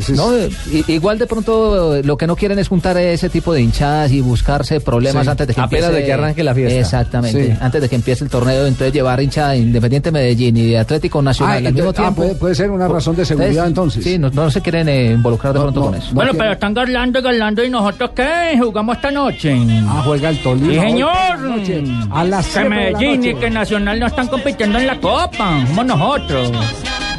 Sí, 0.00 0.12
es- 0.12 0.16
No, 0.18 0.34
eh, 0.34 0.50
igual 0.88 1.18
de 1.18 1.26
pronto 1.26 1.96
eh, 1.96 2.02
lo 2.02 2.16
que 2.16 2.26
no 2.26 2.36
quieren 2.36 2.58
es 2.58 2.68
juntar 2.68 2.96
ese 2.98 3.28
tipo 3.28 3.52
de 3.52 3.62
hinchadas 3.62 4.10
y 4.12 4.20
buscarse 4.20 4.80
problemas 4.80 5.24
Sí, 5.24 5.30
antes 5.30 5.46
de 5.46 5.54
que 5.54 5.60
apenas 5.60 5.84
empiece 5.86 6.00
de 6.00 6.06
que 6.06 6.12
arranque 6.12 6.42
la 6.44 6.54
fiesta. 6.54 6.78
Exactamente, 6.78 7.46
Sí. 7.46 7.58
antes 7.60 7.80
de 7.82 7.88
que 7.88 7.96
empiece 7.96 8.24
el 8.24 8.30
torneo, 8.30 8.66
entonces 8.66 8.92
llevar 8.92 9.20
hinchada 9.22 9.52
de 9.52 9.58
Independiente 9.58 10.10
Medellín 10.10 10.56
y 10.56 10.66
de 10.70 10.78
Atlético 10.78 11.18
Ah, 11.20 11.22
Nacional 11.22 11.66
al 11.66 11.72
mismo 11.72 11.90
ah, 11.90 11.92
tiempo. 11.94 12.14
puede, 12.16 12.34
puede 12.34 12.54
ser 12.54 12.70
una 12.70 12.88
razón 12.88 13.16
de 13.16 13.24
seguridad 13.24 13.66
entonces. 13.66 14.04
Sí, 14.04 14.18
no, 14.18 14.30
no 14.30 14.50
se 14.50 14.60
quieren 14.60 14.88
eh, 14.88 15.12
involucrar 15.12 15.52
de 15.52 15.58
No, 15.58 15.64
pronto 15.66 15.80
no, 15.80 15.86
con 15.86 15.94
eso. 15.96 16.08
no 16.08 16.14
Bueno, 16.14 16.30
quiere- 16.32 16.42
pero 16.44 16.52
están 16.54 16.74
garlando, 16.74 17.22
garlando 17.22 17.64
y 17.64 17.70
nosotros 17.70 18.10
qué? 18.16 18.58
Jugamos 18.58 18.96
esta 18.96 19.10
noche. 19.12 19.56
Ah, 19.88 20.02
juega 20.04 20.30
el 20.30 20.42
Tolima. 20.42 20.72
Sí, 20.72 20.80
señor. 20.80 21.38
noche, 21.40 21.84
A 22.10 22.24
las 22.24 22.46
Que 22.48 22.58
de 22.58 22.68
la 22.68 22.74
Medellín 22.74 23.24
y 23.24 23.34
que 23.36 23.50
Nacional 23.50 24.00
no 24.00 24.06
están 24.08 24.26
compitiendo 24.26 24.78
en 24.78 24.88
la 24.88 24.98
Copa. 24.98 25.60
Somos 25.68 25.86
nosotros. 25.86 26.50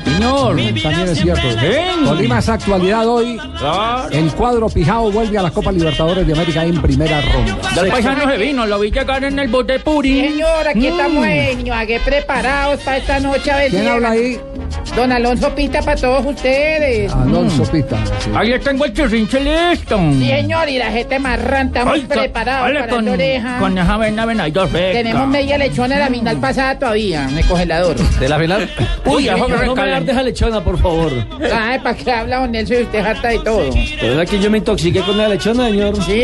Señor. 0.03 0.55
También 0.81 1.07
es 1.09 1.19
cierto. 1.19 1.51
Sí. 1.51 2.05
Tolima 2.05 2.39
es 2.39 2.49
actualidad 2.49 3.07
hoy. 3.07 3.37
Claro. 3.59 4.09
El 4.11 4.31
cuadro 4.31 4.69
Pijao 4.69 5.11
vuelve 5.11 5.37
a 5.37 5.43
la 5.43 5.51
Copa 5.51 5.71
Libertadores 5.71 6.25
de 6.25 6.33
América 6.33 6.63
en 6.65 6.81
primera 6.81 7.21
ronda. 7.21 7.57
Ya 7.75 7.81
el 7.81 7.89
paisano 7.91 8.29
se 8.29 8.37
vino, 8.37 8.65
lo 8.65 8.79
vi 8.79 8.89
llegar 8.91 9.23
en 9.25 9.37
el 9.37 9.47
bote 9.49 9.79
puri. 9.79 10.21
Señor, 10.29 10.67
aquí 10.67 10.79
Mm. 10.79 10.85
estamos 10.85 11.25
Ibagué 11.65 11.99
preparados 11.99 12.79
para 12.81 12.97
esta 12.97 13.19
noche. 13.19 13.51
A 13.51 13.57
ver 13.57 13.69
¿Quién 13.69 13.81
si 13.83 13.87
habla 13.89 14.13
llegan. 14.15 14.25
ahí? 14.25 14.56
Don 14.95 15.11
Alonso 15.11 15.53
Pita 15.53 15.81
para 15.81 15.95
todos 15.99 16.25
ustedes. 16.25 17.11
Alonso 17.13 17.63
Pita. 17.71 17.97
sí. 18.19 18.31
Ahí 18.35 18.57
tengo 18.59 18.85
el 18.85 18.93
chirrinche 18.93 19.39
listo. 19.39 19.97
Sí, 20.13 20.27
señor, 20.27 20.67
y 20.69 20.77
la 20.79 20.91
gente 20.91 21.19
marrán, 21.19 21.67
estamos 21.67 21.93
Ay, 21.93 22.01
con- 22.01 22.09
preparados 22.09 22.71
para 22.71 22.87
con, 22.87 23.05
la 23.05 23.11
oreja. 23.11 23.59
con 23.59 23.77
esa 23.77 23.97
vena, 23.97 24.25
vena, 24.25 24.43
hay 24.45 24.51
dos 24.51 24.71
becas. 24.71 24.93
Tenemos 25.03 25.27
media 25.27 25.57
lechona 25.57 25.95
de 25.95 26.01
la 26.01 26.07
final 26.07 26.37
pasada 26.37 26.79
todavía, 26.79 27.27
en 27.29 27.37
el 27.37 27.45
congelador. 27.45 27.95
¿De 27.95 28.29
la 28.29 28.39
final? 28.39 28.69
Uy, 29.05 29.23
ya 29.25 29.37
no, 29.37 29.47
no 29.47 29.49
me 29.49 29.57
recalen. 29.67 30.05
deja 30.05 30.23
lechona, 30.23 30.63
por 30.63 30.79
favor. 30.79 31.11
Ay, 31.53 31.79
¿para 31.79 31.95
qué 31.95 32.11
habla 32.11 32.39
don 32.39 32.51
Nelson 32.51 32.77
y 32.77 32.81
usted 32.83 33.05
harta 33.05 33.27
de 33.29 33.39
todo? 33.39 33.69
Pero 34.01 34.21
es 34.21 34.29
que 34.29 34.39
yo 34.39 34.49
me 34.49 34.57
intoxiqué 34.57 35.01
con 35.01 35.17
la 35.17 35.27
lechona, 35.27 35.67
señor. 35.67 35.95
¿Sí? 36.03 36.23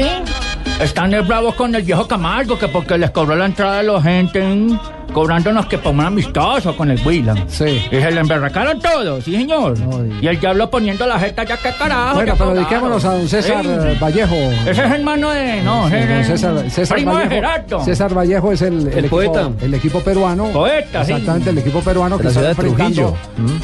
Están 0.82 1.12
de 1.12 1.22
bravos 1.22 1.54
con 1.56 1.74
el 1.76 1.84
viejo 1.84 2.08
Camargo, 2.08 2.58
que 2.58 2.68
porque 2.68 2.98
les 2.98 3.12
cobró 3.12 3.36
la 3.36 3.46
entrada 3.46 3.78
de 3.78 3.84
la 3.84 4.02
gente, 4.02 4.40
¿m? 4.40 4.78
Cobrándonos 5.14 5.66
que 5.68 5.78
pongan 5.78 6.08
amistoso 6.08 6.76
con 6.76 6.92
el 6.92 7.00
Willan. 7.06 7.46
Sí. 7.50 7.66
Y 7.92 7.96
se 7.96 8.12
le 8.12 8.20
emberracaron 8.20 8.80
todos, 8.80 9.24
sí, 9.24 9.32
señor. 9.36 9.76
y 10.22 10.28
el 10.28 10.40
diablo 10.40 10.70
poniendo 10.70 11.06
la 11.08 11.20
jeta 11.20 11.44
ya 11.44 11.58
que 11.58 11.72
carajo. 11.72 12.16
Bueno, 12.16 12.34
pero 12.38 12.54
dediquémonos 12.54 13.06
a 13.06 13.14
don 13.14 13.28
César 13.28 13.64
Sí. 13.64 13.70
eh, 13.70 13.98
Vallejo. 14.02 14.36
Ese 14.36 14.72
es 14.72 14.80
hermano 14.80 15.30
de. 15.30 15.62
No, 15.62 15.88
Sí, 15.90 15.96
ese 15.96 16.08
don 16.08 16.18
es 16.20 16.28
César, 16.28 16.70
César 16.72 16.96
primo 16.98 17.12
de 17.12 17.18
Vallejo, 17.26 17.36
Gerardo. 17.36 17.86
César 17.86 18.14
Vallejo 18.18 18.52
es 18.52 18.62
el, 18.64 18.88
el, 18.88 18.98
equipo, 19.00 19.10
poeta. 19.16 19.50
el 19.62 19.74
equipo 19.74 20.00
peruano. 20.00 20.46
Poeta, 20.48 21.06
sí. 21.06 21.12
Exactamente, 21.14 21.50
el 21.52 21.58
equipo 21.60 21.80
peruano 21.82 22.18
que 22.18 22.28
está 22.28 22.42
de 22.42 22.50
enfrentando 22.50 23.16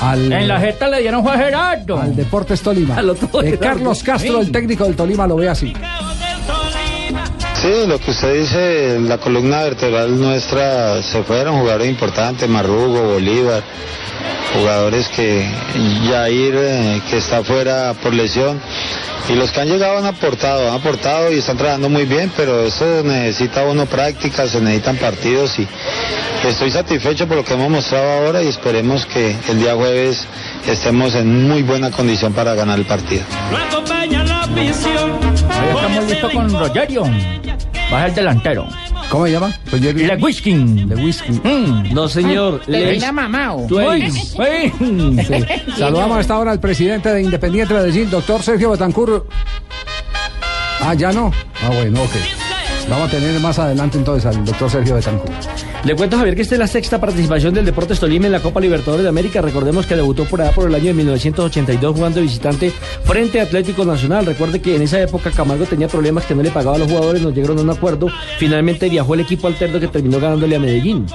al, 0.02 0.32
En 0.32 0.47
la 0.47 0.60
jeta 0.60 0.88
le 0.88 1.02
dieron 1.02 1.24
fue 1.24 1.34
a 1.34 1.38
Gerardo. 1.38 2.00
al 2.00 2.16
Deportes 2.16 2.62
Tolima. 2.62 2.95
Al 2.95 3.10
otro 3.10 3.41
Eh. 3.43 3.58
Carlos 3.60 4.04
Castro, 4.04 4.39
Sí. 4.41 4.47
el 4.47 4.52
técnico 4.52 4.84
del 4.86 4.95
Tolima, 4.95 5.26
lo 5.28 5.36
ve 5.38 5.50
así. 5.50 5.74
Sí, 7.62 7.88
lo 7.88 7.99
que 7.99 8.12
usted 8.12 8.39
dice, 8.39 8.99
la 9.01 9.18
columna 9.18 9.62
vertebral 9.64 10.18
nuestra 10.18 11.01
se 11.03 11.24
fueron 11.24 11.60
jugadores 11.60 11.89
importantes, 11.89 12.47
Marrugo, 12.47 13.01
Bolívar, 13.01 13.62
jugadores 14.53 15.10
que 15.10 15.45
Yair, 16.10 16.55
eh, 16.57 17.01
que 17.10 17.18
está 17.18 17.43
fuera 17.43 17.93
por 18.01 18.14
lesión, 18.14 18.62
y 19.28 19.34
los 19.34 19.51
que 19.51 19.60
han 19.60 19.68
llegado 19.68 19.97
han 19.97 20.05
aportado, 20.05 20.70
han 20.70 20.76
aportado 20.76 21.34
y 21.34 21.39
están 21.39 21.57
trabajando 21.57 21.89
muy 21.89 22.05
bien, 22.05 22.32
pero 22.38 22.64
eso 22.64 23.03
necesita 23.03 23.64
uno 23.64 23.86
práctica, 23.86 24.47
se 24.47 24.62
necesitan 24.62 24.95
partidos 24.95 25.59
y 25.59 25.67
estoy 26.47 26.71
satisfecho 26.71 27.28
por 27.28 27.36
lo 27.36 27.43
que 27.43 27.55
hemos 27.55 27.70
mostrado 27.70 28.09
ahora 28.09 28.42
y 28.42 28.47
esperemos 28.47 29.05
que 29.05 29.36
el 29.50 29.59
día 29.59 29.75
jueves 29.75 30.25
estemos 30.66 31.13
en 31.13 31.47
muy 31.47 31.62
buena 31.63 31.92
condición 31.92 32.32
para 32.32 32.55
ganar 32.55 32.79
el 32.79 32.86
partido. 32.86 33.24
Ahí 34.55 35.70
estamos 35.75 36.05
listos 36.05 36.32
con 36.34 36.51
Rogerio. 36.51 37.04
Va 37.91 38.05
el 38.05 38.13
delantero. 38.13 38.67
¿Cómo 39.09 39.25
se 39.25 39.32
llama? 39.32 39.51
Rogerio. 39.71 40.07
Le 40.07 40.16
Whisky. 40.17 40.53
Le 40.53 40.95
Whisky. 40.95 41.41
No, 41.91 42.07
señor. 42.07 42.61
Reina 42.67 43.11
mamao. 43.11 43.67
Sí. 43.67 44.74
Saludamos 45.78 46.17
a 46.17 46.21
esta 46.21 46.37
hora 46.37 46.51
al 46.51 46.59
presidente 46.59 47.11
de 47.11 47.24
Independiente 47.24 47.74
Medellín, 47.74 48.09
doctor 48.09 48.43
Sergio 48.43 48.70
Betancur. 48.71 49.28
Ah, 50.82 50.93
ya 50.93 51.11
no. 51.11 51.32
Ah, 51.63 51.70
bueno, 51.74 52.03
ok. 52.03 52.11
Vamos 52.89 53.07
a 53.07 53.11
tener 53.11 53.39
más 53.39 53.57
adelante 53.57 53.97
entonces 53.97 54.25
al 54.25 54.45
doctor 54.45 54.70
Sergio 54.70 54.95
Betancur. 54.95 55.29
Le 55.86 55.96
cuento, 55.96 56.18
Javier, 56.18 56.36
que 56.36 56.42
esta 56.42 56.56
es 56.56 56.60
la 56.60 56.68
sexta 56.68 57.00
participación 57.00 57.54
del 57.54 57.64
Deportes 57.64 58.01
Tolima 58.01 58.26
en 58.26 58.34
la 58.34 58.42
Copa 58.42 58.60
Libertadores 58.60 59.04
de 59.04 59.10
América. 59.10 59.42
Recordemos 59.42 59.86
que 59.86 59.96
debutó 59.96 60.26
por 60.26 60.42
allá 60.42 60.51
por 60.51 60.68
el 60.68 60.76
año 60.76 60.88
de 60.88 60.93
1982 60.93 61.96
jugando 61.96 62.22
visitante 62.22 62.72
frente 63.06 63.39
a 63.39 63.43
Atlético 63.43 63.86
Nacional. 63.86 64.26
Recuerde 64.26 64.62
que 64.62 64.76
en 64.76 64.82
esa 64.82 65.00
época 65.01 65.32
Camargo 65.32 65.66
tenía 65.66 65.88
problemas 65.88 66.26
que 66.26 66.36
no 66.36 66.43
le 66.43 66.51
pagaba 66.51 66.76
a 66.76 66.80
los 66.80 66.89
jugadores, 66.89 67.22
nos 67.22 67.34
llegaron 67.34 67.60
a 67.60 67.62
un 67.62 67.70
acuerdo. 67.70 68.08
Finalmente 68.38 68.89
viajó 68.89 69.14
el 69.14 69.22
equipo 69.22 69.47
alterno 69.47 69.80
que 69.80 69.88
terminó 69.88 70.20
ganándole 70.20 70.58
a 70.58 70.60
Medellín. 70.60 71.06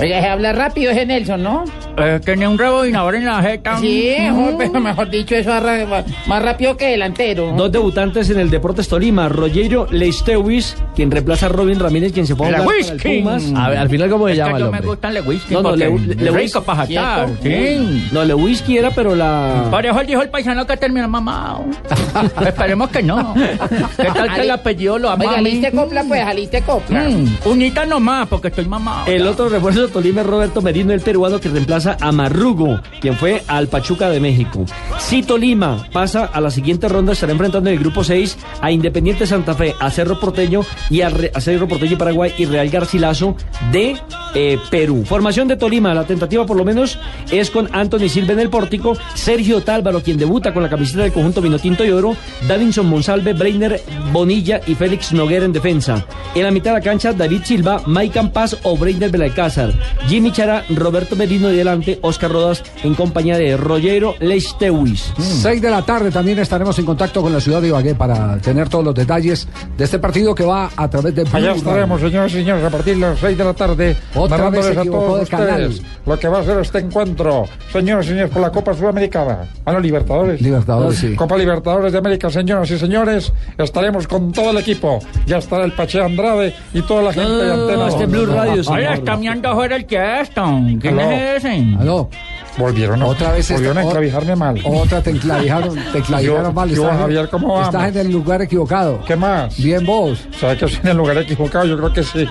Oiga, 0.00 0.20
se 0.20 0.28
habla 0.28 0.52
rápido 0.52 0.92
ese 0.92 1.04
Nelson, 1.06 1.42
¿no? 1.42 1.64
Eh, 1.96 2.20
tenía 2.24 2.48
un 2.48 2.56
rebobinador 2.56 3.16
en 3.16 3.24
la 3.24 3.42
jeta. 3.42 3.78
Sí, 3.78 4.14
mejor, 4.18 4.54
pero 4.56 4.80
mejor 4.80 5.10
dicho, 5.10 5.34
eso 5.34 5.52
arra- 5.52 6.04
más, 6.26 6.42
rápido 6.42 6.76
que 6.76 6.86
delantero. 6.86 7.52
Dos 7.56 7.72
debutantes 7.72 8.30
en 8.30 8.38
el 8.38 8.48
Deportes 8.50 8.86
Tolima, 8.88 9.28
Rogerio 9.28 9.88
Leistewis, 9.90 10.76
quien 10.94 11.10
reemplaza 11.10 11.46
a 11.46 11.48
Robin 11.48 11.80
Ramírez, 11.80 12.12
quien 12.12 12.26
se 12.28 12.36
fue 12.36 12.46
a 12.46 12.50
La 12.52 12.58
jugar 12.60 12.76
para 12.80 12.92
el. 12.92 13.18
Pumas. 13.22 13.44
A 13.56 13.68
ver, 13.70 13.78
al 13.78 13.88
final, 13.90 14.08
¿cómo 14.10 14.28
se 14.28 14.36
llama 14.36 14.52
el 14.52 14.58
yo 14.58 14.70
me 14.70 14.76
hombre? 14.78 14.86
gustan 14.88 15.14
Le 15.14 15.20
Whisky 15.22 15.54
No, 15.54 15.62
no, 15.62 15.74
Le, 15.76 15.98
Le 15.98 16.30
rico 16.30 16.62
para 16.62 16.86
jatar. 16.86 17.28
Sí. 17.42 18.08
No, 18.12 18.24
Le 18.24 18.34
Whisky 18.34 18.78
era, 18.78 18.90
pero 18.92 19.16
la... 19.16 19.64
Por 19.70 19.84
eso 19.84 20.00
dijo 20.04 20.22
el 20.22 20.28
paisano 20.30 20.64
que 20.64 20.76
terminó 20.76 21.08
mamado. 21.08 21.64
Esperemos 22.46 22.88
que 22.90 23.02
no. 23.02 23.34
¿Qué 23.34 24.08
tal 24.14 24.32
que 24.34 24.40
el 24.42 24.50
apellido 24.52 24.98
lo 24.98 25.10
ama 25.10 25.24
Oiga, 25.24 25.38
aliste 25.38 25.72
copla, 25.72 26.04
pues, 26.06 26.22
aliste 26.24 26.62
copla. 26.62 27.00
Mm, 27.08 27.36
unita 27.48 27.84
nomás, 27.84 28.28
porque 28.28 28.48
estoy 28.48 28.66
mamado. 28.66 29.06
El 29.06 29.26
otro 29.26 29.48
refuerzo 29.48 29.87
Tolima 29.88 30.20
es 30.20 30.26
Roberto 30.26 30.62
Merino, 30.62 30.92
el 30.92 31.00
peruano 31.00 31.40
que 31.40 31.48
reemplaza 31.48 31.96
a 32.00 32.12
Marrugo, 32.12 32.80
quien 33.00 33.16
fue 33.16 33.42
al 33.48 33.68
Pachuca 33.68 34.10
de 34.10 34.20
México. 34.20 34.64
Si 34.98 35.22
Tolima 35.22 35.88
pasa 35.92 36.26
a 36.26 36.40
la 36.40 36.50
siguiente 36.50 36.88
ronda, 36.88 37.12
estará 37.12 37.32
enfrentando 37.32 37.70
en 37.70 37.76
el 37.76 37.80
grupo 37.80 38.04
6 38.04 38.36
a 38.60 38.70
Independiente 38.70 39.26
Santa 39.26 39.54
Fe, 39.54 39.74
a 39.80 39.90
Cerro 39.90 40.20
Porteño 40.20 40.60
y 40.90 41.00
a, 41.00 41.10
Cerro 41.40 41.66
Porteño 41.66 41.96
Paraguay 41.96 42.32
y 42.36 42.44
Real 42.44 42.68
Garcilaso 42.68 43.36
de 43.72 43.96
eh, 44.34 44.58
Perú. 44.70 45.04
Formación 45.06 45.48
de 45.48 45.56
Tolima, 45.56 45.94
la 45.94 46.04
tentativa 46.04 46.44
por 46.44 46.56
lo 46.56 46.64
menos 46.64 46.98
es 47.30 47.50
con 47.50 47.68
Anthony 47.72 48.08
Silva 48.08 48.34
en 48.34 48.40
el 48.40 48.50
pórtico, 48.50 48.96
Sergio 49.14 49.62
Tálvaro, 49.62 50.02
quien 50.02 50.18
debuta 50.18 50.52
con 50.52 50.62
la 50.62 50.68
camiseta 50.68 51.02
del 51.02 51.12
conjunto 51.12 51.40
Vinotinto 51.40 51.84
y 51.84 51.90
Oro, 51.90 52.16
Davinson 52.46 52.86
Monsalve, 52.86 53.32
Breiner 53.32 53.82
Bonilla 54.12 54.60
y 54.66 54.74
Félix 54.74 55.12
Noguera 55.12 55.44
en 55.44 55.52
defensa. 55.52 56.04
En 56.34 56.42
la 56.42 56.50
mitad 56.50 56.72
de 56.72 56.78
la 56.78 56.84
cancha, 56.84 57.12
David 57.12 57.42
Silva, 57.44 57.82
Mike 57.86 58.18
Paz 58.32 58.56
o 58.62 58.76
Breiner 58.76 59.10
Belalcázar. 59.10 59.72
Jimmy 60.06 60.32
Chara, 60.32 60.64
Roberto 60.70 61.16
Merino 61.16 61.50
y 61.52 61.56
delante, 61.56 61.98
Oscar 62.02 62.30
Rodas 62.30 62.62
en 62.82 62.94
compañía 62.94 63.36
de 63.38 63.56
Rogero 63.56 64.14
Leistewis. 64.20 65.12
6 65.18 65.60
de 65.60 65.70
la 65.70 65.82
tarde 65.82 66.10
también 66.10 66.38
estaremos 66.38 66.78
en 66.78 66.84
contacto 66.86 67.22
con 67.22 67.32
la 67.32 67.40
ciudad 67.40 67.60
de 67.60 67.68
Ibagué 67.68 67.94
para 67.94 68.38
tener 68.38 68.68
todos 68.68 68.84
los 68.84 68.94
detalles 68.94 69.46
de 69.76 69.84
este 69.84 69.98
partido 69.98 70.34
que 70.34 70.44
va 70.44 70.70
a 70.76 70.88
través 70.88 71.14
de 71.14 71.24
Allá 71.32 71.52
estaremos, 71.52 72.00
señores 72.00 72.32
y 72.32 72.36
señores, 72.36 72.64
a 72.64 72.70
partir 72.70 72.94
de 72.94 73.00
las 73.00 73.18
6 73.18 73.36
de 73.38 73.44
la 73.44 73.54
tarde, 73.54 73.96
Otra 74.14 74.50
vez 74.50 74.64
se 74.66 74.78
a 74.78 74.84
todos 74.84 75.28
canal. 75.28 75.68
ustedes 75.68 75.82
lo 76.06 76.18
que 76.18 76.28
va 76.28 76.38
a 76.40 76.44
ser 76.44 76.58
este 76.58 76.78
encuentro. 76.78 77.44
Señores 77.72 78.06
y 78.06 78.08
señores, 78.10 78.30
por 78.30 78.42
la 78.42 78.50
Copa 78.50 78.72
Sudamericana. 78.74 79.40
Ah, 79.64 79.72
no, 79.72 79.80
Libertadores. 79.80 80.40
Libertadores, 80.40 80.98
sí. 80.98 81.14
Copa 81.14 81.36
Libertadores 81.36 81.92
de 81.92 81.98
América, 81.98 82.30
señoras 82.30 82.70
y 82.70 82.78
señores. 82.78 83.32
Estaremos 83.58 84.06
con 84.08 84.32
todo 84.32 84.50
el 84.50 84.58
equipo. 84.58 84.98
Ya 85.26 85.38
estará 85.38 85.64
el 85.64 85.72
Pache 85.72 86.00
Andrade 86.00 86.54
y 86.72 86.80
toda 86.82 87.02
la 87.02 87.12
gente 87.12 87.30
de 87.30 87.52
Antena. 87.52 87.88
este. 87.88 88.06
Blue 88.06 88.26
Radio, 88.26 88.60
está 88.62 89.16
miando 89.16 89.54
fuera 89.68 89.76
el 89.76 89.86
Cheston. 89.86 90.78
¿Quién 90.80 90.98
Aló. 90.98 91.10
es 91.10 91.44
ese? 91.44 91.64
Aló. 91.78 92.08
Volvieron, 92.56 93.02
a- 93.02 93.06
Otra 93.06 93.32
vez 93.32 93.48
volvieron 93.52 93.76
a 93.78 93.80
está- 93.82 93.90
enclavijarme 93.90 94.34
mal. 94.36 94.60
Otra 94.64 95.00
te 95.00 95.10
enclavijaron, 95.10 95.74
te 95.92 95.98
enclavijaron 95.98 96.44
Yo- 96.46 96.52
mal. 96.52 96.68
yo, 96.70 96.82
Estás 96.84 96.98
Javier, 96.98 97.28
¿cómo 97.28 97.48
vamos? 97.48 97.66
Estás 97.68 97.88
en 97.90 97.98
el 98.06 98.12
lugar 98.12 98.42
equivocado. 98.42 99.00
¿Qué 99.06 99.14
más? 99.14 99.56
Bien 99.62 99.84
vos. 99.86 100.26
¿Sabes 100.40 100.58
que 100.58 100.64
estoy 100.64 100.80
en 100.82 100.88
el 100.88 100.96
lugar 100.96 101.18
equivocado? 101.18 101.66
Yo 101.66 101.76
creo 101.76 101.92
que 101.92 102.02
sí. 102.02 102.28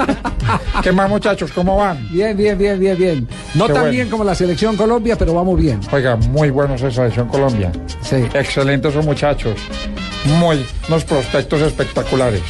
¿Qué 0.82 0.92
más, 0.92 1.08
muchachos? 1.08 1.50
¿Cómo 1.52 1.76
van? 1.78 2.06
Bien, 2.10 2.36
bien, 2.36 2.58
bien, 2.58 2.78
bien, 2.78 2.98
bien. 2.98 3.28
No 3.54 3.66
Qué 3.66 3.72
tan 3.72 3.82
bueno. 3.84 3.94
bien 3.96 4.10
como 4.10 4.24
la 4.24 4.34
selección 4.34 4.76
Colombia, 4.76 5.16
pero 5.16 5.32
vamos 5.32 5.58
bien. 5.58 5.80
Oiga, 5.90 6.16
muy 6.16 6.50
buenos 6.50 6.82
esa 6.82 6.90
selección 6.90 7.28
Colombia. 7.28 7.72
Sí. 8.02 8.16
Excelentes 8.34 8.92
esos 8.92 9.04
muchachos. 9.06 9.54
Muy, 10.38 10.66
unos 10.88 11.04
prospectos 11.04 11.62
espectaculares. 11.62 12.42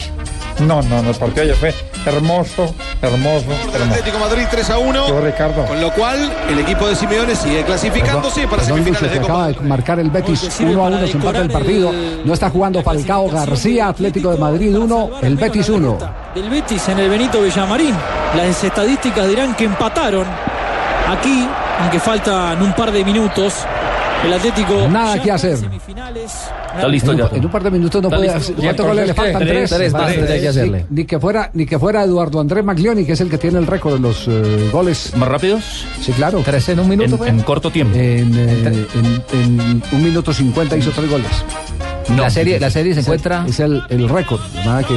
No, 0.61 0.81
no, 0.83 1.03
no, 1.03 1.11
el 1.11 1.16
partido 1.16 1.43
ayer 1.43 1.55
fue 1.57 1.74
hermoso, 2.07 2.74
hermoso, 3.03 3.45
hermoso. 3.74 3.91
Atlético 3.91 4.19
Madrid 4.19 4.45
3 4.51 4.70
a 4.70 4.78
1. 4.78 5.09
Yo, 5.09 5.20
Ricardo. 5.20 5.65
Con 5.66 5.81
lo 5.81 5.93
cual, 5.93 6.33
el 6.49 6.59
equipo 6.61 6.89
de 6.89 6.97
Simeone 6.97 7.35
sigue 7.37 7.62
clasificándose 7.65 8.49
para 8.49 8.62
Perdón, 8.62 8.78
Lucho, 8.78 8.85
semifinales 9.01 9.12
que 9.12 9.19
de 9.19 9.24
acaba 9.24 9.49
Copa. 9.49 9.62
de 9.62 9.69
marcar 9.69 10.01
el 10.01 10.11
Betis 10.11 10.61
1 10.61 10.85
a 10.85 10.89
1, 10.89 11.07
se 11.07 11.12
empata 11.12 11.39
el 11.41 11.51
partido. 11.51 11.93
No 12.24 12.33
está 12.33 12.49
jugando 12.51 12.83
Falcao 12.83 13.28
García, 13.31 13.89
Atlético 13.89 14.31
de 14.31 14.39
Madrid 14.39 14.77
1, 14.77 15.11
el 15.23 15.37
Betis 15.37 15.69
1. 15.69 15.99
del 16.35 16.49
Betis 16.51 16.89
en 16.89 16.99
el 17.01 17.11
Benito 17.11 17.43
Villamarín. 17.43 17.95
Las 18.37 18.65
estadísticas 18.65 19.28
dirán 19.28 19.55
que 19.55 19.65
empataron 19.65 20.27
aquí, 21.09 21.47
aunque 21.81 22.01
faltan 22.01 22.62
un 22.62 22.73
par 22.73 22.93
de 22.93 23.05
minutos. 23.05 23.55
El 24.24 24.32
Atlético. 24.32 24.88
Nada 24.88 25.22
que 25.22 25.30
hacer. 25.30 25.55
Está 25.55 26.88
listo 26.88 27.12
en, 27.12 27.18
ya. 27.18 27.24
un, 27.26 27.36
en 27.36 27.44
un 27.44 27.51
par 27.51 27.62
de 27.62 27.70
minutos 27.70 28.02
no 28.02 28.09
puede 28.09 28.22
listo. 28.22 28.36
hacer. 28.38 28.55
¿Y 28.59 28.62
¿Cuántos 28.62 28.86
goles 28.86 29.06
le 29.06 29.14
faltan? 29.14 29.43
Tres. 29.43 29.70
Tres, 29.70 29.93
Vale, 29.93 30.12
tres 30.14 30.30
hay 30.30 30.36
que 30.36 30.43
ni- 30.43 30.47
hacerle. 30.48 30.86
Ni, 30.90 31.05
que 31.05 31.20
fuera, 31.20 31.51
ni 31.55 31.66
que 31.66 31.78
fuera 31.78 32.02
Eduardo 32.02 32.40
Andrés 32.40 32.64
Maglioni, 32.64 33.05
que 33.05 33.12
es 33.12 33.20
el 33.20 33.30
que 33.30 33.38
tiene 33.38 33.59
el 33.59 33.66
récord 33.66 33.94
de 33.94 34.01
los 34.01 34.26
eh, 34.28 34.68
goles. 34.72 35.12
¿Más 35.16 35.28
rápidos? 35.28 35.86
Sí, 36.01 36.12
claro. 36.12 36.43
Tres 36.44 36.68
en 36.70 36.80
un 36.80 36.88
minuto, 36.88 37.24
En, 37.24 37.36
en 37.38 37.43
corto 37.44 37.70
tiempo. 37.70 37.97
En, 37.97 38.34
eh, 38.36 38.86
en- 38.94 39.22
en 39.32 39.82
un 39.93 40.02
minuto 40.02 40.32
cincuenta 40.32 40.76
hizo 40.76 40.90
tres 40.90 41.09
goles. 41.09 41.28
La 42.16 42.28
serie- 42.30 42.59
la 42.59 42.70
serie 42.70 42.94
se 42.94 43.01
encuentra- 43.01 43.44
Es 43.48 43.60
el, 43.60 43.82
el 43.88 44.09
récord. 44.09 44.40
Nada 44.64 44.82
que. 44.82 44.94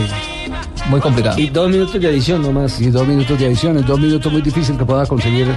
Muy 0.89 0.99
complicado. 0.99 1.39
Y 1.39 1.47
dos 1.49 1.69
minutos 1.69 2.01
de 2.01 2.07
adición 2.07 2.41
nomás. 2.41 2.81
Y 2.81 2.89
dos 2.89 3.07
minutos 3.07 3.39
de 3.39 3.45
adición, 3.45 3.77
es 3.77 3.85
dos 3.85 3.99
minutos 3.99 4.31
muy 4.31 4.41
difícil 4.41 4.75
que 4.77 4.85
pueda 4.85 5.05
conseguir. 5.05 5.47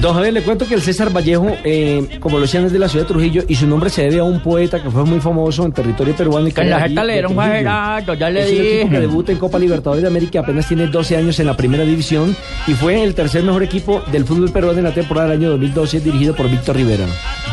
Don 0.00 0.14
Javier, 0.14 0.32
le 0.32 0.42
cuento 0.42 0.66
que 0.66 0.74
el 0.74 0.80
César 0.80 1.14
Vallejo, 1.14 1.48
eh, 1.64 2.18
como 2.20 2.36
lo 2.36 2.42
decían, 2.42 2.64
es 2.64 2.72
de 2.72 2.78
la 2.78 2.88
ciudad 2.88 3.04
de 3.04 3.08
Trujillo 3.12 3.42
y 3.48 3.56
su 3.56 3.66
nombre 3.66 3.90
se 3.90 4.02
debe 4.02 4.20
a 4.20 4.24
un 4.24 4.40
poeta 4.40 4.82
que 4.82 4.88
fue 4.88 5.04
muy 5.04 5.20
famoso 5.20 5.64
en 5.66 5.72
territorio 5.72 6.14
peruano. 6.14 6.48
Y 6.48 6.52
Que 6.52 6.62
en 6.62 6.70
la 6.70 6.80
jeta 6.80 7.04
le 7.04 7.12
dieron. 7.14 7.36
Gerardo, 7.36 8.14
ya 8.14 8.30
le 8.30 8.40
es 8.40 8.46
un 8.46 8.52
equipo 8.54 8.74
dije. 8.76 8.88
que 8.88 9.00
debuta 9.00 9.32
en 9.32 9.38
Copa 9.38 9.58
Libertadores 9.58 10.02
de 10.02 10.08
América, 10.08 10.40
apenas 10.40 10.66
tiene 10.66 10.86
12 10.86 11.16
años 11.16 11.38
en 11.40 11.46
la 11.46 11.56
primera 11.56 11.84
división 11.84 12.34
y 12.66 12.72
fue 12.72 13.02
el 13.02 13.14
tercer 13.14 13.42
mejor 13.42 13.62
equipo 13.62 14.00
del 14.10 14.24
fútbol 14.24 14.50
peruano 14.50 14.78
en 14.78 14.84
la 14.84 14.94
temporada 14.94 15.28
del 15.28 15.38
año 15.40 15.50
2012, 15.50 16.00
dirigido 16.00 16.34
por 16.34 16.48
Víctor 16.48 16.76
Rivera. 16.76 17.04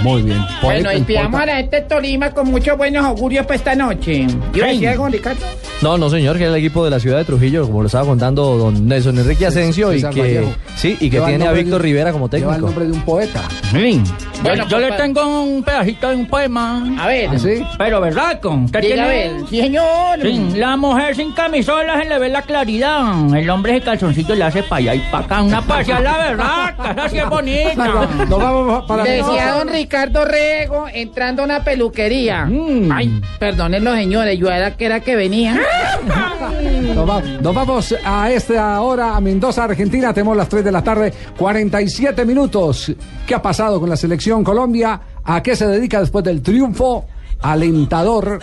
Muy 0.03 0.21
bien. 0.21 0.39
Bueno, 0.61 0.93
y 0.93 1.01
pidamos 1.01 1.41
a 1.41 1.45
la 1.47 1.55
gente 1.57 1.77
de 1.77 1.81
Tolima 1.87 2.31
con 2.31 2.49
muchos 2.51 2.77
buenos 2.77 3.03
augurios 3.03 3.45
para 3.45 3.55
esta 3.55 3.75
noche. 3.75 4.27
¿Iba 4.53 4.67
a 4.67 4.69
decir 4.69 4.87
algo, 4.89 5.07
Ricardo? 5.09 5.41
No, 5.81 5.97
no, 5.97 6.09
señor, 6.09 6.37
que 6.37 6.43
es 6.43 6.49
el 6.49 6.55
equipo 6.55 6.85
de 6.85 6.91
la 6.91 6.99
ciudad 6.99 7.16
de 7.17 7.25
Trujillo, 7.25 7.65
como 7.67 7.81
lo 7.81 7.87
estaba 7.87 8.05
contando 8.05 8.57
don 8.57 8.87
Nelson 8.87 9.17
Enrique 9.19 9.45
Asensio, 9.45 9.93
y 9.93 10.01
que 10.03 10.47
sí, 10.75 10.97
y 10.99 11.09
que 11.09 11.19
tiene 11.21 11.47
a 11.47 11.51
Víctor 11.51 11.75
un- 11.79 11.83
Rivera 11.83 12.11
como 12.11 12.29
Lleva 12.29 12.37
el 12.37 12.61
técnico. 12.61 12.65
nombre 12.67 12.85
de 12.85 12.91
un 12.91 13.01
poeta. 13.01 13.41
Sí. 13.71 14.01
Bueno, 14.43 14.67
yo 14.67 14.79
le 14.79 14.91
tengo 14.93 15.43
un 15.43 15.63
pedacito 15.63 16.09
de 16.09 16.15
un 16.15 16.27
poema. 16.27 16.83
A 16.99 17.07
ver. 17.07 17.29
¿Ah, 17.33 17.39
sí? 17.39 17.63
Pero 17.77 17.99
verdad, 17.99 18.39
con 18.39 18.69
¿qué 18.69 18.79
Diga, 18.81 18.93
tiene? 18.95 19.01
a 19.01 19.07
ver. 19.07 19.31
Sí, 19.49 19.59
señor. 19.61 20.21
Sí, 20.21 20.49
la 20.55 20.77
mujer 20.77 21.15
sin 21.15 21.31
camisola 21.33 21.99
se 22.01 22.07
le 22.07 22.19
ve 22.19 22.29
la 22.29 22.41
claridad. 22.43 23.35
El 23.35 23.49
hombre 23.49 23.73
de 23.73 23.81
calzoncillo 23.81 24.35
le 24.35 24.43
hace 24.43 24.61
para 24.63 24.77
allá 24.77 24.95
y 24.95 24.99
para 25.11 25.25
acá. 25.25 25.41
Una 25.41 25.61
paseada, 25.61 26.01
la 26.01 26.17
verdad. 26.17 26.75
Esa 26.97 27.09
sí 27.09 27.17
es 27.17 27.29
bonita. 27.29 28.07
Nos 28.29 28.39
vamos 28.39 28.85
para 28.87 29.03
Decía 29.03 29.53
don 29.53 29.67
Ricardo 29.69 30.23
Rego 30.25 30.85
entrando 30.93 31.41
a 31.41 31.45
una 31.45 31.63
peluquería. 31.63 32.47
Ay, 32.93 33.19
perdonen 33.39 33.83
los 33.83 33.95
señores, 33.95 34.37
yo 34.39 34.51
era 34.51 34.75
que 34.77 34.85
era 34.85 34.99
que 34.99 35.15
venía. 35.15 35.59
Nos, 37.07 37.15
va- 37.15 37.21
nos 37.41 37.55
vamos 37.55 37.95
a 38.03 38.29
esta 38.31 38.81
hora 38.81 39.15
a 39.15 39.21
Mendoza, 39.21 39.63
Argentina. 39.63 40.13
Tenemos 40.13 40.35
las 40.35 40.49
3 40.49 40.65
de 40.65 40.71
la 40.73 40.83
tarde, 40.83 41.13
47 41.37 42.25
minutos. 42.25 42.91
¿Qué 43.25 43.33
ha 43.33 43.41
pasado 43.41 43.79
con 43.79 43.89
la 43.89 43.95
selección 43.95 44.43
Colombia? 44.43 44.99
¿A 45.23 45.41
qué 45.41 45.55
se 45.55 45.65
dedica 45.67 46.01
después 46.01 46.25
del 46.25 46.41
triunfo 46.41 47.05
alentador 47.41 48.39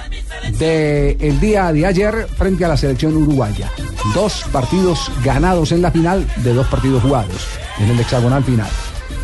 del 0.58 1.40
día 1.40 1.72
de 1.72 1.84
ayer 1.84 2.26
frente 2.38 2.64
a 2.64 2.68
la 2.68 2.76
selección 2.76 3.16
uruguaya. 3.16 3.70
Dos 4.14 4.44
partidos 4.52 5.10
ganados 5.24 5.72
en 5.72 5.82
la 5.82 5.90
final 5.90 6.26
de 6.36 6.54
dos 6.54 6.66
partidos 6.68 7.02
jugados 7.02 7.46
en 7.80 7.90
el 7.90 8.00
hexagonal 8.00 8.44
final. 8.44 8.68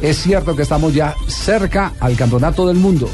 Es 0.02 0.18
cierto 0.18 0.56
que 0.56 0.62
estamos 0.62 0.92
ya 0.92 1.14
cerca 1.28 1.92
al 2.00 2.16
campeonato 2.16 2.66
del 2.66 2.76
mundo. 2.78 3.08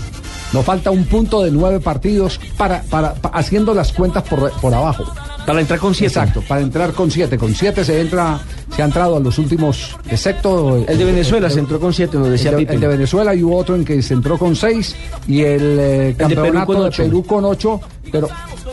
Nos 0.52 0.64
falta 0.64 0.90
un 0.90 1.04
punto 1.04 1.42
de 1.42 1.50
nueve 1.50 1.80
partidos 1.80 2.40
para, 2.56 2.82
para, 2.82 3.14
pa- 3.14 3.28
haciendo 3.30 3.74
las 3.74 3.92
cuentas 3.92 4.22
por, 4.22 4.50
por 4.60 4.72
abajo. 4.72 5.04
Para 5.46 5.60
entrar 5.60 5.78
con 5.78 5.94
siete. 5.94 6.18
Exacto, 6.18 6.42
para 6.46 6.60
entrar 6.60 6.92
con 6.92 7.10
siete. 7.10 7.38
Con 7.38 7.54
siete 7.54 7.84
se 7.84 8.00
entra, 8.00 8.40
se 8.74 8.82
ha 8.82 8.84
entrado 8.84 9.16
a 9.16 9.20
los 9.20 9.38
últimos, 9.38 9.96
excepto 10.10 10.84
El 10.88 10.98
de 10.98 11.04
Venezuela 11.04 11.48
se 11.48 11.60
entró 11.60 11.78
con 11.78 11.92
siete, 11.92 12.18
nos 12.18 12.28
decía 12.30 12.50
el 12.50 12.66
de, 12.66 12.74
el 12.74 12.80
de 12.80 12.88
Venezuela 12.88 13.34
y 13.34 13.42
hubo 13.42 13.56
otro 13.56 13.76
en 13.76 13.84
que 13.84 14.02
se 14.02 14.14
entró 14.14 14.36
con 14.38 14.56
seis 14.56 14.96
y 15.28 15.42
el, 15.42 15.78
eh, 15.80 16.14
campeonato 16.18 16.84
de. 16.84 16.90
Perú 16.90 17.24
con 17.24 17.44
ocho, 17.44 17.80
pero, 18.10 18.28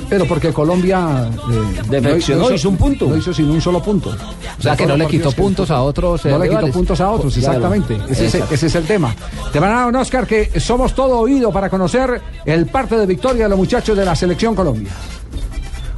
pero 0.09 0.25
porque 0.25 0.51
Colombia 0.51 1.29
eh, 1.51 1.81
Defeccionó, 1.89 2.51
hizo 2.51 2.69
un 2.69 2.77
punto. 2.77 3.05
No 3.07 3.17
hizo 3.17 3.33
sin 3.33 3.49
un 3.49 3.61
solo 3.61 3.81
punto. 3.81 4.09
O 4.57 4.61
sea, 4.61 4.75
que 4.75 4.85
no 4.87 4.97
le 4.97 5.05
quitó 5.07 5.31
puntos 5.31 5.69
a 5.69 5.81
otros. 5.81 6.25
eh, 6.25 6.31
No 6.31 6.39
le 6.39 6.49
quitó 6.49 6.67
puntos 6.71 6.99
a 7.01 7.11
otros, 7.11 7.37
exactamente. 7.37 7.97
Ese, 8.09 8.43
ese 8.49 8.67
es 8.67 8.75
el 8.75 8.85
tema. 8.85 9.13
Te 9.51 9.59
van 9.59 9.71
a 9.71 9.75
dar 9.75 9.87
un 9.89 9.95
Oscar 9.97 10.25
que 10.25 10.59
somos 10.59 10.93
todo 10.95 11.19
oído 11.19 11.51
para 11.51 11.69
conocer 11.69 12.19
el 12.45 12.65
parte 12.65 12.97
de 12.97 13.05
victoria 13.05 13.43
de 13.43 13.49
los 13.49 13.57
muchachos 13.57 13.95
de 13.95 14.05
la 14.05 14.15
selección 14.15 14.55
Colombia. 14.55 14.91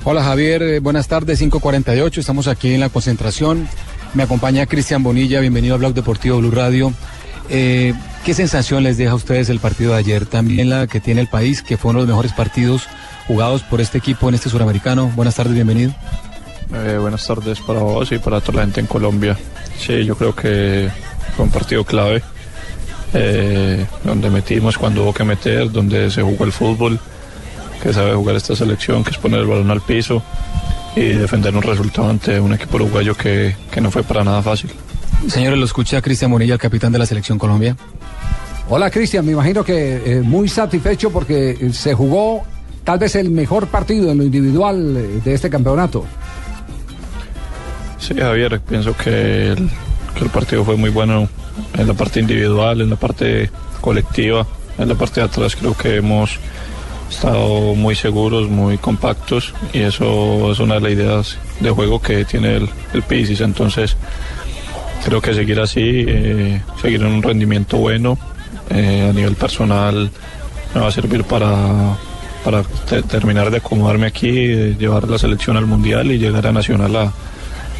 Hola 0.07 0.23
Javier, 0.23 0.61
eh, 0.61 0.80
buenas 0.80 1.07
tardes, 1.07 1.40
548, 1.40 2.19
estamos 2.19 2.48
aquí 2.48 2.72
en 2.76 2.80
la 2.80 2.90
concentración. 2.90 3.68
Me 4.14 4.22
acompaña 4.22 4.68
Cristian 4.68 5.02
Bonilla, 5.02 5.40
bienvenido 5.40 5.73
a 5.73 5.77
Blog 5.80 5.95
Deportivo 5.95 6.38
Blue 6.38 6.52
Radio. 6.52 6.94
Eh, 7.49 7.95
¿Qué 8.23 8.36
sensación 8.36 8.84
les 8.84 8.99
deja 8.99 9.14
a 9.14 9.15
ustedes 9.15 9.49
el 9.49 9.60
partido 9.60 9.94
de 9.94 9.98
ayer? 9.98 10.27
También 10.27 10.69
la 10.69 10.86
que 10.86 10.99
tiene 10.99 11.22
el 11.22 11.27
país, 11.27 11.64
que 11.64 11.76
fue 11.76 11.90
uno 11.90 12.02
de 12.02 12.06
los 12.06 12.10
mejores 12.10 12.34
partidos 12.34 12.84
jugados 13.26 13.64
por 13.64 13.82
este 13.82 13.98
equipo 13.98 14.30
en 14.30 14.36
este 14.36 14.48
suramericano. 14.48 15.11
Buenas 15.15 15.34
tardes, 15.34 15.56
bienvenido. 15.56 15.91
Eh, 16.72 16.99
buenas 17.02 17.26
tardes 17.26 17.60
para 17.61 17.80
vos 17.80 18.11
y 18.11 18.19
para 18.19 18.41
toda 18.41 18.57
la 18.57 18.61
gente 18.65 18.82
en 18.82 18.86
Colombia. 18.86 19.36
Sí, 19.80 20.06
yo 20.06 20.15
creo 20.15 20.36
que 20.36 20.88
fue 21.36 21.45
un 21.45 21.52
partido 21.52 21.84
clave, 21.84 22.22
donde 24.03 24.30
metimos 24.30 24.77
cuando 24.77 25.02
hubo 25.02 25.15
que 25.15 25.23
meter, 25.23 25.72
donde 25.72 26.11
se 26.11 26.22
jugó 26.22 26.45
el 26.45 26.52
fútbol, 26.52 26.99
que 27.86 27.94
sabe 27.94 28.16
jugar 28.16 28.36
esta 28.36 28.56
selección, 28.56 29.03
que 29.03 29.12
es 29.12 29.18
poner 29.20 29.41
el 29.41 29.45
balón 29.45 29.70
al 29.70 29.80
piso 29.80 30.24
y 30.95 31.02
defender 31.10 31.56
un 31.56 31.62
resultado 31.62 32.10
ante 32.10 32.40
un 32.40 32.52
equipo 32.52 32.78
uruguayo 32.78 33.16
que, 33.16 33.56
que 33.70 33.80
no 33.80 33.91
fue 33.91 34.02
para 34.02 34.24
nada 34.24 34.41
fácil. 34.41 34.72
Señores, 35.28 35.60
lo 35.60 35.66
escucha 35.66 36.02
Cristian 36.02 36.32
Bonilla, 36.32 36.53
el 36.56 36.60
capitán 36.60 36.91
de 36.91 36.98
la 36.98 37.06
selección 37.06 37.38
Colombia. 37.38 37.78
Hola 38.70 38.90
Cristian, 38.90 39.24
me 39.24 39.34
imagino 39.34 39.64
que 39.64 40.02
eh, 40.03 40.22
muy 40.22 40.48
satisfecho 40.48 41.12
porque 41.12 41.52
eh, 41.52 41.74
se 41.74 41.94
jugó 41.94 42.41
tal 42.84 42.98
vez 42.98 43.16
el 43.18 43.30
mejor 43.30 43.68
partido 43.68 44.10
en 44.10 44.18
lo 44.18 44.24
individual 44.24 44.98
eh, 44.98 45.22
de 45.24 45.34
este 45.36 45.52
campeonato. 45.52 46.06
Sí, 47.99 48.16
Javier, 48.18 48.60
pienso 48.62 48.98
que 48.98 49.49
el, 49.49 49.70
que 50.18 50.24
el 50.24 50.32
partido 50.32 50.66
fue 50.66 50.76
muy 50.76 50.90
bueno 50.90 51.30
en 51.78 51.88
la 51.88 51.94
parte 51.94 52.20
individual, 52.20 52.82
en 52.82 52.90
la 52.90 52.95
parte 52.95 53.52
colectiva, 53.80 54.48
en 54.80 54.90
la 54.90 54.95
parte 54.95 55.22
de 55.22 55.28
atrás 55.28 55.56
creo 55.56 55.78
que 55.78 55.98
hemos 55.98 56.40
estado 57.10 57.76
muy 57.76 57.95
seguros, 57.95 58.49
muy 58.49 58.77
compactos 58.77 59.53
y 59.73 59.80
eso 59.80 60.52
es 60.52 60.60
una 60.60 60.76
de 60.76 60.82
las 60.82 60.91
ideas 60.91 61.38
de 61.60 61.69
juego 61.69 62.02
que 62.02 62.26
tiene 62.26 62.56
el, 62.57 62.69
el 62.94 63.02
Pisis, 63.03 63.41
entonces 63.41 63.95
creo 65.06 65.22
que 65.22 65.34
seguir 65.34 65.60
así, 65.60 65.82
eh, 66.07 66.61
seguir 66.82 67.02
en 67.02 67.07
un 67.07 67.22
rendimiento 67.23 67.77
bueno 67.77 68.18
eh, 68.69 69.07
a 69.10 69.14
nivel 69.14 69.36
personal 69.36 70.10
me 70.73 70.82
va 70.82 70.88
a 70.88 70.91
servir 70.91 71.23
para, 71.23 71.95
para 72.44 72.64
te- 72.90 73.03
terminar 73.03 73.52
de 73.52 73.57
acomodarme 73.57 74.07
aquí, 74.07 74.30
llevar 74.77 75.07
la 75.10 75.18
selección 75.19 75.56
al 75.57 75.68
Mundial 75.68 76.11
y 76.11 76.18
llegar 76.18 76.48
a 76.48 76.52
Nacional 76.52 76.95
a, 76.95 77.14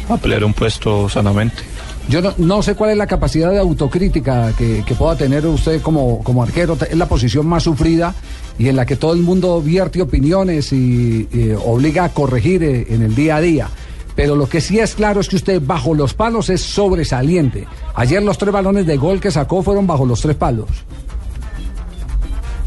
a 0.08 0.16
pelear 0.18 0.44
un 0.44 0.54
puesto 0.54 1.08
sanamente. 1.08 1.62
Yo 2.08 2.22
no, 2.22 2.32
no 2.38 2.62
sé 2.62 2.76
cuál 2.76 2.90
es 2.90 2.96
la 2.96 3.08
capacidad 3.08 3.50
de 3.50 3.58
autocrítica 3.58 4.52
que, 4.56 4.84
que 4.86 4.94
pueda 4.94 5.16
tener 5.16 5.44
usted 5.46 5.82
como, 5.82 6.22
como 6.22 6.40
arquero. 6.44 6.78
Es 6.88 6.96
la 6.96 7.06
posición 7.06 7.46
más 7.48 7.64
sufrida 7.64 8.14
y 8.58 8.68
en 8.68 8.76
la 8.76 8.86
que 8.86 8.96
todo 8.96 9.12
el 9.12 9.20
mundo 9.20 9.60
vierte 9.60 10.00
opiniones 10.00 10.72
y 10.72 11.26
obliga 11.64 12.04
a 12.04 12.08
corregir 12.10 12.62
eh, 12.62 12.86
en 12.90 13.02
el 13.02 13.14
día 13.14 13.36
a 13.36 13.40
día. 13.40 13.68
Pero 14.14 14.34
lo 14.34 14.48
que 14.48 14.62
sí 14.62 14.78
es 14.78 14.94
claro 14.94 15.20
es 15.20 15.28
que 15.28 15.36
usted 15.36 15.60
bajo 15.62 15.94
los 15.94 16.14
palos 16.14 16.48
es 16.48 16.62
sobresaliente. 16.62 17.66
Ayer 17.94 18.22
los 18.22 18.38
tres 18.38 18.52
balones 18.52 18.86
de 18.86 18.96
gol 18.96 19.20
que 19.20 19.30
sacó 19.30 19.62
fueron 19.62 19.86
bajo 19.86 20.06
los 20.06 20.22
tres 20.22 20.36
palos. 20.36 20.68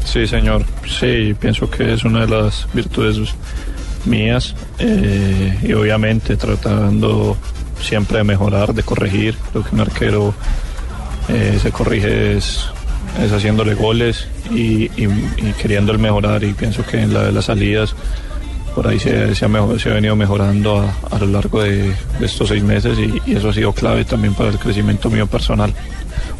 Sí, 0.04 0.26
señor. 0.26 0.64
Sí, 0.86 1.34
pienso 1.38 1.68
que 1.68 1.94
es 1.94 2.04
una 2.04 2.24
de 2.24 2.28
las 2.28 2.68
virtudes 2.72 3.34
mías 4.04 4.54
eh, 4.78 5.58
y 5.62 5.72
obviamente 5.72 6.36
tratando 6.36 7.36
siempre 7.82 8.18
de 8.18 8.24
mejorar, 8.24 8.72
de 8.72 8.84
corregir. 8.84 9.36
Creo 9.50 9.64
que 9.64 9.74
un 9.74 9.80
arquero 9.80 10.34
eh, 11.28 11.58
se 11.60 11.72
corrige 11.72 12.36
es, 12.36 12.66
es 13.22 13.32
haciéndole 13.32 13.74
goles 13.74 14.26
y, 14.50 14.84
y- 14.96 15.08
queriendo 15.60 15.92
el 15.92 15.98
mejorar 15.98 16.42
y 16.44 16.52
pienso 16.52 16.84
que 16.86 17.00
en 17.00 17.12
la 17.14 17.24
de 17.24 17.32
las 17.32 17.46
salidas 17.46 17.94
por 18.74 18.86
ahí 18.86 19.00
se, 19.00 19.34
ha, 19.44 19.48
mejor- 19.48 19.80
se 19.80 19.90
ha 19.90 19.94
venido 19.94 20.14
mejorando 20.14 20.78
a, 20.78 20.94
a 21.10 21.18
lo 21.18 21.26
largo 21.26 21.60
de, 21.62 21.92
estos 22.20 22.48
seis 22.48 22.62
meses 22.62 22.96
y, 22.98 23.32
eso 23.32 23.48
ha 23.48 23.52
sido 23.52 23.72
clave 23.72 24.04
también 24.04 24.32
para 24.34 24.50
el 24.50 24.58
crecimiento 24.58 25.10
mío 25.10 25.26
personal. 25.26 25.74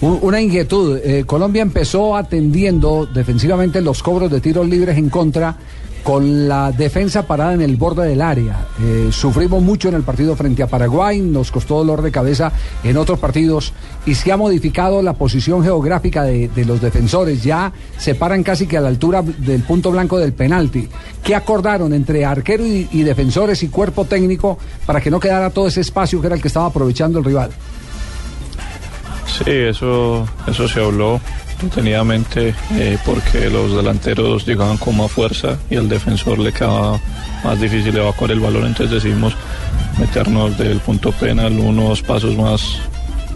Un- 0.00 0.18
Una 0.22 0.40
inquietud. 0.40 0.98
eh, 1.02 1.24
Colombia 1.26 1.62
empezó 1.62 2.16
atendiendo 2.16 3.06
defensivamente 3.12 3.80
los 3.80 4.02
cobros 4.02 4.30
de 4.30 4.40
tiros 4.40 4.68
libres 4.68 4.96
en 4.96 5.10
contra 5.10 5.56
con 6.02 6.48
la 6.48 6.72
defensa 6.72 7.26
parada 7.26 7.54
en 7.54 7.62
el 7.62 7.76
borde 7.76 8.08
del 8.08 8.22
área. 8.22 8.66
Eh, 8.82 9.08
sufrimos 9.12 9.62
mucho 9.62 9.88
en 9.88 9.94
el 9.94 10.02
partido 10.02 10.36
frente 10.36 10.62
a 10.62 10.66
Paraguay, 10.66 11.20
nos 11.20 11.50
costó 11.50 11.78
dolor 11.78 12.02
de 12.02 12.10
cabeza 12.10 12.52
en 12.82 12.96
otros 12.96 13.18
partidos 13.18 13.72
y 14.06 14.14
se 14.14 14.32
ha 14.32 14.36
modificado 14.36 15.02
la 15.02 15.14
posición 15.14 15.62
geográfica 15.62 16.22
de, 16.24 16.50
los 16.64 16.80
defensores. 16.80 17.42
Ya 17.42 17.72
se 17.98 18.14
paran 18.14 18.42
casi 18.42 18.66
que 18.66 18.76
a 18.76 18.80
la 18.80 18.88
altura 18.88 19.22
del 19.22 19.62
punto 19.62 19.90
blanco 19.90 20.18
del 20.18 20.32
penalti. 20.32 20.88
¿Qué 21.22 21.34
acordaron 21.34 21.92
entre 21.92 22.24
arquero 22.24 22.66
y, 22.66 22.88
y 22.92 23.02
defensores 23.02 23.62
y 23.62 23.68
cuerpo 23.68 24.04
técnico 24.04 24.58
para 24.86 25.00
que 25.00 25.10
no 25.10 25.20
quedara 25.20 25.50
todo 25.50 25.68
ese 25.68 25.80
espacio 25.80 26.20
que 26.20 26.26
era 26.26 26.36
el 26.36 26.42
que 26.42 26.48
estaba 26.48 26.66
aprovechando 26.66 27.18
el 27.18 27.24
rival? 27.24 27.50
Sí, 29.26 29.50
eso, 29.50 30.26
eso 30.46 30.68
se 30.68 30.80
habló 30.80 31.20
detenidamente 31.62 32.54
eh, 32.74 32.98
porque 33.04 33.50
los 33.50 33.74
delanteros 33.76 34.46
llegaban 34.46 34.76
con 34.78 34.96
más 34.96 35.10
fuerza 35.10 35.58
y 35.70 35.76
al 35.76 35.88
defensor 35.88 36.38
le 36.38 36.52
quedaba 36.52 37.00
más 37.44 37.60
difícil 37.60 37.96
evacuar 37.96 38.30
el 38.32 38.40
balón, 38.40 38.66
entonces 38.66 39.02
decidimos 39.02 39.34
meternos 39.98 40.56
del 40.58 40.78
punto 40.80 41.12
penal 41.12 41.58
unos 41.58 42.02
pasos 42.02 42.36
más, 42.36 42.78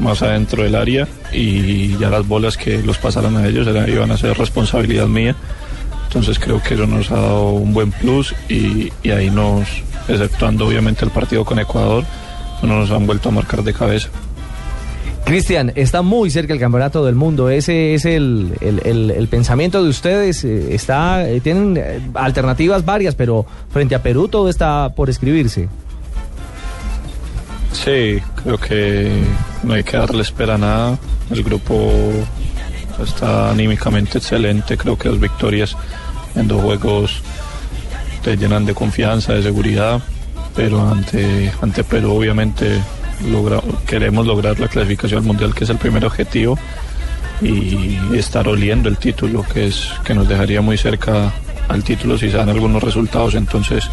más 0.01 0.23
adentro 0.23 0.63
del 0.63 0.75
área 0.75 1.07
y 1.33 1.97
ya 1.99 2.11
las 2.11 2.27
bolas 2.27 2.57
que 2.57 2.83
los 2.83 2.99
pasaran 2.99 3.37
a 3.37 3.47
ellos 3.47 3.67
era- 3.67 3.89
iban 3.89 4.11
a 4.11 4.17
ser 4.17 4.37
responsabilidad 4.39 5.07
mía. 5.07 5.35
Entonces 6.07 6.39
creo 6.39 6.63
que 6.63 6.75
eso 6.75 6.87
nos 6.87 7.11
ha 7.11 7.17
dado 7.17 7.49
un 7.51 7.75
buen 7.75 7.91
plus 7.91 8.35
y, 8.49 8.93
y 9.03 9.11
ahí 9.11 9.31
nos, 9.31 9.67
exceptuando 10.09 10.67
obviamente 10.67 11.05
el 11.05 11.11
partido 11.11 11.45
con 11.45 11.59
Ecuador, 11.59 12.05
no 12.63 12.79
nos 12.79 12.91
han 12.93 13.05
vuelto 13.07 13.31
a 13.31 13.33
marcar 13.33 13.65
de 13.65 13.73
cabeza. 13.75 14.09
Cristian, 15.25 15.73
está 15.75 16.03
muy 16.03 16.31
cerca 16.31 16.53
el 16.53 16.61
campeonato 16.61 17.05
del 17.05 17.15
mundo. 17.15 17.49
Ese 17.49 17.95
es 17.95 18.05
el, 18.05 18.53
el- 18.61 19.11
el- 19.11 19.29
pensamiento 19.29 19.83
de 19.83 19.89
ustedes. 19.89 20.45
eh, 20.45 20.75
Está, 20.75 21.27
eh, 21.29 21.41
tienen 21.41 21.77
eh, 21.79 22.01
alternativas 22.15 22.85
varias, 22.85 23.15
pero 23.15 23.47
frente 23.71 23.95
a 23.95 24.03
Perú 24.03 24.29
todo 24.29 24.51
está 24.51 24.91
por 24.95 25.09
escribirse. 25.09 25.69
Sí, 27.73 28.19
creo 28.43 28.59
que 28.59 29.11
no 29.63 29.73
hay 29.75 29.83
que 29.83 29.97
darle 29.97 30.23
espera 30.23 30.55
a 30.57 30.59
nada. 30.59 30.99
El 31.31 31.43
grupo 31.43 31.91
está 33.03 33.51
anímicamente 33.51 34.19
excelente. 34.19 34.77
Creo 34.77 34.99
que 34.99 35.09
las 35.09 35.19
victorias 35.19 35.75
en 36.37 36.47
dos 36.49 36.61
juegos 36.63 37.23
te 38.23 38.37
llenan 38.37 38.67
de 38.67 38.75
confianza, 38.75 39.33
de 39.33 39.43
seguridad. 39.43 40.01
Pero 40.55 40.87
ante, 40.87 41.51
ante 41.63 41.83
Perú, 41.83 42.13
obviamente, 42.13 42.79
queremos 43.87 44.27
lograr 44.27 44.59
la 44.61 44.69
clasificación 44.69 45.21
al 45.21 45.27
mundial, 45.27 45.55
que 45.55 45.65
es 45.65 45.71
el 45.71 45.79
primer 45.79 46.05
objetivo. 46.05 46.59
Y 47.43 47.99
estar 48.15 48.47
oliendo 48.47 48.89
el 48.89 48.97
título, 48.97 49.45
que, 49.53 49.67
es, 49.67 49.91
que 50.05 50.15
nos 50.15 50.29
dejaría 50.29 50.63
muy 50.63 50.79
cerca 50.79 51.33
al 51.69 51.83
título 51.83 52.17
si 52.17 52.31
se 52.31 52.37
dan 52.37 52.49
algunos 52.49 52.83
resultados. 52.83 53.35
Entonces, 53.35 53.91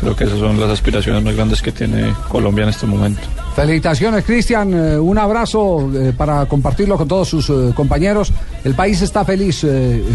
creo 0.00 0.16
que 0.16 0.24
esas 0.24 0.38
son 0.38 0.58
las 0.58 0.70
aspiraciones 0.70 1.22
más 1.22 1.36
grandes 1.36 1.62
que 1.62 1.72
tiene 1.72 2.12
Colombia 2.28 2.64
en 2.64 2.70
este 2.70 2.86
momento. 2.86 3.22
Felicitaciones, 3.60 4.24
Cristian. 4.24 4.72
Eh, 4.72 4.98
un 4.98 5.18
abrazo 5.18 5.90
eh, 5.94 6.14
para 6.16 6.46
compartirlo 6.46 6.96
con 6.96 7.06
todos 7.06 7.28
sus 7.28 7.50
eh, 7.50 7.74
compañeros. 7.74 8.32
El 8.64 8.74
país 8.74 9.02
está 9.02 9.22
feliz, 9.22 9.66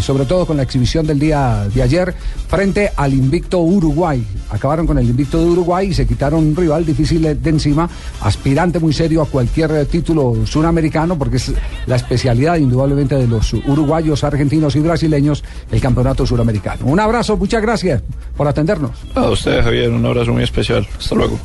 sobre 0.02 0.26
todo 0.26 0.48
con 0.48 0.58
la 0.58 0.64
exhibición 0.64 1.06
del 1.06 1.20
día 1.20 1.68
de 1.72 1.82
ayer, 1.84 2.16
frente 2.48 2.92
al 2.96 3.14
invicto 3.14 3.60
Uruguay. 3.60 4.26
Acabaron 4.50 4.88
con 4.88 4.98
el 4.98 5.08
invicto 5.08 5.40
de 5.40 5.46
Uruguay 5.46 5.90
y 5.90 5.94
se 5.94 6.08
quitaron 6.08 6.40
un 6.40 6.56
rival 6.56 6.86
difícil 6.86 7.22
de 7.22 7.50
encima, 7.50 7.88
aspirante 8.22 8.80
muy 8.80 8.94
serio 8.94 9.22
a 9.22 9.26
cualquier 9.26 9.86
título 9.86 10.46
suramericano, 10.46 11.18
porque 11.18 11.38
es 11.38 11.54
la 11.86 11.96
especialidad 11.98 12.58
indudablemente 12.58 13.16
de 13.16 13.28
los 13.28 13.54
uruguayos, 13.54 14.24
argentinos 14.24 14.76
y 14.76 14.80
brasileños, 14.80 15.44
el 15.72 15.82
campeonato 15.82 16.26
suramericano. 16.26 16.86
Un 16.86 17.00
abrazo, 17.00 17.38
muchas 17.38 17.62
gracias 17.62 18.02
por 18.38 18.48
atendernos. 18.48 18.92
A 19.14 19.30
ustedes, 19.30 19.64
Javier, 19.64 19.92
un 19.92 20.06
abrazo 20.06 20.34
muy 20.34 20.44
especial. 20.44 20.88
Hasta 21.00 21.16
luego. 21.16 21.40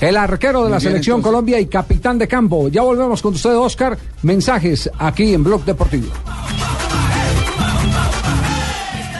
El 0.00 0.16
arquero 0.16 0.64
de 0.64 0.70
la 0.70 0.78
bien, 0.78 0.90
selección 0.90 1.16
entonces. 1.16 1.32
Colombia 1.32 1.60
y 1.60 1.66
capitán 1.66 2.18
de 2.18 2.28
campo. 2.28 2.68
Ya 2.68 2.82
volvemos 2.82 3.20
con 3.20 3.34
usted, 3.34 3.56
Oscar. 3.56 3.98
Mensajes 4.22 4.90
aquí 4.98 5.34
en 5.34 5.42
Blog 5.42 5.64
Deportivo. 5.64 6.08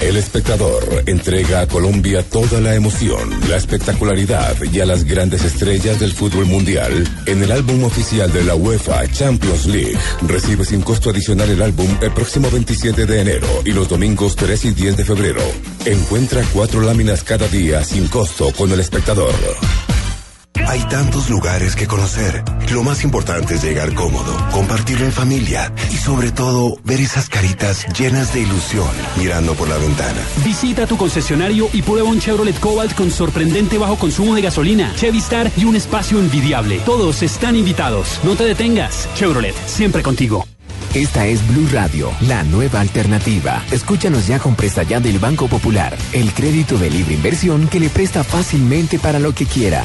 El 0.00 0.16
espectador 0.16 1.02
entrega 1.06 1.62
a 1.62 1.66
Colombia 1.66 2.22
toda 2.22 2.60
la 2.60 2.74
emoción, 2.76 3.28
la 3.48 3.56
espectacularidad 3.56 4.56
y 4.72 4.80
a 4.80 4.86
las 4.86 5.02
grandes 5.04 5.44
estrellas 5.44 5.98
del 5.98 6.12
fútbol 6.12 6.46
mundial 6.46 7.04
en 7.26 7.42
el 7.42 7.50
álbum 7.50 7.82
oficial 7.82 8.32
de 8.32 8.44
la 8.44 8.54
UEFA 8.54 9.06
Champions 9.08 9.66
League. 9.66 9.98
Recibe 10.22 10.64
sin 10.64 10.82
costo 10.82 11.10
adicional 11.10 11.50
el 11.50 11.60
álbum 11.60 11.88
el 12.00 12.12
próximo 12.12 12.48
27 12.48 13.06
de 13.06 13.20
enero 13.20 13.48
y 13.64 13.72
los 13.72 13.88
domingos 13.88 14.36
3 14.36 14.66
y 14.66 14.70
10 14.70 14.96
de 14.98 15.04
febrero. 15.04 15.42
Encuentra 15.84 16.42
cuatro 16.54 16.80
láminas 16.80 17.24
cada 17.24 17.48
día 17.48 17.82
sin 17.84 18.06
costo 18.06 18.52
con 18.56 18.70
el 18.70 18.78
espectador. 18.78 19.34
Hay 20.66 20.80
tantos 20.88 21.30
lugares 21.30 21.76
que 21.76 21.86
conocer. 21.86 22.42
Lo 22.72 22.82
más 22.82 23.04
importante 23.04 23.54
es 23.54 23.62
llegar 23.62 23.94
cómodo, 23.94 24.36
compartirlo 24.50 25.04
en 25.04 25.12
familia 25.12 25.72
y 25.90 25.96
sobre 25.96 26.30
todo 26.30 26.76
ver 26.84 27.00
esas 27.00 27.28
caritas 27.28 27.86
llenas 27.98 28.34
de 28.34 28.40
ilusión 28.40 28.88
mirando 29.16 29.54
por 29.54 29.68
la 29.68 29.76
ventana. 29.78 30.20
Visita 30.44 30.86
tu 30.86 30.96
concesionario 30.96 31.68
y 31.72 31.82
prueba 31.82 32.08
un 32.08 32.20
Chevrolet 32.20 32.58
Cobalt 32.58 32.94
con 32.94 33.10
sorprendente 33.10 33.78
bajo 33.78 33.96
consumo 33.96 34.34
de 34.34 34.42
gasolina, 34.42 34.92
Chevistar 34.96 35.50
y 35.56 35.64
un 35.64 35.76
espacio 35.76 36.18
envidiable. 36.18 36.80
Todos 36.80 37.22
están 37.22 37.56
invitados. 37.56 38.20
No 38.24 38.34
te 38.34 38.44
detengas. 38.44 39.08
Chevrolet, 39.14 39.54
siempre 39.66 40.02
contigo. 40.02 40.46
Esta 40.94 41.26
es 41.26 41.46
Blue 41.48 41.68
Radio, 41.70 42.10
la 42.22 42.42
nueva 42.44 42.80
alternativa. 42.80 43.62
Escúchanos 43.70 44.26
ya 44.26 44.38
con 44.38 44.56
Presta 44.56 44.82
Ya 44.82 45.00
del 45.00 45.18
Banco 45.18 45.46
Popular, 45.46 45.94
el 46.12 46.32
crédito 46.32 46.78
de 46.78 46.90
libre 46.90 47.14
inversión 47.14 47.68
que 47.68 47.78
le 47.78 47.90
presta 47.90 48.24
fácilmente 48.24 48.98
para 48.98 49.18
lo 49.18 49.34
que 49.34 49.44
quiera. 49.44 49.84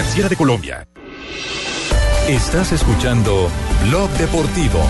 De 0.00 0.34
Colombia. 0.34 0.88
Estás 2.26 2.72
escuchando 2.72 3.50
Deportivo. 4.18 4.80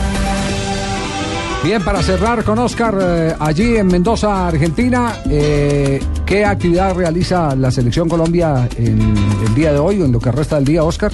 Bien, 1.65 1.83
para 1.83 2.01
cerrar 2.01 2.45
con 2.45 2.61
Oscar, 2.61 2.97
eh, 3.03 3.35
allí 3.41 3.77
en 3.77 3.89
Mendoza, 3.89 4.47
Argentina, 4.47 5.17
eh, 5.29 6.01
¿qué 6.25 6.45
actividad 6.45 6.95
realiza 6.95 7.57
la 7.57 7.73
selección 7.73 8.09
Colombia 8.09 8.69
en 8.77 9.17
el 9.45 9.55
día 9.57 9.73
de 9.73 9.81
hoy 9.81 10.01
o 10.01 10.05
en 10.05 10.13
lo 10.13 10.21
que 10.21 10.31
resta 10.31 10.55
del 10.57 10.67
día, 10.67 10.85
Oscar? 10.85 11.13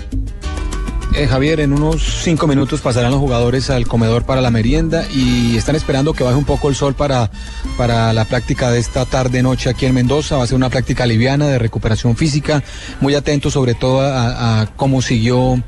Eh, 1.19 1.27
Javier, 1.27 1.61
en 1.61 1.73
unos 1.73 2.03
cinco 2.25 2.47
minutos 2.47 2.83
pasarán 2.83 3.11
los 3.11 3.21
jugadores 3.21 3.71
al 3.71 3.87
comedor 3.87 4.25
para 4.25 4.43
la 4.43 4.51
merienda 4.51 5.07
y 5.11 5.57
están 5.57 5.75
esperando 5.75 6.13
que 6.13 6.23
baje 6.23 6.37
un 6.37 6.45
poco 6.45 6.69
el 6.69 6.75
sol 6.75 6.93
para, 6.93 7.31
para 7.79 8.13
la 8.13 8.27
práctica 8.27 8.71
de 8.71 8.79
esta 8.79 9.07
tarde-noche 9.07 9.71
aquí 9.71 9.87
en 9.87 9.95
Mendoza. 9.95 10.37
Va 10.37 10.45
a 10.45 10.47
ser 10.47 10.57
una 10.57 10.69
práctica 10.69 11.07
liviana 11.07 11.47
de 11.47 11.59
recuperación 11.59 12.17
física, 12.17 12.63
muy 13.01 13.15
atento 13.15 13.51
sobre 13.51 13.73
todo 13.73 14.03
a, 14.03 14.69
cómo 14.77 15.01
siguió 15.01 15.63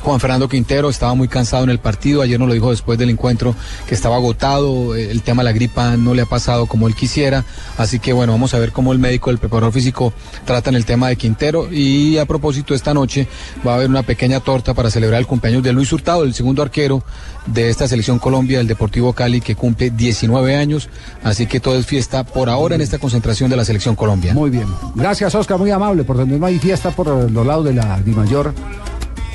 Juan 0.00 0.20
Fernando 0.20 0.48
Quintero. 0.48 0.88
Estaba 0.88 1.14
muy 1.14 1.28
cansado 1.28 1.64
en 1.64 1.70
el 1.70 1.80
partido, 1.80 2.22
ayer 2.22 2.38
nos 2.38 2.48
lo 2.48 2.54
dijo 2.54 2.70
después 2.70 2.98
del 2.98 3.10
encuentro 3.10 3.54
que 3.86 3.94
estaba 3.94 4.16
agotado, 4.16 4.94
el 4.94 5.20
tema 5.20 5.42
de 5.42 5.44
la 5.44 5.52
gripa 5.52 5.98
no 5.98 6.14
le 6.14 6.22
ha 6.22 6.26
pasado 6.26 6.64
como 6.64 6.88
él 6.88 6.94
quisiera, 6.94 7.44
así 7.76 7.98
que 7.98 8.14
bueno, 8.14 8.32
vamos 8.32 8.54
a 8.54 8.58
ver 8.58 8.72
cómo 8.72 8.94
el 8.94 8.98
médico, 8.98 9.30
el 9.30 9.36
preparador 9.36 9.74
físico 9.74 10.14
tratan 10.46 10.76
el 10.76 10.86
tema 10.86 11.08
de 11.08 11.16
Quintero. 11.16 11.70
Y 11.70 12.16
a 12.16 12.24
propósito 12.24 12.74
esta 12.74 12.94
noche 12.94 13.28
va 13.66 13.72
a 13.72 13.74
haber 13.76 13.90
una 13.90 14.02
pequeña 14.02 14.40
torta 14.40 14.72
para 14.72 14.93
celebrar 14.94 15.20
el 15.20 15.26
cumpleaños 15.26 15.62
de 15.62 15.72
Luis 15.72 15.92
Hurtado, 15.92 16.24
el 16.24 16.34
segundo 16.34 16.62
arquero 16.62 17.02
de 17.46 17.68
esta 17.68 17.86
selección 17.86 18.18
Colombia, 18.18 18.60
el 18.60 18.66
Deportivo 18.66 19.12
Cali, 19.12 19.40
que 19.40 19.56
cumple 19.56 19.90
19 19.90 20.56
años, 20.56 20.88
así 21.22 21.46
que 21.46 21.60
todo 21.60 21.76
es 21.76 21.84
fiesta 21.84 22.24
por 22.24 22.48
ahora 22.48 22.76
en 22.76 22.80
esta 22.80 22.98
concentración 22.98 23.50
de 23.50 23.56
la 23.56 23.64
selección 23.64 23.96
Colombia. 23.96 24.32
Muy 24.32 24.50
bien. 24.50 24.66
Gracias, 24.94 25.34
Oscar, 25.34 25.58
muy 25.58 25.70
amable, 25.70 26.04
por 26.04 26.16
donde 26.16 26.38
no 26.38 26.46
hay 26.46 26.58
fiesta 26.58 26.90
por 26.90 27.30
los 27.30 27.46
lados 27.46 27.64
de 27.64 27.74
la 27.74 28.00
Dimayor. 28.00 28.54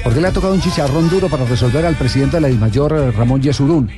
Porque 0.04 0.22
le 0.22 0.30
ha 0.30 0.32
tocado 0.32 0.54
un 0.54 0.62
chicharrón 0.62 1.10
duro 1.10 1.28
para 1.28 1.44
resolver 1.44 1.86
al 1.86 1.96
presidente 1.96 2.38
de 2.38 2.42
la 2.42 2.48
Dimayor, 2.48 2.94
eh, 2.94 3.12
Ramón 3.12 3.42
Yesurún. 3.42 3.92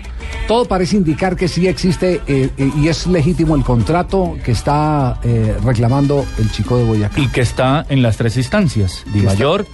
Todo 0.48 0.66
parece 0.66 0.98
indicar 0.98 1.36
que 1.36 1.48
sí 1.48 1.68
existe 1.68 2.22
eh, 2.28 2.50
eh, 2.58 2.72
y 2.76 2.88
es 2.88 3.08
legítimo 3.08 3.56
el 3.56 3.64
contrato 3.64 4.38
que 4.44 4.52
está 4.52 5.20
eh, 5.24 5.56
reclamando 5.64 6.26
el 6.40 6.52
chico 6.52 6.78
de 6.78 6.84
Boyacá. 6.84 7.22
Y 7.22 7.28
que 7.28 7.42
está 7.42 7.86
en 7.88 8.02
las 8.02 8.18
tres 8.18 8.38
instancias, 8.38 9.04
Di 9.14 9.22
Mayor, 9.22 9.66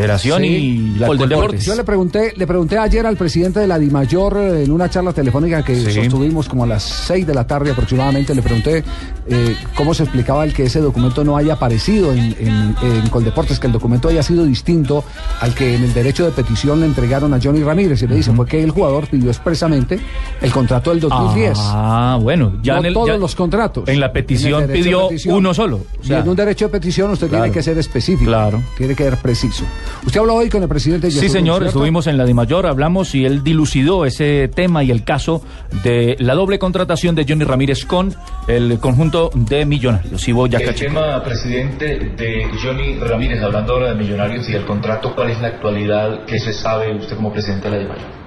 Federación 0.00 0.42
Sí. 0.42 0.46
y 0.48 0.98
la 0.98 1.06
Coldeportes. 1.06 1.64
Yo 1.64 1.74
le 1.74 1.84
pregunté, 1.84 2.32
le 2.36 2.46
pregunté 2.46 2.78
ayer 2.78 3.06
al 3.06 3.16
presidente 3.16 3.60
de 3.60 3.66
la 3.66 3.78
DIMAYOR 3.78 4.36
eh, 4.38 4.64
en 4.64 4.70
una 4.72 4.88
charla 4.90 5.12
telefónica 5.12 5.62
que 5.64 5.74
Sí. 5.76 5.92
sostuvimos 6.02 6.48
como 6.48 6.64
a 6.64 6.66
las 6.66 6.82
6 6.82 7.26
de 7.26 7.34
la 7.34 7.46
tarde 7.46 7.70
aproximadamente, 7.70 8.34
le 8.34 8.42
pregunté 8.42 8.84
eh, 9.28 9.56
cómo 9.74 9.92
se 9.94 10.02
explicaba 10.04 10.44
el 10.44 10.52
que 10.52 10.64
ese 10.64 10.80
documento 10.80 11.24
no 11.24 11.36
haya 11.36 11.54
aparecido 11.54 12.12
en, 12.12 12.36
en, 12.38 12.76
en 12.82 13.08
Coldeportes, 13.10 13.58
que 13.58 13.66
el 13.66 13.72
documento 13.72 14.08
haya 14.08 14.22
sido 14.22 14.44
distinto 14.44 15.04
al 15.40 15.54
que 15.54 15.74
en 15.74 15.82
el 15.84 15.92
derecho 15.94 16.24
de 16.24 16.30
petición 16.30 16.80
le 16.80 16.86
entregaron 16.86 17.32
a 17.34 17.40
Johnny 17.42 17.62
Ramírez. 17.62 18.02
Y 18.02 18.06
le 18.06 18.16
dice, 18.16 18.32
fue 18.32 18.46
que 18.46 18.62
el 18.62 18.70
jugador 18.70 19.06
pidió 19.08 19.30
expresamente 19.30 19.98
el 20.40 20.52
contrato 20.52 20.90
del 20.90 21.00
2010. 21.00 21.58
Ah, 21.60 22.18
bueno, 22.20 22.52
ya 22.62 22.74
no 22.74 22.80
en 22.80 22.86
el- 22.86 22.94
todos 22.94 23.08
ya- 23.08 23.16
los 23.16 23.34
contratos. 23.34 23.88
En 23.88 23.98
la 24.00 24.12
petición 24.12 24.66
pidió 24.68 25.08
petición. 25.08 25.36
uno 25.36 25.54
solo. 25.54 25.76
O 25.78 26.06
y 26.06 26.12
en 26.12 26.28
un 26.28 26.36
derecho 26.36 26.66
de 26.66 26.72
petición 26.72 27.10
usted 27.10 27.28
Claro. 27.28 27.44
tiene 27.44 27.54
que 27.54 27.62
ser 27.62 27.78
específico. 27.78 28.26
Claro. 28.30 28.62
Tiene 28.76 28.94
que 28.94 29.04
ser 29.04 29.16
preciso. 29.16 29.64
Usted 30.04 30.20
habló 30.20 30.34
hoy 30.34 30.48
con 30.48 30.62
el 30.62 30.68
presidente 30.68 31.10
Sí, 31.10 31.28
señor, 31.28 31.58
¿cierto? 31.58 31.66
estuvimos 31.66 32.06
en 32.06 32.16
la 32.16 32.24
DIMAYOR, 32.24 32.66
hablamos 32.66 33.14
y 33.14 33.24
él 33.24 33.42
dilucidó 33.42 34.04
ese 34.04 34.48
tema 34.48 34.84
y 34.84 34.90
el 34.90 35.04
caso 35.04 35.42
de 35.82 36.16
la 36.18 36.34
doble 36.34 36.58
contratación 36.58 37.14
de 37.14 37.24
Johnny 37.28 37.44
Ramírez 37.44 37.84
con 37.84 38.14
el 38.48 38.78
conjunto 38.78 39.30
de 39.34 39.64
Millonarios. 39.64 40.26
Y 40.28 40.32
Boyacá 40.32 40.70
El 40.70 40.74
tema, 40.74 41.22
presidente, 41.22 42.12
de 42.16 42.48
Johnny 42.62 42.98
Ramírez, 42.98 43.42
hablando 43.42 43.74
ahora 43.74 43.90
de 43.90 43.94
Millonarios 43.96 44.48
y 44.48 44.52
del 44.52 44.64
contrato, 44.64 45.14
¿cuál 45.14 45.30
es 45.30 45.40
la 45.40 45.48
actualidad 45.48 46.24
que 46.24 46.38
se 46.38 46.52
sabe 46.52 46.94
usted 46.94 47.16
como 47.16 47.32
presidente 47.32 47.70
de 47.70 47.76
la 47.76 47.82
DIMAYOR? 47.82 48.25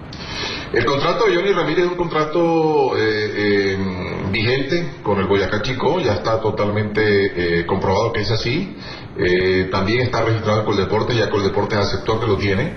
El 0.71 0.85
contrato 0.85 1.25
de 1.25 1.35
Johnny 1.35 1.51
Ramírez 1.51 1.85
es 1.85 1.91
un 1.91 1.97
contrato 1.97 2.95
eh, 2.95 3.01
eh, 3.01 3.77
vigente 4.31 4.91
con 5.01 5.19
el 5.19 5.25
Boyacá 5.25 5.63
Chico, 5.63 5.99
ya 5.99 6.13
está 6.13 6.39
totalmente 6.39 7.61
eh, 7.61 7.65
comprobado 7.65 8.13
que 8.13 8.21
es 8.21 8.29
así. 8.29 8.75
Eh, 9.17 9.67
también 9.71 10.01
está 10.01 10.21
registrado 10.21 10.59
en 10.59 10.65
Coldeportes, 10.65 11.17
ya 11.17 11.27
Coldeportes 11.29 11.79
aceptó 11.79 12.19
que 12.19 12.27
lo 12.27 12.37
tiene. 12.37 12.75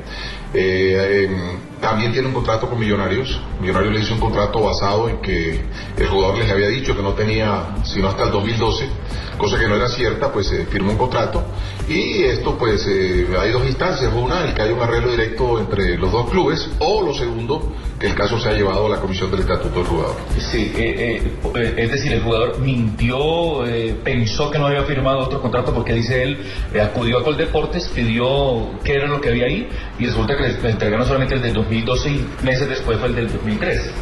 Eh, 1.83 1.87
eh, 1.87 1.89
también 1.93 2.13
tiene 2.13 2.29
un 2.29 2.35
contrato 2.35 2.69
con 2.69 2.79
Millonarios. 2.79 3.41
Millonarios 3.61 3.95
le 3.95 4.01
hizo 4.01 4.15
un 4.15 4.21
contrato 4.21 4.61
basado 4.61 5.09
en 5.09 5.21
que 5.21 5.61
el 5.97 6.07
jugador 6.07 6.39
les 6.39 6.51
había 6.51 6.69
dicho 6.69 6.97
que 6.97 7.03
no 7.03 7.13
tenía 7.13 7.77
sino 7.85 8.09
hasta 8.09 8.25
el 8.25 8.31
2012, 8.31 8.89
cosa 9.37 9.59
que 9.59 9.69
no 9.69 9.77
era 9.77 9.89
cierta, 9.89 10.33
pues 10.33 10.49
se 10.49 10.67
firmó 10.67 10.93
un 10.93 10.99
contrato. 10.99 11.43
Y 11.89 12.23
esto, 12.23 12.57
pues, 12.57 12.87
eh, 12.87 13.27
hay 13.39 13.51
dos 13.51 13.65
instancias. 13.67 14.13
Una, 14.15 14.45
el 14.45 14.55
que 14.55 14.63
haya 14.63 14.75
un 14.75 14.81
arreglo 14.81 15.11
directo 15.11 15.59
entre 15.59 15.99
los 15.99 16.13
dos 16.13 16.31
clubes, 16.31 16.71
o 16.79 17.03
lo 17.03 17.13
segundo, 17.13 17.73
que 18.03 18.09
el 18.09 18.15
caso 18.17 18.39
se 18.39 18.49
ha 18.49 18.53
llevado 18.53 18.87
a 18.87 18.89
la 18.89 19.01
comisión 19.01 19.31
del 19.31 19.41
estatuto 19.41 19.77
del 19.79 19.87
jugador. 19.87 20.17
Sí, 20.37 20.73
eh, 20.77 21.23
eh, 21.23 21.33
eh, 21.55 21.75
es 21.77 21.91
decir, 21.93 22.13
el 22.13 22.23
jugador 22.23 22.59
mintió, 22.59 23.65
eh, 23.65 23.95
pensó 24.03 24.51
que 24.51 24.59
no 24.59 24.67
había 24.67 24.83
firmado 24.83 25.21
otro 25.21 25.41
contrato 25.41 25.73
porque 25.73 25.95
dice 25.95 26.23
él, 26.23 26.39
eh, 26.75 26.81
acudió 26.81 27.19
a 27.19 27.25
Coldeportes, 27.25 27.89
pidió 27.95 28.71
qué 28.83 28.95
era 28.95 29.07
lo 29.07 29.21
que 29.21 29.29
había 29.29 29.47
ahí 29.47 29.69
y 30.01 30.07
resulta 30.07 30.37
que 30.37 30.49
le 30.49 30.71
entregaron 30.71 31.07
solamente 31.07 31.37
el 31.37 31.43
del 31.43 31.55
2012 31.55 31.72
y 31.73 32.27
meses 32.43 32.69
después 32.69 32.99
fue 32.99 33.09
el 33.09 33.15
del 33.15 33.33
2013. 33.33 33.93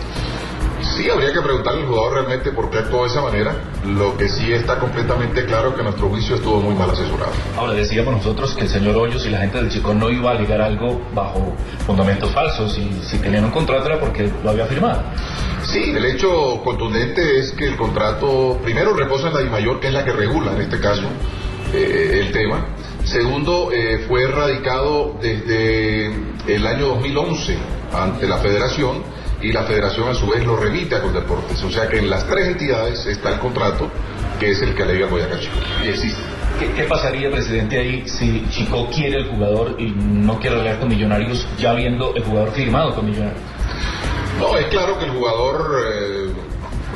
Sí, 0.97 1.09
habría 1.09 1.33
que 1.33 1.41
preguntarle 1.41 1.83
al 1.83 1.87
jugador 1.87 2.15
realmente 2.15 2.51
por 2.53 2.71
qué 2.71 2.79
actuó 2.79 3.03
de 3.03 3.09
esa 3.09 3.21
manera. 3.21 3.55
Lo 3.87 4.17
que 4.17 4.29
sí 4.29 4.53
está 4.53 4.79
completamente 4.79 5.45
claro 5.45 5.71
es 5.71 5.75
que 5.77 5.83
nuestro 5.83 6.09
juicio 6.09 6.37
estuvo 6.37 6.61
muy 6.61 6.75
mal 6.75 6.91
asesorado. 6.91 7.33
Ahora 7.57 7.75
decíamos 7.75 8.15
nosotros 8.15 8.55
que 8.55 8.63
el 8.63 8.69
señor 8.69 8.97
Hoyos 8.97 9.25
y 9.27 9.31
la 9.31 9.39
gente 9.39 9.59
del 9.59 9.71
Chico 9.71 9.95
no 9.95 10.11
iba 10.11 10.31
a 10.31 10.35
alegar 10.35 10.61
algo 10.61 11.01
bajo 11.15 11.55
fundamentos 11.87 12.31
falsos 12.33 12.77
y 12.79 12.91
si 13.03 13.19
tenían 13.19 13.45
un 13.45 13.51
contrato 13.51 13.87
era 13.87 14.01
porque 14.01 14.31
lo 14.43 14.51
había 14.51 14.67
firmado. 14.67 15.03
Sí, 15.63 15.93
el 15.95 16.05
hecho 16.05 16.61
contundente 16.65 17.39
es 17.39 17.53
que 17.53 17.67
el 17.67 17.77
contrato, 17.77 18.59
primero 18.63 18.95
reposa 18.95 19.29
en 19.29 19.35
la 19.35 19.41
DIMAYOR, 19.41 19.81
que 19.81 19.89
es 19.89 19.93
la 19.93 20.05
que 20.05 20.13
regula 20.13 20.53
en 20.53 20.63
este 20.63 20.81
caso 20.81 21.05
eh, 21.73 22.21
el 22.21 22.33
tema. 22.33 22.67
Segundo, 23.05 23.71
eh, 23.73 24.05
fue 24.07 24.27
radicado 24.27 25.17
desde 25.21 26.11
el 26.57 26.67
año 26.67 26.89
2011 26.89 27.59
ante 27.93 28.27
la 28.27 28.39
federación 28.39 29.03
y 29.43 29.53
la 29.53 29.63
federación 29.65 30.09
a 30.09 30.15
su 30.15 30.27
vez 30.27 30.45
lo 30.45 30.57
remite 30.57 30.95
a 30.95 31.03
Coldeportes. 31.03 31.63
O 31.63 31.71
sea 31.71 31.89
que 31.89 31.99
en 31.99 32.11
las 32.11 32.27
tres 32.27 32.49
entidades 32.49 33.07
está 33.07 33.31
el 33.31 33.39
contrato, 33.39 33.89
que 34.39 34.51
es 34.51 34.63
el 34.63 34.75
que 34.75 34.83
alega 34.83 35.07
Boyacá 35.07 35.39
Chico. 35.39 35.55
Y 35.85 35.89
existe. 35.89 36.21
¿Qué, 36.59 36.73
qué 36.73 36.83
pasaría, 36.85 37.31
presidente, 37.31 37.79
ahí 37.79 38.07
si 38.07 38.47
Chico 38.51 38.89
quiere 38.95 39.19
el 39.21 39.29
jugador 39.29 39.77
y 39.79 39.91
no 39.91 40.39
quiere 40.39 40.57
hablar 40.57 40.79
con 40.79 40.89
Millonarios, 40.89 41.47
ya 41.59 41.73
viendo 41.73 42.15
el 42.15 42.23
jugador 42.23 42.51
firmado 42.53 42.95
con 42.95 43.07
Millonarios? 43.07 43.41
No, 44.39 44.57
es 44.59 44.67
claro 44.67 44.99
que 44.99 45.07
el 45.07 45.13
jugador, 45.13 45.81
eh, 45.87 46.31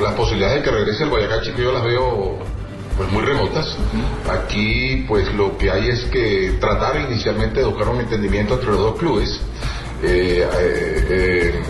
las 0.01 0.13
posibilidades 0.13 0.57
de 0.57 0.63
que 0.63 0.71
regrese 0.71 1.03
al 1.03 1.09
Boyacá 1.09 1.41
Chico 1.41 1.61
yo 1.61 1.71
las 1.71 1.83
veo 1.83 2.39
pues 2.97 3.11
muy 3.11 3.23
remotas. 3.23 3.75
Aquí 4.29 5.05
pues 5.07 5.33
lo 5.33 5.57
que 5.57 5.71
hay 5.71 5.89
es 5.89 6.05
que 6.05 6.57
tratar 6.59 6.99
inicialmente 7.09 7.59
de 7.59 7.65
buscar 7.65 7.89
un 7.89 7.99
entendimiento 7.99 8.55
entre 8.55 8.71
los 8.71 8.79
dos 8.79 8.95
clubes. 8.97 9.41
Eh, 10.03 10.47
eh, 10.59 11.05
eh, 11.09 11.63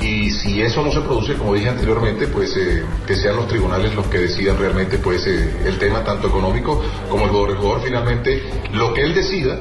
y 0.00 0.30
si 0.30 0.62
eso 0.62 0.82
no 0.82 0.90
se 0.90 1.00
produce, 1.00 1.34
como 1.34 1.54
dije 1.54 1.68
anteriormente, 1.68 2.26
pues 2.28 2.56
eh, 2.56 2.82
que 3.06 3.16
sean 3.16 3.36
los 3.36 3.48
tribunales 3.48 3.94
los 3.94 4.06
que 4.06 4.18
decidan 4.18 4.58
realmente 4.58 4.98
pues 4.98 5.26
el 5.26 5.78
tema 5.78 6.02
tanto 6.02 6.28
económico 6.28 6.82
como 7.08 7.24
el 7.24 7.30
jugador. 7.30 7.50
El 7.50 7.56
jugador 7.56 7.82
finalmente, 7.84 8.42
lo 8.72 8.94
que 8.94 9.02
él 9.02 9.14
decida, 9.14 9.60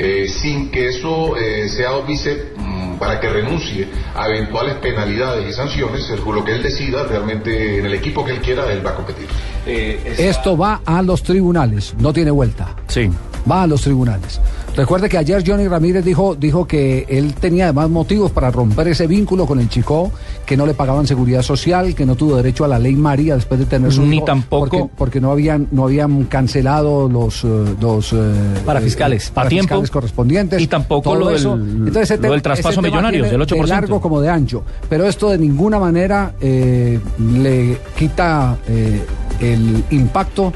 eh, 0.00 0.26
sin 0.28 0.70
que 0.70 0.88
eso 0.88 1.36
eh, 1.36 1.68
sea 1.68 1.92
óbice 1.92 2.52
mm, 2.56 2.94
para 2.98 3.20
que 3.20 3.28
renuncie 3.28 3.86
a 4.14 4.26
eventuales 4.28 4.76
penalidades 4.76 5.48
y 5.48 5.52
sanciones, 5.52 6.08
el- 6.10 6.20
lo 6.34 6.42
que 6.44 6.52
él 6.52 6.62
decida 6.62 7.04
realmente 7.04 7.78
en 7.78 7.86
el 7.86 7.94
equipo 7.94 8.24
que 8.24 8.32
él 8.32 8.40
quiera, 8.40 8.70
él 8.72 8.84
va 8.84 8.90
a 8.90 8.94
competir. 8.96 9.26
Esto 9.66 10.56
va 10.56 10.80
a 10.84 11.02
los 11.02 11.22
tribunales, 11.22 11.94
no 11.98 12.12
tiene 12.12 12.30
vuelta. 12.30 12.74
Sí. 12.88 13.10
Va 13.50 13.62
a 13.62 13.66
los 13.66 13.80
tribunales. 13.82 14.40
Recuerde 14.80 15.10
que 15.10 15.18
ayer 15.18 15.44
Johnny 15.46 15.68
Ramírez 15.68 16.02
dijo, 16.02 16.34
dijo 16.34 16.66
que 16.66 17.04
él 17.10 17.34
tenía 17.34 17.64
además 17.64 17.90
motivos 17.90 18.30
para 18.30 18.50
romper 18.50 18.88
ese 18.88 19.06
vínculo 19.06 19.44
con 19.44 19.60
el 19.60 19.68
Chico, 19.68 20.10
que 20.46 20.56
no 20.56 20.64
le 20.64 20.72
pagaban 20.72 21.06
seguridad 21.06 21.42
social, 21.42 21.94
que 21.94 22.06
no 22.06 22.14
tuvo 22.16 22.36
derecho 22.36 22.64
a 22.64 22.68
la 22.68 22.78
ley 22.78 22.96
María 22.96 23.34
después 23.34 23.60
de 23.60 23.66
tener 23.66 23.92
su 23.92 24.00
Ni 24.06 24.16
hijo, 24.16 24.24
tampoco- 24.24 24.68
porque, 24.70 24.84
porque 24.96 25.20
no 25.20 25.32
habían 25.32 25.68
no 25.70 25.84
habían 25.84 26.24
cancelado 26.24 27.10
los 27.10 27.44
eh, 27.44 27.48
los 27.78 28.14
eh, 28.14 28.16
Parafiscales, 28.64 29.28
eh, 29.28 29.32
a 29.34 29.48
tiempo. 29.48 29.82
correspondientes 29.92 30.62
Y 30.62 30.66
tampoco 30.66 31.14
lo 31.14 31.26
del- 31.26 31.36
eso. 31.36 31.56
lo 31.58 32.32
del 32.32 32.40
traspaso 32.40 32.80
tiene 32.80 33.20
del 33.28 33.38
8%. 33.42 33.60
de 33.62 33.66
largo 33.68 34.00
como 34.00 34.18
de 34.22 34.30
ancho, 34.30 34.64
pero 34.88 35.06
esto 35.06 35.28
de 35.28 35.36
ninguna 35.36 35.78
manera 35.78 36.32
eh, 36.40 36.98
le 37.18 37.76
quita 37.98 38.56
eh, 38.66 39.04
el 39.40 39.84
impacto 39.90 40.54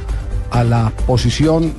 a 0.51 0.65
la 0.65 0.91
posición 1.07 1.75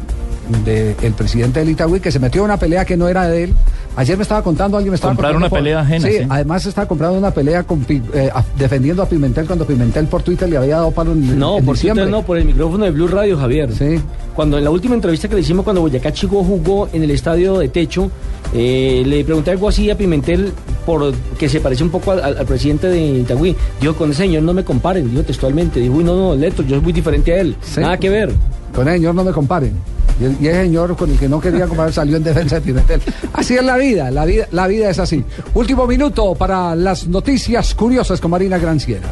del 0.63 1.13
presidente 1.13 1.59
del 1.59 1.69
Itagüí 1.69 1.99
que 1.99 2.11
se 2.11 2.19
metió 2.19 2.41
en 2.41 2.45
una 2.45 2.57
pelea 2.57 2.85
que 2.85 2.95
no 2.97 3.07
era 3.07 3.27
de 3.27 3.45
él. 3.45 3.53
Ayer 3.97 4.17
me 4.17 4.23
estaba 4.23 4.41
contando, 4.43 4.76
alguien 4.77 4.91
me 4.91 4.95
estaba 4.95 5.13
Comprar 5.13 5.31
contando 5.34 5.47
una 5.55 5.57
pelea 5.63 5.80
ajena, 5.80 6.07
Sí, 6.07 6.17
sí. 6.19 6.26
además 6.30 6.65
estaba 6.65 6.85
comprando 6.88 7.17
una 7.17 7.31
pelea 7.31 7.63
con 7.63 7.80
Pi- 7.85 8.01
eh, 8.13 8.30
defendiendo 8.57 9.01
a 9.01 9.07
Pimentel 9.07 9.45
cuando 9.47 9.65
Pimentel 9.65 10.07
por 10.07 10.22
Twitter 10.22 10.49
le 10.49 10.57
había 10.57 10.76
dado 10.76 10.91
palo 10.91 11.13
en, 11.13 11.39
No, 11.39 11.57
en 11.59 11.65
por 11.65 11.76
diciembre. 11.76 12.03
Twitter 12.03 12.19
no, 12.19 12.26
por 12.26 12.38
el 12.38 12.45
micrófono 12.45 12.84
de 12.85 12.91
Blue 12.91 13.07
Radio, 13.07 13.38
Javier. 13.38 13.72
Sí. 13.73 13.99
Cuando 14.35 14.57
en 14.57 14.65
la 14.65 14.69
última 14.69 14.95
entrevista 14.95 15.30
que 15.30 15.35
le 15.35 15.41
hicimos 15.41 15.63
cuando 15.63 15.81
Boyacá 15.81 16.11
Chico 16.11 16.43
jugó 16.43 16.89
en 16.91 17.03
el 17.03 17.11
estadio 17.11 17.57
de 17.59 17.69
techo, 17.69 18.11
eh, 18.53 19.01
le 19.05 19.23
pregunté 19.23 19.51
algo 19.51 19.69
así 19.69 19.89
a 19.89 19.97
Pimentel 19.97 20.51
por 20.85 21.13
que 21.39 21.47
se 21.47 21.61
parece 21.61 21.84
un 21.84 21.89
poco 21.89 22.11
al, 22.11 22.22
al- 22.22 22.38
al 22.38 22.45
presidente 22.45 22.88
de 22.88 22.99
Itagüí. 23.19 23.55
Dijo, 23.80 23.95
con 23.95 24.11
ese 24.11 24.23
señor 24.23 24.43
no 24.43 24.53
me 24.53 24.65
comparen, 24.65 25.09
dijo 25.09 25.23
textualmente. 25.23 25.80
Dijo, 25.80 25.93
uy, 25.95 26.03
no, 26.03 26.15
no, 26.17 26.35
Leto, 26.35 26.63
yo 26.63 26.72
soy 26.76 26.81
muy 26.81 26.91
diferente 26.93 27.31
a 27.34 27.39
él. 27.39 27.55
Sí. 27.61 27.80
Nada 27.80 27.97
que 27.97 28.09
ver. 28.09 28.31
Con 28.76 28.88
el 28.88 28.95
señor 28.95 29.15
no 29.15 29.23
me 29.23 29.31
comparen. 29.31 29.73
Y, 30.19 30.26
el- 30.26 30.38
ese 30.47 30.64
señor 30.64 30.95
con 30.95 31.10
el 31.11 31.18
que 31.18 31.27
no 31.30 31.39
quería 31.41 31.68
comparar 31.68 31.91
salió 31.93 32.18
en 32.18 32.23
defensa 32.23 32.56
de 32.56 32.61
Pimentel. 32.61 33.02
Así 33.34 33.56
es 33.56 33.64
la 33.64 33.77
vida, 33.77 34.11
la 34.11 34.26
vida, 34.26 34.47
la 34.52 34.68
vida 34.68 34.89
es 34.89 34.99
así. 34.99 35.23
Último 35.53 35.88
minuto 35.88 36.35
para 36.35 36.76
las 36.76 37.07
noticias 37.07 37.73
curiosas 37.76 38.19
con 38.22 38.31
Marina 38.31 38.57
Granciera. 38.57 39.10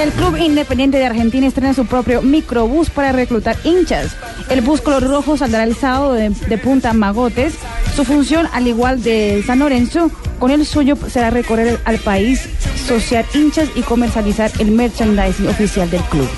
El 0.00 0.10
Club 0.12 0.36
Independiente 0.36 0.98
de 0.98 1.06
Argentina 1.06 1.46
estrena 1.46 1.72
su 1.72 1.86
propio 1.86 2.20
microbús 2.20 2.90
para 2.90 3.12
reclutar 3.12 3.56
hinchas. 3.64 4.14
El 4.50 4.60
bus 4.60 4.82
color 4.82 5.02
rojo 5.02 5.38
saldrá 5.38 5.64
el 5.64 5.74
sábado 5.74 6.12
de, 6.12 6.30
Punta 6.62 6.92
Magotes. 6.92 7.54
Su 7.94 8.04
función, 8.04 8.46
al 8.52 8.66
igual 8.66 9.02
de 9.02 9.42
San 9.46 9.58
Lorenzo, 9.58 10.10
con 10.38 10.50
el 10.50 10.66
suyo 10.66 10.96
será 11.08 11.30
recorrer 11.30 11.80
al 11.86 11.98
país, 11.98 12.46
sociar 12.86 13.24
hinchas 13.32 13.70
y 13.74 13.80
comercializar 13.80 14.50
el 14.58 14.70
merchandising 14.70 15.48
oficial 15.48 15.90
del 15.90 16.02
club. 16.02 16.28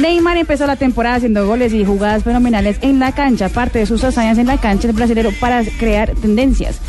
Neymar 0.00 0.36
empezó 0.36 0.66
la 0.66 0.76
temporada 0.76 1.16
haciendo 1.16 1.46
goles 1.46 1.72
y 1.74 1.84
jugadas 1.84 2.24
fenomenales 2.24 2.78
en 2.80 2.98
la 2.98 3.12
cancha, 3.12 3.50
parte 3.50 3.78
de 3.78 3.86
sus 3.86 4.02
hazañas 4.02 4.38
en 4.38 4.48
la 4.48 4.58
cancha 4.58 4.88
el 4.88 4.94
brasileño 4.94 5.30
para 5.38 5.62
crear 5.78 6.12
tendencias. 6.14 6.80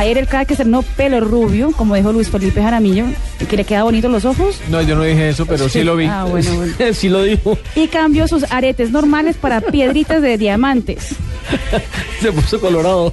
Ayer 0.00 0.16
el 0.16 0.26
crack 0.26 0.50
estrenó 0.50 0.80
pelo 0.80 1.20
rubio, 1.20 1.72
como 1.72 1.94
dijo 1.94 2.10
Luis 2.10 2.30
Felipe 2.30 2.62
Jaramillo, 2.62 3.04
que 3.50 3.54
le 3.54 3.64
queda 3.64 3.82
bonito 3.82 4.08
los 4.08 4.24
ojos. 4.24 4.58
No, 4.70 4.80
yo 4.80 4.96
no 4.96 5.02
dije 5.02 5.28
eso, 5.28 5.44
pero 5.44 5.68
sí 5.68 5.84
lo 5.84 5.94
vi. 5.94 6.06
Ah, 6.06 6.24
bueno, 6.24 6.54
bueno. 6.54 6.72
sí 6.94 7.10
lo 7.10 7.22
dijo. 7.22 7.58
Y 7.74 7.86
cambió 7.88 8.26
sus 8.26 8.50
aretes 8.50 8.92
normales 8.92 9.36
para 9.36 9.60
piedritas 9.60 10.22
de 10.22 10.38
diamantes. 10.38 11.16
Se 12.22 12.32
puso 12.32 12.58
colorado. 12.62 13.12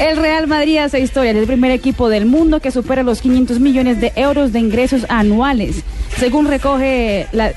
El 0.00 0.16
Real 0.16 0.48
Madrid 0.48 0.78
hace 0.78 0.98
historia, 0.98 1.30
es 1.30 1.36
el 1.36 1.46
primer 1.46 1.70
equipo 1.70 2.08
del 2.08 2.26
mundo 2.26 2.58
que 2.58 2.72
supera 2.72 3.04
los 3.04 3.20
500 3.20 3.60
millones 3.60 4.00
de 4.00 4.12
euros 4.16 4.52
de 4.52 4.58
ingresos 4.58 5.06
anuales, 5.08 5.84
según 6.18 6.48
recoge 6.48 7.28
la 7.30 7.52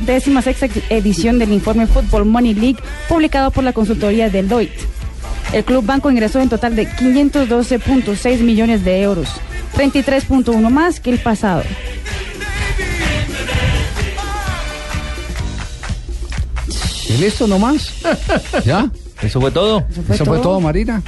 décima 0.00 0.42
sexta 0.42 0.66
edición 0.90 1.38
del 1.38 1.52
informe 1.52 1.86
Football 1.86 2.24
Money 2.24 2.54
League 2.54 2.78
publicado 3.08 3.52
por 3.52 3.62
la 3.62 3.72
consultoría 3.72 4.30
Deloitte. 4.30 4.95
El 5.52 5.64
Club 5.64 5.84
Banco 5.84 6.10
ingresó 6.10 6.40
en 6.40 6.48
total 6.48 6.76
de 6.76 6.88
512.6 6.88 8.40
millones 8.40 8.84
de 8.84 9.02
euros, 9.02 9.28
33.1 9.76 10.70
más 10.70 11.00
que 11.00 11.10
el 11.10 11.18
pasado. 11.18 11.62
¿Y 17.08 17.16
listo 17.18 17.46
nomás? 17.46 17.92
¿Ya? 18.64 18.90
Eso 19.22 19.40
fue 19.40 19.50
todo. 19.50 19.84
Eso 20.10 20.24
fue 20.24 20.38
todo, 20.40 20.60
Marina. 20.60 21.02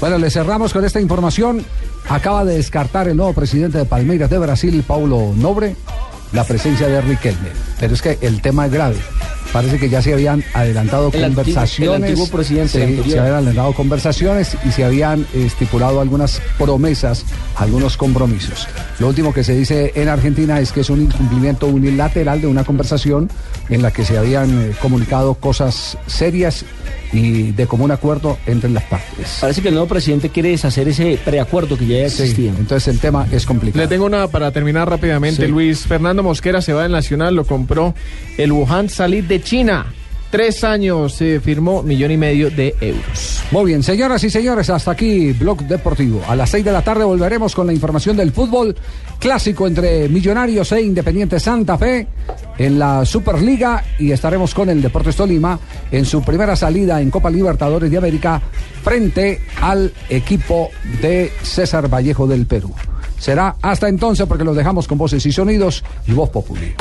Bueno, 0.00 0.18
le 0.18 0.30
cerramos 0.30 0.72
con 0.72 0.84
esta 0.84 1.00
información. 1.00 1.64
Acaba 2.08 2.44
de 2.44 2.56
descartar 2.56 3.08
el 3.08 3.16
nuevo 3.16 3.32
presidente 3.32 3.78
de 3.78 3.84
Palmeiras 3.86 4.28
de 4.28 4.38
Brasil, 4.38 4.84
Paulo 4.86 5.32
Nobre, 5.34 5.74
la 6.32 6.44
presencia 6.44 6.86
de 6.86 7.00
Riquelme. 7.00 7.48
Pero 7.80 7.94
es 7.94 8.02
que 8.02 8.18
el 8.20 8.42
tema 8.42 8.66
es 8.66 8.72
grave. 8.72 8.96
Parece 9.54 9.78
que 9.78 9.88
ya 9.88 10.02
se 10.02 10.12
habían 10.12 10.42
adelantado 10.52 11.10
El 11.14 11.24
antiguo- 11.24 11.44
conversaciones. 11.44 11.96
el 11.96 12.04
antiguo 12.04 12.26
presidente 12.28 12.72
Sí, 12.72 12.80
anterior. 12.82 13.06
se 13.08 13.18
habían 13.20 13.34
adelantado 13.36 13.72
conversaciones 13.72 14.56
y 14.68 14.72
se 14.72 14.84
habían 14.84 15.24
estipulado 15.32 16.00
algunas 16.00 16.42
promesas, 16.58 17.24
algunos 17.56 17.96
compromisos. 17.96 18.66
Lo 18.98 19.06
último 19.08 19.32
que 19.32 19.44
se 19.44 19.54
dice 19.54 19.92
en 19.94 20.08
Argentina 20.08 20.58
es 20.60 20.72
que 20.72 20.80
es 20.80 20.90
un 20.90 21.02
incumplimiento 21.02 21.68
unilateral 21.68 22.40
de 22.40 22.48
una 22.48 22.64
conversación 22.64 23.30
en 23.70 23.80
la 23.80 23.92
que 23.92 24.04
se 24.04 24.18
habían 24.18 24.50
eh, 24.60 24.72
comunicado 24.82 25.34
cosas 25.34 25.96
serias 26.08 26.64
y 27.12 27.52
de 27.52 27.66
común 27.68 27.92
acuerdo 27.92 28.38
entre 28.46 28.68
las 28.70 28.82
partes. 28.84 29.38
Parece 29.40 29.62
que 29.62 29.68
el 29.68 29.74
nuevo 29.74 29.86
presidente 29.88 30.30
quiere 30.30 30.48
deshacer 30.50 30.88
ese 30.88 31.16
preacuerdo 31.24 31.78
que 31.78 31.86
ya 31.86 31.98
existía. 32.06 32.50
entonces 32.58 32.88
el 32.88 32.98
tema 32.98 33.26
es 33.30 33.46
complicado. 33.46 33.82
Le 33.84 33.88
tengo 33.88 34.04
una 34.06 34.26
para 34.26 34.50
terminar 34.50 34.90
rápidamente. 34.90 35.46
Sí. 35.46 35.48
Luis 35.50 35.80
Fernando 35.86 36.24
Mosquera 36.24 36.60
se 36.60 36.72
va 36.72 36.82
del 36.82 36.90
Nacional, 36.92 37.36
lo 37.36 37.44
compró 37.46 37.94
el 38.36 38.50
Wuhan 38.50 38.88
Salid 38.88 39.24
de 39.24 39.40
China. 39.44 39.86
Tres 40.30 40.64
años 40.64 41.12
se 41.12 41.38
firmó 41.38 41.84
millón 41.84 42.10
y 42.10 42.16
medio 42.16 42.50
de 42.50 42.74
euros. 42.80 43.44
Muy 43.52 43.66
bien, 43.66 43.84
señoras 43.84 44.24
y 44.24 44.30
señores, 44.30 44.68
hasta 44.68 44.90
aquí 44.90 45.32
Blog 45.32 45.62
Deportivo. 45.62 46.22
A 46.26 46.34
las 46.34 46.50
6 46.50 46.64
de 46.64 46.72
la 46.72 46.82
tarde 46.82 47.04
volveremos 47.04 47.54
con 47.54 47.68
la 47.68 47.72
información 47.72 48.16
del 48.16 48.32
fútbol 48.32 48.74
clásico 49.20 49.68
entre 49.68 50.08
Millonarios 50.08 50.72
e 50.72 50.82
Independiente 50.82 51.38
Santa 51.38 51.78
Fe 51.78 52.08
en 52.58 52.80
la 52.80 53.04
Superliga 53.04 53.84
y 54.00 54.10
estaremos 54.10 54.52
con 54.54 54.70
el 54.70 54.82
Deportes 54.82 55.14
Tolima 55.14 55.56
en 55.92 56.04
su 56.04 56.20
primera 56.22 56.56
salida 56.56 57.00
en 57.00 57.12
Copa 57.12 57.30
Libertadores 57.30 57.88
de 57.88 57.98
América 57.98 58.42
frente 58.82 59.40
al 59.60 59.92
equipo 60.08 60.70
de 61.00 61.30
César 61.42 61.88
Vallejo 61.88 62.26
del 62.26 62.46
Perú. 62.46 62.74
Será 63.20 63.54
hasta 63.62 63.88
entonces 63.88 64.26
porque 64.26 64.42
los 64.42 64.56
dejamos 64.56 64.88
con 64.88 64.98
voces 64.98 65.24
y 65.26 65.30
sonidos 65.30 65.84
y 66.08 66.12
voz 66.12 66.30
popular. 66.30 66.74